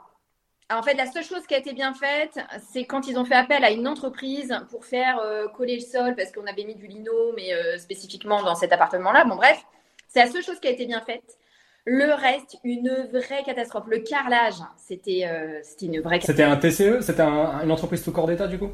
en 0.71 0.81
fait, 0.81 0.93
la 0.93 1.11
seule 1.11 1.23
chose 1.23 1.45
qui 1.47 1.55
a 1.55 1.57
été 1.57 1.73
bien 1.73 1.93
faite, 1.93 2.39
c'est 2.71 2.85
quand 2.85 3.07
ils 3.07 3.17
ont 3.17 3.25
fait 3.25 3.35
appel 3.35 3.63
à 3.63 3.71
une 3.71 3.87
entreprise 3.87 4.55
pour 4.69 4.85
faire 4.85 5.19
euh, 5.19 5.47
coller 5.47 5.75
le 5.75 5.81
sol, 5.81 6.15
parce 6.15 6.31
qu'on 6.31 6.45
avait 6.47 6.63
mis 6.63 6.75
du 6.75 6.87
lino, 6.87 7.33
mais 7.35 7.53
euh, 7.53 7.77
spécifiquement 7.77 8.41
dans 8.43 8.55
cet 8.55 8.71
appartement-là. 8.71 9.25
Bon, 9.25 9.35
bref, 9.35 9.63
c'est 10.07 10.23
la 10.23 10.31
seule 10.31 10.43
chose 10.43 10.59
qui 10.59 10.67
a 10.67 10.71
été 10.71 10.85
bien 10.85 11.01
faite. 11.01 11.37
Le 11.85 12.13
reste, 12.13 12.57
une 12.63 13.09
vraie 13.11 13.43
catastrophe. 13.43 13.83
Le 13.87 13.99
carrelage, 13.99 14.55
c'était 14.77 15.23
euh, 15.25 15.61
une 15.81 15.99
vraie 15.99 16.19
catastrophe. 16.19 16.25
C'était 16.27 16.43
un 16.43 16.55
TCE 16.97 17.01
C'était 17.01 17.23
une 17.23 17.71
entreprise 17.71 18.03
tout 18.03 18.13
corps 18.13 18.27
d'État, 18.27 18.47
du 18.47 18.57
coup? 18.57 18.69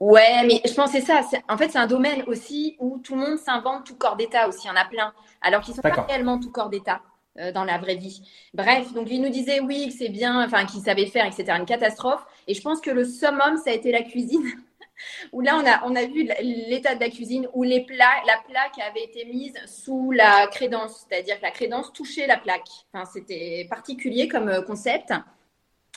Ouais, 0.00 0.46
mais 0.46 0.62
je 0.66 0.72
pensais 0.72 1.02
ça. 1.02 1.20
En 1.48 1.58
fait, 1.58 1.70
c'est 1.70 1.78
un 1.78 1.86
domaine 1.86 2.22
aussi 2.26 2.76
où 2.78 3.00
tout 3.04 3.16
le 3.16 3.20
monde 3.20 3.38
s'invente 3.38 3.84
tout 3.84 3.96
corps 3.96 4.16
d'État 4.16 4.48
aussi. 4.48 4.66
Il 4.66 4.68
y 4.68 4.70
en 4.70 4.76
a 4.76 4.86
plein. 4.86 5.12
Alors 5.42 5.60
qu'ils 5.60 5.74
sont 5.74 5.82
pas 5.82 5.90
réellement 6.08 6.38
tout 6.38 6.50
corps 6.50 6.70
d'État 6.70 7.02
euh, 7.38 7.52
dans 7.52 7.64
la 7.64 7.76
vraie 7.76 7.96
vie. 7.96 8.22
Bref, 8.54 8.94
donc 8.94 9.08
il 9.10 9.20
nous 9.20 9.28
disait 9.28 9.60
oui, 9.60 9.88
que 9.88 9.94
c'est 9.94 10.08
bien, 10.08 10.42
enfin, 10.42 10.64
qu'il 10.64 10.80
savait 10.80 11.06
faire, 11.06 11.26
etc. 11.26 11.52
Une 11.58 11.66
catastrophe. 11.66 12.24
Et 12.48 12.54
je 12.54 12.62
pense 12.62 12.80
que 12.80 12.90
le 12.90 13.04
summum, 13.04 13.58
ça 13.62 13.70
a 13.70 13.74
été 13.74 13.92
la 13.92 14.02
cuisine. 14.02 14.44
Où 15.32 15.40
là, 15.40 15.56
on 15.56 15.66
a, 15.66 15.90
on 15.90 15.96
a 15.96 16.04
vu 16.06 16.28
l'état 16.68 16.94
de 16.94 17.00
la 17.00 17.10
cuisine, 17.10 17.48
où 17.52 17.62
les 17.62 17.84
plats, 17.84 18.22
la 18.26 18.38
plaque 18.48 18.78
avait 18.86 19.04
été 19.04 19.24
mise 19.24 19.54
sous 19.66 20.10
la 20.10 20.46
crédence, 20.46 21.06
c'est-à-dire 21.08 21.38
que 21.38 21.42
la 21.42 21.50
crédence 21.50 21.92
touchait 21.92 22.26
la 22.26 22.38
plaque. 22.38 22.68
Enfin, 22.92 23.04
c'était 23.12 23.66
particulier 23.68 24.28
comme 24.28 24.48
euh, 24.48 24.62
concept. 24.62 25.12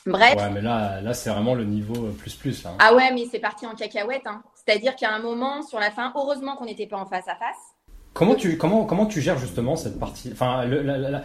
Bref. 0.06 0.36
Ouais, 0.36 0.50
mais 0.50 0.62
là, 0.62 1.00
là 1.00 1.12
c'est 1.12 1.30
vraiment 1.30 1.54
le 1.54 1.64
niveau 1.64 2.06
euh, 2.06 2.12
plus 2.12 2.34
plus. 2.34 2.64
Hein. 2.64 2.76
Ah 2.78 2.94
ouais, 2.94 3.12
mais 3.12 3.26
c'est 3.30 3.40
parti 3.40 3.66
en 3.66 3.74
cacahuète. 3.74 4.26
Hein. 4.26 4.42
C'est-à-dire 4.54 4.96
qu'à 4.96 5.12
un 5.12 5.18
moment, 5.18 5.62
sur 5.62 5.80
la 5.80 5.90
fin, 5.90 6.12
heureusement 6.14 6.56
qu'on 6.56 6.64
n'était 6.64 6.86
pas 6.86 6.98
en 6.98 7.06
face 7.06 7.28
à 7.28 7.36
face. 7.36 7.74
Comment 8.18 8.34
tu, 8.34 8.58
comment, 8.58 8.84
comment 8.84 9.06
tu 9.06 9.20
gères 9.20 9.38
justement 9.38 9.76
cette 9.76 10.00
partie 10.00 10.30
enfin, 10.32 10.64
le, 10.64 10.82
la, 10.82 11.22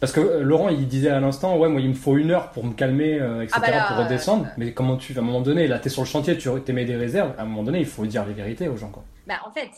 Parce 0.00 0.10
que 0.10 0.20
euh, 0.20 0.42
Laurent, 0.42 0.70
il 0.70 0.88
disait 0.88 1.10
à 1.10 1.20
l'instant, 1.20 1.58
ouais, 1.58 1.68
moi, 1.68 1.82
il 1.82 1.90
me 1.90 1.94
faut 1.94 2.16
une 2.16 2.30
heure 2.30 2.50
pour 2.50 2.64
me 2.64 2.72
calmer, 2.72 3.20
euh, 3.20 3.42
etc., 3.42 3.60
ah 3.62 3.70
bah 3.70 3.84
pour 3.88 4.04
redescendre. 4.04 4.46
mais 4.56 4.72
comment 4.72 4.96
tu, 4.96 5.14
à 5.14 5.20
un 5.20 5.22
moment 5.22 5.42
donné, 5.42 5.66
là, 5.66 5.78
tu 5.78 5.88
es 5.88 5.90
sur 5.90 6.00
le 6.00 6.08
chantier, 6.08 6.38
tu 6.38 6.48
mets 6.72 6.86
des 6.86 6.96
réserves. 6.96 7.34
À 7.36 7.42
un 7.42 7.44
moment 7.44 7.62
donné, 7.62 7.80
il 7.80 7.86
faut 7.86 8.06
dire 8.06 8.24
les 8.24 8.32
vérités 8.32 8.68
aux 8.68 8.78
gens, 8.78 8.88
quoi. 8.88 9.04
Bah, 9.26 9.34
en 9.46 9.50
fait, 9.50 9.68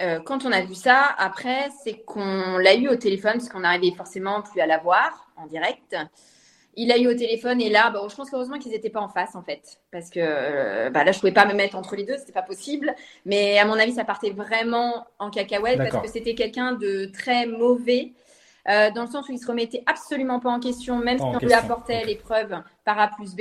euh, 0.00 0.18
quand 0.24 0.46
on 0.46 0.52
a 0.52 0.62
vu 0.62 0.74
ça, 0.74 1.14
après, 1.18 1.68
c'est 1.84 2.02
qu'on 2.06 2.56
l'a 2.56 2.76
eu 2.76 2.88
au 2.88 2.96
téléphone, 2.96 3.32
parce 3.34 3.50
qu'on 3.50 3.60
n'arrivait 3.60 3.94
forcément 3.94 4.40
plus 4.40 4.62
à 4.62 4.66
la 4.66 4.78
voir 4.78 5.28
en 5.36 5.46
direct 5.46 5.94
il 6.76 6.92
a 6.92 6.98
eu 6.98 7.08
au 7.08 7.14
téléphone 7.14 7.60
et 7.60 7.70
là, 7.70 7.90
bah, 7.90 8.00
je 8.08 8.14
pense 8.14 8.32
heureusement 8.32 8.58
qu'ils 8.58 8.72
n'étaient 8.72 8.90
pas 8.90 9.00
en 9.00 9.08
face 9.08 9.34
en 9.34 9.42
fait, 9.42 9.80
parce 9.90 10.10
que 10.10 10.20
euh, 10.20 10.90
bah, 10.90 11.04
là 11.04 11.12
je 11.12 11.18
pouvais 11.18 11.32
pas 11.32 11.46
me 11.46 11.54
mettre 11.54 11.76
entre 11.76 11.96
les 11.96 12.04
deux, 12.04 12.16
c'était 12.18 12.32
pas 12.32 12.42
possible. 12.42 12.94
Mais 13.24 13.58
à 13.58 13.64
mon 13.64 13.74
avis, 13.74 13.92
ça 13.92 14.04
partait 14.04 14.30
vraiment 14.30 15.06
en 15.18 15.30
cacahuète 15.30 15.78
parce 15.78 16.02
que 16.02 16.08
c'était 16.08 16.34
quelqu'un 16.34 16.72
de 16.72 17.06
très 17.06 17.46
mauvais. 17.46 18.12
Euh, 18.68 18.90
dans 18.90 19.02
le 19.02 19.08
sens 19.08 19.28
où 19.28 19.32
il 19.32 19.38
se 19.38 19.46
remettait 19.46 19.84
absolument 19.86 20.40
pas 20.40 20.50
en 20.50 20.58
question, 20.58 20.98
même 20.98 21.18
si 21.18 21.24
on 21.24 21.38
lui 21.38 21.52
apportait 21.52 22.04
les 22.04 22.16
preuves 22.16 22.60
par 22.84 22.98
A 22.98 23.08
plus 23.08 23.34
B. 23.34 23.40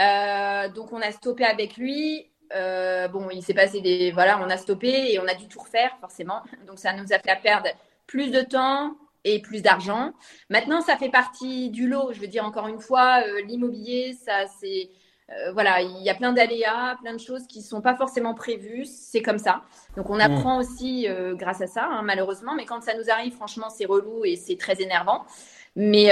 Euh, 0.00 0.68
donc 0.70 0.92
on 0.92 1.00
a 1.02 1.12
stoppé 1.12 1.44
avec 1.44 1.76
lui. 1.76 2.30
bon, 2.50 3.28
il 3.30 3.42
s'est 3.42 3.54
passé 3.54 3.80
des, 3.80 4.10
voilà, 4.10 4.40
on 4.42 4.50
a 4.50 4.56
stoppé 4.56 5.12
et 5.12 5.20
on 5.20 5.28
a 5.28 5.34
dû 5.34 5.46
tout 5.48 5.60
refaire 5.60 5.96
forcément. 6.00 6.40
Donc 6.66 6.78
ça 6.78 6.92
nous 6.94 7.12
a 7.12 7.18
fait 7.18 7.38
perdre 7.42 7.68
plus 8.06 8.30
de 8.30 8.40
temps, 8.40 8.96
et 9.24 9.40
plus 9.40 9.62
d'argent. 9.62 10.12
Maintenant, 10.50 10.80
ça 10.80 10.96
fait 10.96 11.10
partie 11.10 11.70
du 11.70 11.88
lot. 11.88 12.12
Je 12.12 12.20
veux 12.20 12.26
dire 12.26 12.44
encore 12.44 12.68
une 12.68 12.80
fois, 12.80 13.22
euh, 13.26 13.42
l'immobilier, 13.42 14.16
ça 14.24 14.46
c'est 14.60 14.90
euh, 15.30 15.52
voilà, 15.52 15.82
il 15.82 16.02
y 16.02 16.08
a 16.08 16.14
plein 16.14 16.32
d'aléas, 16.32 16.96
plein 17.02 17.12
de 17.12 17.20
choses 17.20 17.46
qui 17.46 17.60
sont 17.60 17.82
pas 17.82 17.94
forcément 17.94 18.34
prévues. 18.34 18.86
C'est 18.86 19.20
comme 19.20 19.38
ça. 19.38 19.62
Donc 19.96 20.08
on 20.08 20.16
mmh. 20.16 20.20
apprend 20.20 20.58
aussi 20.58 21.06
euh, 21.08 21.34
grâce 21.34 21.60
à 21.60 21.66
ça, 21.66 21.84
hein, 21.84 22.02
malheureusement. 22.02 22.54
Mais 22.54 22.64
quand 22.64 22.82
ça 22.82 22.96
nous 22.96 23.10
arrive, 23.10 23.34
franchement, 23.34 23.68
c'est 23.68 23.84
relou 23.84 24.24
et 24.24 24.36
c'est 24.36 24.56
très 24.56 24.80
énervant. 24.80 25.24
Mais, 25.76 26.10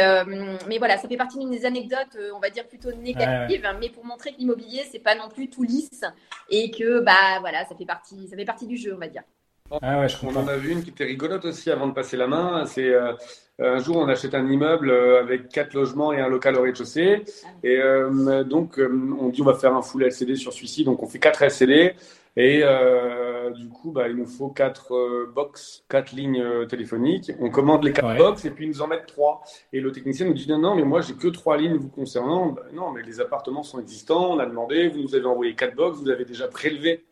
mais 0.68 0.78
voilà, 0.78 0.96
ça 0.96 1.08
fait 1.08 1.16
partie 1.16 1.40
d'une 1.40 1.50
des 1.50 1.66
anecdotes, 1.66 2.16
on 2.32 2.38
va 2.38 2.50
dire 2.50 2.68
plutôt 2.68 2.92
négatives, 2.92 3.68
mais 3.80 3.88
pour 3.88 4.04
montrer 4.04 4.30
que 4.32 4.38
l'immobilier, 4.38 4.84
c'est 4.92 5.00
pas 5.00 5.16
non 5.16 5.28
plus 5.28 5.50
tout 5.50 5.64
lisse 5.64 6.04
et 6.50 6.70
que 6.70 7.00
bah 7.00 7.40
voilà, 7.40 7.64
ça 7.64 7.74
fait 7.74 7.86
partie, 7.86 8.28
ça 8.28 8.36
fait 8.36 8.44
partie 8.44 8.68
du 8.68 8.76
jeu, 8.76 8.94
on 8.94 8.98
va 8.98 9.08
dire. 9.08 9.24
Ah 9.70 10.06
on 10.22 10.36
en 10.36 10.46
a 10.46 10.56
vu 10.56 10.70
une 10.70 10.82
qui 10.82 10.90
était 10.90 11.04
rigolote 11.04 11.44
aussi 11.44 11.70
avant 11.70 11.88
de 11.88 11.92
passer 11.92 12.16
la 12.16 12.26
main. 12.26 12.66
C'est 12.66 12.88
euh, 12.88 13.12
un 13.58 13.78
jour 13.78 13.96
on 13.96 14.08
achète 14.08 14.34
un 14.34 14.46
immeuble 14.46 14.90
euh, 14.90 15.20
avec 15.20 15.48
quatre 15.48 15.74
logements 15.74 16.12
et 16.12 16.20
un 16.20 16.28
local 16.28 16.56
au 16.56 16.62
rez-de-chaussée. 16.62 17.24
Et 17.64 17.78
euh, 17.78 18.44
donc 18.44 18.78
on 18.78 19.28
dit 19.28 19.42
on 19.42 19.44
va 19.44 19.54
faire 19.54 19.74
un 19.74 19.82
full 19.82 20.04
LCD 20.04 20.36
sur 20.36 20.52
celui-ci. 20.52 20.84
Donc 20.84 21.02
on 21.02 21.06
fait 21.06 21.18
quatre 21.18 21.42
LCD. 21.42 21.94
Et 22.38 22.62
du 23.54 23.68
coup, 23.70 23.92
bah, 23.92 24.08
il 24.08 24.16
nous 24.16 24.26
faut 24.26 24.48
quatre 24.48 25.26
box, 25.34 25.84
quatre 25.88 26.12
lignes 26.12 26.66
téléphoniques. 26.66 27.32
On 27.40 27.48
commande 27.48 27.82
les 27.82 27.94
quatre 27.94 28.14
box 28.14 28.44
et 28.44 28.50
puis 28.50 28.66
ils 28.66 28.68
nous 28.68 28.82
en 28.82 28.86
mettent 28.86 29.06
trois. 29.06 29.42
Et 29.72 29.80
le 29.80 29.90
technicien 29.90 30.26
nous 30.26 30.34
dit 30.34 30.46
non, 30.46 30.58
non, 30.58 30.74
mais 30.74 30.82
moi 30.82 31.00
j'ai 31.00 31.14
que 31.14 31.28
trois 31.28 31.56
lignes 31.56 31.76
vous 31.78 31.88
concernant. 31.88 32.48
Bah, 32.48 32.64
non, 32.74 32.92
mais 32.92 33.02
les 33.02 33.20
appartements 33.20 33.62
sont 33.62 33.80
existants. 33.80 34.32
On 34.34 34.38
a 34.38 34.44
demandé, 34.44 34.88
vous 34.88 35.00
nous 35.00 35.14
avez 35.14 35.24
envoyé 35.24 35.54
quatre 35.54 35.74
box, 35.74 35.98
vous 35.98 36.10
avez 36.10 36.26
déjà 36.26 36.46
prélevé. 36.46 37.06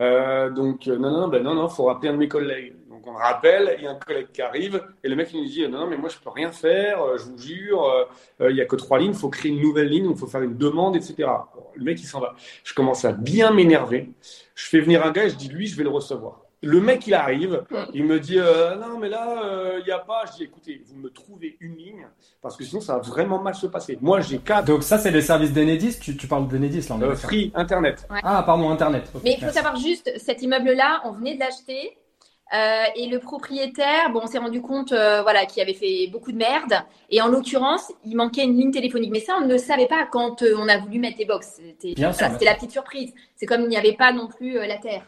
Euh, 0.00 0.50
donc, 0.50 0.86
euh, 0.86 0.96
non, 0.96 1.10
non, 1.10 1.28
ben 1.28 1.42
non, 1.42 1.54
non, 1.54 1.68
faut 1.68 1.84
rappeler 1.84 2.10
un 2.10 2.12
de 2.12 2.18
mes 2.18 2.28
collègues. 2.28 2.74
Donc, 2.88 3.06
on 3.06 3.14
rappelle, 3.14 3.76
il 3.78 3.84
y 3.84 3.86
a 3.86 3.90
un 3.90 3.96
collègue 3.96 4.28
qui 4.32 4.42
arrive, 4.42 4.82
et 5.02 5.08
le 5.08 5.16
mec, 5.16 5.30
il 5.32 5.42
nous 5.42 5.48
dit, 5.48 5.66
non, 5.68 5.80
non, 5.80 5.86
mais 5.88 5.96
moi, 5.96 6.08
je 6.08 6.18
peux 6.18 6.30
rien 6.30 6.52
faire, 6.52 7.02
euh, 7.02 7.18
je 7.18 7.24
vous 7.24 7.38
jure, 7.38 8.08
il 8.40 8.56
y 8.56 8.60
a 8.60 8.64
que 8.64 8.76
trois 8.76 8.98
lignes, 8.98 9.12
il 9.12 9.18
faut 9.18 9.28
créer 9.28 9.52
une 9.52 9.60
nouvelle 9.60 9.88
ligne, 9.88 10.10
il 10.10 10.16
faut 10.16 10.26
faire 10.26 10.42
une 10.42 10.56
demande, 10.56 10.96
etc. 10.96 11.28
le 11.74 11.84
mec, 11.84 12.00
il 12.00 12.06
s'en 12.06 12.20
va. 12.20 12.34
Je 12.64 12.74
commence 12.74 13.04
à 13.04 13.12
bien 13.12 13.52
m'énerver. 13.52 14.10
Je 14.54 14.66
fais 14.66 14.80
venir 14.80 15.04
un 15.04 15.10
gars 15.10 15.28
je 15.28 15.34
dis, 15.34 15.48
lui, 15.48 15.66
je 15.66 15.76
vais 15.76 15.84
le 15.84 15.90
recevoir. 15.90 16.47
Le 16.62 16.80
mec, 16.80 17.06
il 17.06 17.14
arrive, 17.14 17.62
il 17.94 18.04
me 18.04 18.18
dit 18.18 18.38
euh, 18.38 18.74
Non, 18.74 18.98
mais 18.98 19.08
là, 19.08 19.36
il 19.36 19.48
euh, 19.48 19.84
n'y 19.84 19.92
a 19.92 19.98
pas. 19.98 20.24
Je 20.26 20.38
dis 20.38 20.44
Écoutez, 20.44 20.82
vous 20.86 20.96
me 20.96 21.08
trouvez 21.10 21.56
une 21.60 21.76
ligne, 21.76 22.06
parce 22.42 22.56
que 22.56 22.64
sinon, 22.64 22.80
ça 22.80 22.94
va 22.94 23.00
vraiment 23.00 23.40
mal 23.40 23.54
se 23.54 23.68
passer. 23.68 23.96
Moi, 24.00 24.20
j'ai 24.20 24.38
quatre. 24.38 24.66
Donc, 24.66 24.82
ça, 24.82 24.98
c'est 24.98 25.12
les 25.12 25.22
services 25.22 25.52
d'Enedis 25.52 26.00
tu, 26.00 26.16
tu 26.16 26.26
parles 26.26 26.48
d'Enedis 26.48 26.88
là 26.88 26.96
euh, 27.02 27.14
Free, 27.14 27.52
Internet. 27.54 28.08
Ah, 28.10 28.42
pardon, 28.44 28.70
Internet. 28.70 29.10
mais 29.22 29.36
il 29.38 29.44
faut 29.44 29.52
savoir 29.52 29.76
juste 29.76 30.10
cet 30.18 30.42
immeuble-là, 30.42 31.02
on 31.04 31.12
venait 31.12 31.34
de 31.34 31.40
l'acheter. 31.40 31.96
et 32.96 33.06
le 33.06 33.18
propriétaire, 33.20 34.10
bon, 34.12 34.22
on 34.24 34.26
s'est 34.26 34.38
rendu 34.38 34.60
compte, 34.60 34.92
voilà, 34.92 35.46
qu'il 35.46 35.62
avait 35.62 35.74
fait 35.74 36.08
beaucoup 36.10 36.32
de 36.32 36.38
merde. 36.38 36.74
Et 37.08 37.22
en 37.22 37.28
l'occurrence, 37.28 37.92
il 38.04 38.16
manquait 38.16 38.42
une 38.42 38.56
ligne 38.56 38.72
téléphonique. 38.72 39.12
Mais 39.12 39.20
ça, 39.20 39.36
on 39.40 39.46
ne 39.46 39.52
le 39.52 39.58
savait 39.58 39.86
pas 39.86 40.08
quand 40.10 40.42
on 40.42 40.68
a 40.68 40.78
voulu 40.78 40.98
mettre 40.98 41.18
les 41.18 41.24
box. 41.24 41.60
C'était 41.78 41.94
la 42.44 42.54
petite 42.54 42.72
surprise. 42.72 43.14
C'est 43.36 43.46
comme 43.46 43.60
il 43.60 43.68
n'y 43.68 43.76
avait 43.76 43.94
pas 43.94 44.12
non 44.12 44.26
plus 44.26 44.54
la 44.54 44.78
terre. 44.78 45.06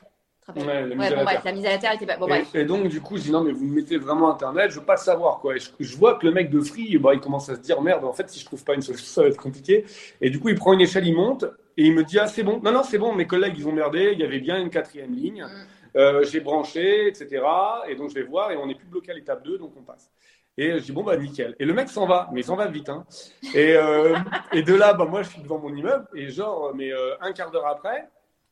Ouais, 0.57 0.87
la 0.87 0.95
mise, 0.95 1.07
à, 1.07 1.17
la 1.17 1.25
bref, 1.25 1.41
la 1.45 1.53
mise 1.53 1.67
à 1.67 1.71
la 1.71 1.79
terre 1.79 1.93
était 1.95 2.07
pas. 2.07 2.17
Bon, 2.17 2.29
et, 2.29 2.45
et, 2.61 2.65
donc, 2.65 2.89
du 2.89 3.01
coup, 3.01 3.17
je 3.17 3.23
dis 3.23 3.31
non, 3.31 3.43
mais 3.43 3.53
vous 3.53 3.65
me 3.65 3.75
mettez 3.75 3.97
vraiment 3.97 4.31
Internet, 4.31 4.71
je 4.71 4.79
veux 4.79 4.85
pas 4.85 4.97
savoir 4.97 5.39
quoi. 5.41 5.57
Et 5.57 5.59
je, 5.59 5.97
vois 5.97 6.15
que 6.15 6.27
le 6.27 6.33
mec 6.33 6.51
de 6.51 6.61
Free, 6.61 6.99
bah, 6.99 7.15
il 7.15 7.21
commence 7.21 7.49
à 7.49 7.55
se 7.55 7.61
dire 7.61 7.81
merde, 7.81 8.05
en 8.05 8.13
fait, 8.13 8.29
si 8.29 8.41
je 8.41 8.45
trouve 8.45 8.65
pas 8.65 8.75
une 8.75 8.83
solution, 8.83 9.07
ça 9.15 9.23
va 9.23 9.29
être 9.29 9.37
compliqué. 9.37 9.85
Et 10.21 10.31
du 10.31 10.41
coup, 10.41 10.49
il 10.49 10.57
prend 10.57 10.73
une 10.73 10.81
échelle, 10.81 11.07
il 11.07 11.15
monte 11.15 11.45
et 11.77 11.85
il 11.85 11.95
me 11.95 12.05
dit 12.05 12.19
ah, 12.19 12.27
c'est 12.27 12.43
bon. 12.43 12.61
Non, 12.63 12.73
non, 12.73 12.83
c'est 12.83 12.99
bon, 12.99 13.15
mes 13.15 13.27
collègues, 13.27 13.55
ils 13.57 13.67
ont 13.69 13.73
merdé, 13.73 14.11
il 14.13 14.21
y 14.21 14.25
avait 14.25 14.41
bien 14.41 14.61
une 14.61 14.71
quatrième 14.71 15.15
ligne. 15.15 15.45
Mm. 15.45 15.97
Euh, 15.97 16.25
j'ai 16.25 16.41
branché, 16.41 17.09
etc. 17.09 17.43
Et 17.89 17.97
donc, 17.97 18.11
je 18.11 18.15
vais 18.15 18.23
voir 18.23 18.53
et 18.53 18.57
on 18.57 18.67
n'est 18.67 18.75
plus 18.75 18.87
bloqué 18.87 19.11
à 19.11 19.15
l'étape 19.15 19.45
2, 19.45 19.59
donc 19.59 19.73
on 19.77 19.83
passe. 19.83 20.11
Et 20.57 20.73
je 20.73 20.85
dis, 20.85 20.93
bon, 20.93 21.03
bah, 21.03 21.17
nickel. 21.17 21.57
Et 21.59 21.65
le 21.65 21.73
mec 21.73 21.89
s'en 21.89 22.07
va, 22.07 22.29
mais 22.33 22.41
il 22.41 22.45
s'en 22.45 22.57
va 22.57 22.67
vite. 22.67 22.89
Hein. 22.89 23.05
Et, 23.55 23.75
euh, 23.77 24.17
et 24.53 24.63
de 24.63 24.75
là, 24.75 24.93
bah, 24.93 25.07
moi, 25.07 25.23
je 25.23 25.31
suis 25.31 25.43
devant 25.43 25.59
mon 25.59 25.75
immeuble. 25.75 26.07
Et 26.15 26.29
genre, 26.29 26.73
mais 26.75 26.93
euh, 26.93 27.15
un 27.21 27.33
quart 27.33 27.51
d'heure 27.51 27.67
après, 27.67 28.09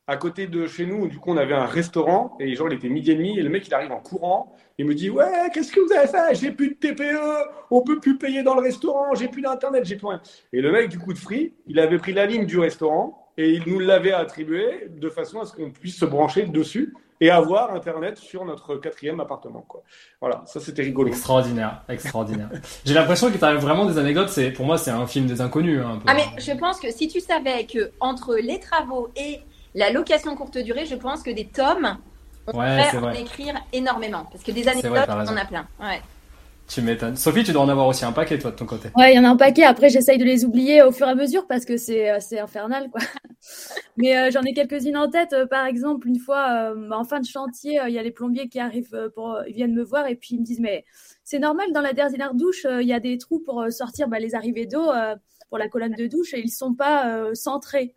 à 0.09 0.17
côté 0.17 0.47
de 0.47 0.67
chez 0.67 0.87
nous, 0.87 1.07
du 1.07 1.19
coup, 1.19 1.31
on 1.33 1.37
avait 1.37 1.55
un 1.55 1.67
restaurant. 1.67 2.35
Et 2.41 2.55
genre, 2.55 2.69
il 2.71 2.77
était 2.77 2.89
midi 2.89 3.11
et 3.11 3.15
demi. 3.15 3.39
Et 3.39 3.43
le 3.43 3.51
mec, 3.51 3.69
il 3.69 3.75
arrive 3.75 3.93
en 3.93 4.01
courant. 4.01 4.57
Il 4.79 4.87
me 4.87 4.95
dit, 4.95 5.11
ouais, 5.11 5.51
qu'est-ce 5.53 5.71
que 5.71 5.81
vous 5.81 5.93
avez 5.93 6.09
fait? 6.09 6.35
J'ai 6.35 6.51
plus 6.51 6.71
de 6.71 6.75
TPE. 6.75 7.21
On 7.71 7.83
peut 7.83 8.01
plus 8.01 8.17
payer 8.17 8.43
dans 8.43 8.55
le 8.55 8.63
restaurant. 8.63 9.15
J'ai 9.15 9.29
plus 9.29 9.43
d'Internet. 9.43 9.85
J'ai 9.85 9.97
plus 9.97 10.07
rien. 10.07 10.23
Et 10.55 10.63
le 10.63 10.73
mec, 10.73 10.89
du 10.89 10.99
coup 10.99 11.13
de 11.13 11.19
free, 11.19 11.53
il 11.67 11.79
avait 11.79 11.99
pris 11.99 12.15
la 12.15 12.25
ligne 12.25 12.47
du 12.47 12.59
restaurant. 12.59 13.29
Et 13.37 13.51
il 13.51 13.65
nous 13.67 13.79
l'avait 13.79 14.13
attribué 14.13 14.89
de 14.89 15.11
façon 15.11 15.41
à 15.41 15.45
ce 15.45 15.53
qu'on 15.55 15.71
puisse 15.71 15.99
se 15.99 16.07
brancher 16.07 16.47
dessus 16.47 16.95
et 17.21 17.31
avoir 17.31 17.73
Internet 17.73 18.17
sur 18.17 18.45
notre 18.45 18.77
quatrième 18.77 19.21
appartement. 19.21 19.65
Quoi. 19.69 19.83
Voilà, 20.21 20.43
ça 20.47 20.59
c'était 20.59 20.83
rigolo. 20.83 21.09
Extraordinaire, 21.09 21.83
extraordinaire. 21.89 22.49
J'ai 22.85 22.95
l'impression 22.95 23.31
qu'il 23.31 23.39
t'arrive 23.39 23.61
vraiment 23.61 23.87
des 23.87 23.99
anecdotes. 23.99 24.31
C'est 24.31 24.51
pour 24.51 24.67
moi 24.67 24.79
c'est 24.79 24.91
un 24.91 25.07
film 25.07 25.27
des 25.27 25.41
inconnus. 25.41 25.81
Hein, 25.85 26.01
ah 26.07 26.15
mais 26.15 26.27
je 26.41 26.53
pense 26.53 26.81
que 26.81 26.91
si 26.91 27.09
tu 27.09 27.21
savais 27.21 27.65
que 27.65 27.91
entre 28.01 28.37
les 28.37 28.61
travaux 28.61 29.09
et 29.17 29.41
la 29.75 29.91
location 29.91 30.35
courte 30.37 30.59
durée, 30.59 30.87
je 30.87 30.95
pense 30.95 31.23
que 31.23 31.31
des 31.31 31.47
tomes 31.47 31.99
on 32.47 32.59
ouais, 32.59 32.97
en 32.97 33.13
écrire 33.13 33.55
énormément 33.73 34.25
parce 34.31 34.43
que 34.43 34.53
des 34.53 34.69
anecdotes 34.69 35.09
on 35.09 35.29
en 35.29 35.37
a 35.37 35.45
plein. 35.45 35.67
Ouais. 35.81 36.01
Tu 36.69 36.83
m'étonnes. 36.83 37.17
Sophie, 37.17 37.45
tu 37.45 37.53
dois 37.53 37.63
en 37.63 37.69
avoir 37.71 37.87
aussi 37.87 38.05
un 38.05 38.13
paquet, 38.13 38.39
toi, 38.39 38.51
de 38.51 38.57
ton 38.57 38.67
côté. 38.67 38.91
Ouais, 38.95 39.15
il 39.15 39.17
y 39.17 39.19
en 39.19 39.25
a 39.25 39.31
un 39.31 39.37
paquet. 39.37 39.65
Après, 39.65 39.89
j'essaye 39.89 40.19
de 40.19 40.25
les 40.25 40.45
oublier 40.45 40.83
au 40.83 40.93
fur 40.93 41.09
et 41.09 41.11
à 41.11 41.15
mesure 41.15 41.47
parce 41.47 41.65
que 41.65 41.79
c'est 41.79 42.11
euh, 42.11 42.43
infernal, 42.43 42.91
quoi. 42.91 43.01
Mais 43.97 44.19
euh, 44.19 44.31
j'en 44.31 44.43
ai 44.43 44.53
quelques-unes 44.53 44.99
en 44.99 45.09
tête. 45.09 45.33
Euh, 45.33 45.47
par 45.47 45.65
exemple, 45.65 46.07
une 46.07 46.19
fois, 46.19 46.75
en 46.93 47.05
fin 47.05 47.21
de 47.21 47.25
chantier, 47.25 47.81
il 47.87 47.95
y 47.95 47.99
a 47.99 48.03
les 48.03 48.11
plombiers 48.11 48.51
qui 48.51 48.61
arrivent 48.61 49.11
pour, 49.15 49.39
ils 49.49 49.55
viennent 49.55 49.75
me 49.75 49.83
voir 49.83 50.07
et 50.09 50.15
puis 50.15 50.35
ils 50.35 50.41
me 50.41 50.45
disent, 50.45 50.61
mais 50.61 50.85
c'est 51.25 51.39
normal, 51.39 51.73
dans 51.73 51.81
la 51.81 51.95
dernière 51.95 52.35
douche, 52.35 52.67
il 52.71 52.87
y 52.87 52.93
a 52.93 53.01
des 53.01 53.17
trous 53.17 53.41
pour 53.41 53.65
sortir 53.71 54.09
bah, 54.09 54.19
les 54.19 54.35
arrivées 54.35 54.67
d'eau 54.67 54.91
pour 55.49 55.57
la 55.57 55.69
colonne 55.69 55.95
de 55.95 56.07
douche 56.07 56.35
et 56.35 56.41
ils 56.41 56.51
sont 56.51 56.75
pas 56.75 57.33
centrés. 57.33 57.95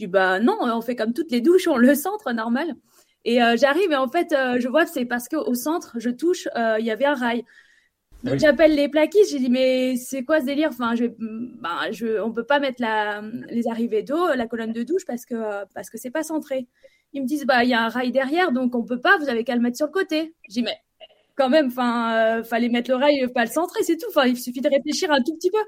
Je 0.00 0.06
dis, 0.06 0.10
bah 0.10 0.40
non, 0.40 0.56
on 0.62 0.80
fait 0.80 0.96
comme 0.96 1.12
toutes 1.12 1.30
les 1.30 1.42
douches, 1.42 1.68
on 1.68 1.76
le 1.76 1.94
centre, 1.94 2.32
normal. 2.32 2.74
Et 3.26 3.38
j'arrive 3.56 3.92
et 3.92 3.96
en 3.96 4.08
fait, 4.08 4.28
je 4.30 4.66
vois 4.66 4.86
que 4.86 4.90
c'est 4.90 5.04
parce 5.04 5.28
qu'au 5.28 5.54
centre, 5.54 5.96
je 5.98 6.08
touche, 6.08 6.48
il 6.78 6.84
y 6.86 6.90
avait 6.90 7.04
un 7.04 7.14
rail. 7.14 7.44
Donc 8.24 8.38
j'appelle 8.38 8.74
les 8.74 8.88
plaquistes, 8.88 9.30
j'ai 9.30 9.38
dit 9.38 9.50
mais 9.50 9.96
c'est 9.96 10.24
quoi 10.24 10.40
ce 10.40 10.46
délire? 10.46 10.70
Enfin, 10.70 10.94
je, 10.94 11.04
ben, 11.06 11.90
je, 11.90 12.20
on 12.20 12.32
peut 12.32 12.44
pas 12.44 12.60
mettre 12.60 12.80
la, 12.80 13.22
les 13.48 13.66
arrivées 13.68 14.02
d'eau, 14.02 14.34
la 14.34 14.46
colonne 14.46 14.72
de 14.72 14.82
douche 14.82 15.04
parce 15.06 15.24
que 15.24 15.64
parce 15.74 15.88
que 15.88 15.98
c'est 15.98 16.10
pas 16.10 16.22
centré. 16.22 16.66
Ils 17.12 17.22
me 17.22 17.26
disent 17.26 17.46
bah 17.46 17.64
il 17.64 17.70
y 17.70 17.74
a 17.74 17.82
un 17.82 17.88
rail 17.88 18.12
derrière 18.12 18.52
donc 18.52 18.74
on 18.74 18.84
peut 18.84 19.00
pas, 19.00 19.16
vous 19.18 19.28
avez 19.28 19.42
qu'à 19.44 19.54
le 19.54 19.62
mettre 19.62 19.78
sur 19.78 19.86
le 19.86 19.92
côté. 19.92 20.34
J'ai 20.48 20.60
dit 20.60 20.62
mais 20.62 20.76
quand 21.34 21.48
même, 21.48 21.68
enfin, 21.68 22.40
euh, 22.40 22.44
fallait 22.44 22.68
mettre 22.68 22.90
le 22.90 22.96
rail, 22.96 23.26
pas 23.34 23.44
le 23.46 23.50
centrer, 23.50 23.82
c'est 23.82 23.96
tout. 23.96 24.06
Enfin, 24.10 24.26
il 24.26 24.38
suffit 24.38 24.60
de 24.60 24.68
réfléchir 24.68 25.10
un 25.10 25.22
tout 25.22 25.34
petit 25.34 25.50
peu. 25.50 25.58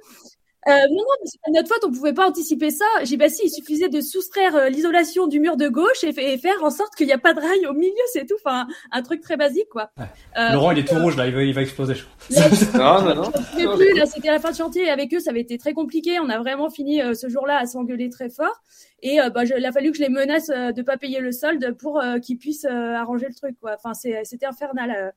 Euh, 0.68 0.70
non, 0.90 0.96
non, 0.96 1.04
parce 1.18 1.32
qu'à 1.32 1.50
notre 1.50 1.68
faute, 1.68 1.84
on 1.84 1.90
pouvait 1.90 2.12
pas 2.12 2.28
anticiper 2.28 2.70
ça. 2.70 2.84
J'ai 3.02 3.16
bah 3.16 3.28
si, 3.28 3.46
il 3.46 3.50
suffisait 3.50 3.88
de 3.88 4.00
soustraire 4.00 4.54
euh, 4.54 4.68
l'isolation 4.68 5.26
du 5.26 5.40
mur 5.40 5.56
de 5.56 5.68
gauche 5.68 6.04
et, 6.04 6.12
faire 6.12 6.62
en 6.62 6.70
sorte 6.70 6.94
qu'il 6.94 7.06
n'y 7.06 7.12
a 7.12 7.18
pas 7.18 7.34
de 7.34 7.40
rail 7.40 7.66
au 7.66 7.72
milieu, 7.72 7.92
c'est 8.12 8.26
tout. 8.26 8.36
Enfin, 8.44 8.68
un 8.92 9.02
truc 9.02 9.22
très 9.22 9.36
basique, 9.36 9.68
quoi. 9.70 9.90
Euh, 10.36 10.52
Laurent, 10.52 10.70
il 10.70 10.78
est 10.78 10.84
tout 10.86 10.94
rouge 10.94 11.16
là, 11.16 11.26
il 11.26 11.34
va, 11.34 11.42
il 11.42 11.52
va 11.52 11.62
exploser. 11.62 11.94
Je 11.94 12.04
non, 12.78 13.02
non, 13.02 13.14
non. 13.22 13.76
plus, 13.76 13.92
là, 13.94 14.06
c'était 14.06 14.30
la 14.30 14.38
fin 14.38 14.52
de 14.52 14.56
chantier. 14.56 14.88
Avec 14.88 15.12
eux, 15.12 15.18
ça 15.18 15.30
avait 15.30 15.40
été 15.40 15.58
très 15.58 15.72
compliqué. 15.72 16.20
On 16.20 16.28
a 16.28 16.38
vraiment 16.38 16.70
fini 16.70 17.00
ce 17.14 17.28
jour-là 17.28 17.58
à 17.58 17.66
s'engueuler 17.66 18.08
très 18.08 18.30
fort. 18.30 18.62
Et 19.02 19.18
bah, 19.34 19.42
il 19.44 19.66
a 19.66 19.72
fallu 19.72 19.90
que 19.90 19.96
je 19.96 20.02
les 20.02 20.08
menace 20.08 20.46
de 20.46 20.82
pas 20.82 20.96
payer 20.96 21.18
le 21.18 21.32
solde 21.32 21.76
pour 21.76 22.00
qu'ils 22.22 22.38
puissent 22.38 22.66
arranger 22.66 23.26
le 23.28 23.34
truc, 23.34 23.56
quoi. 23.60 23.74
Enfin, 23.76 23.94
c'était 23.94 24.46
infernal. 24.46 25.12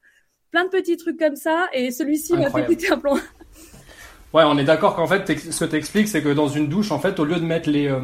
plein 0.50 0.64
de 0.64 0.70
petits 0.70 0.98
trucs 0.98 1.20
comme 1.20 1.36
ça. 1.36 1.68
Et 1.72 1.92
celui-ci 1.92 2.34
m'a 2.34 2.50
fait 2.50 2.66
péter 2.66 2.92
un 2.92 2.98
plomb. 2.98 3.20
Ouais, 4.36 4.44
on 4.44 4.58
est 4.58 4.66
d'accord 4.66 4.98
qu'en 4.98 5.08
fait, 5.08 5.26
ce 5.50 5.64
que 5.64 5.70
tu 5.70 5.78
expliques, 5.78 6.10
c'est 6.10 6.22
que 6.22 6.28
dans 6.28 6.50
une 6.50 6.68
douche, 6.68 6.92
en 6.92 7.00
fait, 7.00 7.22
au 7.22 7.24
lieu 7.24 7.38
de 7.38 7.46
mettre 7.46 7.70
les, 7.70 7.88
euh, 7.88 8.02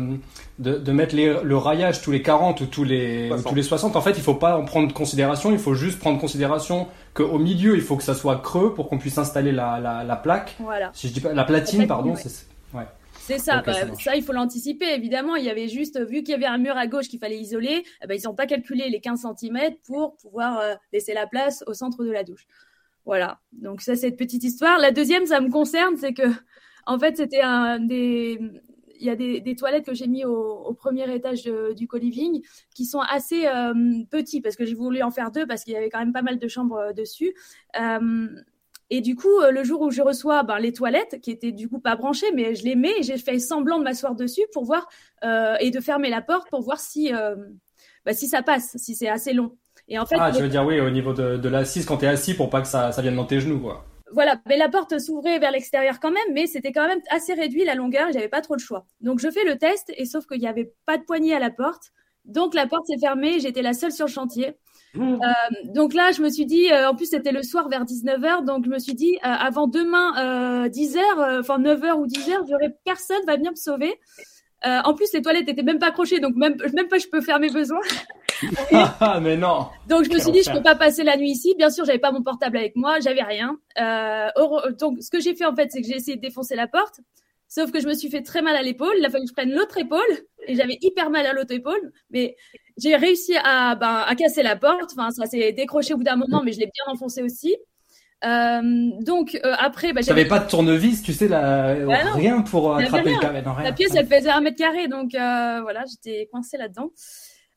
de, 0.60 0.78
de, 0.78 0.92
mettre 0.94 1.14
les, 1.14 1.36
le 1.44 1.58
raillage 1.58 2.02
tous 2.02 2.12
les 2.12 2.22
40 2.22 2.62
ou 2.62 2.68
tous 2.68 2.86
les, 2.86 3.30
tous 3.46 3.54
les 3.54 3.64
60, 3.64 3.98
en 3.98 4.02
fait, 4.02 4.12
il 4.12 4.24
faut 4.24 4.36
pas 4.36 4.58
en 4.58 4.64
prendre 4.64 4.94
considération. 4.94 5.52
Il 5.52 5.60
faut 5.60 5.74
juste 5.74 6.00
prendre 6.00 6.22
considération 6.22 6.88
qu'au 7.14 7.38
milieu, 7.38 7.76
il 7.76 7.82
faut 7.82 7.98
que 7.98 8.04
ça 8.04 8.14
soit 8.14 8.38
creux 8.38 8.74
pour 8.74 8.88
qu'on 8.88 8.98
puisse 8.98 9.18
installer 9.18 9.52
la, 9.52 9.82
la, 9.82 10.06
la, 10.06 10.16
plaque. 10.16 10.56
Voilà. 10.60 10.92
Si 10.94 11.10
je 11.10 11.14
dis 11.14 11.20
pas, 11.20 11.34
la 11.34 11.44
platine, 11.44 11.86
pardon. 11.86 12.16
C'est 12.16 12.48
ouais. 12.74 12.86
C'est 13.20 13.38
ça, 13.38 13.62
bah, 13.62 13.74
ça, 14.00 14.16
il 14.16 14.24
faut 14.24 14.32
l'anticiper 14.32 14.90
évidemment. 14.96 15.36
Il 15.36 15.44
y 15.44 15.50
avait 15.50 15.68
juste, 15.68 16.00
vu 16.00 16.24
qu'il 16.24 16.30
y 16.30 16.34
avait 16.34 16.46
un 16.46 16.60
mur 16.60 16.78
à 16.78 16.88
gauche 16.88 17.10
qu'il 17.10 17.20
fallait 17.20 17.40
isoler, 17.40 17.84
eh 18.02 18.08
ben, 18.08 18.18
ils 18.18 18.26
n'ont 18.26 18.36
pas 18.36 18.46
calculé 18.48 18.90
les 18.90 19.02
15 19.02 19.26
cm 19.38 19.76
pour 19.86 20.16
pouvoir 20.16 20.60
euh, 20.60 20.76
laisser 20.94 21.14
la 21.14 21.28
place 21.28 21.62
au 21.68 21.74
centre 21.74 22.06
de 22.06 22.12
la 22.12 22.24
douche. 22.24 22.48
Voilà. 23.06 23.40
Donc 23.52 23.82
ça, 23.82 23.96
c'est 23.96 24.10
une 24.10 24.16
petite 24.16 24.44
histoire. 24.44 24.78
La 24.80 24.92
deuxième, 24.92 25.26
ça 25.26 25.42
me 25.42 25.50
concerne, 25.50 25.98
c'est 25.98 26.14
que, 26.14 26.28
en 26.86 27.00
fait, 27.00 27.18
c'était 27.18 27.42
un 27.42 27.80
des, 27.80 28.40
il 29.02 29.08
y 29.08 29.10
a 29.10 29.16
des, 29.16 29.56
toilettes 29.56 29.86
que 29.86 29.94
j'ai 29.94 30.08
mis 30.08 30.24
au, 30.24 30.74
premier 30.74 31.14
étage 31.14 31.44
du 31.76 31.88
co-living 31.88 32.42
qui 32.74 32.86
sont 32.86 33.02
assez 33.02 33.48
euh, 33.48 33.74
petits 34.10 34.42
parce 34.42 34.56
que 34.56 34.66
j'ai 34.66 34.76
voulu 34.76 35.02
en 35.02 35.12
faire 35.12 35.32
deux 35.32 35.46
parce 35.46 35.64
qu'il 35.64 35.74
y 35.74 35.76
avait 35.76 35.90
quand 35.90 36.00
même 36.00 36.14
pas 36.14 36.22
mal 36.22 36.40
de 36.40 36.48
chambres 36.48 36.78
euh, 36.78 36.94
dessus. 36.94 37.34
Euh, 37.80 38.28
et 38.90 39.02
du 39.02 39.16
coup, 39.16 39.40
le 39.50 39.64
jour 39.64 39.82
où 39.82 39.90
je 39.90 40.02
reçois 40.02 40.44
ben, 40.44 40.60
les 40.60 40.74
toilettes, 40.74 41.20
qui 41.22 41.32
étaient 41.32 41.54
du 41.54 41.70
coup 41.70 41.80
pas 41.80 41.96
branchées, 41.96 42.32
mais 42.34 42.56
je 42.56 42.66
les 42.66 42.76
mets 42.76 42.94
et 43.00 43.04
j'ai 43.04 43.18
fait 43.18 43.40
semblant 43.40 43.80
de 43.80 43.84
m'asseoir 43.86 44.16
dessus 44.16 44.42
pour 44.52 44.66
voir 44.66 44.90
et 45.62 45.72
de 45.72 45.80
fermer 45.80 46.10
la 46.10 46.22
porte 46.22 46.50
pour 46.50 46.62
voir 46.62 46.78
si, 46.78 47.10
bah, 48.06 48.12
si 48.12 48.28
ça 48.28 48.44
passe, 48.44 48.76
si 48.76 48.94
c'est 48.94 49.08
assez 49.08 49.32
long. 49.32 49.58
Et 49.88 50.00
en 50.00 50.06
fait, 50.06 50.16
ah, 50.20 50.32
tu 50.32 50.42
veux 50.42 50.50
dire 50.50 50.66
oui, 50.66 50.80
au 50.80 50.90
niveau 50.90 51.14
de, 51.14 51.38
de 51.38 51.50
l'assise 51.50 51.86
quand 51.86 51.98
tu 51.98 52.06
es 52.06 52.08
assis 52.08 52.34
pour 52.34 52.50
pas 52.50 52.62
que 52.62 52.68
ça, 52.68 52.92
ça 52.92 53.02
vienne 53.02 53.16
dans 53.16 53.26
tes 53.26 53.40
genoux, 53.40 53.60
quoi. 53.60 53.86
Voilà, 54.14 54.42
mais 54.46 54.58
la 54.58 54.68
porte 54.68 55.00
s'ouvrait 55.00 55.40
vers 55.40 55.52
l'extérieur 55.52 56.00
quand 56.02 56.12
même, 56.12 56.34
mais 56.34 56.46
c'était 56.46 56.74
quand 56.74 56.86
même 56.88 57.00
assez 57.10 57.34
réduit 57.34 57.64
la 57.64 57.76
longueur 57.76 58.10
et 58.10 58.14
j'avais 58.14 58.28
pas 58.28 58.42
trop 58.42 58.56
le 58.56 58.60
choix. 58.60 58.86
Donc 59.00 59.20
je 59.20 59.30
fais 59.30 59.46
le 59.46 59.58
test 59.58 59.92
et 59.96 60.06
sauf 60.06 60.26
qu'il 60.28 60.40
n'y 60.40 60.48
avait 60.48 60.74
pas 60.86 60.98
de 60.98 61.04
poignée 61.04 61.34
à 61.34 61.40
la 61.40 61.50
porte, 61.50 61.92
donc 62.26 62.54
la 62.54 62.68
porte 62.68 62.86
s'est 62.88 63.00
fermée, 63.00 63.40
j'étais 63.40 63.62
la 63.62 63.74
seule 63.74 63.92
sur 63.92 64.06
le 64.06 64.12
chantier. 64.12 64.56
Mmh. 64.94 65.14
Euh, 65.14 65.72
donc 65.74 65.94
là, 65.94 66.12
je 66.12 66.22
me 66.22 66.30
suis 66.30 66.46
dit, 66.46 66.72
euh, 66.72 66.90
en 66.90 66.96
plus 66.96 67.06
c'était 67.06 67.32
le 67.32 67.44
soir 67.44 67.70
vers 67.70 67.86
19h, 67.86 68.46
donc 68.46 68.66
je 68.66 68.70
me 68.70 68.80
suis 68.80 68.94
dit, 68.94 69.16
euh, 69.16 69.20
avant 69.24 69.68
demain 69.68 70.68
10h, 70.68 70.98
euh, 70.98 71.40
enfin 71.40 71.60
9h 71.60 71.94
ou 71.94 72.06
10h, 72.06 72.50
j'aurai 72.50 72.70
personne 72.84 73.22
va 73.26 73.38
venir 73.38 73.52
me 73.52 73.56
sauver. 73.56 73.94
en 74.64 74.94
plus, 74.94 75.12
les 75.14 75.22
toilettes 75.22 75.50
étaient 75.50 75.64
même 75.64 75.80
pas 75.80 75.88
accrochées, 75.88 76.20
donc 76.20 76.36
même, 76.36 76.58
même 76.74 76.88
pas 76.88 76.98
je 76.98 77.08
peux 77.08 77.22
faire 77.22 77.40
mes 77.40 77.50
besoins. 77.50 77.82
Ah, 78.72 79.20
mais 79.22 79.38
non. 79.38 79.68
Donc 79.88 80.06
je 80.06 80.10
me 80.10 80.20
suis 80.20 80.32
dit, 80.32 80.44
je 80.44 80.52
peux 80.52 80.62
pas 80.62 80.76
passer 80.76 81.04
la 81.04 81.18
nuit 81.18 81.32
ici. 81.32 81.56
Bien 81.58 81.70
sûr, 81.70 81.86
j'avais 81.86 82.00
pas 82.00 82.12
mon 82.12 82.24
portable 82.24 82.58
avec 82.58 82.76
moi, 82.76 83.00
j'avais 83.00 83.24
rien. 83.24 83.58
Euh, 83.80 84.30
donc 84.80 85.02
ce 85.02 85.10
que 85.10 85.20
j'ai 85.20 85.36
fait 85.36 85.46
en 85.46 85.56
fait, 85.56 85.72
c'est 85.72 85.82
que 85.82 85.88
j'ai 85.88 85.96
essayé 85.96 86.18
de 86.18 86.22
défoncer 86.22 86.56
la 86.56 86.68
porte. 86.68 87.00
Sauf 87.48 87.72
que 87.72 87.82
je 87.82 87.88
me 87.88 87.94
suis 87.94 88.10
fait 88.10 88.22
très 88.22 88.42
mal 88.42 88.56
à 88.56 88.62
l'épaule. 88.62 88.94
Il 88.98 89.06
a 89.06 89.10
fallu 89.10 89.26
que 89.26 89.30
je 89.30 89.34
prenne 89.34 89.52
l'autre 89.52 89.78
épaule 89.78 90.00
et 90.48 90.56
j'avais 90.56 90.78
hyper 90.82 91.10
mal 91.10 91.26
à 91.26 91.34
l'autre 91.34 91.54
épaule. 91.54 91.92
Mais 92.10 92.38
j'ai 92.78 92.96
réussi 92.96 93.36
à, 93.44 93.76
ben, 93.76 94.06
à 94.08 94.16
casser 94.16 94.42
la 94.42 94.56
porte. 94.56 94.92
Enfin, 94.96 95.12
ça 95.12 95.26
s'est 95.26 95.52
décroché 95.52 95.94
au 95.94 95.98
bout 95.98 96.06
d'un 96.06 96.16
moment, 96.16 96.42
mais 96.44 96.54
je 96.54 96.60
l'ai 96.60 96.68
bien 96.74 96.94
enfoncé 96.94 97.22
aussi. 97.22 97.58
Euh, 98.24 98.62
donc 99.02 99.40
euh, 99.44 99.54
après, 99.58 99.94
bah, 99.94 100.02
j'avais 100.02 100.26
pas 100.26 100.40
de 100.40 100.48
tournevis, 100.48 101.02
tu 101.02 101.12
sais, 101.12 101.28
la... 101.28 101.74
rien 102.14 102.42
pour 102.42 102.76
attraper 102.76 103.14
le 103.14 103.20
carré. 103.20 103.44
La 103.64 103.72
pièce, 103.72 103.96
elle 103.96 104.06
faisait 104.06 104.30
un 104.30 104.42
mètre 104.42 104.58
carré, 104.58 104.88
donc 104.88 105.16
euh, 105.16 105.60
voilà, 105.62 105.84
j'étais 105.90 106.28
coincée 106.32 106.58
là-dedans. 106.58 106.92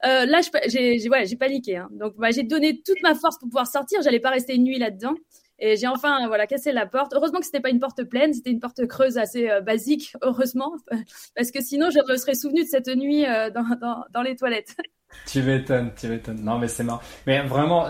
Euh, 0.07 0.27
là, 0.27 0.41
j'ai 0.67 1.09
ouais, 1.09 1.37
paniqué. 1.39 1.77
Hein. 1.77 1.89
Donc, 1.93 2.15
bah, 2.17 2.31
j'ai 2.31 2.43
donné 2.43 2.81
toute 2.85 3.03
ma 3.03 3.15
force 3.15 3.39
pour 3.39 3.49
pouvoir 3.49 3.67
sortir. 3.67 4.03
J'allais 4.03 4.21
pas 4.21 4.31
rester 4.31 4.55
une 4.55 4.65
nuit 4.65 4.79
là-dedans. 4.79 5.15
Et 5.61 5.77
j'ai 5.77 5.87
enfin 5.87 6.27
voilà 6.27 6.47
cassé 6.47 6.73
la 6.73 6.85
porte. 6.85 7.15
Heureusement 7.15 7.39
que 7.39 7.47
c'était 7.47 7.61
pas 7.61 7.71
une 7.71 7.79
porte 7.79 8.03
pleine, 8.05 8.35
c'était 8.35 8.51
une 8.51 8.61
porte 8.61 8.87
creuse 8.87 9.19
assez 9.19 9.49
euh, 9.49 9.61
basique, 9.61 10.13
heureusement, 10.23 10.73
parce 11.37 11.53
que 11.53 11.63
sinon 11.63 11.91
je 11.91 12.01
me 12.11 12.17
serais 12.17 12.35
souvenu 12.35 12.65
de 12.65 12.69
cette 12.69 12.89
nuit 12.89 13.25
euh, 13.25 13.51
dans, 13.51 13.65
dans, 13.81 14.05
dans, 14.13 14.23
les 14.23 14.37
toilettes. 14.37 14.77
Tu 15.29 15.43
m'étonnes, 15.45 15.93
tu 15.97 16.09
m'étonnes. 16.09 16.43
Non 16.43 16.59
mais 16.59 16.67
c'est 16.67 16.83
marrant. 16.83 17.01
Mais 17.29 17.41
vraiment, 17.43 17.87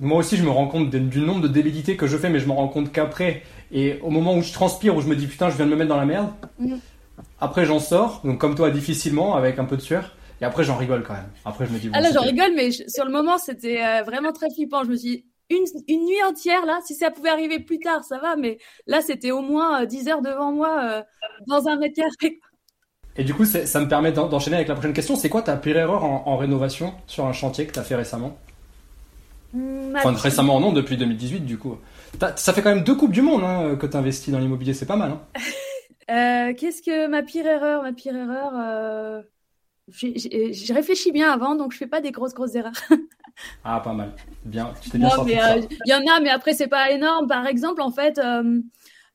moi 0.00 0.18
aussi 0.18 0.36
je 0.36 0.44
me 0.44 0.50
rends 0.50 0.68
compte 0.68 0.88
du 0.88 1.20
nombre 1.20 1.40
de 1.40 1.48
débilités 1.48 1.96
que 1.96 2.06
je 2.06 2.16
fais, 2.16 2.30
mais 2.30 2.38
je 2.38 2.46
me 2.46 2.52
rends 2.52 2.68
compte 2.68 2.92
qu'après 2.92 3.42
et 3.72 3.98
au 4.02 4.10
moment 4.10 4.36
où 4.36 4.42
je 4.42 4.52
transpire, 4.52 4.94
où 4.94 5.00
je 5.00 5.08
me 5.08 5.16
dis 5.16 5.26
putain 5.26 5.50
je 5.50 5.56
viens 5.56 5.66
de 5.66 5.72
me 5.72 5.74
mettre 5.74 5.88
dans 5.88 5.96
la 5.96 6.06
merde. 6.06 6.28
Mhm. 6.60 6.78
Après 7.40 7.64
j'en 7.64 7.80
sors, 7.80 8.20
donc 8.22 8.38
comme 8.38 8.54
toi 8.54 8.70
difficilement, 8.70 9.34
avec 9.34 9.58
un 9.58 9.64
peu 9.64 9.76
de 9.76 9.82
sueur. 9.82 10.14
Et 10.40 10.44
après, 10.44 10.64
j'en 10.64 10.76
rigole 10.76 11.02
quand 11.02 11.14
même. 11.14 11.30
Après, 11.44 11.66
je 11.66 11.72
me 11.72 11.78
dis. 11.78 11.88
Bon, 11.88 11.94
ah 11.96 12.00
là, 12.00 12.10
j'en 12.12 12.22
rigole, 12.22 12.52
mais 12.56 12.70
sur 12.70 13.04
le 13.04 13.10
moment, 13.10 13.38
c'était 13.38 13.84
euh, 13.84 14.02
vraiment 14.02 14.32
très 14.32 14.50
flippant. 14.50 14.84
Je 14.84 14.90
me 14.90 14.96
suis 14.96 15.08
dit, 15.08 15.24
une, 15.50 15.64
une, 15.88 16.06
nuit 16.06 16.22
entière, 16.26 16.64
là, 16.64 16.80
si 16.86 16.94
ça 16.94 17.10
pouvait 17.10 17.28
arriver 17.28 17.58
plus 17.58 17.78
tard, 17.78 18.04
ça 18.04 18.18
va, 18.18 18.36
mais 18.36 18.58
là, 18.86 19.00
c'était 19.02 19.32
au 19.32 19.42
moins 19.42 19.84
10 19.84 20.08
euh, 20.08 20.12
heures 20.12 20.22
devant 20.22 20.52
moi, 20.52 20.80
euh, 20.82 21.02
dans 21.46 21.68
un 21.68 21.76
mètre 21.76 21.96
carré. 21.96 22.38
Et 23.16 23.24
du 23.24 23.34
coup, 23.34 23.44
ça 23.44 23.80
me 23.80 23.88
permet 23.88 24.12
d'enchaîner 24.12 24.56
avec 24.56 24.68
la 24.68 24.74
prochaine 24.74 24.92
question. 24.92 25.16
C'est 25.16 25.28
quoi 25.28 25.42
ta 25.42 25.56
pire 25.56 25.76
erreur 25.76 26.04
en, 26.04 26.36
rénovation 26.36 26.94
sur 27.06 27.26
un 27.26 27.32
chantier 27.32 27.66
que 27.66 27.72
tu 27.72 27.78
as 27.78 27.82
fait 27.82 27.96
récemment? 27.96 28.38
Enfin, 29.96 30.12
récemment 30.12 30.60
non, 30.60 30.72
depuis 30.72 30.96
2018 30.96 31.40
du 31.40 31.58
coup. 31.58 31.76
Ça 32.36 32.52
fait 32.52 32.62
quand 32.62 32.72
même 32.72 32.84
deux 32.84 32.94
Coupes 32.94 33.10
du 33.10 33.20
Monde 33.20 33.42
hein, 33.42 33.74
que 33.74 33.86
tu 33.86 33.96
investis 33.96 34.32
dans 34.32 34.38
l'immobilier, 34.38 34.74
c'est 34.74 34.86
pas 34.86 34.94
mal. 34.94 35.10
Hein 35.10 35.20
euh, 36.50 36.54
Qu'est-ce 36.56 36.82
que 36.82 37.08
ma 37.08 37.22
pire 37.22 37.46
erreur? 37.46 37.82
Ma 37.82 37.92
pire 37.92 38.14
erreur. 38.14 39.24
J'ai 39.90 40.72
réfléchi 40.72 41.12
bien 41.12 41.30
avant, 41.30 41.54
donc 41.54 41.72
je 41.72 41.78
fais 41.78 41.86
pas 41.86 42.00
des 42.00 42.10
grosses 42.10 42.34
grosses 42.34 42.54
erreurs. 42.54 42.72
ah, 43.64 43.80
pas 43.80 43.92
mal. 43.92 44.14
Bien, 44.44 44.72
tu 44.80 44.90
t'es 44.90 44.98
bien 44.98 45.10
sorti. 45.10 45.38
Euh, 45.38 45.60
il 45.84 45.90
y 45.90 45.94
en 45.94 46.06
a, 46.06 46.20
mais 46.20 46.30
après 46.30 46.54
c'est 46.54 46.68
pas 46.68 46.90
énorme. 46.90 47.26
Par 47.26 47.46
exemple, 47.46 47.80
en 47.80 47.90
fait, 47.90 48.18
euh, 48.18 48.60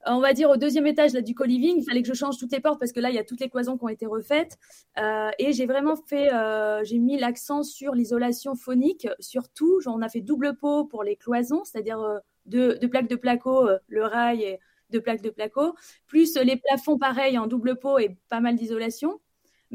on 0.07 0.19
va 0.19 0.33
dire 0.33 0.49
au 0.49 0.57
deuxième 0.57 0.87
étage 0.87 1.13
là, 1.13 1.21
du 1.21 1.33
co-living, 1.33 1.77
il 1.77 1.83
fallait 1.83 2.01
que 2.01 2.07
je 2.07 2.13
change 2.13 2.37
toutes 2.37 2.51
les 2.51 2.59
portes 2.59 2.79
parce 2.79 2.91
que 2.91 2.99
là, 2.99 3.09
il 3.09 3.15
y 3.15 3.19
a 3.19 3.23
toutes 3.23 3.39
les 3.39 3.49
cloisons 3.49 3.77
qui 3.77 3.83
ont 3.83 3.89
été 3.89 4.05
refaites. 4.05 4.57
Euh, 4.99 5.29
et 5.39 5.53
j'ai 5.53 5.65
vraiment 5.65 5.95
fait, 5.95 6.33
euh, 6.33 6.83
j'ai 6.83 6.99
mis 6.99 7.17
l'accent 7.17 7.63
sur 7.63 7.93
l'isolation 7.93 8.55
phonique, 8.55 9.07
surtout. 9.19 9.79
on 9.87 10.01
a 10.01 10.09
fait 10.09 10.21
double 10.21 10.55
pot 10.55 10.85
pour 10.85 11.03
les 11.03 11.15
cloisons, 11.15 11.63
c'est-à-dire 11.63 11.99
euh, 11.99 12.19
deux, 12.45 12.77
plaques 12.89 13.09
de 13.09 13.15
placo, 13.15 13.67
le 13.87 14.03
rail 14.03 14.43
et 14.43 14.59
deux 14.91 15.01
plaques 15.01 15.21
de 15.21 15.31
placo, 15.31 15.75
plus 16.05 16.35
les 16.37 16.57
plafonds 16.57 16.97
pareils 16.97 17.37
en 17.37 17.47
double 17.47 17.77
pot 17.79 17.97
et 17.97 18.17
pas 18.29 18.39
mal 18.39 18.55
d'isolation 18.55 19.19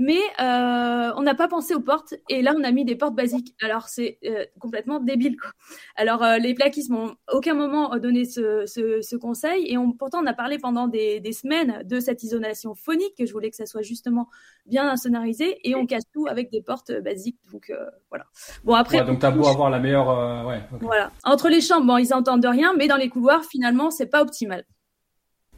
mais 0.01 0.19
euh, 0.41 1.13
on 1.17 1.23
n'a 1.23 1.35
pas 1.35 1.47
pensé 1.47 1.75
aux 1.75 1.81
portes 1.81 2.15
et 2.31 2.41
là 2.41 2.55
on 2.59 2.65
a 2.65 2.73
mis 2.73 2.87
des 2.87 2.97
portes 2.97 3.15
basiques. 3.15 3.55
Alors 3.63 3.89
c'est 3.89 4.19
euh, 4.25 4.47
complètement 4.59 4.99
débile 4.99 5.37
quoi. 5.39 5.51
Alors 5.95 6.23
euh, 6.23 6.39
les 6.39 6.55
plaquistes 6.55 6.89
m'ont 6.89 7.17
aucun 7.31 7.53
moment 7.53 7.95
donné 7.99 8.25
ce, 8.25 8.65
ce, 8.65 9.03
ce 9.03 9.17
conseil 9.17 9.71
et 9.71 9.77
on, 9.77 9.93
pourtant 9.93 10.23
on 10.23 10.27
a 10.27 10.33
parlé 10.33 10.59
pendant 10.59 10.89
des, 10.89 11.21
des, 11.21 11.33
semaines 11.33 11.83
de 11.85 12.01
cette 12.01 12.23
isolation 12.23 12.75
phonique 12.75 13.15
que 13.19 13.27
je 13.27 13.33
voulais 13.35 13.51
que 13.51 13.57
ça 13.57 13.67
soit 13.67 13.83
justement 13.83 14.31
bien 14.65 14.89
insonorisé 14.89 15.59
et 15.69 15.75
on 15.75 15.85
casse 15.85 16.05
tout 16.15 16.27
avec 16.27 16.51
des 16.51 16.63
portes 16.63 16.93
basiques 17.03 17.39
donc 17.53 17.71
voilà. 18.09 18.25
Bon 18.65 18.75
après. 18.75 19.01
Ouais, 19.01 19.07
donc 19.07 19.19
t'as 19.19 19.31
beau 19.31 19.47
avoir 19.47 19.69
la 19.69 19.81
meilleure. 19.81 20.47
ouais. 20.47 20.63
Voilà. 20.81 21.13
Entre 21.25 21.51
les 21.51 21.61
chambres 21.61 21.87
bon 21.87 21.99
ils 21.99 22.15
entendent 22.15 22.47
rien 22.47 22.73
mais 22.75 22.89
dans 22.89 22.97
les 22.97 23.11
couloirs 23.11 23.45
finalement 23.45 23.91
c'est 23.91 24.07
pas 24.07 24.23
optimal. 24.23 24.65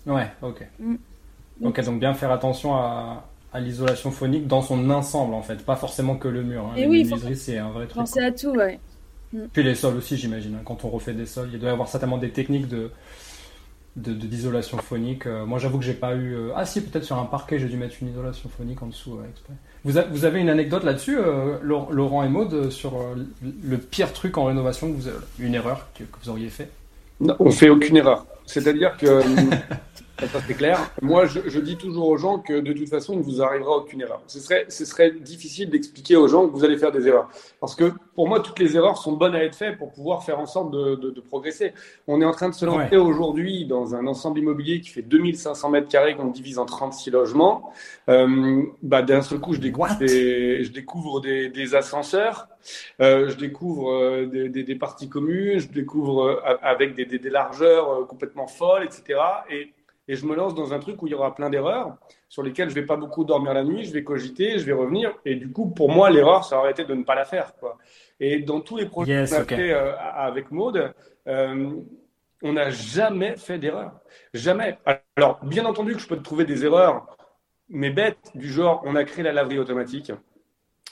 Ouais 0.05 0.33
ok. 0.43 0.67
Mm. 0.81 0.97
Ok 1.63 1.85
donc 1.85 2.01
bien 2.01 2.13
faire 2.13 2.33
attention 2.33 2.75
à 2.75 3.29
à 3.53 3.61
l'isolation 3.61 4.11
phonique 4.11 4.47
dans 4.47 4.63
son 4.63 4.89
ensemble 4.91 5.35
en 5.35 5.43
fait, 5.43 5.65
pas 5.65 5.77
forcément 5.77 6.17
que 6.17 6.29
le 6.29 6.43
mur. 6.43 6.65
Hein. 6.67 6.77
Et 6.77 6.87
oui, 6.87 7.09
c'est 7.35 7.59
un 7.59 7.71
vrai 7.71 7.87
truc. 7.87 7.97
Penser 7.97 8.21
à 8.21 8.33
tout, 8.33 8.51
ouais. 8.51 8.81
Mm. 9.33 9.45
Puis 9.53 9.63
les 9.63 9.75
sols 9.75 9.97
aussi, 9.97 10.17
j'imagine. 10.17 10.55
Hein. 10.55 10.63
Quand 10.65 10.85
on 10.85 10.89
refait 10.89 11.13
des 11.13 11.27
sols, 11.27 11.51
il 11.53 11.59
doit 11.59 11.71
y 11.71 11.73
avoir 11.73 11.89
certainement 11.89 12.19
des 12.19 12.31
techniques 12.31 12.69
de 12.69 12.91
d'isolation 13.95 14.79
de, 14.79 14.83
phonique. 14.83 15.27
Euh, 15.27 15.45
moi, 15.45 15.59
j'avoue 15.59 15.79
que 15.79 15.85
j'ai 15.85 15.93
pas 15.93 16.15
eu. 16.15 16.35
Euh, 16.35 16.53
ah 16.57 16.65
si, 16.65 16.81
peut-être 16.81 17.05
sur 17.05 17.19
un 17.19 17.27
parquet, 17.27 17.59
j'ai 17.59 17.69
dû 17.69 17.77
mettre 17.77 17.97
une 18.01 18.09
isolation 18.09 18.49
phonique 18.49 18.83
en 18.83 18.87
dessous 18.87 19.19
exprès. 19.29 19.53
Vous, 19.85 19.99
vous, 20.11 20.25
avez 20.25 20.41
une 20.41 20.49
anecdote 20.49 20.85
là-dessus, 20.85 21.19
euh, 21.19 21.59
Laurent 21.63 22.23
et 22.23 22.29
Maud, 22.29 22.71
sur 22.71 22.95
le 23.43 23.79
pire 23.79 24.13
truc 24.15 24.39
en 24.39 24.45
rénovation 24.45 24.91
que 24.91 24.97
vous 24.97 25.09
avez, 25.09 25.19
une 25.39 25.55
erreur 25.55 25.89
que, 25.95 26.05
que 26.05 26.17
vous 26.23 26.31
auriez 26.31 26.49
fait? 26.49 26.71
Non, 27.21 27.37
on 27.39 27.51
fait 27.51 27.69
aucune 27.69 27.97
erreur. 27.97 28.25
C'est-à-dire 28.47 28.97
que 28.97 29.21
Ça, 30.29 30.41
c'est 30.47 30.55
clair. 30.55 30.79
Moi, 31.03 31.27
je, 31.27 31.59
dis 31.59 31.77
toujours 31.77 32.09
aux 32.09 32.17
gens 32.17 32.39
que 32.39 32.61
de 32.61 32.73
toute 32.73 32.89
façon, 32.89 33.15
il 33.15 33.19
ne 33.19 33.25
vous 33.25 33.43
arrivera 33.43 33.77
aucune 33.77 34.03
erreur. 34.03 34.23
Ce 34.29 34.39
serait, 34.39 34.67
ce 34.69 34.85
serait 34.85 35.11
difficile 35.11 35.69
d'expliquer 35.69 36.17
aux 36.17 36.29
gens 36.29 36.47
que 36.47 36.53
vous 36.53 36.65
allez 36.65 36.77
faire 36.77 36.93
des 36.93 37.09
erreurs. 37.09 37.29
Parce 37.61 37.75
que 37.75 37.93
pour 38.15 38.29
moi, 38.29 38.41
toutes 38.41 38.59
les 38.61 38.77
erreurs 38.77 38.99
sont 38.99 39.13
bonnes 39.13 39.35
à 39.35 39.43
être 39.43 39.57
faites 39.57 39.79
pour 39.79 39.91
pouvoir 39.91 40.25
faire 40.25 40.39
en 40.39 40.47
sorte 40.47 40.71
de, 40.71 41.21
progresser. 41.27 41.73
On 42.07 42.21
est 42.21 42.25
en 42.25 42.33
train 42.33 42.49
de 42.49 42.55
se 42.55 42.65
lancer 42.65 42.97
aujourd'hui 42.97 43.65
dans 43.65 43.95
un 43.95 44.07
ensemble 44.07 44.39
immobilier 44.39 44.81
qui 44.81 44.91
fait 44.91 45.03
2500 45.03 45.71
mètres 45.71 45.89
carrés 45.89 46.15
qu'on 46.15 46.27
divise 46.27 46.59
en 46.59 46.67
36 46.67 47.11
logements. 47.11 47.73
Euh, 48.09 48.63
bah, 48.83 49.03
d'un 49.03 49.23
seul 49.23 49.41
coup, 49.41 49.55
je 49.55 49.61
découvre 49.61 49.97
des, 49.99 50.65
je 50.65 50.71
découvre 50.71 51.21
des, 51.21 51.75
ascenseurs. 51.75 52.49
Euh, 53.01 53.29
je 53.29 53.37
découvre 53.37 53.93
euh, 53.93 54.27
des, 54.27 54.75
parties 54.77 55.09
communes, 55.09 55.59
je 55.59 55.69
découvre 55.69 56.43
avec 56.63 56.95
des, 56.95 57.07
des, 57.07 57.31
largeurs 57.31 58.07
complètement 58.07 58.47
folles, 58.47 58.85
etc. 58.85 59.19
Et 59.51 59.73
et 60.09 60.17
je 60.17 60.27
me 60.27 60.35
lance 60.35 60.55
dans 60.55 60.73
un 60.73 60.79
truc 60.79 61.01
où 61.03 61.07
il 61.07 61.11
y 61.11 61.15
aura 61.15 61.35
plein 61.35 61.49
d'erreurs 61.49 61.97
sur 62.29 62.43
lesquelles 62.43 62.69
je 62.71 62.75
vais 62.75 62.87
pas 62.87 62.97
beaucoup 62.97 63.25
dormir 63.25 63.55
la 63.55 63.63
nuit, 63.63 63.85
je 63.85 63.93
vais 63.93 64.03
cogiter, 64.03 64.59
je 64.59 64.65
vais 64.65 64.73
revenir. 64.73 65.15
Et 65.25 65.37
du 65.37 65.51
coup, 65.51 65.71
pour 65.71 65.91
moi, 65.91 66.11
l'erreur, 66.11 66.45
ça 66.45 66.59
aurait 66.59 66.73
été 66.73 66.85
de 66.85 66.95
ne 66.95 67.05
pas 67.05 67.15
la 67.15 67.25
faire. 67.25 67.55
Quoi. 67.57 67.79
Et 68.19 68.41
dans 68.41 68.61
tous 68.61 68.77
les 68.77 68.87
projets 68.87 69.25
qu'on 69.29 69.37
a 69.37 69.45
fait 69.45 69.73
euh, 69.73 69.97
avec 69.99 70.51
Maude, 70.51 70.93
euh, 71.29 71.71
on 72.43 72.53
n'a 72.53 72.71
jamais 72.71 73.37
fait 73.37 73.59
d'erreur. 73.59 73.93
Jamais. 74.35 74.79
Alors, 75.17 75.39
bien 75.45 75.65
entendu 75.65 75.95
que 75.95 76.01
je 76.01 76.09
peux 76.09 76.17
te 76.17 76.23
trouver 76.23 76.45
des 76.45 76.65
erreurs, 76.65 77.17
mais 77.69 77.91
bêtes, 77.91 78.33
du 78.35 78.51
genre, 78.51 78.83
on 78.85 78.97
a 78.97 79.05
créé 79.05 79.23
la 79.23 79.33
laverie 79.33 79.61
automatique. 79.61 80.11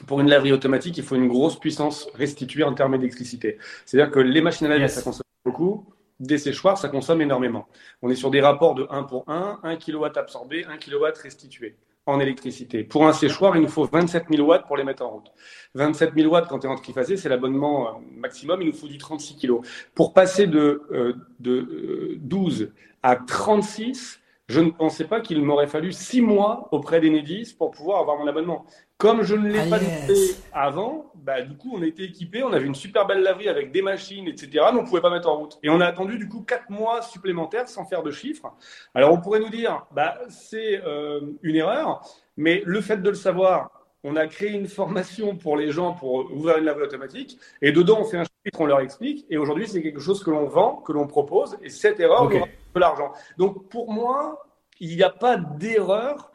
Pour 0.07 0.21
une 0.21 0.31
laverie 0.31 0.53
automatique, 0.53 0.97
il 0.99 1.05
faut 1.05 1.17
une 1.17 1.29
grosse 1.29 1.59
puissance 1.59 2.09
restituée 2.15 2.63
en 2.65 2.75
termes 2.75 2.97
d'électricité. 2.97 3.59
C'est-à-dire 3.85 4.13
que 4.13 4.21
les 4.21 4.41
machines 4.41 4.67
à 4.67 4.71
laver, 4.71 4.89
ça 4.89 5.03
consomme 5.03 5.25
beaucoup 5.45 5.87
des 6.21 6.39
séchoirs, 6.39 6.79
ça 6.79 6.89
consomme 6.89 7.23
énormément. 7.23 7.67
On 8.03 8.11
est 8.11 8.15
sur 8.15 8.31
des 8.31 8.41
rapports 8.41 8.75
de 8.75 8.87
1 8.91 9.05
pour 9.05 9.25
1, 9.29 9.61
1 9.63 9.77
kW 9.77 10.05
absorbé, 10.17 10.65
1 10.67 10.77
kW 10.77 11.07
restitué 11.23 11.77
en 12.07 12.21
électricité. 12.21 12.85
Pour 12.85 13.07
un 13.07 13.13
séchoir, 13.13 13.57
il 13.57 13.63
nous 13.63 13.69
faut 13.69 13.85
27 13.85 14.27
000 14.31 14.47
watts 14.47 14.67
pour 14.67 14.77
les 14.77 14.85
mettre 14.85 15.05
en 15.05 15.11
route. 15.11 15.33
27 15.75 16.13
000 16.15 16.33
watts, 16.33 16.49
quand 16.49 16.61
tu 16.61 16.67
es 16.67 16.71
en 16.71 16.77
triphasé, 16.77 17.17
c'est 17.17 17.29
l'abonnement 17.29 17.89
euh, 17.89 17.93
maximum, 18.17 18.63
il 18.63 18.69
nous 18.69 18.75
faut 18.75 18.89
du 18.89 18.99
36 18.99 19.37
kg. 19.37 19.61
Pour 19.95 20.13
passer 20.13 20.47
de, 20.47 20.83
euh, 20.93 21.15
de 21.39 22.17
12 22.21 22.63
euh, 22.63 22.73
à 23.03 23.17
36, 23.17 24.21
je 24.49 24.61
ne 24.61 24.71
pensais 24.71 25.05
pas 25.05 25.21
qu'il 25.21 25.43
m'aurait 25.43 25.69
fallu 25.69 25.93
6 25.93 26.23
mois 26.23 26.69
auprès 26.73 27.01
d'Enedis 27.01 27.55
pour 27.57 27.71
pouvoir 27.71 28.01
avoir 28.01 28.19
mon 28.19 28.27
abonnement. 28.27 28.67
Comme 29.01 29.23
je 29.23 29.35
ne 29.35 29.49
l'ai 29.49 29.61
ah, 29.61 29.67
pas 29.71 29.83
yes. 29.83 30.43
avant, 30.53 31.11
bah, 31.15 31.41
du 31.41 31.57
coup, 31.57 31.73
on 31.75 31.83
était 31.83 32.05
équipés, 32.05 32.43
on 32.43 32.53
avait 32.53 32.67
une 32.67 32.75
super 32.75 33.07
belle 33.07 33.23
laverie 33.23 33.49
avec 33.49 33.73
des 33.73 33.81
machines, 33.81 34.29
etc., 34.29 34.51
mais 34.53 34.79
on 34.79 34.83
ne 34.83 34.87
pouvait 34.87 35.01
pas 35.01 35.09
mettre 35.09 35.31
en 35.31 35.39
route. 35.39 35.59
Et 35.63 35.71
on 35.71 35.81
a 35.81 35.87
attendu, 35.87 36.19
du 36.19 36.29
coup, 36.29 36.43
quatre 36.43 36.69
mois 36.69 37.01
supplémentaires 37.01 37.67
sans 37.67 37.87
faire 37.87 38.03
de 38.03 38.11
chiffres. 38.11 38.53
Alors, 38.95 39.11
on 39.15 39.19
pourrait 39.19 39.41
nous 39.41 39.49
dire, 39.49 39.87
bah, 39.93 40.19
c'est 40.29 40.83
euh, 40.85 41.23
une 41.43 41.57
erreur, 41.57 42.03
mais 42.37 42.63
le 42.67 42.83
fait 42.83 42.99
de 42.99 43.09
le 43.09 43.15
savoir, 43.15 43.71
on 44.05 44.17
a 44.17 44.27
créé 44.27 44.51
une 44.51 44.69
formation 44.69 45.35
pour 45.35 45.57
les 45.57 45.71
gens 45.71 45.95
pour 45.95 46.31
ouvrir 46.31 46.59
une 46.59 46.65
laverie 46.65 46.85
automatique, 46.85 47.39
et 47.63 47.73
dedans, 47.73 48.01
on 48.01 48.05
fait 48.05 48.19
un 48.19 48.25
chapitre, 48.25 48.61
on 48.61 48.67
leur 48.67 48.81
explique, 48.81 49.25
et 49.31 49.39
aujourd'hui, 49.39 49.67
c'est 49.67 49.81
quelque 49.81 50.01
chose 50.01 50.23
que 50.23 50.31
l'on 50.31 50.45
vend, 50.45 50.77
que 50.77 50.93
l'on 50.93 51.07
propose, 51.07 51.57
et 51.63 51.71
cette 51.71 52.01
erreur, 52.01 52.25
on 52.25 52.37
aura 52.37 52.47
de 52.75 52.81
l'argent. 52.81 53.13
Donc, 53.39 53.71
pour 53.71 53.91
moi, 53.91 54.47
il 54.79 54.95
n'y 54.95 55.03
a 55.03 55.09
pas 55.11 55.39
d'erreur 55.39 56.31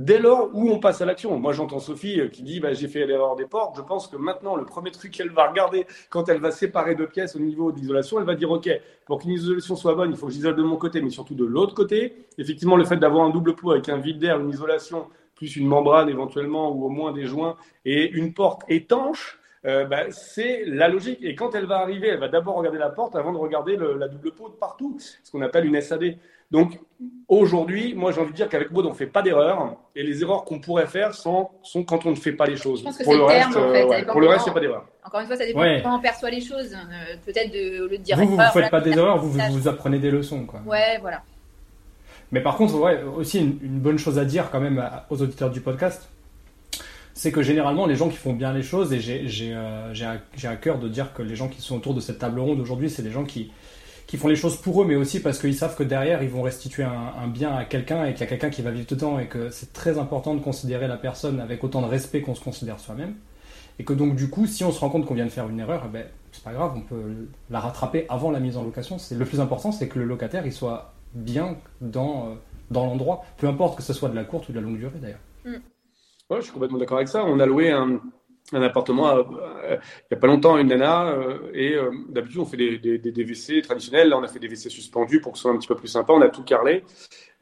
dès 0.00 0.18
lors 0.18 0.50
où 0.54 0.70
on 0.70 0.78
passe 0.78 1.00
à 1.00 1.06
l'action. 1.06 1.38
Moi, 1.38 1.52
j'entends 1.52 1.78
Sophie 1.78 2.20
euh, 2.20 2.28
qui 2.28 2.42
dit 2.42 2.58
bah, 2.60 2.72
j'ai 2.72 2.88
fait 2.88 3.06
l'erreur 3.06 3.36
des 3.36 3.46
portes. 3.46 3.76
Je 3.76 3.82
pense 3.82 4.08
que 4.08 4.16
maintenant, 4.16 4.56
le 4.56 4.64
premier 4.64 4.90
truc 4.90 5.12
qu'elle 5.12 5.30
va 5.30 5.48
regarder 5.48 5.86
quand 6.08 6.28
elle 6.28 6.40
va 6.40 6.50
séparer 6.50 6.94
deux 6.94 7.06
pièces 7.06 7.36
au 7.36 7.38
niveau 7.38 7.70
d'isolation, 7.70 8.18
elle 8.18 8.26
va 8.26 8.34
dire 8.34 8.50
OK, 8.50 8.68
pour 9.06 9.20
qu'une 9.20 9.32
isolation 9.32 9.76
soit 9.76 9.94
bonne, 9.94 10.10
il 10.10 10.16
faut 10.16 10.26
que 10.26 10.32
j'isole 10.32 10.56
de 10.56 10.62
mon 10.62 10.76
côté, 10.76 11.00
mais 11.02 11.10
surtout 11.10 11.34
de 11.34 11.44
l'autre 11.44 11.74
côté. 11.74 12.26
Effectivement, 12.38 12.76
le 12.76 12.84
fait 12.84 12.96
d'avoir 12.96 13.26
un 13.26 13.30
double 13.30 13.54
pot 13.54 13.72
avec 13.72 13.88
un 13.88 13.98
vide 13.98 14.18
d'air, 14.18 14.40
une 14.40 14.50
isolation, 14.50 15.06
plus 15.34 15.56
une 15.56 15.66
membrane 15.66 16.08
éventuellement, 16.08 16.72
ou 16.72 16.84
au 16.84 16.88
moins 16.88 17.12
des 17.12 17.24
joints, 17.24 17.56
et 17.84 18.10
une 18.10 18.32
porte 18.32 18.62
étanche, 18.68 19.39
euh, 19.66 19.84
bah, 19.84 20.10
c'est 20.10 20.64
la 20.66 20.88
logique. 20.88 21.18
Et 21.22 21.34
quand 21.34 21.54
elle 21.54 21.66
va 21.66 21.78
arriver, 21.78 22.08
elle 22.08 22.20
va 22.20 22.28
d'abord 22.28 22.56
regarder 22.56 22.78
la 22.78 22.90
porte 22.90 23.16
avant 23.16 23.32
de 23.32 23.38
regarder 23.38 23.76
la 23.76 24.08
double 24.08 24.32
pot 24.32 24.48
de 24.48 24.54
partout, 24.54 24.98
ce 25.22 25.30
qu'on 25.30 25.42
appelle 25.42 25.66
une 25.66 25.80
SAD. 25.80 26.16
Donc 26.50 26.80
aujourd'hui, 27.28 27.94
moi 27.94 28.10
j'ai 28.10 28.20
envie 28.20 28.32
de 28.32 28.36
dire 28.36 28.48
qu'avec 28.48 28.72
Maud, 28.72 28.84
on 28.84 28.90
ne 28.90 28.94
fait 28.94 29.06
pas 29.06 29.22
d'erreurs. 29.22 29.76
Et 29.94 30.02
les 30.02 30.22
erreurs 30.22 30.44
qu'on 30.44 30.58
pourrait 30.58 30.86
faire 30.86 31.14
sont, 31.14 31.48
sont, 31.62 31.84
quand 31.84 32.06
on 32.06 32.10
ne 32.10 32.16
fait 32.16 32.32
pas 32.32 32.46
les 32.46 32.56
choses. 32.56 32.80
Je 32.80 32.84
pense 32.84 32.98
que 32.98 33.04
pour, 33.04 33.14
le 33.14 33.22
reste, 33.22 33.56
en 33.56 33.70
fait. 33.70 34.06
pour 34.06 34.20
le 34.20 34.26
reste, 34.28 34.46
c'est 34.46 34.52
pas 34.52 34.60
d'erreur. 34.60 34.84
Encore 35.04 35.20
une 35.20 35.26
fois, 35.26 35.36
ça 35.36 35.46
dépend 35.46 35.62
de 35.62 35.82
comment 35.82 35.96
on 35.96 36.00
perçoit 36.00 36.30
les 36.30 36.40
choses. 36.40 36.74
Euh, 36.74 37.16
peut-être 37.24 37.52
de, 37.52 37.86
le 37.88 37.98
dire. 37.98 38.16
Vous, 38.16 38.26
vous 38.26 38.36
ne 38.36 38.42
faites 38.42 38.70
pas 38.70 38.80
des 38.80 38.92
erreurs, 38.92 39.18
vous, 39.18 39.38
vous 39.50 39.68
apprenez 39.68 39.98
des 39.98 40.10
leçons. 40.10 40.44
Quoi. 40.44 40.60
Ouais, 40.66 40.98
voilà. 41.00 41.22
Mais 42.32 42.40
par 42.40 42.56
contre, 42.56 42.78
ouais, 42.78 43.02
aussi 43.02 43.40
une, 43.40 43.80
bonne 43.80 43.98
chose 43.98 44.18
à 44.18 44.24
dire 44.24 44.50
quand 44.50 44.60
même 44.60 44.84
aux 45.08 45.22
auditeurs 45.22 45.50
du 45.50 45.60
podcast, 45.60 46.08
c'est 47.20 47.32
que 47.32 47.42
généralement 47.42 47.84
les 47.84 47.96
gens 47.96 48.08
qui 48.08 48.16
font 48.16 48.32
bien 48.32 48.50
les 48.54 48.62
choses, 48.62 48.94
et 48.94 48.98
j'ai 48.98 49.52
euh, 49.52 49.92
à 50.42 50.56
cœur 50.56 50.78
de 50.78 50.88
dire 50.88 51.12
que 51.12 51.20
les 51.20 51.36
gens 51.36 51.48
qui 51.48 51.60
sont 51.60 51.76
autour 51.76 51.92
de 51.92 52.00
cette 52.00 52.18
table 52.18 52.40
ronde 52.40 52.60
aujourd'hui, 52.60 52.88
c'est 52.88 53.02
des 53.02 53.10
gens 53.10 53.24
qui, 53.24 53.52
qui 54.06 54.16
font 54.16 54.28
les 54.28 54.36
choses 54.36 54.56
pour 54.56 54.80
eux, 54.80 54.86
mais 54.86 54.96
aussi 54.96 55.20
parce 55.20 55.38
qu'ils 55.38 55.54
savent 55.54 55.76
que 55.76 55.82
derrière, 55.82 56.22
ils 56.22 56.30
vont 56.30 56.40
restituer 56.40 56.82
un, 56.82 57.28
bien 57.28 57.54
à 57.54 57.66
quelqu'un 57.66 58.06
et 58.06 58.12
qu'il 58.14 58.22
y 58.22 58.24
a 58.24 58.26
quelqu'un 58.26 58.48
qui 58.48 58.62
va 58.62 58.70
vivre 58.70 58.86
dedans 58.88 59.18
et 59.18 59.26
que 59.26 59.50
c'est 59.50 59.74
très 59.74 59.98
important 59.98 60.34
de 60.34 60.40
considérer 60.40 60.88
la 60.88 60.96
personne 60.96 61.40
avec 61.40 61.62
autant 61.62 61.82
de 61.82 61.88
respect 61.88 62.22
qu'on 62.22 62.34
se 62.34 62.42
considère 62.42 62.80
soi-même. 62.80 63.14
Et 63.78 63.84
que 63.84 63.92
donc, 63.92 64.16
du 64.16 64.30
coup, 64.30 64.46
si 64.46 64.64
on 64.64 64.72
se 64.72 64.80
rend 64.80 64.88
compte 64.88 65.04
qu'on 65.04 65.12
vient 65.12 65.26
de 65.26 65.30
faire 65.30 65.46
une 65.50 65.60
erreur, 65.60 65.82
eh 65.84 65.92
ben, 65.92 66.06
c'est 66.32 66.42
pas 66.42 66.54
grave, 66.54 66.72
on 66.74 66.80
peut 66.80 67.28
la 67.50 67.60
rattraper 67.60 68.06
avant 68.08 68.30
la 68.30 68.40
mise 68.40 68.56
en 68.56 68.64
location. 68.64 68.96
Le 69.10 69.26
plus 69.26 69.40
important, 69.40 69.72
c'est 69.72 69.88
que 69.88 69.98
le 69.98 70.06
locataire 70.06 70.46
il 70.46 70.54
soit 70.54 70.94
bien 71.12 71.58
dans, 71.82 72.28
euh, 72.28 72.34
dans 72.70 72.86
l'endroit, 72.86 73.26
peu 73.36 73.46
importe 73.46 73.76
que 73.76 73.82
ce 73.82 73.92
soit 73.92 74.08
de 74.08 74.16
la 74.16 74.24
courte 74.24 74.48
ou 74.48 74.52
de 74.52 74.56
la 74.58 74.62
longue 74.62 74.78
durée 74.78 74.98
d'ailleurs. 75.02 75.20
Mm. 75.44 75.60
Ouais, 76.30 76.36
je 76.38 76.44
suis 76.44 76.52
complètement 76.52 76.78
d'accord 76.78 76.98
avec 76.98 77.08
ça. 77.08 77.24
On 77.24 77.40
a 77.40 77.46
loué 77.46 77.70
un, 77.70 78.00
un 78.52 78.62
appartement 78.62 79.18
il 79.18 79.78
n'y 80.10 80.16
a 80.16 80.16
pas 80.16 80.26
longtemps 80.26 80.56
une 80.58 80.68
nana 80.68 81.14
et 81.52 81.76
d'habitude 82.08 82.38
on 82.38 82.44
fait 82.44 82.56
des, 82.56 82.78
des, 82.78 82.98
des, 82.98 83.10
WC 83.10 83.62
traditionnels. 83.62 84.08
Là 84.08 84.18
on 84.18 84.22
a 84.22 84.28
fait 84.28 84.38
des 84.38 84.48
WC 84.48 84.70
suspendus 84.70 85.20
pour 85.20 85.32
que 85.32 85.38
ce 85.38 85.42
soit 85.42 85.52
un 85.52 85.58
petit 85.58 85.68
peu 85.68 85.76
plus 85.76 85.88
sympa. 85.88 86.12
On 86.12 86.20
a 86.20 86.28
tout 86.28 86.44
carrelé 86.44 86.84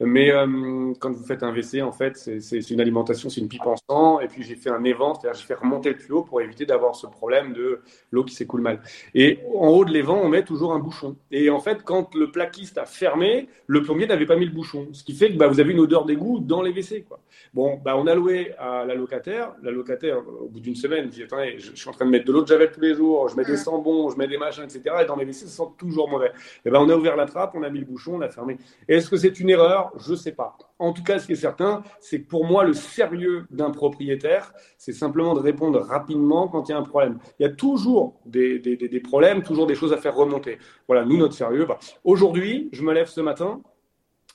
mais 0.01 0.31
euh, 0.31 0.93
quand 0.99 1.11
vous 1.11 1.25
faites 1.25 1.43
un 1.43 1.51
WC, 1.51 1.81
en 1.81 1.91
fait, 1.91 2.15
c'est 2.39 2.69
une 2.69 2.79
alimentation, 2.79 3.29
c'est 3.29 3.41
une 3.41 3.49
pipe 3.49 3.65
en 3.65 3.75
sang. 3.75 4.21
Et 4.21 4.27
puis 4.27 4.43
j'ai 4.43 4.55
fait 4.55 4.69
un 4.69 4.83
évent, 4.85 5.13
c'est-à-dire 5.13 5.37
j'ai 5.39 5.45
fait 5.45 5.55
remonter 5.55 5.89
le 5.89 5.97
tuyau 5.97 6.23
pour 6.23 6.41
éviter 6.41 6.65
d'avoir 6.65 6.95
ce 6.95 7.05
problème 7.05 7.51
de 7.51 7.81
l'eau 8.11 8.23
qui 8.23 8.33
s'écoule 8.33 8.61
mal. 8.61 8.81
Et 9.13 9.39
en 9.53 9.67
haut 9.67 9.83
de 9.83 9.91
l'évent, 9.91 10.17
on 10.21 10.29
met 10.29 10.43
toujours 10.43 10.73
un 10.73 10.79
bouchon. 10.79 11.17
Et 11.31 11.49
en 11.49 11.59
fait, 11.59 11.83
quand 11.83 12.15
le 12.15 12.31
plaquiste 12.31 12.77
a 12.77 12.85
fermé, 12.85 13.49
le 13.67 13.81
plombier 13.83 14.07
n'avait 14.07 14.25
pas 14.25 14.37
mis 14.37 14.45
le 14.45 14.51
bouchon. 14.51 14.87
Ce 14.93 15.03
qui 15.03 15.13
fait 15.13 15.31
que 15.31 15.37
bah, 15.37 15.47
vous 15.47 15.59
avez 15.59 15.73
une 15.73 15.81
odeur 15.81 16.05
d'égout 16.05 16.39
dans 16.39 16.61
les 16.61 16.71
WC. 16.71 17.03
Quoi. 17.03 17.19
Bon, 17.53 17.77
bah, 17.83 17.97
on 17.97 18.07
a 18.07 18.15
loué 18.15 18.53
à 18.57 18.85
la 18.85 18.95
locataire. 18.95 19.53
La 19.61 19.71
locataire, 19.71 20.19
au 20.19 20.47
bout 20.47 20.61
d'une 20.61 20.75
semaine, 20.75 21.09
dit 21.09 21.23
Attendez, 21.23 21.55
je, 21.57 21.75
suis 21.75 21.89
en 21.89 21.93
train 21.93 22.05
de 22.05 22.11
mettre 22.11 22.25
de 22.25 22.31
l'eau 22.31 22.41
de 22.41 22.47
javel 22.47 22.71
tous 22.71 22.79
les 22.79 22.93
jours, 22.93 23.27
je 23.27 23.35
mets 23.35 23.43
des 23.43 23.57
sambons, 23.57 24.09
je 24.09 24.17
mets 24.17 24.27
des 24.27 24.37
machins, 24.37 24.63
etc. 24.63 24.81
Et 25.01 25.05
dans 25.05 25.17
mes 25.17 25.25
WC, 25.25 25.47
ça 25.47 25.63
sent 25.63 25.69
toujours 25.77 26.09
mauvais. 26.09 26.31
Et 26.63 26.69
ben, 26.69 26.79
on 26.79 26.89
a 26.89 26.95
ouvert 26.95 27.17
la 27.17 27.25
trappe, 27.25 27.51
on 27.55 27.63
a 27.63 27.69
mis 27.69 27.79
le 27.79 27.85
bouchon, 27.85 28.15
on 28.15 28.21
a 28.21 28.29
fermé. 28.29 28.57
Est-ce 28.87 29.09
que 29.09 29.17
c'est 29.17 29.39
une 29.41 29.49
erreur? 29.49 29.88
Je 29.97 30.11
ne 30.11 30.15
sais 30.15 30.31
pas. 30.31 30.57
En 30.77 30.93
tout 30.93 31.03
cas, 31.03 31.19
ce 31.19 31.25
qui 31.25 31.33
est 31.33 31.35
certain, 31.35 31.83
c'est 31.99 32.21
que 32.21 32.27
pour 32.27 32.45
moi, 32.45 32.63
le 32.63 32.73
sérieux 32.73 33.45
d'un 33.49 33.71
propriétaire, 33.71 34.53
c'est 34.77 34.93
simplement 34.93 35.33
de 35.33 35.39
répondre 35.39 35.79
rapidement 35.79 36.47
quand 36.47 36.69
il 36.69 36.71
y 36.71 36.75
a 36.75 36.77
un 36.77 36.83
problème. 36.83 37.19
Il 37.39 37.43
y 37.43 37.45
a 37.45 37.51
toujours 37.51 38.19
des, 38.25 39.01
problèmes, 39.03 39.43
toujours 39.43 39.67
des 39.67 39.75
choses 39.75 39.93
à 39.93 39.97
faire 39.97 40.15
remonter. 40.15 40.57
Voilà, 40.87 41.05
nous, 41.05 41.17
notre 41.17 41.33
sérieux. 41.33 41.65
Bah, 41.65 41.79
aujourd'hui, 42.03 42.69
je 42.71 42.83
me 42.83 42.93
lève 42.93 43.07
ce 43.07 43.21
matin, 43.21 43.61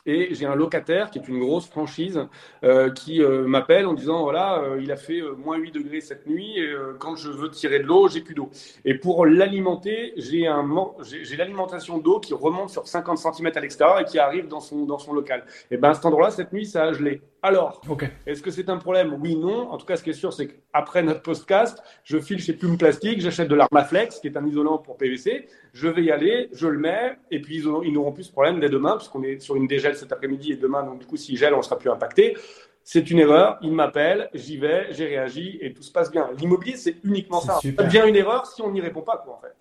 et 0.06 0.34
j'ai 0.34 0.46
un 0.46 0.54
locataire 0.54 1.10
qui 1.10 1.18
est 1.18 1.28
une 1.28 1.38
grosse 1.38 1.66
franchise 1.66 2.20
euh, 2.62 2.90
qui 2.90 3.22
euh, 3.22 3.46
m'appelle 3.46 3.86
en 3.86 3.94
disant 3.94 4.22
voilà, 4.22 4.58
euh, 4.58 4.80
il 4.80 4.92
a 4.92 4.96
fait 4.96 5.22
moins 5.38 5.56
8 5.56 5.72
degrés 5.72 6.00
cette 6.00 6.26
nuit 6.26 6.58
et 6.58 6.74
quand 6.98 7.16
je 7.16 7.30
veux 7.30 7.50
tirer 7.50 7.78
de 7.78 7.84
l'eau, 7.84 8.08
j'ai 8.08 8.20
plus 8.20 8.34
d'eau. 8.34 8.50
Et 8.84 8.94
pour 8.94 9.26
l'alimenter, 9.26 10.12
j'ai 10.16 10.46
un 10.46 10.64
j'ai 11.00 11.36
l'alimentation 11.36 11.98
d'eau 11.98 12.20
qui 12.20 12.34
remonte 12.34 12.70
sur 12.70 12.86
50 12.86 13.18
cm 13.18 13.52
à 13.54 13.60
l'extérieur 13.60 14.00
et 14.00 14.04
qui 14.04 14.18
arrive 14.18 14.48
dans 14.48 14.60
son 14.60 14.84
dans 14.84 14.98
son 14.98 15.12
local. 15.12 15.44
Et 15.70 15.76
ben 15.76 15.90
à 15.90 15.94
cet 15.94 16.04
endroit-là, 16.04 16.30
cette 16.30 16.52
nuit, 16.52 16.66
ça 16.66 16.84
a 16.84 16.92
gelé. 16.92 17.22
Alors, 17.42 17.82
est-ce 18.26 18.40
que 18.40 18.50
c'est 18.50 18.70
un 18.70 18.78
problème? 18.78 19.18
Oui, 19.20 19.36
non. 19.36 19.70
En 19.70 19.76
tout 19.76 19.84
cas, 19.84 19.96
ce 19.96 20.02
qui 20.02 20.08
est 20.08 20.14
sûr, 20.14 20.32
c'est 20.32 20.48
qu'après 20.48 21.02
notre 21.02 21.20
podcast, 21.20 21.82
je 22.02 22.18
file 22.18 22.40
chez 22.40 22.54
Plume 22.54 22.78
Plastique, 22.78 23.20
j'achète 23.20 23.48
de 23.48 23.54
l'Armaflex, 23.54 24.20
qui 24.20 24.28
est 24.28 24.36
un 24.38 24.46
isolant 24.46 24.78
pour 24.78 24.96
PVC. 24.96 25.46
Je 25.74 25.88
vais 25.88 26.04
y 26.04 26.10
aller, 26.10 26.48
je 26.52 26.68
le 26.68 26.78
mets, 26.78 27.18
et 27.30 27.40
puis 27.40 27.56
ils, 27.58 27.92
n'auront 27.92 28.12
plus 28.12 28.24
ce 28.24 28.32
problème 28.32 28.60
dès 28.60 28.68
demain, 28.68 28.96
puisqu'on 28.96 29.22
est 29.24 29.40
sur 29.40 29.56
une 29.56 29.66
dégel 29.66 29.96
cet 29.96 30.12
après-midi 30.12 30.52
et 30.52 30.56
demain, 30.56 30.84
donc 30.84 31.00
du 31.00 31.06
coup, 31.06 31.16
s'il 31.16 31.36
gèle, 31.36 31.52
on 31.52 31.62
sera 31.62 31.76
plus 31.76 31.90
impacté. 31.90 32.36
C'est 32.84 33.10
une 33.10 33.18
erreur, 33.18 33.58
il 33.60 33.72
m'appelle, 33.72 34.30
j'y 34.34 34.56
vais, 34.56 34.86
j'ai 34.92 35.06
réagi 35.06 35.58
et 35.60 35.72
tout 35.74 35.82
se 35.82 35.90
passe 35.90 36.10
bien. 36.10 36.30
L'immobilier, 36.38 36.76
c'est 36.76 36.96
uniquement 37.02 37.40
ça. 37.40 37.58
Ça 37.60 37.82
devient 37.82 38.04
une 38.06 38.16
erreur 38.16 38.46
si 38.46 38.62
on 38.62 38.70
n'y 38.70 38.80
répond 38.80 39.02
pas, 39.02 39.20
quoi, 39.24 39.34
en 39.34 39.40
fait. 39.40 39.54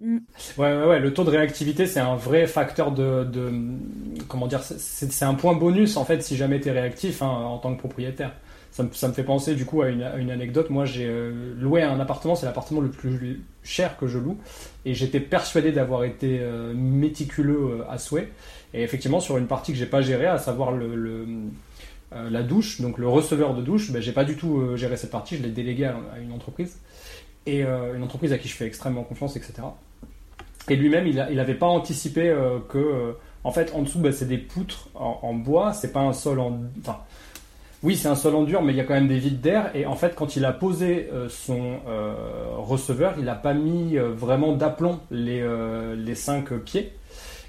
Mm. 0.00 0.18
Ouais, 0.58 0.76
ouais, 0.76 0.86
ouais, 0.86 0.98
le 0.98 1.14
taux 1.14 1.24
de 1.24 1.30
réactivité, 1.30 1.86
c'est 1.86 2.00
un 2.00 2.16
vrai 2.16 2.46
facteur 2.46 2.90
de, 2.90 3.24
de 3.24 3.52
comment 4.28 4.46
dire, 4.46 4.62
c'est 4.62 5.24
un 5.24 5.34
point 5.34 5.54
bonus 5.54 5.96
en 5.96 6.04
fait 6.04 6.20
si 6.22 6.36
jamais 6.36 6.60
tu 6.60 6.68
es 6.68 6.72
réactif 6.72 7.22
hein, 7.22 7.28
en 7.28 7.58
tant 7.58 7.74
que 7.74 7.78
propriétaire. 7.78 8.32
Ça 8.74 8.82
me, 8.82 9.12
fait 9.12 9.22
penser 9.22 9.54
du 9.54 9.64
coup 9.64 9.82
à 9.82 9.88
une, 9.88 10.02
anecdote. 10.02 10.68
Moi, 10.68 10.84
j'ai 10.84 11.06
euh, 11.06 11.54
loué 11.56 11.82
un 11.82 12.00
appartement, 12.00 12.34
c'est 12.34 12.44
l'appartement 12.44 12.80
le 12.80 12.90
plus 12.90 13.44
cher 13.62 13.96
que 13.96 14.08
je 14.08 14.18
loue, 14.18 14.36
et 14.84 14.94
j'étais 14.94 15.20
persuadé 15.20 15.70
d'avoir 15.70 16.02
été 16.02 16.40
euh, 16.40 16.74
méticuleux 16.74 17.82
euh, 17.82 17.88
à 17.88 17.98
souhait. 17.98 18.32
Et 18.72 18.82
effectivement, 18.82 19.20
sur 19.20 19.38
une 19.38 19.46
partie 19.46 19.70
que 19.70 19.78
j'ai 19.78 19.86
pas 19.86 20.02
gérée, 20.02 20.26
à 20.26 20.38
savoir 20.38 20.72
la 22.10 22.42
douche, 22.42 22.80
donc 22.80 22.98
le 22.98 23.06
receveur 23.06 23.54
de 23.54 23.62
douche, 23.62 23.92
ben, 23.92 24.02
j'ai 24.02 24.10
pas 24.10 24.24
du 24.24 24.36
tout 24.36 24.76
géré 24.76 24.96
cette 24.96 25.12
partie, 25.12 25.36
je 25.36 25.44
l'ai 25.44 25.50
délégué 25.50 25.84
à, 25.84 25.96
une 26.20 26.32
entreprise 26.32 26.80
et 27.46 27.62
une 27.62 28.02
entreprise 28.02 28.32
à 28.32 28.38
qui 28.38 28.48
je 28.48 28.56
fais 28.56 28.66
extrêmement 28.66 29.04
confiance, 29.04 29.36
etc. 29.36 29.52
Et 30.68 30.74
lui-même, 30.74 31.06
il 31.06 31.14
n'avait 31.14 31.54
pas 31.54 31.68
anticipé 31.68 32.36
que, 32.68 33.14
en 33.44 33.52
fait, 33.52 33.72
en 33.72 33.82
dessous, 33.82 34.00
bah, 34.00 34.10
c'est 34.10 34.26
des 34.26 34.38
poutres 34.38 34.88
en, 34.96 35.34
bois, 35.34 35.72
c'est 35.72 35.92
pas 35.92 36.00
un 36.00 36.12
sol 36.12 36.40
en. 36.40 36.60
Enfin, 36.80 36.98
oui, 37.84 37.96
c'est 37.96 38.08
un 38.08 38.16
sol 38.16 38.34
en 38.34 38.42
dur, 38.42 38.62
mais 38.62 38.72
il 38.72 38.76
y 38.76 38.80
a 38.80 38.84
quand 38.84 38.94
même 38.94 39.06
des 39.06 39.18
vides 39.18 39.40
d'air. 39.40 39.70
Et 39.74 39.86
en 39.86 39.94
fait, 39.94 40.14
quand 40.16 40.34
il 40.34 40.44
a 40.44 40.52
posé 40.52 41.08
euh, 41.12 41.28
son 41.28 41.78
receveur, 42.56 43.14
il 43.18 43.26
n'a 43.26 43.34
pas 43.34 43.54
mis 43.54 43.96
vraiment 43.96 44.52
d'aplomb 44.52 44.98
les, 45.10 45.44
les 45.96 46.14
cinq 46.14 46.52
pieds. 46.54 46.92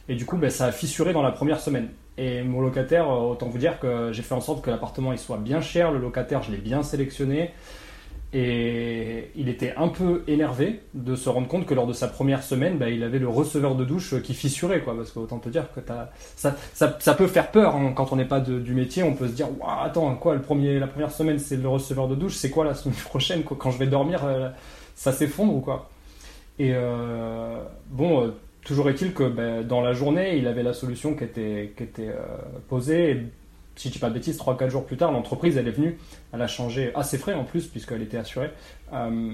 Et 0.07 0.15
du 0.15 0.25
coup, 0.25 0.38
bah, 0.38 0.49
ça 0.49 0.65
a 0.65 0.71
fissuré 0.71 1.13
dans 1.13 1.23
la 1.23 1.31
première 1.31 1.59
semaine. 1.59 1.89
Et 2.17 2.43
mon 2.43 2.61
locataire, 2.61 3.09
autant 3.09 3.47
vous 3.47 3.57
dire 3.57 3.79
que 3.79 4.11
j'ai 4.13 4.21
fait 4.21 4.36
en 4.36 4.41
sorte 4.41 4.63
que 4.63 4.69
l'appartement 4.69 5.15
soit 5.17 5.38
bien 5.38 5.61
cher. 5.61 5.91
Le 5.91 5.99
locataire, 5.99 6.43
je 6.43 6.51
l'ai 6.51 6.57
bien 6.57 6.83
sélectionné. 6.83 7.51
Et 8.38 9.31
il 9.38 9.47
était 9.47 9.73
un 9.77 9.88
peu 9.88 10.25
énervé 10.27 10.81
de 10.93 11.15
se 11.15 11.29
rendre 11.29 11.47
compte 11.47 11.65
que 11.65 11.73
lors 11.73 11.88
de 11.88 11.93
sa 11.93 12.09
première 12.09 12.43
semaine, 12.43 12.77
bah, 12.77 12.89
il 12.89 13.01
avait 13.01 13.17
le 13.17 13.29
receveur 13.29 13.75
de 13.75 13.86
douche 13.86 14.21
qui 14.23 14.33
fissurait, 14.33 14.81
quoi. 14.81 14.93
Parce 14.93 15.11
qu'autant 15.11 15.39
te 15.39 15.47
dire 15.47 15.67
que 15.73 15.79
ça, 16.36 17.13
peut 17.13 17.27
faire 17.27 17.49
peur 17.49 17.77
hein. 17.77 17.93
quand 17.95 18.11
on 18.11 18.17
n'est 18.17 18.25
pas 18.25 18.41
du 18.41 18.73
métier. 18.73 19.03
On 19.03 19.13
peut 19.13 19.29
se 19.29 19.31
dire, 19.31 19.47
attends, 19.65 20.13
quoi, 20.15 20.33
la 20.36 20.41
première 20.41 21.11
semaine 21.11 21.39
c'est 21.39 21.55
le 21.55 21.69
receveur 21.69 22.09
de 22.09 22.15
douche, 22.15 22.36
c'est 22.36 22.49
quoi 22.49 22.65
la 22.65 22.73
semaine 22.73 22.97
prochaine, 23.05 23.43
quand 23.43 23.71
je 23.71 23.79
vais 23.79 23.88
dormir, 23.88 24.25
euh, 24.25 24.49
ça 24.95 25.13
s'effondre 25.13 25.55
ou 25.55 25.61
quoi 25.61 25.89
Et 26.59 26.71
euh, 26.73 27.57
bon, 27.89 28.21
euh, 28.21 28.27
toujours 28.65 28.89
est-il 28.89 29.13
que 29.13 29.29
bah, 29.29 29.63
dans 29.63 29.79
la 29.79 29.93
journée, 29.93 30.36
il 30.36 30.47
avait 30.47 30.63
la 30.63 30.73
solution 30.73 31.15
qui 31.15 31.23
était 31.23 31.71
posée 32.67 33.27
si 33.76 33.89
je 33.89 33.93
dis 33.93 33.99
pas 33.99 34.09
de 34.09 34.13
bêtises, 34.13 34.38
3-4 34.38 34.69
jours 34.69 34.86
plus 34.86 34.97
tard, 34.97 35.11
l'entreprise, 35.11 35.57
elle 35.57 35.67
est 35.67 35.71
venue, 35.71 35.97
elle 36.34 36.41
a 36.41 36.47
changé 36.47 36.91
assez 36.95 37.17
frais 37.17 37.34
en 37.34 37.43
plus, 37.43 37.67
puisqu'elle 37.67 38.01
était 38.01 38.17
assurée, 38.17 38.51
euh, 38.93 39.34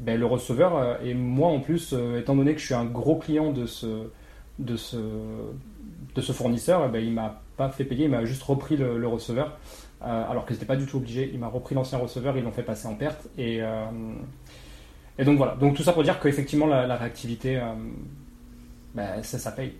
ben, 0.00 0.18
le 0.18 0.26
receveur, 0.26 0.76
euh, 0.76 0.94
et 1.04 1.14
moi 1.14 1.48
en 1.48 1.60
plus, 1.60 1.92
euh, 1.92 2.18
étant 2.18 2.34
donné 2.34 2.54
que 2.54 2.60
je 2.60 2.66
suis 2.66 2.74
un 2.74 2.84
gros 2.84 3.16
client 3.16 3.52
de 3.52 3.66
ce, 3.66 4.08
de 4.58 4.76
ce, 4.76 4.96
de 4.96 6.20
ce 6.20 6.32
fournisseur, 6.32 6.88
ben, 6.88 7.02
il 7.02 7.12
m'a 7.12 7.42
pas 7.56 7.68
fait 7.70 7.84
payer, 7.84 8.06
il 8.06 8.10
m'a 8.10 8.24
juste 8.24 8.42
repris 8.42 8.76
le, 8.76 9.06
receveur, 9.06 9.56
alors 10.00 10.44
qu'il 10.44 10.54
n'était 10.54 10.66
pas 10.66 10.76
du 10.76 10.86
tout 10.86 10.96
obligé, 10.96 11.30
il 11.32 11.38
m'a 11.38 11.48
repris 11.48 11.74
l'ancien 11.74 11.98
receveur, 11.98 12.36
ils 12.36 12.42
l'ont 12.42 12.52
fait 12.52 12.64
passer 12.64 12.88
en 12.88 12.94
perte, 12.94 13.28
et, 13.38 13.60
et 15.18 15.24
donc 15.24 15.38
voilà. 15.38 15.54
Donc 15.54 15.76
tout 15.76 15.84
ça 15.84 15.92
pour 15.92 16.02
dire 16.02 16.18
qu'effectivement, 16.18 16.66
la, 16.66 16.86
la 16.88 16.96
réactivité 16.96 17.62
ben, 18.94 19.22
ça, 19.22 19.38
ça 19.38 19.50
paye. 19.50 19.72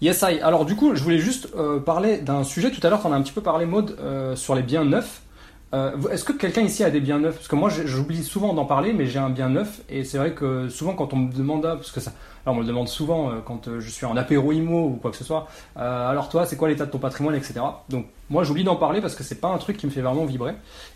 Yes, 0.00 0.22
I. 0.22 0.40
Alors, 0.40 0.64
du 0.64 0.74
coup, 0.74 0.94
je 0.94 1.02
voulais 1.02 1.18
juste 1.18 1.48
euh, 1.56 1.78
parler 1.78 2.18
d'un 2.18 2.42
sujet. 2.42 2.70
Tout 2.70 2.84
à 2.86 2.88
l'heure, 2.88 3.02
on 3.04 3.12
a 3.12 3.16
un 3.16 3.22
petit 3.22 3.32
peu 3.32 3.42
parlé, 3.42 3.66
mode 3.66 3.96
euh, 4.00 4.34
sur 4.34 4.54
les 4.54 4.62
biens 4.62 4.84
neufs. 4.84 5.22
Euh, 5.74 5.96
Est-ce 6.10 6.24
que 6.24 6.32
quelqu'un 6.32 6.62
ici 6.62 6.82
a 6.82 6.90
des 6.90 7.00
biens 7.00 7.18
neufs? 7.18 7.34
Parce 7.34 7.48
que 7.48 7.56
moi, 7.56 7.68
j'oublie 7.68 8.22
souvent 8.24 8.54
d'en 8.54 8.64
parler, 8.64 8.94
mais 8.94 9.06
j'ai 9.06 9.18
un 9.18 9.28
bien 9.28 9.50
neuf. 9.50 9.82
Et 9.90 10.04
c'est 10.04 10.16
vrai 10.16 10.32
que 10.32 10.70
souvent, 10.70 10.94
quand 10.94 11.12
on 11.12 11.16
me 11.16 11.32
demande, 11.32 11.62
parce 11.62 11.90
que 11.90 12.00
ça, 12.00 12.12
alors 12.44 12.54
on 12.54 12.58
me 12.58 12.62
le 12.62 12.68
demande 12.68 12.88
souvent 12.88 13.30
euh, 13.30 13.40
quand 13.44 13.78
je 13.78 13.90
suis 13.90 14.06
en 14.06 14.16
apéro 14.16 14.52
IMO 14.52 14.86
ou 14.86 14.96
quoi 14.96 15.10
que 15.10 15.16
ce 15.18 15.24
soit. 15.24 15.48
alors 15.76 16.30
toi, 16.30 16.46
c'est 16.46 16.56
quoi 16.56 16.68
l'état 16.68 16.86
de 16.86 16.90
ton 16.90 16.98
patrimoine, 16.98 17.34
etc. 17.34 17.60
Donc 17.90 18.06
moi, 18.30 18.42
j'oublie 18.42 18.64
d'en 18.64 18.76
parler 18.76 19.02
parce 19.02 19.14
que 19.14 19.22
c'est 19.22 19.40
pas 19.40 19.48
un 19.48 19.58
truc 19.58 19.76
qui 19.76 19.86
me 19.86 19.90
fait 19.90 20.00
vraiment 20.00 20.24
vibrer. 20.24 20.54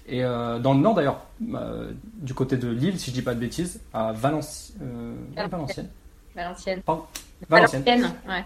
Et 0.08 0.22
dans 0.22 0.74
le 0.74 0.80
Nord, 0.80 0.94
d'ailleurs, 0.94 1.20
du 1.40 2.34
côté 2.34 2.56
de 2.56 2.68
Lille, 2.68 2.98
si 2.98 3.10
je 3.10 3.14
dis 3.14 3.22
pas 3.22 3.34
de 3.34 3.40
bêtises, 3.40 3.80
à 3.92 4.12
Valenciennes. 4.12 5.88
Valenciennes. 6.34 6.82
Valenciennes. 7.48 7.82
Valenciennes. 7.84 8.12
ouais. 8.28 8.44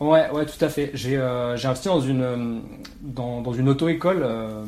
Ouais, 0.00 0.30
ouais, 0.30 0.46
tout 0.46 0.64
à 0.64 0.70
fait. 0.70 0.90
J'ai 0.94 1.18
euh, 1.18 1.58
investi 1.62 1.88
dans 1.88 2.00
une 2.00 2.62
dans, 3.02 3.42
dans 3.42 3.52
une 3.52 3.68
auto-école. 3.68 4.22
Euh, 4.22 4.64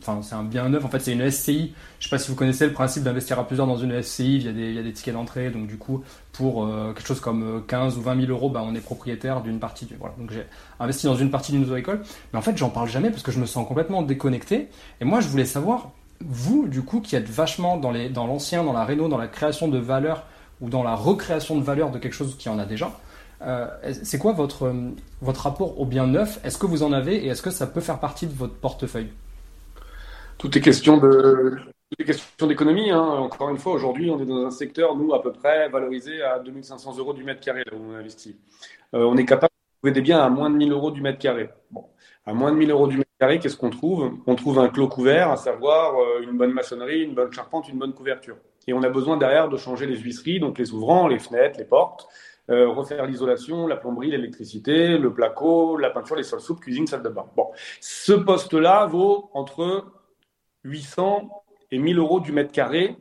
enfin, 0.00 0.20
c'est 0.22 0.34
un 0.34 0.42
bien 0.42 0.70
neuf. 0.70 0.82
En 0.86 0.88
fait, 0.88 1.00
c'est 1.00 1.12
une 1.12 1.30
SCI. 1.30 1.74
Je 1.98 2.04
sais 2.04 2.10
pas 2.10 2.16
si 2.16 2.30
vous 2.30 2.34
connaissez 2.34 2.64
le 2.66 2.72
principe 2.72 3.02
d'investir 3.02 3.38
à 3.38 3.46
plusieurs 3.46 3.66
dans 3.66 3.76
une 3.76 4.02
SCI. 4.02 4.36
Il 4.36 4.42
y 4.46 4.48
a 4.48 4.52
des, 4.52 4.68
il 4.70 4.74
y 4.74 4.78
a 4.78 4.82
des 4.82 4.94
tickets 4.94 5.12
d'entrée. 5.12 5.50
Donc, 5.50 5.66
du 5.66 5.76
coup, 5.76 6.02
pour 6.32 6.64
euh, 6.64 6.94
quelque 6.94 7.06
chose 7.06 7.20
comme 7.20 7.62
15 7.68 7.98
ou 7.98 8.00
20 8.00 8.20
000 8.20 8.32
euros, 8.32 8.48
bah, 8.48 8.62
on 8.64 8.74
est 8.74 8.80
propriétaire 8.80 9.42
d'une 9.42 9.58
partie. 9.58 9.84
Du, 9.84 9.96
voilà. 9.96 10.14
Donc, 10.16 10.30
j'ai 10.32 10.46
investi 10.78 11.04
dans 11.04 11.16
une 11.16 11.30
partie 11.30 11.52
d'une 11.52 11.64
auto-école. 11.64 12.00
Mais 12.32 12.38
en 12.38 12.42
fait, 12.42 12.56
j'en 12.56 12.70
parle 12.70 12.88
jamais 12.88 13.10
parce 13.10 13.22
que 13.22 13.32
je 13.32 13.38
me 13.38 13.44
sens 13.44 13.68
complètement 13.68 14.00
déconnecté. 14.00 14.70
Et 15.02 15.04
moi, 15.04 15.20
je 15.20 15.28
voulais 15.28 15.44
savoir, 15.44 15.90
vous, 16.24 16.68
du 16.68 16.80
coup, 16.80 17.00
qui 17.02 17.16
êtes 17.16 17.28
vachement 17.28 17.76
dans 17.76 17.90
les 17.90 18.08
dans 18.08 18.26
l'ancien, 18.26 18.64
dans 18.64 18.72
la 18.72 18.86
réno, 18.86 19.08
dans 19.08 19.18
la 19.18 19.28
création 19.28 19.68
de 19.68 19.76
valeur 19.76 20.24
ou 20.62 20.70
dans 20.70 20.82
la 20.82 20.94
recréation 20.94 21.58
de 21.58 21.62
valeur 21.62 21.90
de 21.90 21.98
quelque 21.98 22.14
chose 22.14 22.34
qui 22.38 22.48
en 22.48 22.58
a 22.58 22.64
déjà. 22.64 22.90
Euh, 23.42 23.68
c'est 24.02 24.18
quoi 24.18 24.32
votre, 24.32 24.64
euh, 24.64 24.90
votre 25.22 25.42
rapport 25.42 25.80
au 25.80 25.86
bien 25.86 26.06
neuf? 26.06 26.40
Est-ce 26.44 26.58
que 26.58 26.66
vous 26.66 26.82
en 26.82 26.92
avez 26.92 27.16
et 27.16 27.28
est-ce 27.28 27.42
que 27.42 27.50
ça 27.50 27.66
peut 27.66 27.80
faire 27.80 27.98
partie 27.98 28.26
de 28.26 28.34
votre 28.34 28.54
portefeuille? 28.54 29.10
Tout 30.36 30.56
est 30.56 30.60
question 30.60 30.98
de, 30.98 31.58
d'économie. 32.46 32.90
Hein. 32.90 33.00
Encore 33.00 33.50
une 33.50 33.58
fois, 33.58 33.72
aujourd'hui, 33.72 34.10
on 34.10 34.20
est 34.20 34.26
dans 34.26 34.44
un 34.44 34.50
secteur, 34.50 34.94
nous, 34.96 35.14
à 35.14 35.22
peu 35.22 35.32
près 35.32 35.68
valorisé 35.68 36.22
à 36.22 36.38
2500 36.38 36.98
euros 36.98 37.14
du 37.14 37.24
mètre 37.24 37.40
carré, 37.40 37.62
là 37.64 37.72
où 37.76 37.92
on 37.92 37.94
investit. 37.94 38.36
Euh, 38.94 39.04
on 39.04 39.16
est 39.16 39.24
capable 39.24 39.52
de 39.52 39.78
trouver 39.78 39.92
des 39.92 40.02
biens 40.02 40.20
à 40.20 40.28
moins 40.28 40.50
de 40.50 40.56
1000 40.56 40.72
euros 40.72 40.90
du 40.90 41.00
mètre 41.00 41.18
carré. 41.18 41.50
Bon. 41.70 41.84
À 42.26 42.34
moins 42.34 42.52
de 42.52 42.56
1000 42.56 42.70
euros 42.70 42.86
du 42.86 42.98
mètre 42.98 43.10
carré, 43.18 43.38
qu'est-ce 43.38 43.56
qu'on 43.56 43.70
trouve? 43.70 44.12
On 44.26 44.34
trouve 44.34 44.58
un 44.58 44.68
clos 44.68 44.88
couvert, 44.88 45.30
à 45.30 45.36
savoir 45.36 45.94
une 46.22 46.36
bonne 46.36 46.52
maçonnerie, 46.52 47.02
une 47.02 47.14
bonne 47.14 47.32
charpente, 47.32 47.68
une 47.68 47.78
bonne 47.78 47.94
couverture. 47.94 48.36
Et 48.66 48.74
on 48.74 48.82
a 48.82 48.90
besoin 48.90 49.16
derrière 49.16 49.48
de 49.48 49.56
changer 49.56 49.86
les 49.86 49.96
huisseries, 49.96 50.38
donc 50.38 50.58
les 50.58 50.72
ouvrants, 50.72 51.08
les 51.08 51.18
fenêtres, 51.18 51.58
les 51.58 51.64
portes, 51.64 52.06
euh, 52.48 52.68
refaire 52.68 53.06
l'isolation, 53.06 53.66
la 53.66 53.76
plomberie, 53.76 54.10
l'électricité, 54.10 54.98
le 54.98 55.12
placo, 55.12 55.76
la 55.76 55.90
peinture, 55.90 56.16
les 56.16 56.22
sols 56.22 56.40
souples, 56.40 56.62
cuisine, 56.62 56.86
salle 56.86 57.02
de 57.02 57.08
bain. 57.08 57.26
Bon, 57.36 57.48
ce 57.80 58.12
poste-là 58.12 58.86
vaut 58.86 59.30
entre 59.34 59.84
800 60.64 61.28
et 61.70 61.78
1000 61.78 61.98
euros 61.98 62.20
du 62.20 62.32
mètre 62.32 62.52
carré 62.52 62.96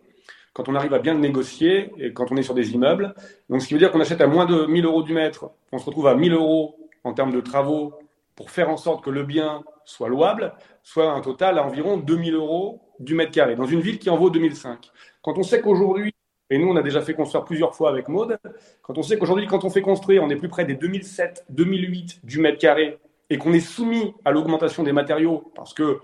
quand 0.54 0.68
on 0.68 0.76
arrive 0.76 0.94
à 0.94 1.00
bien 1.00 1.14
le 1.14 1.20
négocier 1.20 1.92
et 1.98 2.14
quand 2.14 2.32
on 2.32 2.38
est 2.38 2.44
sur 2.44 2.54
des 2.54 2.74
immeubles. 2.74 3.14
Donc, 3.50 3.62
ce 3.62 3.68
qui 3.68 3.74
veut 3.74 3.80
dire 3.80 3.92
qu'on 3.92 4.02
achète 4.02 4.22
à 4.22 4.28
moins 4.28 4.46
de 4.46 4.66
1000 4.66 4.86
euros 4.86 5.04
du 5.04 5.14
mètre, 5.14 5.52
on 5.72 5.78
se 5.78 5.86
retrouve 5.86 6.08
à 6.08 6.16
1000 6.16 6.34
euros 6.34 6.78
en 7.04 7.14
termes 7.14 7.32
de 7.32 7.40
travaux 7.40 7.94
pour 8.36 8.52
faire 8.52 8.70
en 8.70 8.78
sorte 8.78 9.04
que 9.04 9.10
le 9.10 9.24
bien 9.24 9.64
soit 9.86 10.10
louable, 10.10 10.54
soit 10.84 11.12
un 11.12 11.22
total 11.22 11.58
à 11.58 11.66
environ 11.66 11.98
2000 11.98 12.36
euros 12.36 12.82
du 13.00 13.16
mètre 13.16 13.32
carré, 13.32 13.56
dans 13.56 13.66
une 13.66 13.80
ville 13.80 14.00
qui 14.00 14.10
en 14.10 14.18
vaut 14.18 14.30
2005. 14.30 14.92
Quand 15.22 15.38
on 15.38 15.44
sait 15.44 15.62
qu'aujourd'hui, 15.62 16.14
et 16.50 16.58
nous 16.58 16.68
on 16.68 16.76
a 16.76 16.82
déjà 16.82 17.02
fait 17.02 17.14
construire 17.14 17.46
plusieurs 17.46 17.76
fois 17.76 17.90
avec 17.90 18.08
Maude, 18.08 18.38
quand 18.82 18.98
on 18.98 19.04
sait 19.04 19.18
qu'aujourd'hui, 19.18 19.48
quand 19.48 19.64
on 19.64 19.70
fait 19.70 19.82
construire, 19.82 20.24
on 20.24 20.30
est 20.30 20.36
plus 20.36 20.50
près 20.50 20.66
des 20.66 20.76
2007, 20.76 21.46
2008 21.50 22.22
du 22.24 22.40
mètre 22.40 22.58
carré, 22.58 22.98
et 23.30 23.38
qu'on 23.38 23.54
est 23.54 23.60
soumis 23.60 24.14
à 24.26 24.32
l'augmentation 24.32 24.84
des 24.84 24.92
matériaux, 24.92 25.52
parce 25.56 25.74
que 25.74 26.00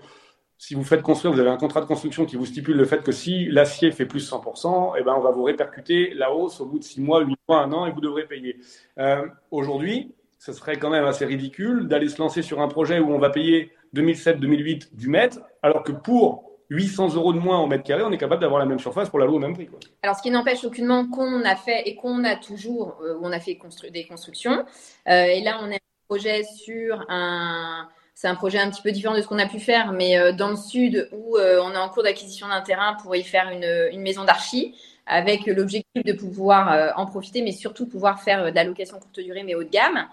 si 0.58 0.74
vous 0.74 0.84
faites 0.84 1.02
construire, 1.02 1.34
vous 1.34 1.40
avez 1.40 1.50
un 1.50 1.58
contrat 1.58 1.80
de 1.80 1.86
construction 1.86 2.24
qui 2.24 2.36
vous 2.36 2.46
stipule 2.46 2.76
le 2.76 2.86
fait 2.86 3.02
que 3.02 3.12
si 3.12 3.46
l'acier 3.46 3.90
fait 3.90 4.06
plus 4.06 4.30
100%, 4.30 4.94
eh 4.98 5.02
ben 5.02 5.14
on 5.16 5.20
va 5.20 5.30
vous 5.30 5.42
répercuter 5.42 6.14
la 6.14 6.32
hausse 6.32 6.60
au 6.60 6.66
bout 6.66 6.78
de 6.78 6.84
6 6.84 7.00
mois, 7.02 7.20
8 7.20 7.36
mois, 7.48 7.62
1 7.62 7.72
an, 7.72 7.86
et 7.86 7.92
vous 7.92 8.00
devrez 8.00 8.26
payer. 8.26 8.56
Euh, 8.98 9.26
aujourd'hui, 9.50 10.14
ce 10.38 10.52
serait 10.52 10.76
quand 10.76 10.90
même 10.90 11.04
assez 11.04 11.26
ridicule 11.26 11.88
d'aller 11.88 12.08
se 12.08 12.18
lancer 12.22 12.40
sur 12.40 12.62
un 12.62 12.68
projet 12.68 13.00
où 13.00 13.12
on 13.12 13.18
va 13.18 13.30
payer 13.30 13.72
2007-2008 13.94 14.94
du 14.94 15.08
mètre, 15.08 15.40
alors 15.62 15.82
que 15.82 15.92
pour 15.92 16.55
800 16.70 17.14
euros 17.14 17.32
de 17.32 17.38
moins 17.38 17.60
au 17.60 17.66
mètre 17.66 17.84
carré, 17.84 18.02
on 18.02 18.10
est 18.10 18.18
capable 18.18 18.40
d'avoir 18.40 18.58
la 18.58 18.66
même 18.66 18.78
surface 18.78 19.08
pour 19.08 19.18
la 19.18 19.26
loi 19.26 19.36
au 19.36 19.38
même 19.38 19.54
prix. 19.54 19.68
Alors, 20.02 20.16
ce 20.16 20.22
qui 20.22 20.30
n'empêche 20.30 20.64
aucunement 20.64 21.06
qu'on 21.06 21.44
a 21.44 21.56
fait 21.56 21.88
et 21.88 21.94
qu'on 21.94 22.24
a 22.24 22.36
toujours, 22.36 22.98
euh, 23.02 23.18
on 23.22 23.32
a 23.32 23.40
fait 23.40 23.58
des 23.92 24.06
constructions. 24.06 24.64
Euh, 25.08 25.24
et 25.24 25.42
là, 25.42 25.58
on 25.62 25.70
a 25.70 25.74
un 25.74 26.06
projet 26.08 26.42
sur 26.42 27.04
un. 27.08 27.88
C'est 28.14 28.28
un 28.28 28.34
projet 28.34 28.58
un 28.58 28.70
petit 28.70 28.80
peu 28.80 28.92
différent 28.92 29.14
de 29.14 29.20
ce 29.20 29.28
qu'on 29.28 29.38
a 29.38 29.46
pu 29.46 29.60
faire, 29.60 29.92
mais 29.92 30.18
euh, 30.18 30.32
dans 30.32 30.48
le 30.48 30.56
sud, 30.56 31.06
où 31.12 31.36
on 31.36 31.72
est 31.72 31.76
en 31.76 31.88
cours 31.90 32.02
d'acquisition 32.02 32.48
d'un 32.48 32.62
terrain 32.62 32.96
pour 33.02 33.14
y 33.14 33.22
faire 33.22 33.50
une, 33.50 33.90
une 33.92 34.00
maison 34.00 34.24
d'archi, 34.24 34.74
avec 35.04 35.44
l'objectif 35.46 36.02
de 36.02 36.12
pouvoir 36.14 36.94
en 36.96 37.04
profiter, 37.04 37.42
mais 37.42 37.52
surtout 37.52 37.86
pouvoir 37.86 38.22
faire 38.22 38.46
de 38.46 38.54
la 38.54 38.64
location 38.64 38.98
courte 38.98 39.20
durée, 39.20 39.42
mais 39.42 39.54
haut 39.54 39.64
de 39.64 39.68
gamme. 39.68 40.06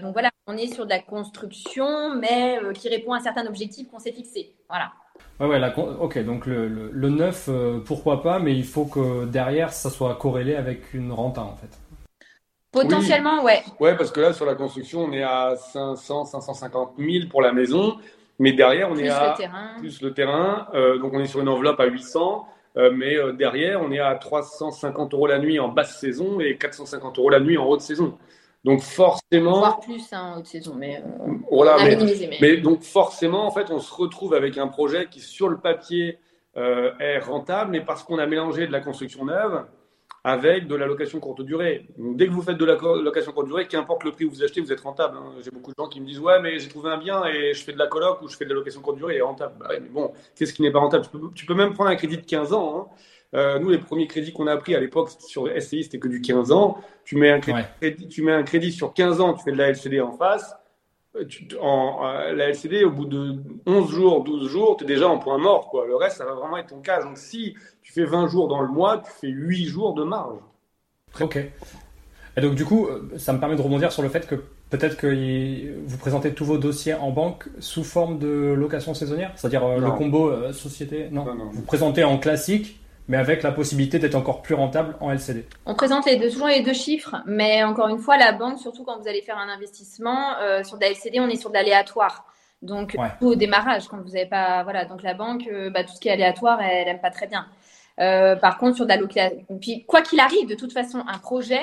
Donc 0.00 0.14
voilà, 0.14 0.30
on 0.46 0.56
est 0.56 0.72
sur 0.72 0.86
de 0.86 0.90
la 0.90 0.98
construction, 0.98 2.14
mais 2.14 2.58
qui 2.74 2.88
répond 2.88 3.12
à 3.12 3.20
certains 3.20 3.46
objectifs 3.46 3.86
qu'on 3.90 3.98
s'est 3.98 4.12
fixés. 4.12 4.54
Voilà. 4.70 4.92
Ouais, 5.40 5.46
ouais, 5.46 5.60
ok, 6.00 6.24
donc 6.24 6.46
le, 6.46 6.68
le, 6.68 7.08
neuf, 7.10 7.46
euh, 7.48 7.78
pourquoi 7.84 8.22
pas, 8.22 8.38
mais 8.38 8.54
il 8.54 8.64
faut 8.64 8.86
que 8.86 9.26
derrière, 9.26 9.72
ça 9.72 9.90
soit 9.90 10.14
corrélé 10.14 10.54
avec 10.54 10.94
une 10.94 11.12
renta, 11.12 11.42
en 11.42 11.54
fait. 11.56 11.78
Potentiellement, 12.72 13.42
ouais. 13.42 13.62
Ouais, 13.80 13.96
parce 13.96 14.10
que 14.10 14.20
là, 14.20 14.32
sur 14.32 14.46
la 14.46 14.54
construction, 14.54 15.04
on 15.04 15.12
est 15.12 15.22
à 15.22 15.54
500, 15.56 16.24
550 16.26 16.94
000 16.98 17.28
pour 17.30 17.42
la 17.42 17.52
maison, 17.52 17.96
mais 18.38 18.52
derrière, 18.52 18.90
on 18.90 18.96
est 18.96 19.08
à 19.08 19.30
le 19.30 19.36
terrain. 19.36 19.68
plus 19.78 20.00
le 20.02 20.12
terrain. 20.12 20.68
donc, 21.00 21.12
on 21.14 21.20
est 21.20 21.26
sur 21.26 21.40
une 21.40 21.48
enveloppe 21.48 21.80
à 21.80 21.86
800, 21.86 22.46
mais 22.92 23.16
derrière, 23.34 23.80
on 23.82 23.90
est 23.92 24.00
à 24.00 24.14
350 24.14 25.14
euros 25.14 25.26
la 25.26 25.38
nuit 25.38 25.58
en 25.58 25.68
basse 25.68 25.98
saison 25.98 26.40
et 26.40 26.56
450 26.56 27.18
euros 27.18 27.30
la 27.30 27.40
nuit 27.40 27.56
en 27.56 27.66
haute 27.66 27.80
saison. 27.80 28.18
Donc 28.66 28.80
forcément. 28.80 29.60
Voire 29.60 29.78
plus 29.78 30.12
en 30.12 30.16
hein, 30.16 30.34
haute 30.36 30.46
saison, 30.46 30.74
mais 30.74 30.96
euh, 30.96 31.34
voilà, 31.52 31.76
mais, 32.40 32.56
donc 32.56 32.82
forcément, 32.82 33.46
en 33.46 33.52
fait, 33.52 33.70
on 33.70 33.78
se 33.78 33.94
retrouve 33.94 34.34
avec 34.34 34.58
un 34.58 34.66
projet 34.66 35.06
qui, 35.08 35.20
sur 35.20 35.48
le 35.48 35.58
papier, 35.58 36.18
euh, 36.56 36.90
est 36.98 37.20
rentable, 37.20 37.70
mais 37.70 37.80
parce 37.80 38.02
qu'on 38.02 38.18
a 38.18 38.26
mélangé 38.26 38.66
de 38.66 38.72
la 38.72 38.80
construction 38.80 39.24
neuve 39.24 39.64
avec 40.24 40.66
de 40.66 40.74
la 40.74 40.86
location 40.86 41.20
courte 41.20 41.42
durée. 41.42 41.86
Donc, 41.96 42.16
dès 42.16 42.26
que 42.26 42.32
vous 42.32 42.42
faites 42.42 42.58
de 42.58 42.64
la 42.64 42.74
location 42.74 43.30
courte 43.30 43.46
durée, 43.46 43.68
qu'importe 43.68 44.02
le 44.02 44.10
prix 44.10 44.24
où 44.24 44.30
vous 44.30 44.42
achetez, 44.42 44.60
vous 44.60 44.72
êtes 44.72 44.80
rentable. 44.80 45.16
Hein. 45.16 45.34
J'ai 45.44 45.52
beaucoup 45.52 45.70
de 45.70 45.76
gens 45.78 45.88
qui 45.88 46.00
me 46.00 46.06
disent 46.06 46.18
Ouais, 46.18 46.42
mais 46.42 46.58
j'ai 46.58 46.68
trouvé 46.68 46.90
un 46.90 46.98
bien 46.98 47.24
et 47.24 47.54
je 47.54 47.62
fais 47.62 47.72
de 47.72 47.78
la 47.78 47.86
coloc 47.86 48.20
ou 48.22 48.28
je 48.28 48.36
fais 48.36 48.44
de 48.44 48.50
la 48.50 48.56
location 48.56 48.80
courte 48.80 48.96
durée 48.96 49.18
et 49.18 49.20
rentable. 49.20 49.54
Bah 49.60 49.68
mais 49.70 49.88
bon, 49.88 50.12
qu'est-ce 50.34 50.52
qui 50.52 50.62
n'est 50.62 50.72
pas 50.72 50.80
rentable? 50.80 51.06
Tu 51.36 51.46
peux, 51.46 51.54
même 51.54 51.72
prendre 51.72 51.90
un 51.90 51.94
crédit 51.94 52.16
de 52.16 52.26
15 52.26 52.52
ans. 52.52 52.76
Hein. 52.76 52.96
Euh, 53.34 53.58
nous, 53.58 53.70
les 53.70 53.78
premiers 53.78 54.06
crédits 54.06 54.32
qu'on 54.32 54.46
a 54.46 54.56
pris 54.56 54.74
à 54.74 54.80
l'époque 54.80 55.10
sur 55.18 55.48
SCI, 55.48 55.84
c'était 55.84 55.98
que 55.98 56.08
du 56.08 56.20
15 56.20 56.52
ans. 56.52 56.78
Tu 57.04 57.16
mets, 57.16 57.30
un 57.30 57.40
crédit, 57.40 58.08
tu 58.08 58.22
mets 58.22 58.32
un 58.32 58.42
crédit 58.42 58.72
sur 58.72 58.92
15 58.92 59.20
ans, 59.20 59.34
tu 59.34 59.44
fais 59.44 59.52
de 59.52 59.58
la 59.58 59.68
LCD 59.68 60.00
en 60.00 60.12
face. 60.12 60.54
Euh, 61.16 61.24
en, 61.60 62.00
euh, 62.04 62.32
la 62.32 62.48
LCD, 62.50 62.84
au 62.84 62.90
bout 62.90 63.04
de 63.04 63.36
11 63.66 63.90
jours, 63.90 64.24
12 64.24 64.48
jours, 64.48 64.76
tu 64.76 64.84
es 64.84 64.86
déjà 64.86 65.08
en 65.08 65.18
point 65.18 65.38
mort. 65.38 65.68
Quoi. 65.68 65.86
Le 65.86 65.96
reste, 65.96 66.18
ça 66.18 66.24
va 66.24 66.34
vraiment 66.34 66.56
être 66.56 66.68
ton 66.68 66.80
cas. 66.80 67.02
Donc, 67.02 67.18
si 67.18 67.54
tu 67.82 67.92
fais 67.92 68.04
20 68.04 68.28
jours 68.28 68.48
dans 68.48 68.60
le 68.60 68.68
mois, 68.68 68.98
tu 68.98 69.10
fais 69.10 69.28
8 69.28 69.66
jours 69.66 69.94
de 69.94 70.04
marge. 70.04 70.38
Ok. 71.20 71.36
Et 72.38 72.40
donc, 72.40 72.54
du 72.54 72.64
coup, 72.64 72.88
ça 73.16 73.32
me 73.32 73.40
permet 73.40 73.56
de 73.56 73.62
rebondir 73.62 73.92
sur 73.92 74.02
le 74.02 74.10
fait 74.10 74.26
que 74.26 74.34
peut-être 74.68 74.98
que 74.98 75.80
vous 75.86 75.96
présentez 75.96 76.34
tous 76.34 76.44
vos 76.44 76.58
dossiers 76.58 76.92
en 76.92 77.10
banque 77.10 77.48
sous 77.60 77.82
forme 77.82 78.18
de 78.18 78.52
location 78.52 78.92
saisonnière, 78.92 79.32
c'est-à-dire 79.36 79.66
le 79.78 79.90
combo 79.92 80.52
société. 80.52 81.08
Non. 81.10 81.24
non, 81.24 81.48
Vous 81.50 81.62
présentez 81.62 82.04
en 82.04 82.18
classique 82.18 82.78
mais 83.08 83.16
avec 83.16 83.42
la 83.42 83.52
possibilité 83.52 83.98
d'être 83.98 84.14
encore 84.14 84.42
plus 84.42 84.54
rentable 84.54 84.96
en 85.00 85.10
LCD. 85.10 85.46
On 85.64 85.74
présente 85.74 86.06
les 86.06 86.16
deux, 86.16 86.30
toujours 86.30 86.48
les 86.48 86.62
deux 86.62 86.72
chiffres, 86.72 87.16
mais 87.26 87.62
encore 87.64 87.88
une 87.88 87.98
fois, 87.98 88.16
la 88.16 88.32
banque, 88.32 88.58
surtout 88.58 88.84
quand 88.84 88.98
vous 88.98 89.08
allez 89.08 89.22
faire 89.22 89.38
un 89.38 89.48
investissement, 89.48 90.36
euh, 90.40 90.62
sur 90.64 90.76
de 90.76 90.82
la 90.82 90.90
LCD, 90.90 91.20
on 91.20 91.28
est 91.28 91.36
sur 91.36 91.50
de 91.50 91.54
l'aléatoire. 91.54 92.26
Donc, 92.62 92.96
au 93.20 93.34
démarrage, 93.34 93.86
quand 93.86 93.98
vous 93.98 94.10
n'avez 94.10 94.26
pas. 94.26 94.62
Voilà, 94.64 94.86
donc 94.86 95.02
la 95.02 95.14
banque, 95.14 95.46
euh, 95.52 95.70
bah, 95.70 95.84
tout 95.84 95.94
ce 95.94 96.00
qui 96.00 96.08
est 96.08 96.12
aléatoire, 96.12 96.60
elle 96.62 96.86
n'aime 96.86 97.00
pas 97.00 97.10
très 97.10 97.26
bien. 97.26 97.46
Euh, 98.00 98.34
par 98.34 98.58
contre, 98.58 98.76
sur 98.76 98.86
de 98.86 98.92
la. 98.92 99.30
Puis, 99.60 99.84
quoi 99.86 100.02
qu'il 100.02 100.20
arrive, 100.20 100.48
de 100.48 100.54
toute 100.54 100.72
façon, 100.72 101.04
un 101.06 101.18
projet, 101.18 101.62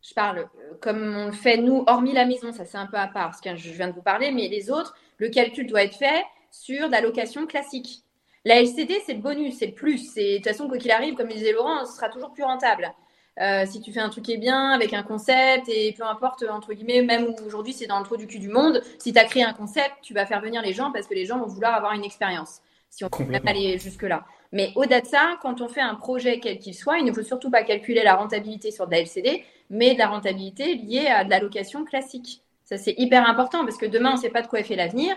je 0.00 0.14
parle 0.14 0.48
comme 0.80 1.16
on 1.16 1.26
le 1.26 1.32
fait 1.32 1.56
nous, 1.56 1.82
hormis 1.86 2.12
la 2.12 2.24
maison, 2.24 2.52
ça 2.52 2.64
c'est 2.64 2.78
un 2.78 2.86
peu 2.86 2.96
à 2.96 3.08
part, 3.08 3.30
parce 3.30 3.40
que 3.40 3.56
je 3.56 3.70
viens 3.72 3.88
de 3.88 3.92
vous 3.92 4.02
parler, 4.02 4.30
mais 4.30 4.48
les 4.48 4.70
autres, 4.70 4.94
le 5.16 5.28
calcul 5.28 5.66
doit 5.66 5.82
être 5.82 5.96
fait 5.96 6.24
sur 6.50 6.86
de 6.86 6.92
la 6.92 7.00
location 7.00 7.46
classique. 7.46 8.04
La 8.44 8.60
LCD, 8.60 9.00
c'est 9.04 9.14
le 9.14 9.20
bonus, 9.20 9.56
c'est 9.58 9.66
le 9.66 9.74
plus. 9.74 10.14
De 10.14 10.36
toute 10.36 10.46
façon, 10.46 10.68
quoi 10.68 10.78
qu'il 10.78 10.90
arrive, 10.90 11.14
comme 11.14 11.28
disait 11.28 11.52
Laurent, 11.52 11.84
ce 11.84 11.94
sera 11.94 12.08
toujours 12.08 12.32
plus 12.32 12.44
rentable. 12.44 12.92
Euh, 13.40 13.64
si 13.66 13.80
tu 13.80 13.92
fais 13.92 14.00
un 14.00 14.08
truc 14.08 14.24
qui 14.24 14.32
est 14.32 14.38
bien, 14.38 14.70
avec 14.70 14.92
un 14.92 15.02
concept, 15.02 15.68
et 15.68 15.94
peu 15.96 16.04
importe, 16.04 16.44
entre 16.50 16.72
guillemets, 16.72 17.02
même 17.02 17.34
aujourd'hui 17.46 17.72
c'est 17.72 17.86
dans 17.86 18.00
le 18.00 18.04
trou 18.04 18.16
du 18.16 18.26
cul 18.26 18.40
du 18.40 18.48
monde, 18.48 18.82
si 18.98 19.12
tu 19.12 19.18
as 19.18 19.24
créé 19.24 19.44
un 19.44 19.52
concept, 19.52 19.92
tu 20.02 20.12
vas 20.12 20.26
faire 20.26 20.40
venir 20.40 20.60
les 20.60 20.72
gens 20.72 20.90
parce 20.90 21.06
que 21.06 21.14
les 21.14 21.24
gens 21.24 21.38
vont 21.38 21.46
vouloir 21.46 21.74
avoir 21.74 21.92
une 21.92 22.04
expérience. 22.04 22.60
Si 22.90 23.04
on 23.04 23.08
peut 23.08 23.24
aller 23.46 23.78
jusque-là. 23.78 24.24
Mais 24.50 24.72
au-delà 24.74 25.02
de 25.02 25.06
ça, 25.06 25.38
quand 25.42 25.60
on 25.60 25.68
fait 25.68 25.80
un 25.80 25.94
projet 25.94 26.40
quel 26.40 26.58
qu'il 26.58 26.74
soit, 26.74 26.98
il 26.98 27.04
ne 27.04 27.12
faut 27.12 27.22
surtout 27.22 27.50
pas 27.50 27.62
calculer 27.62 28.02
la 28.02 28.16
rentabilité 28.16 28.70
sur 28.70 28.86
de 28.86 28.92
la 28.92 29.00
LCD, 29.00 29.44
mais 29.70 29.92
de 29.92 29.98
la 29.98 30.08
rentabilité 30.08 30.74
liée 30.74 31.06
à 31.06 31.22
de 31.22 31.30
la 31.30 31.38
location 31.38 31.84
classique. 31.84 32.42
Ça, 32.64 32.76
c'est 32.76 32.94
hyper 32.98 33.28
important 33.28 33.64
parce 33.64 33.76
que 33.76 33.86
demain, 33.86 34.10
on 34.10 34.16
ne 34.16 34.20
sait 34.20 34.30
pas 34.30 34.42
de 34.42 34.46
quoi 34.46 34.60
est 34.60 34.64
fait 34.64 34.76
l'avenir. 34.76 35.14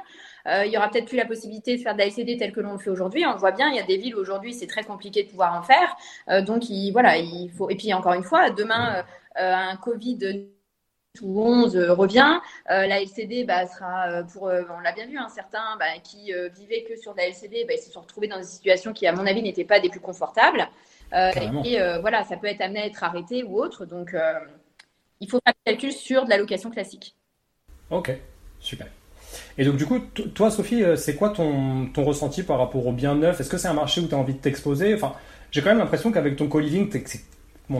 Euh, 0.47 0.65
il 0.65 0.71
y 0.71 0.77
aura 0.77 0.89
peut-être 0.89 1.05
plus 1.05 1.17
la 1.17 1.25
possibilité 1.25 1.77
de 1.77 1.81
faire 1.81 1.93
de 1.93 1.99
la 1.99 2.05
LCD 2.05 2.37
tel 2.37 2.51
que 2.51 2.59
l'on 2.59 2.73
le 2.73 2.79
fait 2.79 2.89
aujourd'hui. 2.89 3.25
On 3.25 3.35
voit 3.35 3.51
bien, 3.51 3.69
il 3.69 3.75
y 3.75 3.79
a 3.79 3.83
des 3.83 3.97
villes 3.97 4.15
aujourd'hui, 4.15 4.53
c'est 4.53 4.67
très 4.67 4.83
compliqué 4.83 5.23
de 5.23 5.29
pouvoir 5.29 5.53
en 5.55 5.61
faire. 5.61 5.95
Euh, 6.29 6.41
donc, 6.41 6.69
il, 6.69 6.91
voilà, 6.91 7.17
il 7.17 7.51
faut. 7.51 7.69
Et 7.69 7.75
puis, 7.75 7.93
encore 7.93 8.13
une 8.13 8.23
fois, 8.23 8.49
demain, 8.49 9.03
euh, 9.39 9.53
un 9.53 9.77
Covid 9.77 10.47
ou 11.21 11.41
11 11.43 11.77
revient, 11.89 12.39
la 12.67 13.01
LCD 13.01 13.43
bah, 13.43 13.67
sera 13.67 14.23
pour, 14.31 14.43
on 14.43 14.79
l'a 14.79 14.93
bien 14.93 15.07
vu, 15.07 15.17
hein, 15.17 15.27
certains 15.27 15.75
bah, 15.77 15.99
qui 16.01 16.31
vivaient 16.57 16.83
que 16.83 16.95
sur 16.95 17.11
de 17.11 17.17
la 17.17 17.27
LCD, 17.27 17.65
bah, 17.65 17.73
ils 17.75 17.81
se 17.81 17.91
sont 17.91 17.99
retrouvés 17.99 18.27
dans 18.27 18.37
des 18.37 18.45
situations 18.45 18.93
qui, 18.93 19.05
à 19.07 19.11
mon 19.11 19.27
avis, 19.27 19.43
n'étaient 19.43 19.65
pas 19.65 19.81
des 19.81 19.89
plus 19.89 19.99
confortables. 19.99 20.67
et 21.13 21.77
voilà, 21.99 22.23
ça 22.23 22.37
peut 22.37 22.47
être 22.47 22.61
amené 22.61 22.81
à 22.81 22.85
être 22.85 23.03
arrêté 23.03 23.43
ou 23.43 23.61
autre. 23.61 23.85
Donc, 23.85 24.15
il 25.19 25.29
faut 25.29 25.39
faire 25.45 25.53
le 25.65 25.71
calcul 25.71 25.91
sur 25.91 26.23
de 26.23 26.29
la 26.29 26.37
location 26.37 26.71
classique. 26.71 27.15
Ok, 27.89 28.11
super. 28.59 28.87
Et 29.57 29.65
donc 29.65 29.77
du 29.77 29.85
coup, 29.85 29.99
toi 29.99 30.51
Sophie, 30.51 30.83
euh, 30.83 30.95
c'est 30.95 31.15
quoi 31.15 31.29
ton, 31.29 31.87
ton, 31.87 32.03
ressenti 32.03 32.43
par 32.43 32.57
rapport 32.57 32.85
au 32.85 32.91
bien 32.91 33.15
neuf? 33.15 33.39
Est-ce 33.39 33.49
que 33.49 33.57
c'est 33.57 33.67
un 33.67 33.73
marché 33.73 34.01
où 34.01 34.07
tu 34.07 34.15
as 34.15 34.17
envie 34.17 34.33
de 34.33 34.39
t'exposer? 34.39 34.93
Enfin, 34.93 35.13
j'ai 35.51 35.61
quand 35.61 35.69
même 35.69 35.79
l'impression 35.79 36.11
qu'avec 36.11 36.35
ton 36.35 36.47
co-living, 36.47 36.89
tu 36.89 36.99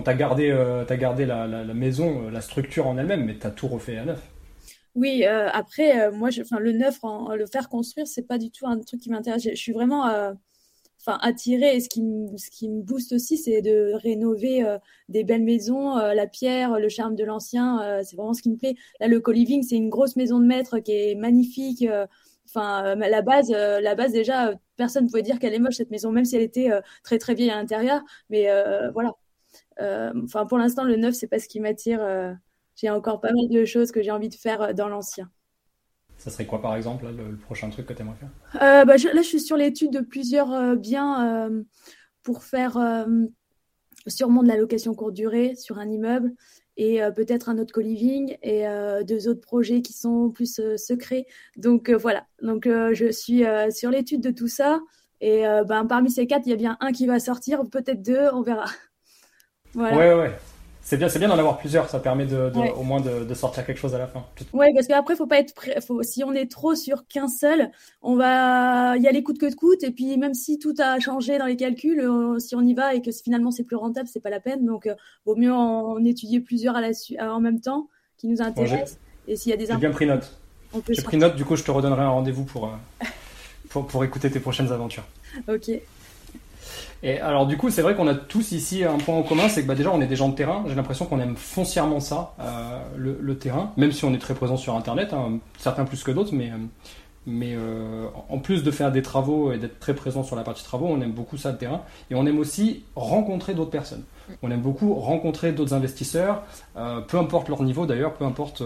as 0.05 0.13
gardé, 0.13 0.49
euh, 0.51 0.85
gardé 0.85 1.25
la, 1.25 1.47
la, 1.47 1.73
maison, 1.73 2.27
euh, 2.27 2.31
la 2.31 2.41
structure 2.41 2.87
en 2.87 2.97
elle-même, 2.97 3.25
mais 3.25 3.37
tu 3.37 3.47
as 3.47 3.51
tout 3.51 3.67
refait 3.67 3.97
à 3.97 4.05
neuf. 4.05 4.21
Oui, 4.93 5.23
après, 5.23 6.11
moi, 6.11 6.31
je, 6.31 6.41
le 6.59 6.73
neuf, 6.73 6.99
le 7.33 7.45
faire 7.45 7.69
construire, 7.69 8.07
c'est 8.07 8.27
pas 8.27 8.37
du 8.37 8.51
tout 8.51 8.67
un 8.67 8.77
truc 8.79 8.99
qui 8.99 9.09
m'intéresse. 9.09 9.43
Je, 9.43 9.55
suis 9.55 9.71
vraiment 9.71 10.33
enfin 11.01 11.17
attirer. 11.21 11.75
Et 11.75 11.79
ce 11.79 11.89
qui 11.89 12.03
me 12.03 12.37
ce 12.37 12.49
qui 12.49 12.69
me 12.69 12.81
booste 12.81 13.13
aussi 13.13 13.37
c'est 13.37 13.61
de 13.61 13.93
rénover 13.95 14.63
euh, 14.63 14.77
des 15.09 15.23
belles 15.23 15.43
maisons 15.43 15.97
euh, 15.97 16.13
la 16.13 16.27
pierre 16.27 16.79
le 16.79 16.89
charme 16.89 17.15
de 17.15 17.23
l'ancien 17.23 17.81
euh, 17.81 18.01
c'est 18.03 18.15
vraiment 18.15 18.33
ce 18.33 18.41
qui 18.41 18.49
me 18.49 18.57
plaît. 18.57 18.75
Là 18.99 19.07
le 19.07 19.19
co-living 19.19 19.63
c'est 19.63 19.75
une 19.75 19.89
grosse 19.89 20.15
maison 20.15 20.39
de 20.39 20.45
maître 20.45 20.79
qui 20.79 20.91
est 20.93 21.15
magnifique 21.15 21.85
enfin 22.47 22.95
la 22.95 23.21
base 23.21 23.49
la 23.51 23.95
base 23.95 24.11
déjà 24.11 24.53
personne 24.77 25.05
ne 25.05 25.09
pouvait 25.09 25.21
dire 25.21 25.39
qu'elle 25.39 25.53
est 25.53 25.59
moche 25.59 25.75
cette 25.75 25.91
maison 25.91 26.11
même 26.11 26.25
si 26.25 26.35
elle 26.35 26.41
était 26.41 26.69
très 27.03 27.17
très 27.17 27.33
vieille 27.33 27.51
à 27.51 27.55
l'intérieur. 27.55 28.01
Mais 28.29 28.47
voilà. 28.93 29.15
Enfin 29.79 30.45
pour 30.45 30.57
l'instant 30.57 30.83
le 30.83 30.95
neuf 30.97 31.15
c'est 31.15 31.27
pas 31.27 31.39
ce 31.39 31.47
qui 31.47 31.59
m'attire 31.59 32.01
j'ai 32.75 32.89
encore 32.89 33.21
pas 33.21 33.31
mal 33.33 33.47
de 33.49 33.65
choses 33.65 33.91
que 33.91 34.01
j'ai 34.01 34.11
envie 34.11 34.29
de 34.29 34.35
faire 34.35 34.73
dans 34.73 34.87
l'ancien 34.89 35.29
ça 36.21 36.29
serait 36.29 36.45
quoi 36.45 36.61
par 36.61 36.75
exemple 36.75 37.07
le, 37.07 37.35
prochain 37.35 37.69
truc 37.71 37.87
que 37.87 37.93
tu 37.93 38.01
aimerais 38.01 38.15
faire? 38.15 38.29
Euh, 38.61 38.85
bah, 38.85 38.95
Là, 38.97 39.21
je 39.21 39.27
suis 39.27 39.39
sur 39.39 39.57
l'étude 39.57 39.91
de 39.91 40.01
plusieurs 40.01 40.51
euh, 40.53 40.75
biens 40.75 41.49
euh, 41.49 41.63
pour 42.21 42.43
faire 42.43 42.77
sûrement 44.07 44.43
de 44.43 44.47
la 44.47 44.55
location 44.55 44.93
courte 44.93 45.15
durée 45.15 45.55
sur 45.55 45.79
un 45.79 45.89
immeuble 45.89 46.33
et 46.77 47.01
peut-être 47.15 47.49
un 47.49 47.57
autre 47.57 47.73
co-living 47.73 48.37
et 48.43 48.63
deux 49.03 49.27
autres 49.27 49.41
projets 49.41 49.81
qui 49.81 49.93
sont 49.93 50.29
plus 50.29 50.61
secrets. 50.77 51.25
Donc 51.57 51.89
voilà, 51.89 52.27
donc 52.43 52.67
je 52.67 53.11
suis 53.11 53.43
sur 53.71 53.89
l'étude 53.89 54.21
de 54.21 54.29
tout 54.29 54.47
ça. 54.47 54.79
Et 55.19 55.41
ben, 55.67 55.87
parmi 55.87 56.11
ces 56.11 56.27
quatre, 56.27 56.45
il 56.45 56.51
y 56.51 56.53
a 56.53 56.57
bien 56.57 56.77
un 56.79 56.91
qui 56.91 57.07
va 57.07 57.19
sortir, 57.19 57.67
peut-être 57.67 58.03
deux, 58.03 58.27
on 58.33 58.41
verra. 58.41 58.65
Voilà. 59.73 59.97
Ouais, 59.97 60.13
ouais. 60.13 60.35
C'est 60.83 60.97
bien, 60.97 61.09
c'est 61.09 61.19
bien 61.19 61.27
d'en 61.27 61.37
avoir 61.37 61.57
plusieurs. 61.57 61.89
Ça 61.89 61.99
permet 61.99 62.25
de, 62.25 62.51
au 62.75 62.83
moins 62.83 62.99
de, 62.99 63.33
sortir 63.33 63.65
quelque 63.65 63.77
chose 63.77 63.95
à 63.95 63.99
la 63.99 64.07
fin. 64.07 64.25
Ouais, 64.53 64.71
parce 64.73 64.87
qu'après, 64.87 65.15
faut 65.15 65.27
pas 65.27 65.39
être 65.39 65.53
faut, 65.85 66.03
si 66.03 66.23
on 66.23 66.33
est 66.33 66.49
trop 66.49 66.75
sur 66.75 67.07
qu'un 67.07 67.27
seul, 67.27 67.71
on 68.01 68.15
va 68.15 68.97
y 68.97 69.07
aller 69.07 69.23
coûte 69.23 69.39
que 69.39 69.53
coûte. 69.53 69.83
Et 69.83 69.91
puis, 69.91 70.17
même 70.17 70.33
si 70.33 70.59
tout 70.59 70.73
a 70.79 70.99
changé 70.99 71.37
dans 71.37 71.45
les 71.45 71.55
calculs, 71.55 71.99
euh, 71.99 72.39
si 72.39 72.55
on 72.55 72.61
y 72.61 72.73
va 72.73 72.93
et 72.95 73.01
que 73.01 73.11
finalement 73.11 73.51
c'est 73.51 73.63
plus 73.63 73.75
rentable, 73.75 74.09
c'est 74.11 74.19
pas 74.19 74.29
la 74.29 74.39
peine. 74.39 74.65
Donc, 74.65 74.87
euh, 74.87 74.95
vaut 75.25 75.35
mieux 75.35 75.53
en, 75.53 76.03
étudier 76.03 76.39
plusieurs 76.39 76.75
à 76.75 76.81
la 76.81 76.89
en 77.33 77.39
même 77.39 77.61
temps 77.61 77.87
qui 78.17 78.27
nous 78.27 78.41
intéressent. 78.41 78.97
et 79.27 79.35
s'il 79.35 79.51
y 79.51 79.53
a 79.53 79.57
des 79.57 79.67
J'ai 79.67 79.75
bien 79.75 79.91
pris 79.91 80.07
note. 80.07 80.39
J'ai 80.89 81.01
pris 81.01 81.17
note. 81.17 81.35
Du 81.35 81.45
coup, 81.45 81.55
je 81.55 81.63
te 81.63 81.71
redonnerai 81.71 82.01
un 82.01 82.09
rendez-vous 82.09 82.43
pour, 82.43 82.65
euh, 82.65 83.05
pour, 83.69 83.85
pour 83.85 84.03
écouter 84.03 84.31
tes 84.31 84.39
prochaines 84.39 84.71
aventures. 84.71 85.05
Ok. 85.47 85.71
Et 87.03 87.19
alors 87.19 87.47
du 87.47 87.57
coup, 87.57 87.69
c'est 87.69 87.81
vrai 87.81 87.95
qu'on 87.95 88.07
a 88.07 88.13
tous 88.13 88.51
ici 88.51 88.83
un 88.83 88.97
point 88.97 89.15
en 89.15 89.23
commun, 89.23 89.49
c'est 89.49 89.63
que 89.63 89.67
bah, 89.67 89.75
déjà 89.75 89.91
on 89.91 90.01
est 90.01 90.07
des 90.07 90.15
gens 90.15 90.29
de 90.29 90.35
terrain. 90.35 90.63
J'ai 90.67 90.75
l'impression 90.75 91.05
qu'on 91.05 91.19
aime 91.19 91.35
foncièrement 91.35 91.99
ça, 91.99 92.35
euh, 92.39 92.79
le, 92.95 93.37
terrain, 93.37 93.71
même 93.77 93.91
si 93.91 94.05
on 94.05 94.13
est 94.13 94.19
très 94.19 94.35
présent 94.35 94.57
sur 94.57 94.75
Internet, 94.75 95.13
hein, 95.13 95.39
certains 95.57 95.85
plus 95.85 96.03
que 96.03 96.11
d'autres, 96.11 96.33
mais 96.33 96.51
euh, 96.51 96.57
mais 97.27 97.53
euh, 97.55 98.07
en 98.29 98.39
plus 98.39 98.63
de 98.63 98.71
faire 98.71 98.91
des 98.91 99.03
travaux 99.03 99.51
et 99.51 99.59
d'être 99.59 99.79
très 99.79 99.93
présent 99.93 100.23
sur 100.23 100.35
la 100.35 100.43
partie 100.43 100.63
travaux, 100.63 100.87
on 100.87 101.01
aime 101.01 101.11
beaucoup 101.11 101.37
ça 101.37 101.51
le 101.51 101.57
terrain 101.57 101.81
et 102.09 102.15
on 102.15 102.25
aime 102.25 102.39
aussi 102.39 102.83
rencontrer 102.95 103.53
d'autres 103.53 103.69
personnes. 103.69 104.03
On 104.41 104.49
aime 104.49 104.61
beaucoup 104.61 104.95
rencontrer 104.95 105.51
d'autres 105.51 105.75
investisseurs, 105.75 106.41
peu 106.73 107.19
importe 107.19 107.47
leur 107.47 107.61
niveau 107.61 107.85
d'ailleurs, 107.85 108.15
peu 108.15 108.25
importe 108.25 108.63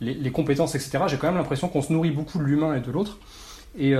les, 0.00 0.14
les, 0.14 0.30
compétences, 0.30 0.74
etc. 0.76 1.04
J'ai 1.08 1.18
quand 1.18 1.26
même 1.26 1.36
l'impression 1.36 1.68
qu'on 1.68 1.82
se 1.82 1.92
nourrit 1.92 2.10
beaucoup 2.10 2.38
de 2.38 2.44
l'humain 2.44 2.74
et 2.74 2.80
de 2.80 2.90
l'autre. 2.90 3.18
Et 3.76 3.94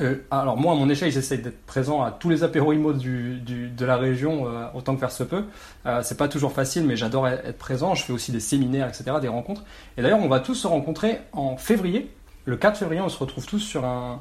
euh, 0.00 0.16
alors 0.30 0.56
moi, 0.56 0.72
à 0.72 0.76
mon 0.76 0.88
échelle, 0.88 1.10
j'essaie 1.10 1.38
d'être 1.38 1.64
présent 1.66 2.02
à 2.02 2.10
tous 2.10 2.28
les 2.28 2.42
apéros 2.42 2.72
IMO 2.72 2.92
de 2.92 3.84
la 3.84 3.96
région 3.96 4.48
euh, 4.48 4.66
autant 4.74 4.94
que 4.94 5.00
faire 5.00 5.12
se 5.12 5.22
peut. 5.22 5.44
Euh, 5.86 6.00
c'est 6.02 6.16
pas 6.16 6.28
toujours 6.28 6.52
facile, 6.52 6.84
mais 6.84 6.96
j'adore 6.96 7.28
être 7.28 7.58
présent. 7.58 7.94
Je 7.94 8.04
fais 8.04 8.12
aussi 8.12 8.32
des 8.32 8.40
séminaires, 8.40 8.88
etc., 8.88 9.16
des 9.20 9.28
rencontres. 9.28 9.64
Et 9.96 10.02
d'ailleurs, 10.02 10.20
on 10.20 10.28
va 10.28 10.40
tous 10.40 10.54
se 10.54 10.66
rencontrer 10.66 11.18
en 11.32 11.56
février. 11.56 12.10
Le 12.44 12.56
4 12.56 12.78
février, 12.78 13.00
on 13.00 13.08
se 13.08 13.18
retrouve 13.18 13.46
tous 13.46 13.60
sur 13.60 13.84
un, 13.84 14.20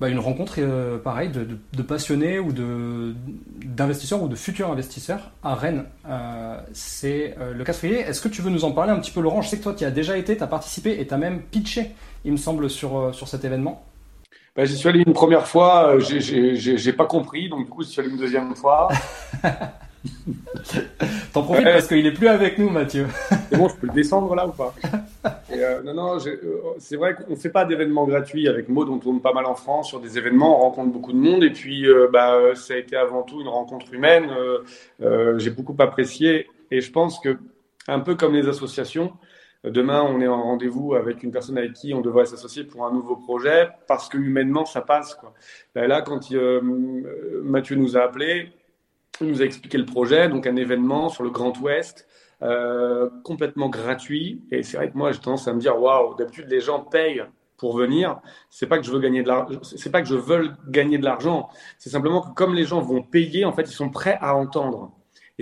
bah, 0.00 0.08
une 0.08 0.18
rencontre 0.18 0.54
euh, 0.58 0.98
pareille 0.98 1.30
de, 1.30 1.82
passionnés 1.82 2.38
ou 2.38 2.52
d'investisseurs 2.52 4.22
ou 4.22 4.28
de 4.28 4.36
futurs 4.36 4.70
investisseurs 4.70 5.32
à 5.42 5.54
Rennes. 5.54 5.84
c'est 6.72 7.36
le 7.54 7.64
4 7.64 7.76
février. 7.76 8.02
Est-ce 8.02 8.20
que 8.20 8.28
tu 8.28 8.40
veux 8.40 8.50
nous 8.50 8.64
en 8.64 8.72
parler 8.72 8.92
un 8.92 9.00
petit 9.00 9.10
peu, 9.10 9.20
Laurent? 9.20 9.42
Je 9.42 9.48
sais 9.48 9.58
que 9.58 9.62
toi, 9.62 9.74
tu 9.74 9.84
as 9.84 9.90
déjà 9.90 10.16
été, 10.16 10.36
tu 10.36 10.42
as 10.42 10.46
participé 10.46 11.00
et 11.00 11.06
tu 11.06 11.12
as 11.12 11.18
même 11.18 11.42
pitché, 11.42 11.90
il 12.24 12.32
me 12.32 12.36
semble, 12.36 12.70
sur 12.70 13.12
cet 13.26 13.44
événement. 13.44 13.84
Ben, 14.54 14.66
j'y 14.66 14.76
suis 14.76 14.86
allé 14.86 15.02
une 15.06 15.14
première 15.14 15.46
fois, 15.46 15.94
euh, 15.94 15.98
j'ai 15.98 16.92
pas 16.92 17.06
compris, 17.06 17.48
donc 17.48 17.64
du 17.64 17.70
coup, 17.70 17.82
j'y 17.82 17.90
suis 17.90 18.00
allé 18.02 18.10
une 18.10 18.18
deuxième 18.18 18.54
fois. 18.54 18.88
T'en 21.32 21.42
profites 21.42 21.64
parce 21.64 21.88
qu'il 21.88 22.04
est 22.06 22.12
plus 22.12 22.28
avec 22.28 22.58
nous, 22.58 22.68
Mathieu. 22.68 23.06
C'est 23.48 23.56
bon, 23.56 23.68
je 23.68 23.76
peux 23.76 23.86
le 23.86 23.94
descendre 23.94 24.34
là 24.34 24.46
ou 24.46 24.50
pas? 24.50 24.74
Euh, 25.52 25.82
Non, 25.82 25.94
non, 25.94 26.18
euh, 26.18 26.60
c'est 26.78 26.96
vrai 26.96 27.14
qu'on 27.14 27.30
ne 27.30 27.36
fait 27.36 27.48
pas 27.48 27.64
d'événements 27.64 28.04
gratuits 28.04 28.46
avec 28.46 28.68
Maud, 28.68 28.90
on 28.90 28.98
tourne 28.98 29.22
pas 29.22 29.32
mal 29.32 29.46
en 29.46 29.54
France 29.54 29.88
sur 29.88 30.00
des 30.00 30.18
événements, 30.18 30.58
on 30.58 30.62
rencontre 30.64 30.92
beaucoup 30.92 31.12
de 31.12 31.18
monde 31.18 31.44
et 31.44 31.50
puis 31.50 31.86
bah, 32.12 32.54
ça 32.54 32.74
a 32.74 32.76
été 32.76 32.96
avant 32.96 33.22
tout 33.22 33.40
une 33.40 33.48
rencontre 33.48 33.94
humaine. 33.94 34.30
j'ai 35.00 35.50
beaucoup 35.50 35.76
apprécié 35.78 36.46
et 36.70 36.82
je 36.82 36.90
pense 36.92 37.20
que, 37.20 37.38
un 37.88 38.00
peu 38.00 38.16
comme 38.16 38.34
les 38.34 38.48
associations, 38.48 39.12
Demain, 39.64 40.02
on 40.02 40.20
est 40.20 40.26
en 40.26 40.42
rendez-vous 40.42 40.94
avec 40.94 41.22
une 41.22 41.30
personne 41.30 41.56
avec 41.56 41.74
qui 41.74 41.94
on 41.94 42.00
devrait 42.00 42.26
s'associer 42.26 42.64
pour 42.64 42.84
un 42.84 42.92
nouveau 42.92 43.14
projet 43.14 43.68
parce 43.86 44.08
que 44.08 44.18
humainement, 44.18 44.64
ça 44.64 44.80
passe. 44.80 45.14
Quoi. 45.14 45.32
Là, 45.74 46.02
quand 46.02 46.32
euh, 46.32 46.60
Mathieu 47.44 47.76
nous 47.76 47.96
a 47.96 48.00
appelé, 48.00 48.52
il 49.20 49.28
nous 49.28 49.40
a 49.40 49.44
expliqué 49.44 49.78
le 49.78 49.86
projet, 49.86 50.28
donc 50.28 50.46
un 50.48 50.56
événement 50.56 51.08
sur 51.08 51.22
le 51.22 51.30
Grand 51.30 51.56
Ouest, 51.60 52.08
euh, 52.42 53.08
complètement 53.22 53.68
gratuit. 53.68 54.42
Et 54.50 54.64
c'est 54.64 54.76
vrai 54.76 54.90
que 54.90 54.98
moi, 54.98 55.12
j'ai 55.12 55.20
tendance 55.20 55.46
à 55.46 55.52
me 55.52 55.60
dire, 55.60 55.80
waouh, 55.80 56.16
d'habitude, 56.16 56.46
les 56.48 56.60
gens 56.60 56.80
payent 56.80 57.24
pour 57.56 57.76
venir. 57.76 58.20
C'est 58.50 58.66
pas 58.66 58.78
que 58.78 58.84
je 58.84 58.90
veux 58.90 58.98
gagner 58.98 59.22
de 59.22 59.28
l'argent, 59.28 59.60
c'est 59.62 59.92
pas 59.92 60.02
que 60.02 60.08
je 60.08 60.16
veux 60.16 60.50
gagner 60.68 60.98
de 60.98 61.04
l'argent. 61.04 61.48
C'est 61.78 61.90
simplement 61.90 62.20
que 62.20 62.34
comme 62.34 62.54
les 62.54 62.64
gens 62.64 62.80
vont 62.80 63.02
payer, 63.02 63.44
en 63.44 63.52
fait, 63.52 63.62
ils 63.62 63.74
sont 63.74 63.90
prêts 63.90 64.18
à 64.20 64.34
entendre. 64.34 64.90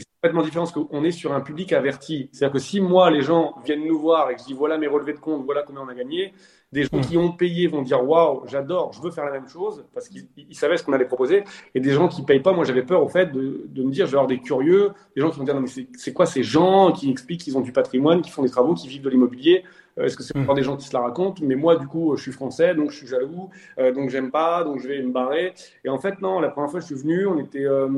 Et 0.00 0.02
c'est 0.02 0.08
complètement 0.22 0.42
différent 0.42 0.64
parce 0.64 0.72
qu'on 0.72 1.04
est 1.04 1.10
sur 1.10 1.34
un 1.34 1.42
public 1.42 1.74
averti. 1.74 2.30
C'est-à-dire 2.32 2.54
que 2.54 2.58
si 2.58 2.80
moi, 2.80 3.10
les 3.10 3.20
gens 3.20 3.54
viennent 3.64 3.86
nous 3.86 3.98
voir 3.98 4.30
et 4.30 4.34
que 4.34 4.40
je 4.40 4.46
dis 4.46 4.54
voilà 4.54 4.78
mes 4.78 4.86
relevés 4.86 5.12
de 5.12 5.18
compte, 5.18 5.44
voilà 5.44 5.62
combien 5.62 5.82
on 5.82 5.88
a 5.88 5.94
gagné, 5.94 6.32
des 6.72 6.84
gens 6.84 6.98
hmm. 6.98 7.00
qui 7.00 7.18
ont 7.18 7.32
payé 7.32 7.66
vont 7.66 7.82
dire 7.82 8.02
waouh, 8.02 8.46
j'adore, 8.46 8.92
je 8.94 9.02
veux 9.02 9.10
faire 9.10 9.26
la 9.26 9.32
même 9.32 9.48
chose 9.48 9.84
parce 9.92 10.08
qu'ils 10.08 10.26
savaient 10.52 10.78
ce 10.78 10.84
qu'on 10.84 10.94
allait 10.94 11.04
proposer. 11.04 11.44
Et 11.74 11.80
des 11.80 11.90
gens 11.92 12.08
qui 12.08 12.22
payent 12.22 12.40
pas, 12.40 12.52
moi 12.52 12.64
j'avais 12.64 12.82
peur 12.82 13.02
au 13.02 13.08
fait 13.08 13.26
de, 13.26 13.66
de, 13.68 13.82
me 13.82 13.90
dire 13.90 14.06
je 14.06 14.12
vais 14.12 14.16
avoir 14.16 14.26
des 14.26 14.38
curieux, 14.38 14.92
des 15.14 15.20
gens 15.20 15.30
qui 15.30 15.38
vont 15.38 15.44
dire 15.44 15.54
non 15.54 15.60
mais 15.60 15.86
c'est 15.96 16.12
quoi 16.14 16.24
ces 16.24 16.42
gens 16.42 16.92
qui 16.92 17.10
expliquent 17.10 17.42
qu'ils 17.42 17.58
ont 17.58 17.60
du 17.60 17.72
patrimoine, 17.72 18.22
qui 18.22 18.30
font 18.30 18.42
des 18.42 18.50
travaux, 18.50 18.72
qui 18.72 18.88
vivent 18.88 19.02
de 19.02 19.10
l'immobilier? 19.10 19.64
Euh, 19.98 20.04
est-ce 20.04 20.16
que 20.16 20.22
c'est 20.22 20.34
hmm. 20.34 20.42
encore 20.42 20.54
des 20.54 20.62
gens 20.62 20.76
qui 20.78 20.86
se 20.86 20.94
la 20.94 21.00
racontent? 21.00 21.42
Mais 21.44 21.56
moi, 21.56 21.76
du 21.76 21.86
coup, 21.86 22.16
je 22.16 22.22
suis 22.22 22.32
français, 22.32 22.74
donc 22.74 22.90
je 22.90 22.96
suis 22.96 23.06
jaloux, 23.06 23.50
euh, 23.78 23.92
donc 23.92 24.08
j'aime 24.08 24.30
pas, 24.30 24.64
donc 24.64 24.80
je 24.80 24.88
vais 24.88 25.02
me 25.02 25.12
barrer. 25.12 25.52
Et 25.84 25.88
en 25.88 25.98
fait, 25.98 26.20
non, 26.22 26.40
la 26.40 26.48
première 26.48 26.70
fois 26.70 26.80
que 26.80 26.86
je 26.86 26.94
suis 26.94 27.02
venu, 27.02 27.26
on 27.26 27.38
était. 27.38 27.64
Euh, 27.64 27.88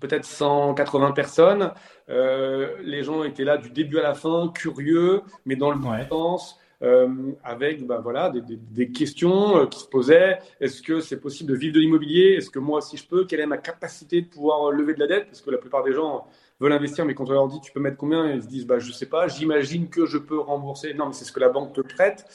peut-être 0.00 0.24
180 0.24 1.12
personnes. 1.12 1.72
Euh, 2.08 2.76
les 2.82 3.02
gens 3.02 3.24
étaient 3.24 3.44
là 3.44 3.56
du 3.56 3.70
début 3.70 3.98
à 3.98 4.02
la 4.02 4.14
fin, 4.14 4.50
curieux, 4.54 5.22
mais 5.44 5.56
dans 5.56 5.70
le 5.70 5.78
bon 5.78 5.92
sens. 6.08 6.58
Euh, 6.82 7.32
avec 7.44 7.86
bah, 7.86 8.00
voilà, 8.02 8.28
des, 8.28 8.42
des, 8.42 8.90
questions 8.90 9.56
euh, 9.56 9.66
qui 9.66 9.78
se 9.78 9.86
posaient. 9.86 10.38
Est-ce 10.60 10.82
que 10.82 11.00
c'est 11.00 11.18
possible 11.18 11.50
de 11.50 11.56
vivre 11.56 11.74
de 11.74 11.80
l'immobilier? 11.80 12.34
Est-ce 12.34 12.50
que 12.50 12.58
moi 12.58 12.78
aussi 12.78 12.98
je 12.98 13.06
peux 13.06 13.24
Quelle 13.24 13.40
est 13.40 13.46
ma 13.46 13.56
capacité 13.56 14.20
de 14.20 14.26
pouvoir 14.26 14.70
lever 14.70 14.92
de 14.92 15.00
la 15.00 15.06
dette? 15.06 15.26
Parce 15.26 15.40
que 15.40 15.50
la 15.50 15.56
plupart 15.56 15.82
des 15.82 15.94
gens 15.94 16.26
veulent 16.60 16.72
investir, 16.72 17.06
mais 17.06 17.14
quand 17.14 17.30
on 17.30 17.32
leur 17.32 17.48
dit 17.48 17.60
tu 17.62 17.72
peux 17.72 17.80
mettre 17.80 17.96
combien, 17.96 18.30
ils 18.30 18.42
se 18.42 18.48
disent 18.48 18.66
bah, 18.66 18.80
je 18.80 18.92
sais 18.92 19.06
pas, 19.06 19.28
j'imagine 19.28 19.88
que 19.88 20.04
je 20.04 20.18
peux 20.18 20.38
rembourser. 20.38 20.92
Non, 20.92 21.06
mais 21.06 21.12
c'est 21.14 21.24
ce 21.24 21.32
que 21.32 21.40
la 21.40 21.48
banque 21.48 21.72
te 21.72 21.80
prête. 21.80 22.26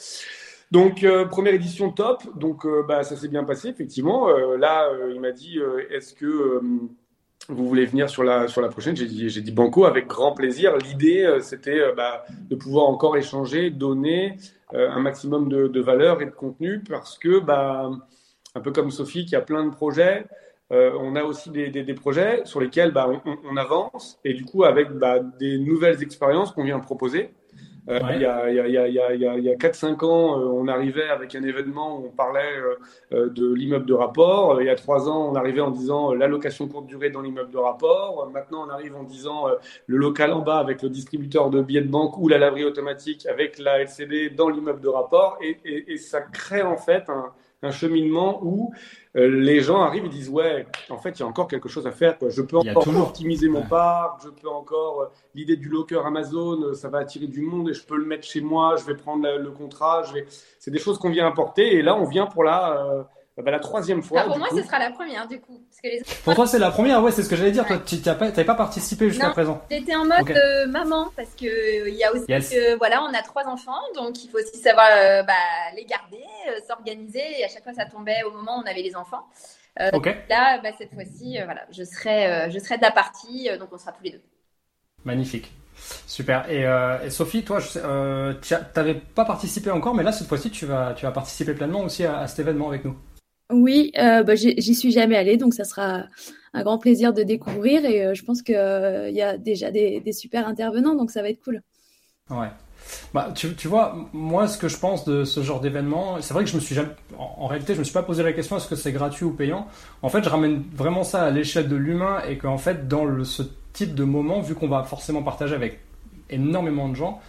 Donc 0.72 1.06
première 1.30 1.54
édition 1.54 1.90
top, 1.92 2.22
donc 2.36 2.66
bah, 2.88 3.04
ça 3.04 3.16
s'est 3.16 3.28
bien 3.28 3.44
passé 3.44 3.68
effectivement. 3.68 4.28
là, 4.56 4.90
il 5.12 5.20
m'a 5.20 5.32
dit 5.32 5.60
est-ce 5.90 6.14
que 6.14 6.60
vous 7.48 7.66
voulez 7.66 7.86
venir 7.86 8.08
sur 8.08 8.22
la, 8.22 8.48
sur 8.48 8.60
la 8.60 8.68
prochaine 8.68 8.96
J'ai 8.96 9.06
dit, 9.06 9.26
dit 9.26 9.52
Banco 9.52 9.84
avec 9.84 10.06
grand 10.06 10.32
plaisir. 10.32 10.76
L'idée, 10.76 11.22
euh, 11.24 11.40
c'était 11.40 11.80
euh, 11.80 11.92
bah, 11.96 12.24
de 12.48 12.54
pouvoir 12.54 12.86
encore 12.86 13.16
échanger, 13.16 13.70
donner 13.70 14.36
euh, 14.74 14.90
un 14.90 15.00
maximum 15.00 15.48
de, 15.48 15.66
de, 15.66 15.80
valeur 15.80 16.22
et 16.22 16.26
de 16.26 16.30
contenu 16.30 16.82
parce 16.88 17.18
que, 17.18 17.40
bah, 17.40 17.90
un 18.54 18.60
peu 18.60 18.72
comme 18.72 18.90
Sophie 18.90 19.24
qui 19.24 19.36
a 19.36 19.40
plein 19.40 19.64
de 19.64 19.70
projets, 19.70 20.26
on 20.72 21.16
a 21.16 21.24
aussi 21.24 21.50
des, 21.50 21.68
des, 21.68 21.82
des, 21.82 21.94
projets 21.94 22.42
sur 22.44 22.60
lesquels 22.60 22.92
bah, 22.92 23.10
on, 23.24 23.36
on, 23.44 23.56
avance 23.56 24.20
et 24.24 24.34
du 24.34 24.44
coup 24.44 24.62
avec 24.62 24.92
bah, 24.92 25.18
des 25.18 25.58
nouvelles 25.58 26.00
expériences 26.00 26.52
qu'on 26.52 26.62
vient 26.62 26.78
proposer. 26.78 27.34
Il 27.90 28.20
y 28.20 28.26
a 28.26 29.56
4-5 29.56 30.04
ans, 30.04 30.38
euh, 30.38 30.44
on 30.44 30.68
arrivait 30.68 31.08
avec 31.08 31.34
un 31.34 31.42
événement 31.42 31.98
où 31.98 32.06
on 32.06 32.10
parlait 32.10 32.56
euh, 32.56 32.76
euh, 33.12 33.28
de 33.30 33.52
l'immeuble 33.52 33.86
de 33.86 33.94
rapport. 33.94 34.60
Il 34.62 34.66
y 34.66 34.70
a 34.70 34.76
3 34.76 35.08
ans, 35.08 35.30
on 35.32 35.34
arrivait 35.34 35.60
en 35.60 35.70
disant 35.70 36.12
l'allocation 36.12 36.68
courte 36.68 36.86
durée 36.86 37.10
dans 37.10 37.20
l'immeuble 37.20 37.50
de 37.50 37.58
rapport. 37.58 38.30
Maintenant, 38.32 38.66
on 38.66 38.70
arrive 38.70 38.94
en 38.94 39.02
disant 39.02 39.46
le 39.86 39.96
local 39.96 40.32
en 40.32 40.40
bas 40.40 40.58
avec 40.58 40.82
le 40.82 40.88
distributeur 40.88 41.50
de 41.50 41.60
billets 41.62 41.80
de 41.80 41.88
banque 41.88 42.16
ou 42.18 42.28
la 42.28 42.38
laverie 42.38 42.64
automatique 42.64 43.26
avec 43.26 43.58
la 43.58 43.80
LCD 43.80 44.30
dans 44.30 44.48
l'immeuble 44.48 44.80
de 44.80 44.88
rapport. 44.88 45.38
Et, 45.42 45.58
et, 45.64 45.92
et, 45.92 45.96
ça 45.96 46.20
crée 46.20 46.62
en 46.62 46.76
fait 46.76 47.08
un, 47.08 47.32
un 47.62 47.70
cheminement 47.70 48.40
où 48.42 48.72
euh, 48.72 48.99
les 49.14 49.60
gens 49.60 49.82
arrivent 49.82 50.04
et 50.04 50.08
disent 50.08 50.28
ouais, 50.28 50.66
en 50.88 50.98
fait, 50.98 51.18
il 51.18 51.20
y 51.20 51.22
a 51.22 51.26
encore 51.26 51.48
quelque 51.48 51.68
chose 51.68 51.86
à 51.86 51.90
faire. 51.90 52.18
Quoi. 52.18 52.30
Je 52.30 52.42
peux 52.42 52.58
encore 52.58 52.86
optimiser 53.00 53.48
mon 53.48 53.62
parc, 53.62 54.22
je 54.24 54.28
peux 54.28 54.48
encore 54.48 55.02
euh, 55.02 55.06
l'idée 55.34 55.56
du 55.56 55.68
locker 55.68 56.00
Amazon, 56.06 56.62
euh, 56.62 56.74
ça 56.74 56.88
va 56.88 56.98
attirer 56.98 57.26
du 57.26 57.40
monde 57.40 57.70
et 57.70 57.74
je 57.74 57.84
peux 57.84 57.96
le 57.96 58.04
mettre 58.04 58.26
chez 58.26 58.40
moi. 58.40 58.76
Je 58.76 58.84
vais 58.84 58.94
prendre 58.94 59.28
le 59.28 59.50
contrat. 59.50 60.04
Je 60.04 60.14
vais... 60.14 60.26
C'est 60.58 60.70
des 60.70 60.78
choses 60.78 60.98
qu'on 60.98 61.10
vient 61.10 61.26
apporter 61.26 61.74
et 61.76 61.82
là, 61.82 61.96
on 61.96 62.04
vient 62.04 62.26
pour 62.26 62.44
la 62.44 63.08
ah 63.40 63.42
bah, 63.42 63.52
la 63.52 63.60
troisième 63.60 64.02
fois. 64.02 64.20
Ah, 64.20 64.26
pour 64.26 64.38
moi, 64.38 64.48
ce 64.50 64.62
sera 64.62 64.78
la 64.78 64.90
première, 64.90 65.26
du 65.26 65.40
coup. 65.40 65.62
Parce 65.82 65.94
que 65.94 65.98
les... 65.98 66.22
Pour 66.24 66.34
toi, 66.34 66.46
c'est 66.46 66.58
la 66.58 66.70
première, 66.70 67.02
ouais, 67.02 67.10
c'est 67.10 67.22
ce 67.22 67.28
que 67.28 67.36
j'allais 67.36 67.52
dire. 67.52 67.66
Toi, 67.66 67.78
tu 67.78 67.96
n'avais 68.04 68.44
pas, 68.44 68.54
participé 68.54 69.08
jusqu'à 69.08 69.30
présent. 69.30 69.62
J'étais 69.70 69.94
en 69.94 70.04
mode 70.04 70.30
euh, 70.30 70.66
maman, 70.66 71.10
parce 71.16 71.30
que 71.30 71.46
euh, 71.46 71.88
il 71.88 71.94
y 71.94 72.04
a 72.04 72.12
aussi 72.12 72.26
que, 72.26 72.76
voilà, 72.76 73.02
on 73.02 73.14
a 73.14 73.22
trois 73.22 73.46
enfants, 73.46 73.80
donc 73.94 74.22
il 74.24 74.30
faut 74.30 74.38
aussi 74.38 74.58
savoir 74.58 74.86
euh, 74.92 75.22
bah, 75.22 75.32
les 75.76 75.84
garder, 75.84 76.22
s'organiser, 76.66 77.40
et 77.40 77.44
à 77.44 77.48
chaque 77.48 77.62
fois, 77.62 77.72
ça 77.72 77.84
tombait 77.86 78.22
au 78.26 78.32
moment 78.32 78.58
où 78.58 78.62
on 78.62 78.70
avait 78.70 78.82
les 78.82 78.96
enfants. 78.96 79.26
Là, 79.78 80.58
bah, 80.62 80.70
cette 80.76 80.92
fois-ci, 80.92 81.38
voilà, 81.44 81.62
je 81.70 81.84
serai, 81.84 82.50
je 82.50 82.58
serai 82.58 82.76
de 82.76 82.82
la 82.82 82.90
partie, 82.90 83.48
donc 83.58 83.68
on 83.72 83.78
sera 83.78 83.92
tous 83.92 84.04
les 84.04 84.10
deux. 84.10 84.22
Magnifique. 85.04 85.50
Super. 86.06 86.50
Et, 86.50 87.08
Sophie, 87.08 87.42
toi, 87.42 87.60
tu 87.62 88.54
n'avais 88.76 88.94
pas 88.94 89.24
participé 89.24 89.70
encore, 89.70 89.94
mais 89.94 90.02
là, 90.02 90.12
cette 90.12 90.28
fois-ci, 90.28 90.50
tu 90.50 90.66
vas, 90.66 90.92
tu 90.94 91.06
vas 91.06 91.12
participer 91.12 91.54
pleinement 91.54 91.80
aussi 91.80 92.04
à 92.04 92.26
cet 92.26 92.40
événement 92.40 92.68
avec 92.68 92.84
nous. 92.84 92.98
Oui, 93.52 93.92
euh, 93.98 94.22
bah, 94.22 94.34
j'y 94.34 94.74
suis 94.74 94.92
jamais 94.92 95.16
allée, 95.16 95.36
donc 95.36 95.54
ça 95.54 95.64
sera 95.64 96.04
un 96.52 96.62
grand 96.62 96.78
plaisir 96.78 97.12
de 97.12 97.22
découvrir. 97.22 97.84
Et 97.84 98.04
euh, 98.04 98.14
je 98.14 98.24
pense 98.24 98.42
qu'il 98.42 98.56
euh, 98.56 99.10
y 99.10 99.22
a 99.22 99.38
déjà 99.38 99.70
des, 99.70 100.02
super 100.12 100.46
intervenants, 100.46 100.94
donc 100.94 101.10
ça 101.10 101.22
va 101.22 101.30
être 101.30 101.42
cool. 101.42 101.62
Ouais. 102.30 102.48
Bah, 103.12 103.32
tu, 103.34 103.68
vois, 103.68 104.08
moi, 104.12 104.48
ce 104.48 104.56
que 104.56 104.68
je 104.68 104.78
pense 104.78 105.04
de 105.04 105.24
ce 105.24 105.42
genre 105.42 105.60
d'événement, 105.60 106.20
c'est 106.20 106.34
vrai 106.34 106.44
que 106.44 106.50
je 106.50 106.56
me 106.56 106.60
suis 106.60 106.74
jamais, 106.74 106.90
en, 107.18 107.46
réalité, 107.46 107.74
je 107.74 107.78
me 107.78 107.84
suis 107.84 107.92
pas 107.92 108.02
posé 108.02 108.22
la 108.22 108.32
question 108.32 108.56
est-ce 108.56 108.68
que 108.68 108.76
c'est 108.76 108.92
gratuit 108.92 109.24
ou 109.24 109.32
payant? 109.32 109.66
En 110.02 110.08
fait, 110.08 110.24
je 110.24 110.28
ramène 110.28 110.64
vraiment 110.72 111.04
ça 111.04 111.22
à 111.22 111.30
l'échelle 111.30 111.68
de 111.68 111.76
l'humain 111.76 112.22
et 112.28 112.38
qu'en 112.38 112.58
fait, 112.58 112.88
dans 112.88 113.22
ce 113.24 113.42
type 113.72 113.94
de 113.94 114.04
moment, 114.04 114.40
vu 114.40 114.54
qu'on 114.54 114.68
va 114.68 114.82
forcément 114.84 115.22
partager 115.22 115.54
avec 115.54 115.80
énormément 116.30 116.88
de 116.88 116.96
gens, 116.96 117.20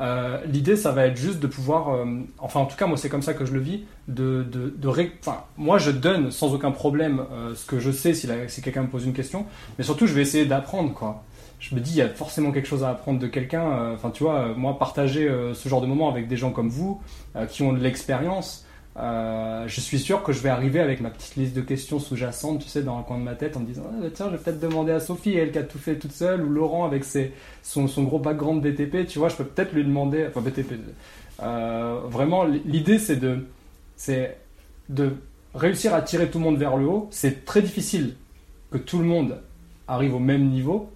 euh, 0.00 0.38
l'idée, 0.46 0.76
ça 0.76 0.90
va 0.90 1.06
être 1.06 1.16
juste 1.16 1.38
de 1.38 1.46
pouvoir, 1.46 1.94
euh, 1.94 2.04
enfin 2.38 2.60
en 2.60 2.66
tout 2.66 2.76
cas 2.76 2.86
moi 2.86 2.96
c'est 2.96 3.08
comme 3.08 3.22
ça 3.22 3.32
que 3.32 3.44
je 3.44 3.52
le 3.52 3.60
vis, 3.60 3.84
de, 4.08 4.42
de, 4.42 4.74
de 4.76 4.88
enfin 5.20 5.44
moi 5.56 5.78
je 5.78 5.92
donne 5.92 6.32
sans 6.32 6.52
aucun 6.52 6.72
problème 6.72 7.22
euh, 7.32 7.54
ce 7.54 7.64
que 7.64 7.78
je 7.78 7.92
sais 7.92 8.12
si, 8.12 8.28
si 8.48 8.62
quelqu'un 8.62 8.82
me 8.82 8.88
pose 8.88 9.06
une 9.06 9.12
question, 9.12 9.46
mais 9.78 9.84
surtout 9.84 10.06
je 10.06 10.14
vais 10.14 10.22
essayer 10.22 10.46
d'apprendre 10.46 10.92
quoi. 10.92 11.22
Je 11.60 11.74
me 11.74 11.80
dis 11.80 11.92
il 11.92 11.96
y 11.96 12.02
a 12.02 12.08
forcément 12.08 12.50
quelque 12.50 12.66
chose 12.66 12.82
à 12.84 12.90
apprendre 12.90 13.18
de 13.20 13.26
quelqu'un. 13.26 13.94
Enfin 13.94 14.10
tu 14.10 14.24
vois, 14.24 14.54
moi 14.54 14.78
partager 14.78 15.30
ce 15.54 15.68
genre 15.68 15.80
de 15.80 15.86
moment 15.86 16.10
avec 16.10 16.28
des 16.28 16.36
gens 16.36 16.50
comme 16.50 16.68
vous 16.68 17.00
qui 17.48 17.62
ont 17.62 17.72
de 17.72 17.78
l'expérience, 17.78 18.63
euh, 18.96 19.66
je 19.66 19.80
suis 19.80 19.98
sûr 19.98 20.22
que 20.22 20.32
je 20.32 20.40
vais 20.40 20.50
arriver 20.50 20.78
avec 20.80 21.00
ma 21.00 21.10
petite 21.10 21.34
liste 21.36 21.54
de 21.54 21.60
questions 21.60 21.98
sous-jacentes, 21.98 22.62
tu 22.62 22.68
sais, 22.68 22.82
dans 22.82 22.96
un 22.96 23.02
coin 23.02 23.18
de 23.18 23.24
ma 23.24 23.34
tête 23.34 23.56
en 23.56 23.60
me 23.60 23.66
disant 23.66 23.82
ah, 23.88 23.96
bah, 24.00 24.08
tiens, 24.12 24.26
je 24.26 24.36
vais 24.36 24.38
peut-être 24.38 24.60
demander 24.60 24.92
à 24.92 25.00
Sophie, 25.00 25.34
elle 25.34 25.50
qui 25.50 25.58
a 25.58 25.64
tout 25.64 25.78
fait 25.78 25.96
toute 25.96 26.12
seule, 26.12 26.42
ou 26.42 26.50
Laurent 26.50 26.84
avec 26.84 27.04
ses, 27.04 27.32
son, 27.62 27.88
son 27.88 28.04
gros 28.04 28.20
background 28.20 28.62
BTP, 28.62 29.06
tu 29.06 29.18
vois, 29.18 29.28
je 29.28 29.36
peux 29.36 29.44
peut-être 29.44 29.72
lui 29.72 29.84
demander, 29.84 30.26
enfin 30.28 30.40
BTP. 30.40 30.74
Euh, 31.42 32.00
vraiment, 32.08 32.44
l'idée 32.44 32.98
c'est 32.98 33.16
de, 33.16 33.44
c'est 33.96 34.36
de 34.88 35.10
réussir 35.54 35.92
à 35.94 36.02
tirer 36.02 36.30
tout 36.30 36.38
le 36.38 36.44
monde 36.44 36.58
vers 36.58 36.76
le 36.76 36.86
haut. 36.86 37.08
C'est 37.10 37.44
très 37.44 37.62
difficile 37.62 38.14
que 38.70 38.78
tout 38.78 38.98
le 38.98 39.04
monde 39.04 39.40
arrive 39.88 40.14
au 40.14 40.20
même 40.20 40.48
niveau, 40.48 40.90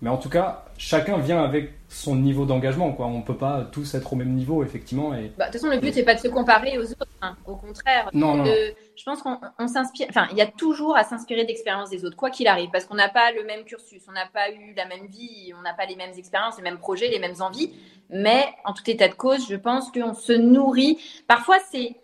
mais 0.00 0.08
en 0.08 0.16
tout 0.16 0.30
cas, 0.30 0.63
chacun 0.84 1.16
vient 1.16 1.42
avec 1.42 1.72
son 1.88 2.14
niveau 2.14 2.44
d'engagement. 2.44 2.92
Quoi. 2.92 3.06
On 3.06 3.18
ne 3.18 3.22
peut 3.22 3.36
pas 3.36 3.66
tous 3.72 3.94
être 3.94 4.12
au 4.12 4.16
même 4.16 4.34
niveau, 4.34 4.62
effectivement. 4.62 5.14
Et... 5.14 5.32
Bah, 5.38 5.46
de 5.46 5.52
toute 5.52 5.62
façon, 5.62 5.72
le 5.72 5.80
but, 5.80 5.96
n'est 5.96 6.02
pas 6.02 6.14
de 6.14 6.20
se 6.20 6.28
comparer 6.28 6.78
aux 6.78 6.90
autres. 6.90 7.06
Hein. 7.22 7.36
Au 7.46 7.56
contraire, 7.56 8.10
non, 8.12 8.44
je 8.44 9.02
pense 9.04 9.22
qu'on 9.22 9.66
s'inspire. 9.66 10.06
Enfin, 10.10 10.28
il 10.32 10.36
y 10.36 10.42
a 10.42 10.46
toujours 10.46 10.94
à 10.94 11.04
s'inspirer 11.04 11.46
d'expériences 11.46 11.88
des 11.88 12.04
autres, 12.04 12.16
quoi 12.16 12.28
qu'il 12.28 12.48
arrive, 12.48 12.68
parce 12.70 12.84
qu'on 12.84 12.96
n'a 12.96 13.08
pas 13.08 13.32
le 13.32 13.44
même 13.44 13.64
cursus, 13.64 14.02
on 14.08 14.12
n'a 14.12 14.26
pas 14.26 14.50
eu 14.50 14.74
la 14.76 14.84
même 14.84 15.06
vie, 15.06 15.52
on 15.58 15.62
n'a 15.62 15.72
pas 15.72 15.86
les 15.86 15.96
mêmes 15.96 16.12
expériences, 16.18 16.58
les 16.58 16.62
mêmes 16.62 16.78
projets, 16.78 17.08
les 17.08 17.18
mêmes 17.18 17.40
envies. 17.40 17.72
Mais 18.10 18.44
en 18.66 18.74
tout 18.74 18.88
état 18.90 19.08
de 19.08 19.14
cause, 19.14 19.48
je 19.48 19.56
pense 19.56 19.90
qu'on 19.90 20.12
se 20.12 20.34
nourrit. 20.34 20.98
Parfois, 21.26 21.56
c'est 21.72 21.96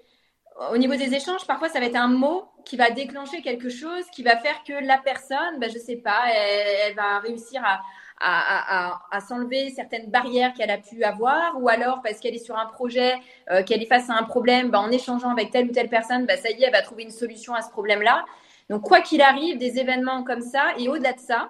au 0.73 0.79
niveau 0.79 0.97
des 0.97 1.15
échanges, 1.15 1.47
parfois 1.47 1.69
ça 1.69 1.81
va 1.81 1.87
être 1.87 1.97
un 1.97 2.09
mot 2.09 2.45
qui 2.65 2.77
va 2.77 2.91
déclencher 2.91 3.41
quelque 3.43 3.69
chose, 3.69 4.05
qui 4.13 4.23
va 4.23 4.37
faire 4.37 4.63
que 4.67 4.73
la 4.85 4.99
personne, 4.99 5.59
ben, 5.59 5.71
je 5.71 5.79
sais 5.79 5.97
pas, 5.97 6.25
elle 6.31 6.95
va 6.95 7.19
réussir 7.21 7.63
à, 7.65 7.81
à, 8.21 9.21
s'enlever 9.27 9.71
certaines 9.71 10.11
barrières 10.11 10.53
qu'elle 10.55 10.71
a 10.71 10.79
pu 10.79 11.03
avoir, 11.05 11.61
ou 11.61 11.69
alors 11.69 12.01
parce 12.03 12.19
qu'elle 12.21 12.35
est 12.35 12.45
sur 12.45 12.57
un 12.57 12.67
projet, 12.67 13.15
euh, 13.51 13.63
qu'elle 13.63 13.83
est 13.83 13.87
face 13.87 14.11
à 14.11 14.15
un 14.15 14.25
problème, 14.25 14.71
bah, 14.71 14.81
en 14.81 14.91
échangeant 14.91 15.31
avec 15.31 15.51
telle 15.51 15.69
ou 15.69 15.73
telle 15.73 15.89
personne, 15.89 16.27
bah, 16.27 16.37
ça 16.37 16.51
y 16.51 16.63
est, 16.63 16.67
elle 16.67 16.73
va 16.73 16.83
trouver 16.83 17.05
une 17.05 17.11
solution 17.11 17.55
à 17.55 17.63
ce 17.63 17.71
problème-là. 17.71 18.25
Donc, 18.69 18.83
quoi 18.83 19.01
qu'il 19.01 19.23
arrive, 19.23 19.59
des 19.59 19.79
événements 19.79 20.23
comme 20.23 20.43
ça, 20.43 20.73
et 20.79 20.89
au-delà 20.89 21.13
de 21.13 21.21
ça, 21.21 21.49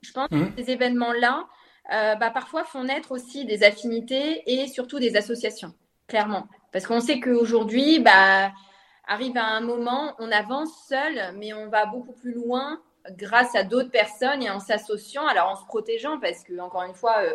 je 0.00 0.12
pense 0.12 0.30
mmh. 0.30 0.54
que 0.54 0.62
ces 0.62 0.70
événements-là, 0.70 1.46
euh, 1.92 2.14
bah, 2.14 2.30
parfois 2.30 2.64
font 2.64 2.84
naître 2.84 3.12
aussi 3.12 3.44
des 3.44 3.64
affinités 3.64 4.42
et 4.46 4.68
surtout 4.68 4.98
des 4.98 5.16
associations, 5.16 5.74
clairement. 6.06 6.46
Parce 6.72 6.86
qu'on 6.86 7.00
sait 7.00 7.20
qu'aujourd'hui, 7.20 7.98
bah, 7.98 8.52
arrive 9.06 9.36
à 9.36 9.46
un 9.46 9.60
moment, 9.60 10.14
on 10.18 10.30
avance 10.30 10.70
seul, 10.88 11.34
mais 11.36 11.52
on 11.52 11.68
va 11.68 11.86
beaucoup 11.86 12.12
plus 12.12 12.32
loin 12.32 12.80
grâce 13.10 13.54
à 13.54 13.64
d'autres 13.64 13.90
personnes 13.90 14.42
et 14.42 14.50
en 14.50 14.60
s'associant, 14.60 15.26
alors 15.26 15.48
en 15.48 15.56
se 15.56 15.64
protégeant, 15.64 16.18
parce 16.20 16.44
que 16.44 16.58
encore 16.58 16.82
une 16.82 16.94
fois, 16.94 17.22
euh, 17.22 17.34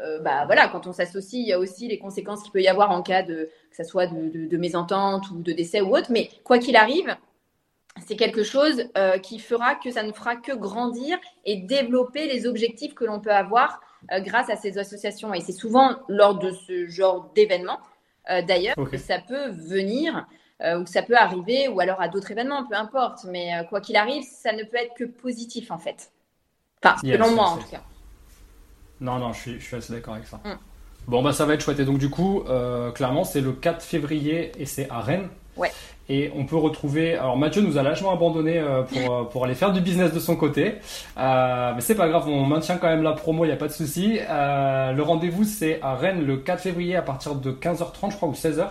euh, 0.00 0.20
bah 0.20 0.44
voilà, 0.46 0.68
quand 0.68 0.86
on 0.86 0.92
s'associe, 0.92 1.42
il 1.42 1.48
y 1.48 1.52
a 1.52 1.58
aussi 1.58 1.88
les 1.88 1.98
conséquences 1.98 2.42
qu'il 2.42 2.52
peut 2.52 2.62
y 2.62 2.68
avoir 2.68 2.90
en 2.90 3.02
cas 3.02 3.22
de 3.22 3.50
que 3.70 3.76
ce 3.76 3.84
soit 3.84 4.06
de, 4.06 4.46
de, 4.46 4.56
mésentente 4.56 5.30
ou 5.30 5.40
de 5.42 5.52
décès 5.52 5.80
ou 5.80 5.96
autre. 5.96 6.10
Mais 6.10 6.30
quoi 6.44 6.58
qu'il 6.58 6.76
arrive, 6.76 7.16
c'est 8.06 8.16
quelque 8.16 8.44
chose 8.44 8.84
euh, 8.96 9.18
qui 9.18 9.38
fera 9.40 9.74
que 9.74 9.90
ça 9.90 10.04
ne 10.04 10.12
fera 10.12 10.36
que 10.36 10.52
grandir 10.52 11.18
et 11.44 11.56
développer 11.56 12.28
les 12.28 12.46
objectifs 12.46 12.94
que 12.94 13.04
l'on 13.04 13.20
peut 13.20 13.32
avoir 13.32 13.80
grâce 14.20 14.48
à 14.48 14.54
ces 14.54 14.78
associations. 14.78 15.34
Et 15.34 15.40
c'est 15.40 15.50
souvent 15.50 15.96
lors 16.08 16.38
de 16.38 16.52
ce 16.52 16.86
genre 16.86 17.32
d'événements, 17.34 17.80
d'ailleurs, 18.46 18.76
que 18.88 18.96
ça 18.96 19.18
peut 19.18 19.48
venir 19.48 20.24
euh, 20.60 20.80
ou 20.80 20.86
ça 20.86 21.02
peut 21.02 21.16
arriver, 21.16 21.68
ou 21.68 21.78
alors 21.78 22.00
à 22.00 22.08
d'autres 22.08 22.32
événements, 22.32 22.66
peu 22.66 22.74
importe. 22.74 23.24
Mais 23.24 23.54
euh, 23.54 23.62
quoi 23.64 23.80
qu'il 23.80 23.96
arrive, 23.96 24.24
ça 24.24 24.52
ne 24.52 24.64
peut 24.64 24.76
être 24.76 24.94
que 24.96 25.04
positif 25.04 25.70
en 25.70 25.78
fait. 25.78 26.10
Enfin, 26.82 26.96
selon 27.00 27.34
moi 27.34 27.48
en 27.48 27.56
tout 27.58 27.68
cas. 27.68 27.82
Non, 29.00 29.18
non, 29.18 29.32
je 29.32 29.40
suis, 29.40 29.60
je 29.60 29.64
suis 29.64 29.76
assez 29.76 29.92
d'accord 29.92 30.14
avec 30.14 30.26
ça. 30.26 30.40
Mm. 30.44 30.58
Bon, 31.06 31.22
bah 31.22 31.32
ça 31.32 31.46
va 31.46 31.54
être 31.54 31.60
chouette. 31.60 31.78
Et 31.78 31.84
donc, 31.84 31.98
du 31.98 32.10
coup, 32.10 32.42
euh, 32.48 32.90
clairement, 32.90 33.24
c'est 33.24 33.40
le 33.40 33.52
4 33.52 33.82
février 33.82 34.52
et 34.58 34.66
c'est 34.66 34.90
à 34.90 35.00
Rennes. 35.00 35.28
Ouais. 35.56 35.70
Et 36.08 36.32
on 36.34 36.44
peut 36.44 36.56
retrouver. 36.56 37.14
Alors, 37.14 37.36
Mathieu 37.36 37.62
nous 37.62 37.78
a 37.78 37.82
lâchement 37.82 38.12
abandonné 38.12 38.62
pour, 38.88 39.28
pour 39.28 39.44
aller 39.44 39.54
faire 39.54 39.72
du 39.72 39.80
business 39.80 40.12
de 40.12 40.20
son 40.20 40.36
côté. 40.36 40.76
mais 41.16 41.80
c'est 41.80 41.94
pas 41.94 42.08
grave, 42.08 42.28
on 42.28 42.44
maintient 42.44 42.78
quand 42.78 42.88
même 42.88 43.02
la 43.02 43.12
promo, 43.12 43.44
il 43.44 43.48
n'y 43.48 43.52
a 43.52 43.56
pas 43.56 43.68
de 43.68 43.72
souci. 43.72 44.18
le 44.18 45.00
rendez-vous, 45.00 45.44
c'est 45.44 45.80
à 45.82 45.94
Rennes 45.94 46.24
le 46.24 46.38
4 46.38 46.60
février 46.60 46.96
à 46.96 47.02
partir 47.02 47.34
de 47.34 47.52
15h30, 47.52 48.12
je 48.12 48.16
crois, 48.16 48.28
ou 48.28 48.32
16h. 48.32 48.68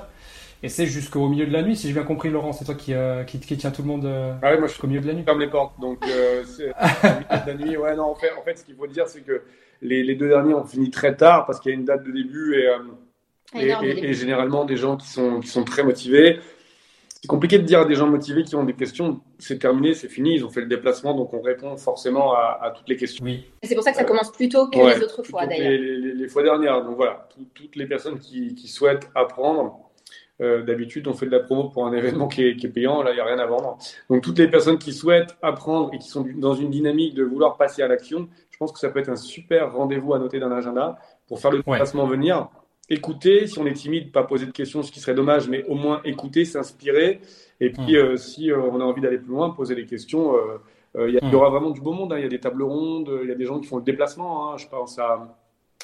Et 0.64 0.70
c'est 0.70 0.88
jusqu'au 0.88 1.28
milieu 1.28 1.46
de 1.46 1.54
la 1.54 1.62
nuit, 1.62 1.76
si 1.76 1.88
j'ai 1.88 1.94
bien 1.94 2.04
compris, 2.04 2.30
Laurent. 2.30 2.52
C'est 2.52 2.66
toi 2.66 2.74
qui, 2.74 2.94
euh, 2.94 3.24
qui, 3.24 3.40
qui, 3.40 3.58
tient 3.58 3.70
tout 3.70 3.84
le 3.84 3.88
monde 3.88 4.06
euh, 4.06 4.34
ah 4.42 4.52
ouais, 4.52 4.58
moi, 4.58 4.68
jusqu'au 4.68 4.88
milieu 4.88 5.02
de 5.02 5.08
la 5.08 5.14
nuit. 5.14 5.24
ferme 5.24 5.40
les 5.40 5.50
portes. 5.50 5.80
Donc, 5.80 6.04
euh, 6.08 6.44
c'est 6.46 6.66
milieu 6.66 7.46
de 7.46 7.48
la 7.48 7.54
nuit. 7.54 7.78
Ouais, 7.78 7.96
non, 7.96 8.06
en 8.06 8.16
fait, 8.16 8.32
en 8.32 8.42
fait 8.42 8.58
ce 8.58 8.64
qu'il 8.66 8.76
faut 8.76 8.88
dire, 8.88 9.08
c'est 9.08 9.22
que 9.22 9.44
les, 9.82 10.04
les, 10.04 10.16
deux 10.16 10.28
derniers 10.28 10.56
ont 10.56 10.66
fini 10.66 10.90
très 10.90 11.16
tard 11.16 11.46
parce 11.46 11.60
qu'il 11.60 11.72
y 11.72 11.76
a 11.76 11.78
une 11.78 11.86
date 11.86 12.04
de 12.04 12.12
début 12.12 12.56
et, 12.56 12.68
euh, 12.68 13.84
et, 13.84 14.10
et, 14.10 14.14
généralement 14.14 14.66
des 14.66 14.78
gens 14.78 14.98
qui 14.98 15.08
sont, 15.08 15.40
qui 15.40 15.48
sont 15.48 15.64
très 15.64 15.84
motivés. 15.84 16.40
C'est 17.22 17.28
compliqué 17.28 17.58
de 17.60 17.64
dire 17.64 17.82
à 17.82 17.86
des 17.86 17.96
gens 17.96 18.08
motivés 18.08 18.44
qui 18.44 18.56
ont 18.56 18.64
des 18.64 18.74
questions, 18.74 19.22
c'est 19.40 19.60
terminé, 19.60 19.94
c'est 19.94 20.08
fini, 20.08 20.36
ils 20.36 20.46
ont 20.46 20.50
fait 20.50 20.62
le 20.62 20.68
déplacement, 20.68 21.16
donc 21.16 21.34
on 21.34 21.42
répond 21.42 21.76
forcément 21.76 22.34
à, 22.34 22.60
à 22.62 22.72
toutes 22.72 22.88
les 22.90 22.96
questions. 22.96 23.26
Oui. 23.26 23.46
C'est 23.64 23.74
pour 23.76 23.84
ça 23.84 23.92
que 23.92 23.98
ça 23.98 24.04
commence 24.04 24.32
plus 24.32 24.50
tôt 24.50 24.68
que 24.70 24.78
les 24.78 25.04
autres 25.04 25.24
fois 25.24 25.46
d'ailleurs. 25.46 25.72
Les, 25.72 25.78
les, 25.78 26.14
les, 26.14 26.28
fois 26.28 26.44
dernières. 26.44 26.84
Donc 26.84 26.96
voilà, 26.96 27.28
toutes 27.54 27.76
les 27.76 27.86
personnes 27.86 28.20
qui, 28.20 28.56
qui 28.56 28.68
souhaitent 28.68 29.10
apprendre 29.16 29.87
euh, 30.40 30.62
d'habitude, 30.62 31.08
on 31.08 31.14
fait 31.14 31.26
de 31.26 31.32
la 31.32 31.40
promo 31.40 31.70
pour 31.70 31.88
un 31.88 31.94
événement 31.94 32.28
qui 32.28 32.44
est, 32.44 32.68
payant. 32.68 33.02
Là, 33.02 33.12
il 33.12 33.16
n'y 33.16 33.20
a 33.20 33.26
rien 33.26 33.40
à 33.40 33.46
vendre. 33.48 33.78
Donc, 34.10 34.22
toutes 34.22 34.38
les 34.38 34.48
personnes 34.48 34.78
qui 34.78 34.94
souhaitent 34.94 35.36
apprendre 35.42 35.92
et 35.94 35.98
qui 35.98 36.08
sont 36.08 36.26
dans 36.36 36.54
une 36.54 36.70
dynamique 36.70 37.16
de 37.16 37.24
vouloir 37.24 37.58
passer 37.58 37.82
à 37.82 37.88
l'action, 37.88 38.28
je 38.52 38.58
pense 38.58 38.72
que 38.72 38.80
ça 38.80 38.90
peut 38.90 39.00
être 39.00 39.10
un 39.10 39.16
super 39.16 39.74
rendez-vous 39.74 40.14
à 40.14 40.20
noter 40.20 40.40
dans 40.40 40.50
l'agenda 40.50 41.00
pour 41.28 41.40
faire 41.40 41.52
le 41.52 41.58
déplacement 41.58 42.06
venir. 42.06 42.50
Écouter, 42.90 43.48
si 43.48 43.58
on 43.58 43.66
est 43.66 43.74
timide, 43.74 44.12
pas 44.12 44.24
poser 44.24 44.46
de 44.46 44.52
questions, 44.52 44.84
ce 44.84 44.92
qui 44.92 45.00
serait 45.00 45.16
dommage, 45.16 45.50
mais 45.50 45.64
au 45.66 45.76
moins 45.76 46.02
écouter, 46.06 46.46
s'inspirer. 46.46 47.20
Et 47.60 47.72
puis, 47.72 47.94
hmm. 47.94 47.96
euh, 47.96 48.16
si 48.16 48.52
euh, 48.52 48.62
on 48.62 48.80
a 48.80 48.84
envie 48.84 49.02
d'aller 49.02 49.18
plus 49.18 49.32
loin, 49.32 49.50
poser 49.50 49.76
des 49.76 49.86
questions. 49.86 50.36
Il 51.00 51.14
y, 51.14 51.24
hmm. 51.24 51.36
aura 51.36 51.50
vraiment 51.50 51.72
du 51.72 51.82
beau 51.82 51.94
monde. 51.94 52.14
Hein. 52.14 52.18
Il 52.20 52.24
y 52.24 52.26
a 52.26 52.30
des 52.30 52.40
tables 52.40 52.64
rondes, 52.64 53.12
il 53.24 53.30
y 53.30 53.32
a 53.32 53.36
des 53.36 53.46
gens 53.46 53.60
qui 53.60 53.68
font 53.68 53.78
le 53.78 53.84
déplacement. 53.84 54.52
Hein. 54.52 54.58
Je 54.58 54.68
pense 54.68 54.98
à 55.00 55.36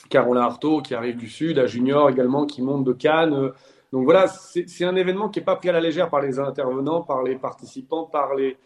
Caroline 0.09 0.43
Artaud 0.43 0.81
qui 0.81 0.95
arrive 0.95 1.17
du 1.17 1.27
Sud, 1.27 1.59
à 1.59 1.65
Junior 1.65 2.09
également 2.09 2.45
qui 2.45 2.61
monte 2.61 2.83
de 2.83 2.93
Cannes. 2.93 3.51
Donc 3.93 4.05
voilà, 4.05 4.25
c'est 4.27 4.85
un 4.85 4.95
événement 4.95 5.29
qui 5.29 5.37
n'est 5.37 5.45
pas 5.45 5.55
pris 5.55 5.69
à 5.69 5.71
la 5.71 5.79
légère 5.79 6.09
par 6.09 6.19
les 6.19 6.39
intervenants, 6.39 7.03
par 7.03 7.21
les 7.21 7.35
participants, 7.35 8.05
par 8.05 8.33
les, 8.33 8.57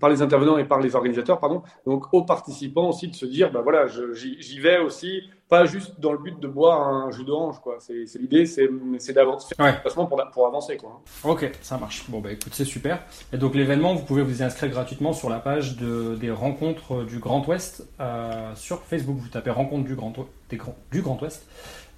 par 0.00 0.10
les 0.10 0.20
intervenants 0.20 0.58
et 0.58 0.64
par 0.64 0.80
les 0.80 0.96
organisateurs, 0.96 1.38
pardon. 1.38 1.62
Donc 1.86 2.12
aux 2.12 2.24
participants 2.24 2.88
aussi 2.88 3.06
de 3.06 3.14
se 3.14 3.24
dire, 3.24 3.52
ben 3.52 3.60
voilà, 3.60 3.86
j'y 3.86 4.58
vais 4.58 4.78
aussi, 4.80 5.22
pas 5.48 5.64
juste 5.64 6.00
dans 6.00 6.10
le 6.10 6.18
but 6.18 6.40
de 6.40 6.48
boire 6.48 6.88
un 6.88 7.12
jus 7.12 7.24
d'orange, 7.24 7.60
quoi. 7.60 7.76
C'est 7.78 8.02
l'idée, 8.18 8.46
c'est 8.46 8.68
d'avancer, 9.12 9.54
ouais. 9.60 9.74
pour, 9.84 10.20
pour 10.32 10.46
avancer, 10.48 10.76
quoi. 10.76 11.02
Ok, 11.22 11.48
ça 11.60 11.78
marche. 11.78 12.10
Bon 12.10 12.18
bah 12.18 12.32
écoute, 12.32 12.52
c'est 12.52 12.64
super. 12.64 13.04
Et 13.32 13.36
donc 13.36 13.54
l'événement, 13.54 13.94
vous 13.94 14.04
pouvez 14.04 14.22
vous 14.22 14.40
y 14.40 14.42
inscrire 14.42 14.70
gratuitement 14.70 15.12
sur 15.12 15.30
la 15.30 15.38
page 15.38 15.76
de, 15.76 16.16
des 16.16 16.32
rencontres 16.32 17.04
du 17.04 17.20
Grand 17.20 17.46
Ouest 17.46 17.88
euh, 18.00 18.52
sur 18.56 18.82
Facebook. 18.82 19.18
Vous 19.18 19.28
tapez 19.28 19.50
rencontres 19.50 19.84
du 19.84 19.94
Grand, 19.94 20.12
des, 20.50 20.58
du 20.90 21.00
Grand 21.00 21.22
Ouest 21.22 21.46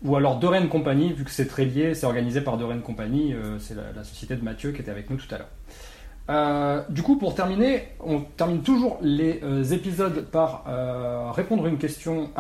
ou 0.03 0.17
alors 0.17 0.39
De 0.39 0.47
Rennes 0.47 0.69
Compagnie, 0.69 1.13
vu 1.13 1.25
que 1.25 1.31
c'est 1.31 1.47
très 1.47 1.65
lié, 1.65 1.95
c'est 1.95 2.07
organisé 2.07 2.41
par 2.41 2.57
De 2.57 2.65
Rennes 2.65 2.83
Compagnie, 2.83 3.35
euh, 3.35 3.59
c'est 3.59 3.75
la, 3.75 4.05
société 4.05 4.35
de 4.35 4.43
Mathieu 4.43 4.73
qui 4.73 4.81
était 4.81 4.91
avec 4.91 5.11
nous 5.11 5.17
tout 5.17 5.33
à 5.35 5.39
l'heure. 5.39 5.49
Euh, 6.31 6.83
du 6.89 7.03
coup, 7.03 7.17
pour 7.17 7.35
terminer, 7.35 7.89
on 8.01 8.21
termine 8.21 8.63
toujours 8.63 8.99
les 9.03 9.41
euh, 9.43 9.65
épisodes 9.65 10.27
par 10.31 10.65
répondre 11.35 11.65
à 11.67 11.69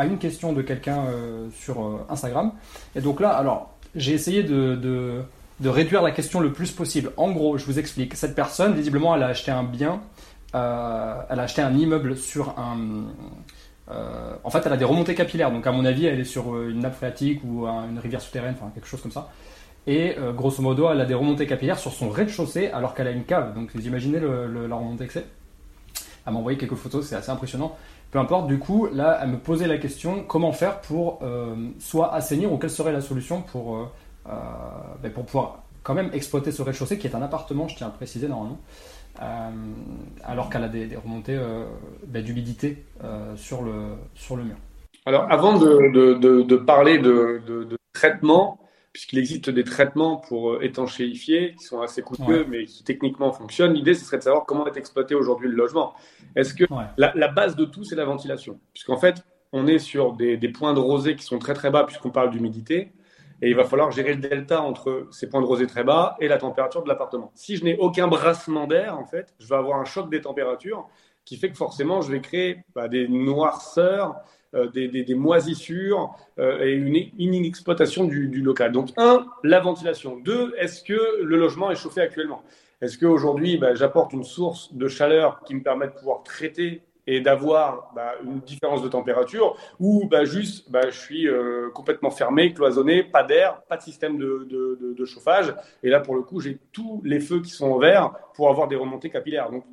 une 0.07 0.19
question 0.19 0.53
de 0.53 0.62
quelqu'un 0.62 1.05
sur 1.53 2.07
Instagram. 2.09 2.53
Et 2.95 3.01
donc 3.01 3.20
là, 3.20 3.31
alors, 3.31 3.74
j'ai 3.95 4.12
essayé 4.12 4.43
de, 4.43 5.23
réduire 5.62 6.03
la 6.03 6.12
question 6.12 6.41
le 6.41 6.53
plus 6.53 6.70
possible. 6.70 7.12
En 7.16 7.31
gros, 7.31 7.59
je 7.59 7.66
vous 7.66 7.78
explique. 7.78 8.15
Cette 8.15 8.35
personne, 8.35 8.74
visiblement, 8.74 9.15
elle 9.15 9.23
a 9.23 9.28
acheté 9.28 9.51
un 9.51 9.65
bien, 9.65 10.01
elle 10.55 10.59
a 10.59 11.27
acheté 11.31 11.61
un 11.61 11.77
immeuble 11.77 12.16
sur 12.16 12.59
un 12.59 13.05
euh, 13.90 14.34
en 14.44 14.50
fait, 14.50 14.62
elle 14.64 14.72
a 14.72 14.76
des 14.76 14.84
remontées 14.84 15.14
capillaires. 15.14 15.50
Donc, 15.50 15.66
à 15.66 15.72
mon 15.72 15.84
avis, 15.84 16.06
elle 16.06 16.20
est 16.20 16.24
sur 16.24 16.54
euh, 16.54 16.70
une 16.70 16.80
nappe 16.80 16.94
phréatique 16.94 17.42
ou 17.44 17.66
une 17.66 17.98
rivière 17.98 18.20
souterraine, 18.20 18.54
enfin 18.60 18.70
quelque 18.74 18.86
chose 18.86 19.02
comme 19.02 19.10
ça. 19.10 19.30
Et 19.86 20.16
euh, 20.18 20.32
grosso 20.32 20.62
modo, 20.62 20.90
elle 20.90 21.00
a 21.00 21.06
des 21.06 21.14
remontées 21.14 21.46
capillaires 21.46 21.78
sur 21.78 21.92
son 21.92 22.10
rez-de-chaussée 22.10 22.68
alors 22.68 22.94
qu'elle 22.94 23.08
a 23.08 23.10
une 23.10 23.24
cave. 23.24 23.54
Donc, 23.54 23.70
vous 23.74 23.86
imaginez 23.86 24.20
le, 24.20 24.66
la 24.66 24.76
remontée 24.76 25.06
que 25.06 25.12
c'est? 25.12 25.26
à 26.26 26.30
m'envoyer 26.30 26.58
quelques 26.58 26.74
photos, 26.74 27.06
c'est 27.06 27.16
assez 27.16 27.30
impressionnant. 27.30 27.74
Peu 28.10 28.18
importe, 28.18 28.46
du 28.46 28.58
coup, 28.58 28.86
là, 28.92 29.18
elle 29.22 29.30
me 29.30 29.38
posait 29.38 29.66
la 29.66 29.78
question 29.78 30.22
comment 30.22 30.52
faire 30.52 30.82
pour 30.82 31.20
soit 31.78 32.12
assainir 32.12 32.52
ou 32.52 32.58
quelle 32.58 32.70
serait 32.70 32.92
la 32.92 33.00
solution 33.00 33.40
pour, 33.40 33.90
ben, 34.26 35.10
pour 35.14 35.24
pouvoir 35.24 35.62
quand 35.82 35.94
même 35.94 36.10
exploiter 36.12 36.52
ce 36.52 36.60
rez-de-chaussée 36.60 36.98
qui 36.98 37.06
est 37.06 37.14
un 37.14 37.22
appartement, 37.22 37.68
je 37.68 37.76
tiens 37.76 37.86
à 37.86 37.90
préciser 37.90 38.28
normalement. 38.28 38.58
Alors 39.20 40.48
qu'elle 40.51 40.64
a 40.64 40.68
des, 40.68 40.97
remontées 40.97 41.38
ben, 42.06 42.24
d'humidité 42.24 42.84
sur, 43.36 43.62
le, 43.62 43.94
sur 44.14 44.36
le 44.36 44.44
mur. 44.44 44.56
Alors, 45.06 45.26
avant 45.30 45.59
de, 45.59 46.42
de, 46.42 46.56
parler 46.56 46.98
de, 46.98 47.40
traitement, 47.92 48.60
puisqu'il 48.92 49.18
existe 49.18 49.51
des 49.51 49.64
traitements 49.64 50.16
pour 50.16 50.52
euh, 50.52 50.62
étanchéifier 50.62 51.55
qui 51.55 51.64
sont 51.64 51.80
assez 51.80 52.02
coûteux, 52.02 52.47
mais 52.48 52.64
qui 52.64 52.82
techniquement 52.82 53.32
fonctionnent, 53.32 53.72
l'idée, 53.72 53.94
ce 53.94 54.05
serait 54.05 54.18
de 54.18 54.22
savoir 54.22 54.44
comment 54.47 54.66
est 54.66 54.76
exploité 54.76 55.14
aujourd'hui 55.14 55.48
le 55.48 55.55
logement. 55.55 55.94
Est-ce 56.34 56.55
que 56.55 56.64
la, 56.97 57.28
base 57.28 57.56
de 57.56 57.64
tout, 57.64 57.84
c'est 57.84 57.97
la 57.97 58.05
ventilation? 58.05 58.59
Puisqu'en 58.72 58.97
fait, 58.97 59.24
on 59.52 59.66
est 59.66 59.78
sur 59.78 60.14
des, 60.14 60.36
points 60.48 60.74
de 60.74 60.80
rosée 60.80 61.16
qui 61.16 61.24
sont 61.24 61.38
très 61.38 61.55
très 61.55 61.70
bas, 61.70 61.84
puisqu'on 61.84 62.10
parle 62.10 62.30
d'humidité. 62.30 62.92
Et 63.42 63.48
il 63.48 63.56
va 63.56 63.64
falloir 63.64 63.90
gérer 63.90 64.14
le 64.14 64.20
delta 64.20 64.60
entre 64.60 65.06
ces 65.10 65.28
points 65.28 65.40
de 65.40 65.46
rosée 65.46 65.66
très 65.66 65.84
bas 65.84 66.16
et 66.20 66.28
la 66.28 66.38
température 66.38 66.82
de 66.82 66.88
l'appartement. 66.88 67.32
Si 67.34 67.56
je 67.56 67.64
n'ai 67.64 67.76
aucun 67.78 68.06
brassement 68.06 68.66
d'air, 68.66 68.98
en 68.98 69.06
fait, 69.06 69.34
je 69.38 69.48
vais 69.48 69.56
avoir 69.56 69.80
un 69.80 69.84
choc 69.84 70.10
des 70.10 70.20
températures 70.20 70.86
qui 71.24 71.36
fait 71.36 71.50
que 71.50 71.56
forcément, 71.56 72.00
je 72.02 72.12
vais 72.12 72.20
créer 72.20 72.58
bah, 72.74 72.88
des 72.88 73.08
noirceurs 73.08 74.16
euh, 74.54 74.68
des, 74.68 75.14
moisissures 75.14 76.12
euh, 76.40 76.64
et 76.64 76.72
une, 76.72 76.96
inexploitation 77.18 78.04
du, 78.04 78.26
local. 78.42 78.72
Donc, 78.72 78.88
un, 78.96 79.24
la 79.44 79.60
ventilation. 79.60 80.16
Deux, 80.16 80.52
est-ce 80.58 80.82
que 80.82 81.22
le 81.22 81.36
logement 81.36 81.70
est 81.70 81.76
chauffé 81.76 82.00
actuellement? 82.00 82.42
Est-ce 82.80 82.98
qu'aujourd'hui, 82.98 83.58
bah, 83.58 83.76
j'apporte 83.76 84.12
une 84.12 84.24
source 84.24 84.74
de 84.74 84.88
chaleur 84.88 85.40
qui 85.44 85.54
me 85.54 85.62
permet 85.62 85.86
de 85.86 85.92
pouvoir 85.92 86.24
traiter 86.24 86.82
et 87.11 87.20
d'avoir 87.20 87.91
bah, 87.95 88.12
une 88.24 88.39
différence 88.39 88.82
de 88.82 88.89
température 88.89 89.57
ou 89.81 90.07
bah, 90.09 90.24
juste 90.24 90.70
je 90.73 90.97
suis 90.97 91.28
euh, 91.28 91.69
complètement 91.74 92.11
fermé, 92.11 92.55
cloisonné, 92.55 93.03
pas 93.03 93.24
d'air, 93.24 93.61
pas 93.69 93.77
de 93.77 93.82
système 93.82 94.16
de, 94.16 94.47
de, 94.49 95.05
chauffage. 95.05 95.53
Et 95.82 95.89
là, 95.89 95.99
pour 95.99 96.15
le 96.15 96.23
coup, 96.23 96.41
j'ai 96.41 96.59
tous 96.73 97.03
les 97.05 97.19
feux 97.19 97.41
qui 97.41 97.51
sont 97.51 97.73
en 97.73 97.78
vert 97.78 98.12
pour 98.35 98.49
avoir 98.49 98.69
des 98.69 98.77
remontées 98.77 99.11
capillaires. 99.11 99.51
Donc, 99.51 99.65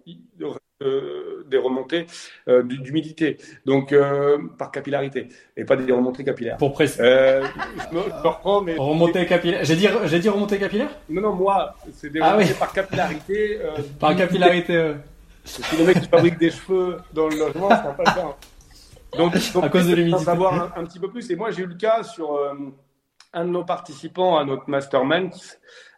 euh, 0.81 1.43
des 1.47 1.57
remontées 1.57 2.07
euh, 2.47 2.63
d'humidité, 2.63 3.37
donc 3.65 3.93
par 4.57 4.71
capillarité, 4.71 5.27
et 5.55 5.65
pas 5.65 5.75
des 5.75 5.91
remontées 5.91 6.23
capillaires. 6.23 6.57
Pour 6.57 6.73
préciser. 6.73 7.03
je, 7.03 7.95
me, 7.95 8.01
reprends, 8.27 8.61
mais. 8.61 8.75
Remontée 8.77 9.25
capillaire. 9.27 9.63
J'ai 9.63 9.75
dit, 9.75 9.87
j'ai 10.05 10.19
dit 10.19 10.29
remontée 10.29 10.57
capillaire 10.57 10.89
Non, 11.09 11.21
non, 11.21 11.33
moi, 11.33 11.75
c'est 11.93 12.09
des 12.09 12.19
ah 12.21 12.33
remontées 12.33 12.53
par 12.53 12.73
capillarité. 12.73 13.59
par 13.99 14.15
capillarité. 14.15 14.93
Si 15.47 15.77
le 15.77 15.85
mec 15.85 16.01
qui 16.01 16.07
fabrique 16.07 16.37
des 16.37 16.51
cheveux 16.51 16.97
dans 17.13 17.27
le 17.27 17.37
logement, 17.37 17.69
ça 17.69 17.81
va 17.81 17.93
pas 17.93 18.03
le 18.05 18.11
faire. 18.11 18.35
Donc, 19.17 19.53
donc 19.53 19.63
à 19.63 19.69
cause 19.69 19.87
de 19.87 19.95
l'humidité. 19.95 20.25
savoir 20.25 20.77
un, 20.77 20.83
petit 20.85 20.99
peu 20.99 21.09
plus. 21.09 21.29
Et 21.31 21.35
moi, 21.35 21.51
j'ai 21.51 21.63
eu 21.63 21.67
le 21.67 21.75
cas 21.75 22.03
sur 22.03 22.37
un 23.33 23.45
de 23.45 23.49
nos 23.49 23.63
participants 23.63 24.37
à 24.37 24.45
notre 24.45 24.69
mastermind 24.69 25.31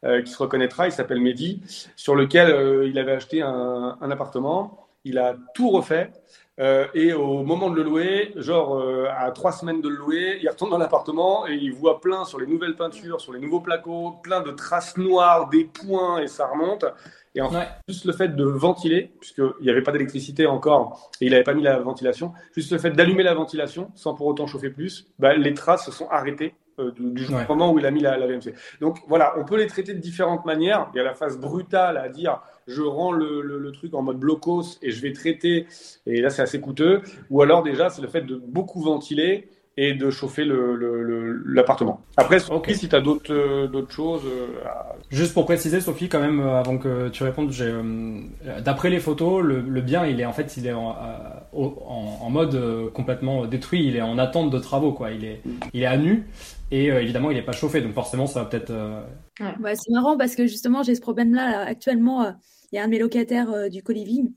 euh, 0.04 0.22
qui 0.22 0.32
se 0.32 0.38
reconnaîtra, 0.38 0.88
il 0.88 0.92
s'appelle 0.92 1.22
Mehdi, 1.22 1.62
sur 1.96 2.16
lequel 2.16 2.50
euh, 2.50 2.88
il 2.88 2.98
avait 2.98 3.14
acheté 3.14 3.42
un, 3.42 3.98
appartement. 4.02 4.88
Il 5.04 5.18
a 5.18 5.36
tout 5.54 5.70
refait. 5.70 6.12
Euh, 6.60 6.88
et 6.94 7.14
au 7.14 7.44
moment 7.44 7.70
de 7.70 7.76
le 7.76 7.84
louer, 7.84 8.34
genre 8.36 8.84
à 9.18 9.32
trois 9.32 9.52
semaines 9.52 9.82
de 9.82 9.90
le 9.90 9.96
louer, 9.96 10.40
il 10.42 10.50
retourne 10.50 10.72
dans 10.72 10.78
l'appartement 10.78 11.48
et 11.48 11.54
il 11.54 11.74
voit 11.74 12.02
plein 12.02 12.26
sur 12.26 12.40
les 12.40 12.48
nouvelles 12.48 12.76
peintures, 12.76 13.22
sur 13.22 13.34
les 13.34 13.40
nouveaux 13.40 13.62
placos, 13.62 14.14
plein 14.24 14.42
de 14.42 14.52
traces 14.52 14.98
noires, 14.98 15.50
des 15.50 15.64
points 15.64 16.22
et 16.22 16.28
ça 16.28 16.48
remonte. 16.48 16.86
Et 17.36 17.42
en 17.42 17.50
fait, 17.50 17.68
juste 17.88 18.06
le 18.06 18.14
fait 18.14 18.36
de 18.36 18.44
ventiler, 18.44 19.12
puisqu'il 19.20 19.54
n'y 19.62 19.70
avait 19.70 19.84
pas 19.84 19.92
d'électricité 19.92 20.48
encore 20.48 21.12
et 21.22 21.28
il 21.28 21.32
n'avait 21.32 21.44
pas 21.44 21.54
mis 21.54 21.62
la 21.62 21.80
ventilation, 21.80 22.34
juste 22.56 22.72
le 22.72 22.80
fait 22.80 22.92
d'allumer 22.92 23.24
la 23.24 23.36
ventilation 23.36 23.92
sans 23.96 24.16
pour 24.16 24.28
autant 24.28 24.48
chauffer 24.48 24.70
plus, 24.70 25.08
bah, 25.20 25.36
les 25.36 25.54
traces 25.54 25.86
se 25.86 25.92
sont 25.92 26.10
arrêtées 26.10 26.56
euh, 26.80 26.92
du, 26.92 27.28
moment 27.48 27.72
où 27.72 27.80
il 27.80 27.86
a 27.86 27.92
mis 27.92 28.02
la, 28.02 28.18
VMC. 28.18 28.54
Donc 28.82 28.98
voilà, 29.08 29.36
on 29.38 29.46
peut 29.46 29.58
les 29.58 29.68
traiter 29.68 29.94
de 29.94 30.00
différentes 30.00 30.46
manières. 30.46 30.90
Il 30.94 30.98
y 30.98 31.00
a 31.00 31.04
la 31.04 31.14
phase 31.14 31.38
brutale 31.38 31.98
à 31.98 32.10
dire 32.10 32.42
je 32.70 32.82
rends 32.82 33.12
le, 33.12 33.72
truc 33.72 33.94
en 33.94 34.02
mode 34.02 34.18
blocos 34.18 34.78
et 34.82 34.92
je 34.92 35.02
vais 35.02 35.14
traiter, 35.14 35.68
et 36.06 36.22
là 36.22 36.30
c'est 36.30 36.42
assez 36.42 36.60
coûteux. 36.60 37.02
Ou 37.30 37.42
alors 37.42 37.64
déjà, 37.64 37.90
c'est 37.90 38.02
le 38.02 38.08
fait 38.08 38.22
de 38.22 38.36
beaucoup 38.36 38.82
ventiler 38.82 39.50
et 39.78 39.94
de 39.94 40.10
chauffer 40.10 40.44
l'appartement. 41.46 42.02
Après, 42.18 42.40
Sophie, 42.40 42.76
si 42.76 42.90
tu 42.90 42.96
as 42.96 43.00
d'autres 43.00 43.34
euh, 43.34 43.68
d'autres 43.68 43.94
choses. 43.94 44.24
Euh, 44.26 44.48
Juste 45.10 45.34
pour 45.34 45.46
préciser, 45.46 45.80
Sophie, 45.80 46.10
quand 46.10 46.20
même, 46.20 46.42
avant 46.42 46.78
que 46.78 47.08
tu 47.10 47.24
répondes, 47.24 47.54
d'après 48.64 48.90
les 48.90 49.00
photos, 49.00 49.42
le, 49.42 49.82
bien, 49.82 50.06
il 50.06 50.20
est 50.20 50.26
en 50.26 50.34
fait, 50.34 50.58
il 50.58 50.68
est 50.68 50.74
en, 50.74 50.96
en, 51.54 52.30
mode 52.30 52.92
complètement 52.94 53.46
détruit. 53.46 53.88
Il 53.88 53.96
est 53.96 54.02
en 54.02 54.18
attente 54.18 54.50
de 54.52 54.60
travaux, 54.60 54.92
quoi. 54.92 55.12
Il 55.12 55.24
est, 55.24 55.42
il 55.74 55.84
est 55.84 55.88
à 55.88 55.98
nu. 55.98 56.26
Et 56.72 56.92
euh, 56.92 57.02
évidemment, 57.02 57.32
il 57.32 57.38
n'est 57.38 57.44
pas 57.44 57.52
chauffé, 57.52 57.82
donc 57.82 57.94
forcément, 57.94 58.28
ça 58.28 58.42
va 58.42 58.46
peut-être. 58.46 58.70
Euh, 58.70 59.02
ouais. 59.60 59.74
c'est 59.76 59.92
marrant 59.92 60.18
parce 60.18 60.36
que 60.36 60.46
justement, 60.46 60.84
j'ai 60.84 60.96
ce 60.96 61.02
problème-là. 61.02 61.62
Actuellement, 61.62 62.24
euh, 62.24 62.32
il 62.72 62.76
y 62.76 62.80
a 62.80 62.84
un 62.84 62.86
de 62.86 62.92
mes 62.92 63.00
locataires 63.00 63.70
du 63.70 63.84
co-living. 63.84 64.34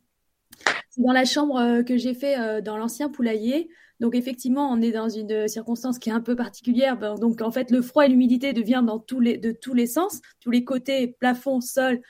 C'est 0.90 1.02
dans 1.02 1.12
la 1.12 1.24
chambre 1.24 1.82
que 1.82 1.96
j'ai 1.96 2.14
fait 2.14 2.62
dans 2.62 2.76
l'ancien 2.76 3.08
poulailler. 3.08 3.68
Donc 4.00 4.14
effectivement, 4.14 4.70
on 4.70 4.80
est 4.80 4.90
dans 4.90 5.08
une 5.08 5.48
circonstance 5.48 5.98
qui 5.98 6.10
est 6.10 6.12
un 6.12 6.20
peu 6.20 6.34
particulière. 6.34 6.98
Ben, 6.98 7.14
donc 7.14 7.40
en 7.40 7.50
fait, 7.50 7.70
le 7.70 7.80
froid 7.82 8.04
et 8.04 8.08
l'humidité 8.08 8.52
deviennent 8.52 8.86
dans 8.86 8.98
tous 8.98 9.20
les, 9.20 9.38
de 9.38 9.52
tous 9.52 9.74
les 9.74 9.86
sens, 9.86 10.20
tous 10.40 10.50
les 10.50 10.64
côtés, 10.64 11.08
plafond, 11.08 11.60
sol. 11.60 12.00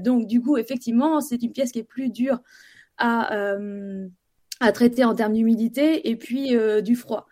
donc 0.00 0.26
du 0.26 0.40
coup, 0.40 0.56
effectivement, 0.56 1.20
c'est 1.20 1.42
une 1.42 1.52
pièce 1.52 1.70
qui 1.70 1.80
est 1.80 1.84
plus 1.84 2.10
dure 2.10 2.40
à, 2.96 3.56
à 4.60 4.72
traiter 4.72 5.04
en 5.04 5.14
termes 5.14 5.34
d'humidité 5.34 6.08
et 6.08 6.16
puis 6.16 6.56
du 6.82 6.96
froid. 6.96 7.26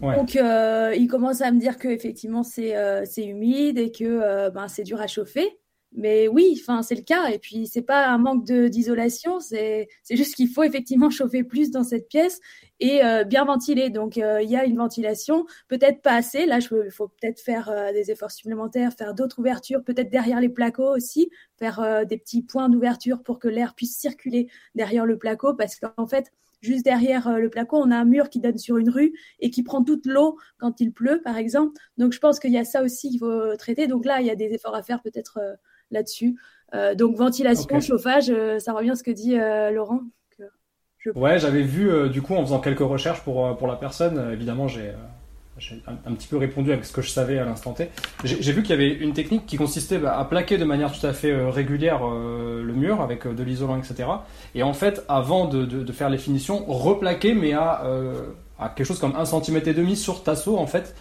Donc, 0.00 0.36
euh, 0.36 0.94
il 0.96 1.08
commence 1.08 1.40
à 1.40 1.50
me 1.50 1.58
dire 1.58 1.78
que 1.78 1.88
effectivement 1.88 2.42
c'est 2.42 2.76
euh, 2.76 3.04
humide 3.16 3.78
et 3.78 3.90
que 3.90 4.04
euh, 4.04 4.50
ben 4.50 4.68
c'est 4.68 4.82
dur 4.82 5.00
à 5.00 5.06
chauffer. 5.06 5.58
Mais 5.96 6.28
oui, 6.28 6.56
enfin 6.60 6.82
c'est 6.82 6.94
le 6.94 7.02
cas. 7.02 7.28
Et 7.30 7.38
puis 7.38 7.66
c'est 7.66 7.82
pas 7.82 8.06
un 8.06 8.18
manque 8.18 8.44
de 8.46 8.68
d'isolation, 8.68 9.40
c'est 9.40 9.88
c'est 10.02 10.16
juste 10.16 10.34
qu'il 10.36 10.48
faut 10.48 10.62
effectivement 10.62 11.10
chauffer 11.10 11.42
plus 11.42 11.70
dans 11.70 11.84
cette 11.84 12.08
pièce 12.08 12.40
et 12.80 13.00
bien 13.26 13.44
ventiler. 13.46 13.90
Donc 13.90 14.16
il 14.16 14.50
y 14.50 14.56
a 14.56 14.64
une 14.64 14.76
ventilation, 14.76 15.46
peut-être 15.68 16.02
pas 16.02 16.14
assez. 16.14 16.46
Là, 16.46 16.58
il 16.58 16.90
faut 16.90 17.08
peut-être 17.08 17.40
faire 17.40 17.72
des 17.94 18.10
efforts 18.10 18.30
supplémentaires, 18.30 18.92
faire 18.92 19.14
d'autres 19.14 19.38
ouvertures, 19.38 19.82
peut-être 19.82 20.10
derrière 20.10 20.40
les 20.40 20.50
placos 20.50 20.94
aussi, 20.94 21.30
faire 21.58 22.04
des 22.06 22.18
petits 22.18 22.42
points 22.42 22.68
d'ouverture 22.68 23.22
pour 23.22 23.38
que 23.38 23.48
l'air 23.48 23.74
puisse 23.74 23.96
circuler 23.96 24.48
derrière 24.74 25.06
le 25.06 25.16
placo, 25.18 25.54
parce 25.54 25.76
qu'en 25.76 26.06
fait 26.06 26.30
Juste 26.62 26.84
derrière 26.84 27.28
euh, 27.28 27.38
le 27.38 27.50
placo, 27.50 27.76
on 27.76 27.90
a 27.90 27.96
un 27.96 28.04
mur 28.04 28.30
qui 28.30 28.40
donne 28.40 28.58
sur 28.58 28.78
une 28.78 28.90
rue 28.90 29.12
et 29.40 29.50
qui 29.50 29.62
prend 29.62 29.84
toute 29.84 30.06
l'eau 30.06 30.38
quand 30.58 30.80
il 30.80 30.92
pleut, 30.92 31.20
par 31.22 31.36
exemple. 31.36 31.78
Donc, 31.98 32.12
je 32.12 32.18
pense 32.18 32.40
qu'il 32.40 32.52
y 32.52 32.58
a 32.58 32.64
ça 32.64 32.82
aussi 32.82 33.10
qu'il 33.10 33.18
faut 33.18 33.56
traiter. 33.56 33.86
Donc 33.86 34.04
là, 34.04 34.20
il 34.20 34.26
y 34.26 34.30
a 34.30 34.34
des 34.34 34.52
efforts 34.54 34.74
à 34.74 34.82
faire 34.82 35.02
peut-être 35.02 35.38
euh, 35.38 35.54
là-dessus. 35.90 36.38
Euh, 36.74 36.94
donc, 36.94 37.16
ventilation, 37.16 37.80
chauffage, 37.80 38.32
ça 38.58 38.72
revient 38.72 38.90
à 38.90 38.94
ce 38.94 39.02
que 39.02 39.10
dit 39.10 39.36
Laurent. 39.74 40.00
Ouais, 41.14 41.38
j'avais 41.38 41.62
vu, 41.62 42.10
du 42.10 42.20
coup, 42.20 42.34
en 42.34 42.44
faisant 42.44 42.58
quelques 42.58 42.80
recherches 42.80 43.22
pour, 43.22 43.56
pour 43.56 43.68
la 43.68 43.76
personne, 43.76 44.32
évidemment, 44.32 44.66
j'ai 44.66 44.92
j'ai 45.58 45.82
un, 45.86 46.12
petit 46.12 46.28
peu 46.28 46.36
répondu 46.36 46.70
avec 46.70 46.84
ce 46.84 46.92
que 46.92 47.00
je 47.00 47.08
savais 47.08 47.38
à 47.38 47.44
l'instant 47.44 47.72
T. 47.72 47.88
J'ai 48.24 48.52
vu 48.52 48.62
qu'il 48.62 48.70
y 48.70 48.74
avait 48.74 48.92
une 48.92 49.14
technique 49.14 49.46
qui 49.46 49.56
consistait 49.56 49.98
bah, 49.98 50.18
à 50.18 50.24
plaquer 50.26 50.58
de 50.58 50.64
manière 50.64 50.92
tout 50.92 51.04
à 51.06 51.14
fait 51.14 51.30
euh, 51.30 51.48
régulière 51.48 52.00
euh, 52.04 52.62
le 52.62 52.72
mur 52.74 53.00
avec 53.00 53.26
euh, 53.26 53.32
de 53.32 53.42
l'isolant, 53.42 53.78
etc. 53.78 54.04
Et 54.54 54.62
en 54.62 54.74
fait, 54.74 55.02
avant 55.08 55.46
de, 55.46 55.64
de, 55.64 55.82
de, 55.82 55.92
faire 55.92 56.10
les 56.10 56.18
finitions, 56.18 56.64
replaquer, 56.66 57.32
mais 57.32 57.54
à, 57.54 57.82
à 58.58 58.68
quelque 58.68 58.86
chose 58.86 58.98
comme 58.98 59.16
un 59.16 59.24
centimètre 59.24 59.68
et 59.68 59.74
demi 59.74 59.96
sur 59.96 60.22
tasseau, 60.22 60.58
en 60.58 60.66
fait, 60.66 60.94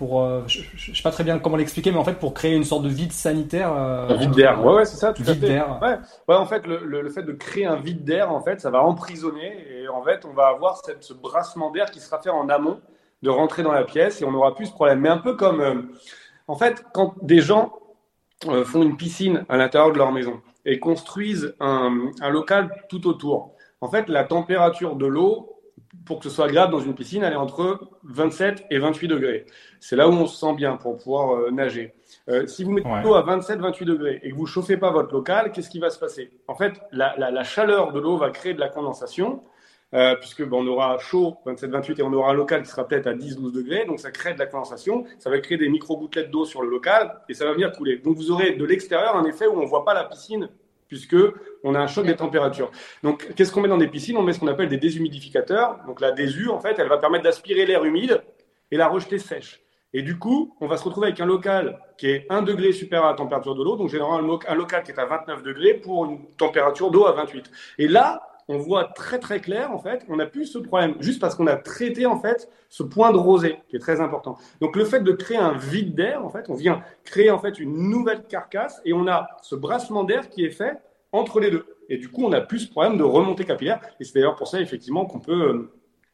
pour, 0.00 0.48
je, 0.48 0.62
je, 0.74 0.94
sais 0.94 1.02
pas 1.02 1.10
très 1.10 1.24
bien 1.24 1.38
comment 1.38 1.56
l'expliquer, 1.56 1.92
mais 1.92 1.98
en 1.98 2.04
fait 2.04 2.18
pour 2.18 2.32
créer 2.32 2.56
une 2.56 2.64
sorte 2.64 2.82
de 2.82 2.88
vide 2.88 3.12
sanitaire. 3.12 3.72
vide 4.16 4.30
d'air, 4.30 4.64
ouais, 4.64 4.74
ouais, 4.74 4.84
c'est 4.86 4.96
ça, 4.96 5.12
tout 5.12 5.22
vide 5.22 5.40
d'air. 5.40 5.78
Ouais. 5.82 5.98
ouais, 6.26 6.36
en 6.36 6.46
fait, 6.46 6.66
le, 6.66 6.84
le, 6.86 7.02
le, 7.02 7.10
fait 7.10 7.22
de 7.22 7.32
créer 7.32 7.66
un 7.66 7.76
vide 7.76 8.02
d'air, 8.02 8.32
en 8.32 8.40
fait, 8.40 8.60
ça 8.60 8.70
va 8.70 8.82
emprisonner 8.82 9.66
et 9.70 9.88
en 9.88 10.02
fait, 10.02 10.24
on 10.24 10.32
va 10.32 10.46
avoir 10.46 10.78
cette, 10.84 11.04
ce 11.04 11.12
brassement 11.12 11.70
d'air 11.70 11.90
qui 11.90 12.00
sera 12.00 12.18
fait 12.18 12.30
en 12.30 12.48
amont 12.48 12.80
de 13.22 13.30
rentrer 13.30 13.62
dans 13.62 13.72
la 13.72 13.84
pièce 13.84 14.22
et 14.22 14.24
on 14.24 14.32
n'aura 14.32 14.54
plus 14.54 14.66
ce 14.66 14.72
problème. 14.72 15.00
Mais 15.00 15.08
un 15.08 15.18
peu 15.18 15.36
comme, 15.36 15.60
euh, 15.60 15.82
en 16.48 16.56
fait, 16.56 16.84
quand 16.92 17.14
des 17.22 17.40
gens 17.40 17.72
euh, 18.48 18.64
font 18.64 18.82
une 18.82 18.96
piscine 18.96 19.44
à 19.48 19.56
l'intérieur 19.56 19.92
de 19.92 19.98
leur 19.98 20.12
maison 20.12 20.40
et 20.64 20.78
construisent 20.78 21.54
un, 21.60 22.10
un, 22.20 22.30
local 22.30 22.70
tout 22.88 23.06
autour, 23.06 23.54
en 23.80 23.88
fait, 23.88 24.08
la 24.08 24.24
température 24.24 24.96
de 24.96 25.06
l'eau, 25.06 25.49
pour 26.04 26.18
que 26.18 26.24
ce 26.24 26.30
soit 26.30 26.46
agréable 26.46 26.72
dans 26.72 26.80
une 26.80 26.94
piscine, 26.94 27.22
elle 27.22 27.32
est 27.32 27.36
entre 27.36 27.88
27 28.04 28.66
et 28.70 28.78
28 28.78 29.08
degrés. 29.08 29.46
C'est 29.80 29.96
là 29.96 30.08
où 30.08 30.12
on 30.12 30.26
se 30.26 30.38
sent 30.38 30.54
bien 30.54 30.76
pour 30.76 30.96
pouvoir 30.96 31.36
euh, 31.36 31.50
nager. 31.50 31.94
si 32.46 32.64
vous 32.64 32.72
mettez 32.72 32.88
l'eau 33.02 33.14
à 33.14 33.24
27-28 33.24 33.84
degrés 33.84 34.20
et 34.22 34.30
que 34.30 34.36
vous 34.36 34.46
chauffez 34.46 34.76
pas 34.76 34.90
votre 34.90 35.12
local, 35.12 35.52
qu'est-ce 35.52 35.70
qui 35.70 35.80
va 35.80 35.90
se 35.90 35.98
passer? 35.98 36.30
En 36.48 36.54
fait, 36.54 36.80
la, 36.92 37.14
la, 37.18 37.30
la 37.30 37.42
chaleur 37.44 37.92
de 37.92 38.00
l'eau 38.00 38.16
va 38.16 38.30
créer 38.30 38.54
de 38.54 38.60
la 38.60 38.68
condensation 38.68 39.42
euh, 39.92 40.14
puisque 40.14 40.44
bon, 40.44 40.64
on 40.64 40.68
aura 40.68 40.98
chaud 40.98 41.38
27-28 41.46 41.98
et 41.98 42.02
on 42.02 42.12
aura 42.12 42.30
un 42.30 42.34
local 42.34 42.62
qui 42.62 42.68
sera 42.68 42.86
peut-être 42.86 43.08
à 43.08 43.14
10-12 43.14 43.52
degrés, 43.52 43.84
donc 43.86 43.98
ça 43.98 44.12
crée 44.12 44.34
de 44.34 44.38
la 44.38 44.46
condensation, 44.46 45.04
ça 45.18 45.30
va 45.30 45.40
créer 45.40 45.58
des 45.58 45.68
micro-gouttelettes 45.68 46.30
d'eau 46.30 46.44
sur 46.44 46.62
le 46.62 46.70
local 46.70 47.20
et 47.28 47.34
ça 47.34 47.44
va 47.44 47.52
venir 47.52 47.72
couler. 47.72 47.98
Donc 47.98 48.16
vous 48.16 48.30
aurez 48.30 48.52
de 48.52 48.64
l'extérieur 48.64 49.16
un 49.16 49.24
effet 49.24 49.48
où 49.48 49.58
on 49.58 49.62
ne 49.62 49.66
voit 49.66 49.84
pas 49.84 49.94
la 49.94 50.04
piscine 50.04 50.48
puisque 50.90 51.16
on 51.64 51.74
a 51.74 51.78
un 51.78 51.86
choc 51.86 52.04
des 52.04 52.16
températures. 52.16 52.70
Donc, 53.04 53.32
qu'est-ce 53.34 53.52
qu'on 53.52 53.62
met 53.62 53.68
dans 53.68 53.78
des 53.78 53.86
piscines? 53.86 54.16
On 54.16 54.22
met 54.22 54.32
ce 54.32 54.40
qu'on 54.40 54.48
appelle 54.48 54.68
des 54.68 54.76
déshumidificateurs. 54.76 55.78
Donc, 55.86 56.00
la 56.00 56.10
désu, 56.10 56.48
en 56.48 56.58
fait, 56.58 56.78
elle 56.78 56.88
va 56.88 56.98
permettre 56.98 57.24
d'aspirer 57.24 57.64
l'air 57.64 57.84
humide 57.84 58.22
et 58.72 58.76
la 58.76 58.88
rejeter 58.88 59.18
sèche. 59.18 59.62
Et 59.92 60.02
du 60.02 60.18
coup, 60.18 60.56
on 60.60 60.66
va 60.66 60.76
se 60.76 60.84
retrouver 60.84 61.06
avec 61.08 61.20
un 61.20 61.26
local 61.26 61.80
qui 61.96 62.08
est 62.10 62.26
1 62.28 62.42
degré 62.42 62.72
supérieur 62.72 63.06
à 63.06 63.10
la 63.10 63.16
température 63.16 63.54
de 63.54 63.62
l'eau, 63.62 63.76
donc 63.76 63.88
généralement 63.88 64.38
un 64.46 64.54
local 64.54 64.82
qui 64.82 64.90
est 64.90 64.98
à 64.98 65.04
29 65.04 65.42
degrés 65.42 65.74
pour 65.74 66.04
une 66.04 66.26
température 66.36 66.90
d'eau 66.90 67.06
à 67.06 67.12
28. 67.12 67.50
Et 67.78 67.88
là, 67.88 68.29
on 68.50 68.58
voit 68.58 68.84
très 68.84 69.18
très 69.18 69.40
clair 69.40 69.70
en 69.72 69.78
fait, 69.78 70.04
on 70.08 70.16
n'a 70.16 70.26
plus 70.26 70.46
ce 70.46 70.58
problème 70.58 70.94
juste 71.00 71.20
parce 71.20 71.34
qu'on 71.34 71.46
a 71.46 71.56
traité 71.56 72.04
en 72.04 72.18
fait 72.18 72.48
ce 72.68 72.82
point 72.82 73.12
de 73.12 73.16
rosée 73.18 73.58
qui 73.68 73.76
est 73.76 73.80
très 73.80 74.00
important. 74.00 74.36
Donc 74.60 74.76
le 74.76 74.84
fait 74.84 75.00
de 75.00 75.12
créer 75.12 75.38
un 75.38 75.56
vide 75.56 75.94
d'air 75.94 76.24
en 76.24 76.30
fait, 76.30 76.50
on 76.50 76.54
vient 76.54 76.82
créer 77.04 77.30
en 77.30 77.38
fait 77.38 77.58
une 77.60 77.88
nouvelle 77.88 78.24
carcasse 78.26 78.80
et 78.84 78.92
on 78.92 79.06
a 79.06 79.28
ce 79.42 79.54
brassement 79.54 80.04
d'air 80.04 80.28
qui 80.28 80.44
est 80.44 80.50
fait 80.50 80.78
entre 81.12 81.40
les 81.40 81.50
deux. 81.50 81.64
Et 81.88 81.96
du 81.96 82.08
coup, 82.08 82.24
on 82.24 82.32
a 82.32 82.40
plus 82.40 82.60
ce 82.60 82.70
problème 82.70 82.96
de 82.96 83.02
remontée 83.02 83.44
capillaire. 83.44 83.80
Et 83.98 84.04
c'est 84.04 84.14
d'ailleurs 84.14 84.36
pour 84.36 84.48
ça 84.48 84.60
effectivement 84.60 85.06
qu'on 85.06 85.18
peut 85.18 85.42
euh, 85.42 85.72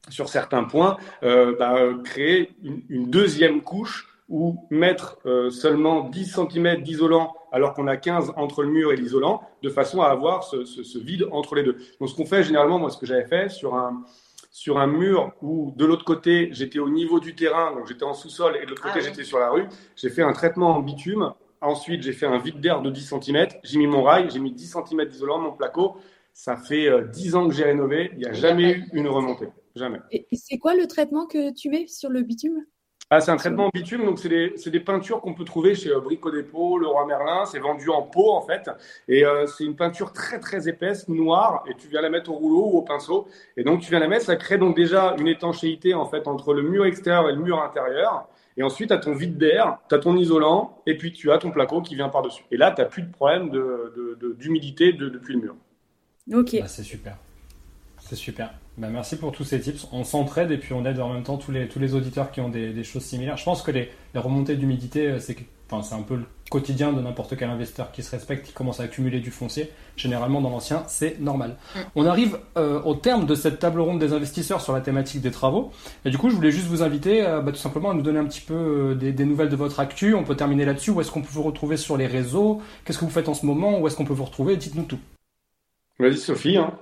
sur 0.09 0.29
certains 0.29 0.65
points 0.65 0.97
euh, 1.23 1.55
bah, 1.59 1.79
créer 2.05 2.55
une, 2.63 3.11
deuxième 3.11 3.63
couche 3.63 4.09
ou 4.29 4.57
mettre 4.71 5.19
euh, 5.27 5.51
seulement 5.51 6.09
10 6.09 6.39
cm 6.51 6.83
d'isolant 6.83 7.35
alors 7.53 7.75
qu'on 7.75 7.87
a 7.87 7.97
15 7.97 8.33
entre 8.37 8.63
le 8.63 8.69
mur 8.69 8.93
et 8.93 8.97
l'isolant, 8.97 9.43
de 9.63 9.71
façon 9.71 10.03
à 10.03 10.09
avoir 10.09 10.45
ce, 10.45 10.99
vide 10.99 11.27
entre 11.31 11.55
les 11.55 11.63
deux. 11.63 11.77
Donc 12.01 12.09
ce 12.09 12.15
qu'on 12.15 12.27
fait 12.27 12.43
généralement, 12.43 12.79
moi 12.79 12.91
ce 12.91 12.99
que 12.99 13.07
j'avais 13.07 13.27
fait 13.27 13.49
sur 13.49 13.75
un, 13.75 14.05
sur 14.51 14.79
un 14.79 14.87
mur 14.87 15.33
où 15.43 15.73
de 15.77 15.87
l'autre 15.87 16.05
côté 16.05 16.49
j'étais 16.53 16.79
au 16.79 16.91
niveau 16.91 17.21
du 17.21 17.35
terrain, 17.35 17.73
donc 17.73 17.87
j'étais 17.87 18.05
en 18.05 18.15
sous-sol, 18.15 18.59
et 18.61 18.65
de 18.65 18.71
l'autre 18.71 18.83
côté 18.83 18.97
ah 18.99 19.01
j'étais 19.01 19.25
sur 19.25 19.39
la 19.39 19.51
rue, 19.51 19.67
j'ai 19.95 20.11
fait 20.11 20.23
un 20.23 20.33
traitement 20.33 20.77
en 20.77 20.81
bitume. 20.81 21.33
Ensuite 21.61 22.03
j'ai 22.03 22.13
fait 22.13 22.27
un 22.27 22.39
vide 22.39 22.61
d'air 22.61 22.83
de 22.83 22.91
10 22.91 23.15
cm, 23.21 23.47
j'ai 23.63 23.79
mis 23.79 23.87
mon 23.87 24.03
rail, 24.03 24.29
j'ai 24.31 24.41
mis 24.41 24.53
10 24.53 24.77
cm 24.89 25.05
d'isolant, 25.07 25.39
mon 25.39 25.53
placo. 25.53 25.97
Ça 26.33 26.57
fait 26.57 26.91
10 27.11 27.35
euh, 27.35 27.39
ans 27.39 27.49
que 27.49 27.55
j'ai 27.55 27.65
rénové, 27.65 28.11
il 28.13 28.19
n'y 28.19 28.27
a 28.27 28.33
jamais 28.35 28.73
eu 28.73 28.89
une 28.93 29.09
remontée. 29.09 29.49
Jamais. 29.75 30.01
Et 30.11 30.27
c'est 30.35 30.59
quoi 30.59 30.75
le 30.75 30.87
traitement 30.87 31.27
que 31.27 31.53
tu 31.55 31.71
mets 31.71 31.87
sur 31.87 32.11
le 32.11 32.23
bitume? 32.23 32.65
Ah, 33.09 33.21
c'est 33.21 33.31
un 33.31 33.37
traitement 33.37 33.67
en 33.67 33.71
bitume, 33.73 34.05
donc 34.05 34.19
c'est 34.19 34.29
des, 34.29 34.53
des, 34.67 34.81
peintures 34.81 35.21
qu'on 35.21 35.33
peut 35.33 35.45
trouver 35.45 35.77
chez 35.77 35.91
euh, 35.91 36.01
Brico 36.01 36.29
Dépôt, 36.33 36.77
Leroy 36.77 37.07
Merlin. 37.07 37.45
C'est 37.47 37.61
vendu 37.61 37.89
en 37.89 38.03
pot 38.03 38.33
en 38.33 38.41
fait, 38.41 38.69
et 39.07 39.25
euh, 39.25 39.47
c'est 39.47 39.63
une 39.63 39.77
peinture 39.77 40.13
très 40.13 40.41
très 40.41 40.69
épaisse, 40.69 41.07
noire, 41.09 41.63
et 41.71 41.75
tu 41.77 41.87
viens 41.87 42.01
la 42.01 42.11
mettre 42.11 42.33
au 42.33 42.35
rouleau 42.35 42.69
ou 42.73 42.79
au 42.79 42.83
pinceau, 42.83 43.29
et 43.57 43.63
donc 43.63 43.81
tu 43.81 43.91
viens 43.91 44.01
la 44.01 44.09
mettre, 44.09 44.25
ça 44.25 44.35
crée 44.35 44.59
donc 44.59 44.75
déjà 44.75 45.15
une 45.21 45.29
étanchéité 45.29 45.95
en 45.95 46.07
fait 46.07 46.27
entre 46.27 46.53
le 46.53 46.63
mur 46.63 46.85
extérieur 46.85 47.29
et 47.29 47.33
le 47.33 47.41
mur 47.41 47.63
intérieur. 47.63 48.27
Et 48.57 48.63
ensuite, 48.63 48.89
tu 48.89 48.95
as 48.95 48.99
ton 48.99 49.13
vide 49.13 49.37
d'air, 49.37 49.79
tu 49.89 49.95
as 49.95 49.99
ton 49.99 50.17
isolant, 50.17 50.83
et 50.87 50.97
puis 50.97 51.13
tu 51.13 51.31
as 51.31 51.39
ton 51.39 51.51
placo 51.51 51.83
qui 51.83 51.95
vient 51.95 52.09
par-dessus. 52.09 52.45
Et 52.51 52.57
là, 52.57 52.73
tu 52.73 52.81
n'as 52.81 52.89
plus 52.89 53.03
de 53.03 53.13
problème 53.13 53.51
d'humidité 54.39 54.95
de, 54.95 55.05
de, 55.05 55.09
depuis 55.11 55.35
le 55.35 55.41
mur. 55.41 55.57
Ok. 56.33 56.57
Bah, 56.59 56.67
c'est 56.67 56.83
super. 56.83 57.19
C'est 58.09 58.15
super. 58.15 58.55
Bah, 58.79 58.89
merci 58.89 59.17
pour 59.17 59.33
tous 59.33 59.43
ces 59.43 59.61
tips. 59.61 59.89
On 59.91 60.05
s'entraide 60.05 60.53
et 60.53 60.59
puis 60.59 60.73
on 60.75 60.85
aide 60.85 61.01
en 61.01 61.13
même 61.13 61.25
temps 61.25 61.39
tous 61.39 61.51
les, 61.51 61.67
tous 61.67 61.81
les 61.81 61.95
auditeurs 61.95 62.31
qui 62.31 62.41
ont 62.41 62.49
des, 62.49 62.85
choses 62.85 63.03
similaires. 63.03 63.37
Je 63.37 63.45
pense 63.45 63.63
que 63.63 63.73
les, 63.73 63.91
remontées 64.15 64.55
d'humidité, 64.55 65.09
euh, 65.09 65.19
c'est 65.19 65.37
enfin, 65.69 65.97
un 65.97 66.03
peu 66.03 66.15
le 66.15 66.25
quotidien 66.49 66.93
de 66.93 67.01
n'importe 67.01 67.37
quel 67.37 67.51
investisseur 67.51 67.91
qui 67.91 68.05
se 68.05 68.13
respecte, 68.13 68.47
qui 68.47 68.53
commence 68.53 68.79
à 68.79 68.85
accumuler 68.85 69.19
du 69.19 69.33
foncier. 69.33 69.73
Généralement, 69.97 70.41
dans 70.41 70.51
l'ancien, 70.51 70.85
c'est 70.87 71.19
normal. 71.19 71.57
Mm. 71.75 71.79
On 71.97 72.07
arrive 72.07 72.39
euh, 72.57 72.81
au 72.83 72.95
terme 72.95 73.27
de 73.27 73.35
cette 73.35 73.59
table 73.59 73.81
ronde 73.81 73.99
des 73.99 74.13
investisseurs 74.13 74.61
sur 74.61 74.73
la 74.73 74.81
thématique 74.81 75.21
des 75.21 75.33
travaux. 75.33 75.73
Et 76.05 76.11
du 76.11 76.17
coup, 76.17 76.31
je 76.31 76.37
voulais 76.37 76.53
juste 76.53 76.69
vous 76.69 76.85
inviter 76.85 77.27
euh, 77.27 77.41
bah, 77.41 77.51
tout 77.51 77.59
simplement 77.59 77.91
à 77.91 77.95
nous 77.95 78.03
donner 78.03 78.21
un 78.21 78.27
petit 78.27 78.41
peu 78.41 78.95
des, 78.95 79.11
des, 79.11 79.25
nouvelles 79.25 79.49
de 79.49 79.57
votre 79.57 79.81
actu. 79.81 80.15
On 80.15 80.23
peut 80.23 80.37
terminer 80.37 80.65
là-dessus. 80.65 80.93
Où 80.93 81.01
est-ce 81.01 81.11
qu'on 81.11 81.23
peut 81.23 81.33
vous 81.33 81.43
retrouver 81.43 81.77
sur 81.77 81.97
les 81.97 82.07
réseaux? 82.07 82.63
Qu'est-ce 82.85 82.99
que 82.99 83.05
vous 83.05 83.11
faites 83.11 83.29
en 83.29 83.35
ce 83.35 83.45
moment? 83.45 83.81
Où 83.81 83.89
est-ce 83.89 83.97
qu'on 83.97 84.05
peut 84.05 84.15
vous 84.15 84.27
retrouver? 84.27 84.57
Dites-nous 84.57 84.85
tout. 84.85 85.01
Vas-y, 85.99 86.19
Sophie. 86.19 86.57
Hein. 86.57 86.73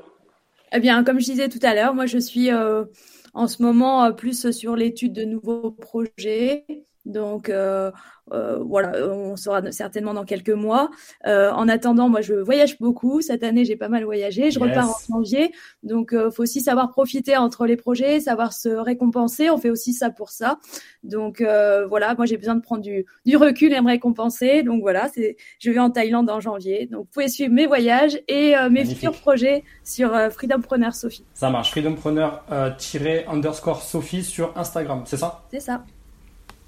Eh 0.73 0.81
bien, 0.81 1.05
comme 1.05 1.21
je 1.21 1.27
disais 1.27 1.49
tout 1.49 1.61
à 1.63 1.75
l'heure, 1.75 1.95
moi 1.95 2.07
je 2.07 2.19
suis 2.19 2.51
euh, 2.51 2.85
en 3.33 3.47
ce 3.47 3.63
moment 3.63 4.05
euh, 4.05 4.13
plus 4.13 4.51
sur 4.51 4.77
l'étude 4.77 5.13
de 5.13 5.25
nouveaux 5.25 5.71
projets. 5.71 6.65
Donc 7.05 7.51
euh, 7.51 7.91
euh, 8.33 8.61
voilà, 8.61 9.07
on 9.07 9.37
saura 9.37 9.71
certainement 9.73 10.15
dans 10.15 10.25
quelques 10.25 10.49
mois. 10.49 10.91
Euh, 11.27 11.51
en 11.51 11.69
attendant, 11.69 12.09
moi, 12.09 12.23
je 12.23 12.33
voyage 12.35 12.79
beaucoup. 12.79 13.21
Cette 13.21 13.43
année, 13.43 13.67
j'ai 13.67 13.77
pas 13.77 13.89
mal 13.89 14.05
voyagé. 14.05 14.51
Je 14.51 14.59
repars 14.59 14.89
en 14.89 14.97
janvier, 15.09 15.53
donc 15.83 16.15
euh, 16.15 16.31
faut 16.31 16.43
aussi 16.43 16.63
savoir 16.63 16.91
profiter 16.91 17.37
entre 17.37 17.67
les 17.67 17.77
projets, 17.77 18.21
savoir 18.21 18.55
se 18.55 18.71
récompenser. 18.71 19.51
On 19.51 19.59
fait 19.59 19.69
aussi 19.71 19.93
ça 19.93 20.09
pour 20.11 20.31
ça. 20.31 20.59
Donc 21.03 21.43
voilà, 21.43 22.15
moi, 22.15 22.25
j'ai 22.27 22.39
besoin 22.39 22.55
de 22.55 22.63
prendre 22.63 22.83
du, 22.83 23.05
du 23.27 23.37
recul 23.37 23.73
et 23.73 23.81
me 23.81 23.89
récompenser. 23.89 24.63
Donc 24.63 24.81
voilà, 24.81 25.11
c'est, 25.15 25.37
je 25.59 25.71
vais 25.71 25.79
en 25.79 25.91
Thaïlande 25.91 26.31
en 26.31 26.41
janvier. 26.41 26.87
Donc 26.87 27.03
vous 27.03 27.09
pouvez 27.13 27.29
suivre 27.29 27.53
mes 27.53 27.67
voyages 27.67 28.19
et 28.29 28.55
mes 28.71 28.87
futurs 28.87 29.13
projets 29.13 29.65
sur 29.83 30.11
Freedompreneur 30.33 30.95
Sophie. 30.95 31.27
Ça 31.35 31.51
marche. 31.51 31.73
Freedompreneur-underscore 31.73 33.83
Sophie 33.83 34.25
sur 34.25 34.57
Instagram, 34.57 35.03
c'est 35.05 35.19
ça? 35.19 35.43
C'est 35.51 35.61
ça. 35.61 35.85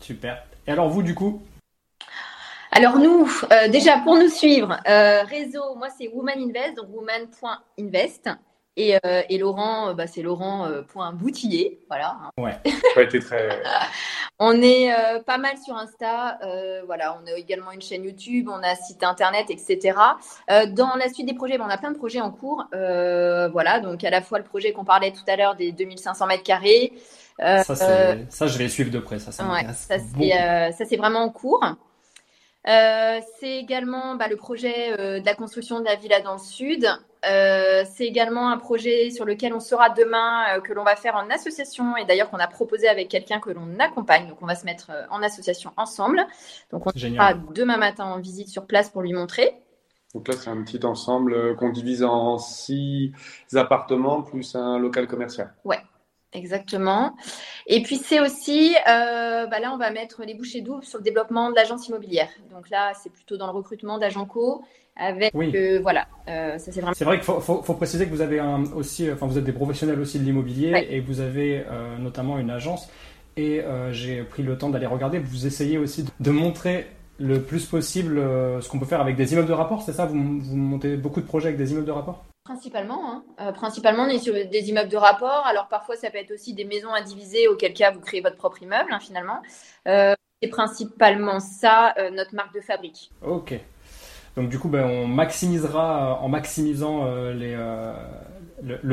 Super. 0.01 0.45
Et 0.67 0.73
alors 0.73 0.89
vous, 0.89 1.03
du 1.03 1.15
coup 1.15 1.43
alors 2.77 2.99
nous, 2.99 3.27
euh, 3.53 3.69
déjà 3.69 3.97
pour 4.01 4.17
nous 4.17 4.29
suivre, 4.29 4.77
euh, 4.87 5.23
réseau, 5.23 5.75
moi 5.77 5.89
c'est 5.97 6.09
Woman 6.09 6.39
Invest, 6.39 6.77
donc 6.77 6.89
woman.invest. 6.93 8.29
Et, 8.77 8.97
euh, 8.97 9.23
et 9.31 9.39
Laurent, 9.39 9.95
bah, 9.95 10.07
c'est 10.07 10.21
Laurent.boutillier. 10.21 11.81
voilà. 11.89 12.19
Ouais, 12.39 12.61
ça 12.93 13.01
a 13.01 13.03
été 13.05 13.19
très. 13.21 13.63
on 14.39 14.61
est 14.61 14.93
pas 15.25 15.39
mal 15.39 15.57
sur 15.57 15.75
Insta. 15.75 16.39
voilà, 16.85 17.19
on 17.19 17.27
a 17.27 17.39
également 17.39 17.73
une 17.73 17.81
chaîne 17.81 18.05
YouTube, 18.05 18.51
on 18.53 18.63
a 18.63 18.73
un 18.73 18.75
site 18.75 19.03
internet, 19.03 19.47
etc. 19.49 19.99
dans 20.69 20.97
la 20.97 21.09
suite 21.09 21.27
des 21.27 21.35
projets, 21.35 21.57
bah, 21.57 21.65
on 21.67 21.73
a 21.73 21.79
plein 21.79 21.93
de 21.93 21.97
projets 21.97 22.21
en 22.21 22.31
cours. 22.31 22.67
voilà, 22.73 23.81
donc 23.81 24.05
à 24.05 24.11
la 24.11 24.21
fois 24.21 24.37
le 24.37 24.45
projet 24.45 24.73
qu'on 24.73 24.85
parlait 24.85 25.13
tout 25.13 25.25
à 25.27 25.37
l'heure 25.37 25.55
des 25.55 25.73
2500 25.73 26.27
mètres 26.27 26.43
carrés. 26.43 26.93
Ça, 27.39 27.65
ça, 27.65 28.47
je 28.47 28.59
vais 28.59 28.69
suivre 28.69 28.91
de 28.91 28.99
près. 28.99 29.19
Ça, 29.19 29.33
ça, 29.33 29.47
ouais, 29.49 30.73
ça 30.73 30.85
c'est 30.85 30.97
vraiment 30.97 31.21
en 31.21 31.31
cours. 31.31 31.63
Euh, 32.69 33.21
c'est 33.39 33.59
également 33.59 34.17
bah, 34.17 34.27
le 34.29 34.37
projet 34.37 34.93
euh, 34.99 35.21
de 35.21 35.27
la 35.27 35.35
construction 35.35 35.79
de 35.79 35.85
la 35.85 35.95
villa 35.95 36.21
dans 36.21 36.33
le 36.33 36.39
sud. 36.39 36.87
Euh, 37.25 37.85
c'est 37.95 38.07
également 38.07 38.51
un 38.51 38.59
projet 38.59 39.11
sur 39.11 39.25
lequel 39.25 39.55
on 39.55 39.61
sera 39.61 39.89
demain, 39.91 40.61
que 40.61 40.73
l'on 40.73 40.85
va 40.85 40.97
faire 40.97 41.15
en 41.15 41.31
association 41.31 41.97
et 41.97 42.05
d'ailleurs 42.05 42.29
qu'on 42.31 42.39
a 42.39 42.49
proposé 42.49 42.89
avec 42.89 43.09
quelqu'un 43.09 43.39
que 43.39 43.51
l'on 43.51 43.79
accompagne. 43.79 44.29
Donc 44.29 44.39
on 44.43 44.47
va 44.47 44.57
se 44.57 44.65
mettre 44.65 44.91
en 45.11 45.23
association 45.23 45.73
ensemble. 45.77 46.27
Donc 46.73 46.87
on 46.87 46.91
sera 46.91 47.35
demain 47.35 47.77
matin 47.77 48.05
en 48.05 48.19
visite 48.19 48.49
sur 48.49 48.67
place 48.67 48.91
pour 48.91 49.03
lui 49.03 49.13
montrer. 49.13 49.55
Donc 50.15 50.29
là, 50.29 50.35
c'est 50.37 50.51
un 50.51 50.63
petit 50.63 50.85
ensemble 50.85 51.57
qu'on 51.57 51.71
divise 51.71 52.03
en 52.03 52.39
six 52.39 53.13
appartements 53.55 54.23
plus 54.23 54.55
un 54.55 54.79
local 54.79 55.07
commercial. 55.07 55.53
Ouais, 55.65 55.81
Exactement. 56.37 57.17
Et 57.67 57.83
puis 57.83 57.97
c'est 57.97 58.21
aussi, 58.21 58.75
euh, 58.89 59.47
bah 59.47 59.59
là 59.59 59.73
on 59.73 59.79
va 59.79 59.91
mettre 59.91 60.23
les 60.25 60.35
bouchées 60.35 60.61
doubles 60.61 60.85
sur 60.85 60.99
le 60.99 61.05
développement 61.05 61.51
de 61.51 61.57
l'agence 61.57 61.89
immobilière. 61.89 62.29
Donc 62.51 62.69
là 62.69 62.93
c'est 63.03 63.11
plutôt 63.11 63.37
dans 63.37 63.47
le 63.47 63.53
recrutement 63.53 63.99
d'agents 63.99 64.27
co. 64.27 64.63
Avec 64.99 65.35
euh, 65.35 65.79
voilà, 65.83 66.07
euh, 66.29 66.57
ça 66.57 66.73
c'est 66.73 66.81
vraiment. 66.81 66.95
C'est 66.95 67.05
vrai 67.05 67.17
qu'il 67.17 67.25
faut, 67.25 67.41
faut, 67.41 67.75
préciser 67.75 68.07
que 68.07 68.11
vous 68.11 68.23
avez 68.23 68.39
un, 68.39 68.65
aussi, 68.75 69.11
enfin 69.11 69.27
vous 69.27 69.37
êtes 69.37 69.45
des 69.45 69.53
professionnels 69.53 70.01
aussi 70.01 70.19
de 70.19 70.25
l'immobilier 70.25 70.87
et 70.91 71.01
vous 71.01 71.21
avez 71.21 71.65
notamment 71.99 72.39
une 72.39 72.51
agence. 72.51 72.89
Et 73.37 73.63
j'ai 73.93 74.23
pris 74.23 74.43
le 74.43 74.57
temps 74.57 74.71
d'aller 74.71 74.87
regarder. 74.87 75.19
Vous 75.19 75.47
essayez 75.47 75.77
aussi 75.79 76.07
de 76.21 76.31
montrer 76.31 76.87
le 77.19 77.43
plus 77.43 77.65
possible 77.65 78.17
ce 78.61 78.69
qu'on 78.69 78.79
peut 78.79 78.87
faire 78.87 79.01
avec 79.01 79.17
des 79.17 79.33
immeubles 79.33 79.49
de 79.49 79.55
rapport, 79.55 79.83
c'est 79.83 79.93
ça? 79.93 80.07
Vous, 80.07 80.41
vous 80.41 80.57
montez 80.57 80.97
beaucoup 80.97 81.21
de 81.21 81.27
projets 81.27 81.49
avec 81.49 81.59
des 81.59 81.73
immeubles 81.73 81.87
de 81.87 81.93
rapport? 81.93 82.26
Principalement, 82.47 83.11
hein. 83.11 83.25
Euh, 83.41 83.51
principalement, 83.51 84.05
on 84.05 84.09
est 84.09 84.21
sur 84.21 84.33
des 84.33 84.69
immeubles 84.69 84.89
de 84.89 84.97
rapport. 84.97 85.45
Alors 85.47 85.67
parfois, 85.67 85.97
ça 85.97 86.11
peut 86.11 86.19
être 86.19 86.31
aussi 86.31 86.55
des 86.55 86.65
maisons 86.65 86.95
indivisées, 86.95 87.49
auquel 87.49 87.75
cas 87.75 87.91
vous 87.91 87.99
créez 87.99 88.21
votre 88.21 88.37
propre 88.37 88.63
immeuble, 88.63 88.93
hein, 88.93 89.01
finalement. 89.01 89.43
Euh, 89.89 90.15
c'est 90.41 90.49
principalement 90.49 91.41
ça 91.41 91.93
euh, 91.99 92.11
notre 92.11 92.37
marque 92.37 92.55
de 92.55 92.61
fabrique. 92.61 93.11
Ok. 93.27 93.55
Donc 94.37 94.49
du 94.49 94.61
coup, 94.61 94.69
ben, 94.69 94.85
on 94.85 95.09
maximisera 95.09 96.21
en 96.23 96.29
maximisant 96.29 97.05
le, 97.07 97.97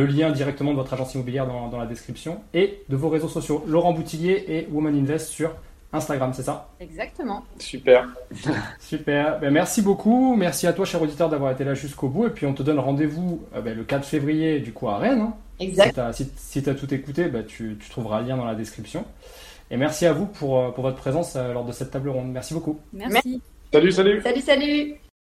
lien 0.06 0.32
directement 0.32 0.72
de 0.72 0.78
votre 0.78 0.92
agence 0.94 1.14
immobilière 1.14 1.46
dans, 1.46 1.68
dans, 1.68 1.78
la 1.78 1.86
description 1.86 2.42
et 2.56 2.82
de 2.90 2.96
vos 2.96 3.10
réseaux 3.10 3.30
sociaux. 3.30 3.64
Laurent 3.68 3.94
Boutillier 3.94 4.46
et 4.48 4.68
Woman 4.72 4.96
Invest 4.96 5.28
sur 5.28 5.54
Instagram, 5.94 6.34
c'est 6.34 6.44
ça 6.44 6.70
Exactement. 6.80 7.44
Super. 7.60 8.10
Super. 8.80 9.40
Ben, 9.40 9.52
merci 9.52 9.82
beaucoup. 9.82 10.36
Merci 10.36 10.68
à 10.68 10.74
toi, 10.74 10.86
cher 10.86 11.02
auditeur, 11.02 11.30
d'avoir 11.30 11.52
été 11.52 11.64
là 11.64 11.76
jusqu'au 11.76 12.10
bout. 12.10 12.28
Et 12.28 12.30
puis, 12.32 12.46
on 12.46 12.54
te 12.54 12.64
donne 12.64 12.80
rendez-vous 12.80 13.44
euh, 13.56 13.62
ben, 13.62 13.78
le 13.78 13.84
4 13.84 14.04
février, 14.04 14.60
du 14.60 14.74
coup, 14.74 14.90
à 14.90 14.98
Rennes. 14.98 15.22
Hein. 15.22 15.34
Exact. 15.60 16.00
Si 16.12 16.64
tu 16.64 16.70
as, 16.70 16.76
tout 16.76 16.92
écouté, 16.94 17.26
ben, 17.26 17.46
tu, 17.46 17.78
trouveras 17.90 18.22
le 18.22 18.28
lien 18.28 18.38
dans 18.38 18.46
la 18.46 18.56
description. 18.56 19.06
Et 19.70 19.78
merci 19.78 20.06
à 20.06 20.14
vous 20.14 20.26
pour, 20.26 20.60
euh, 20.60 20.72
pour 20.72 20.84
votre 20.84 20.98
présence 20.98 21.36
euh, 21.36 21.54
lors 21.54 21.66
de 21.66 21.72
cette 21.72 21.92
table 21.92 22.10
ronde. 22.10 22.32
Merci 22.32 22.54
beaucoup. 22.54 22.80
Merci. 22.92 23.42
Salut, 23.72 23.92
salut. 23.92 24.22
Salut, 24.22 24.42
salut. 24.42 25.03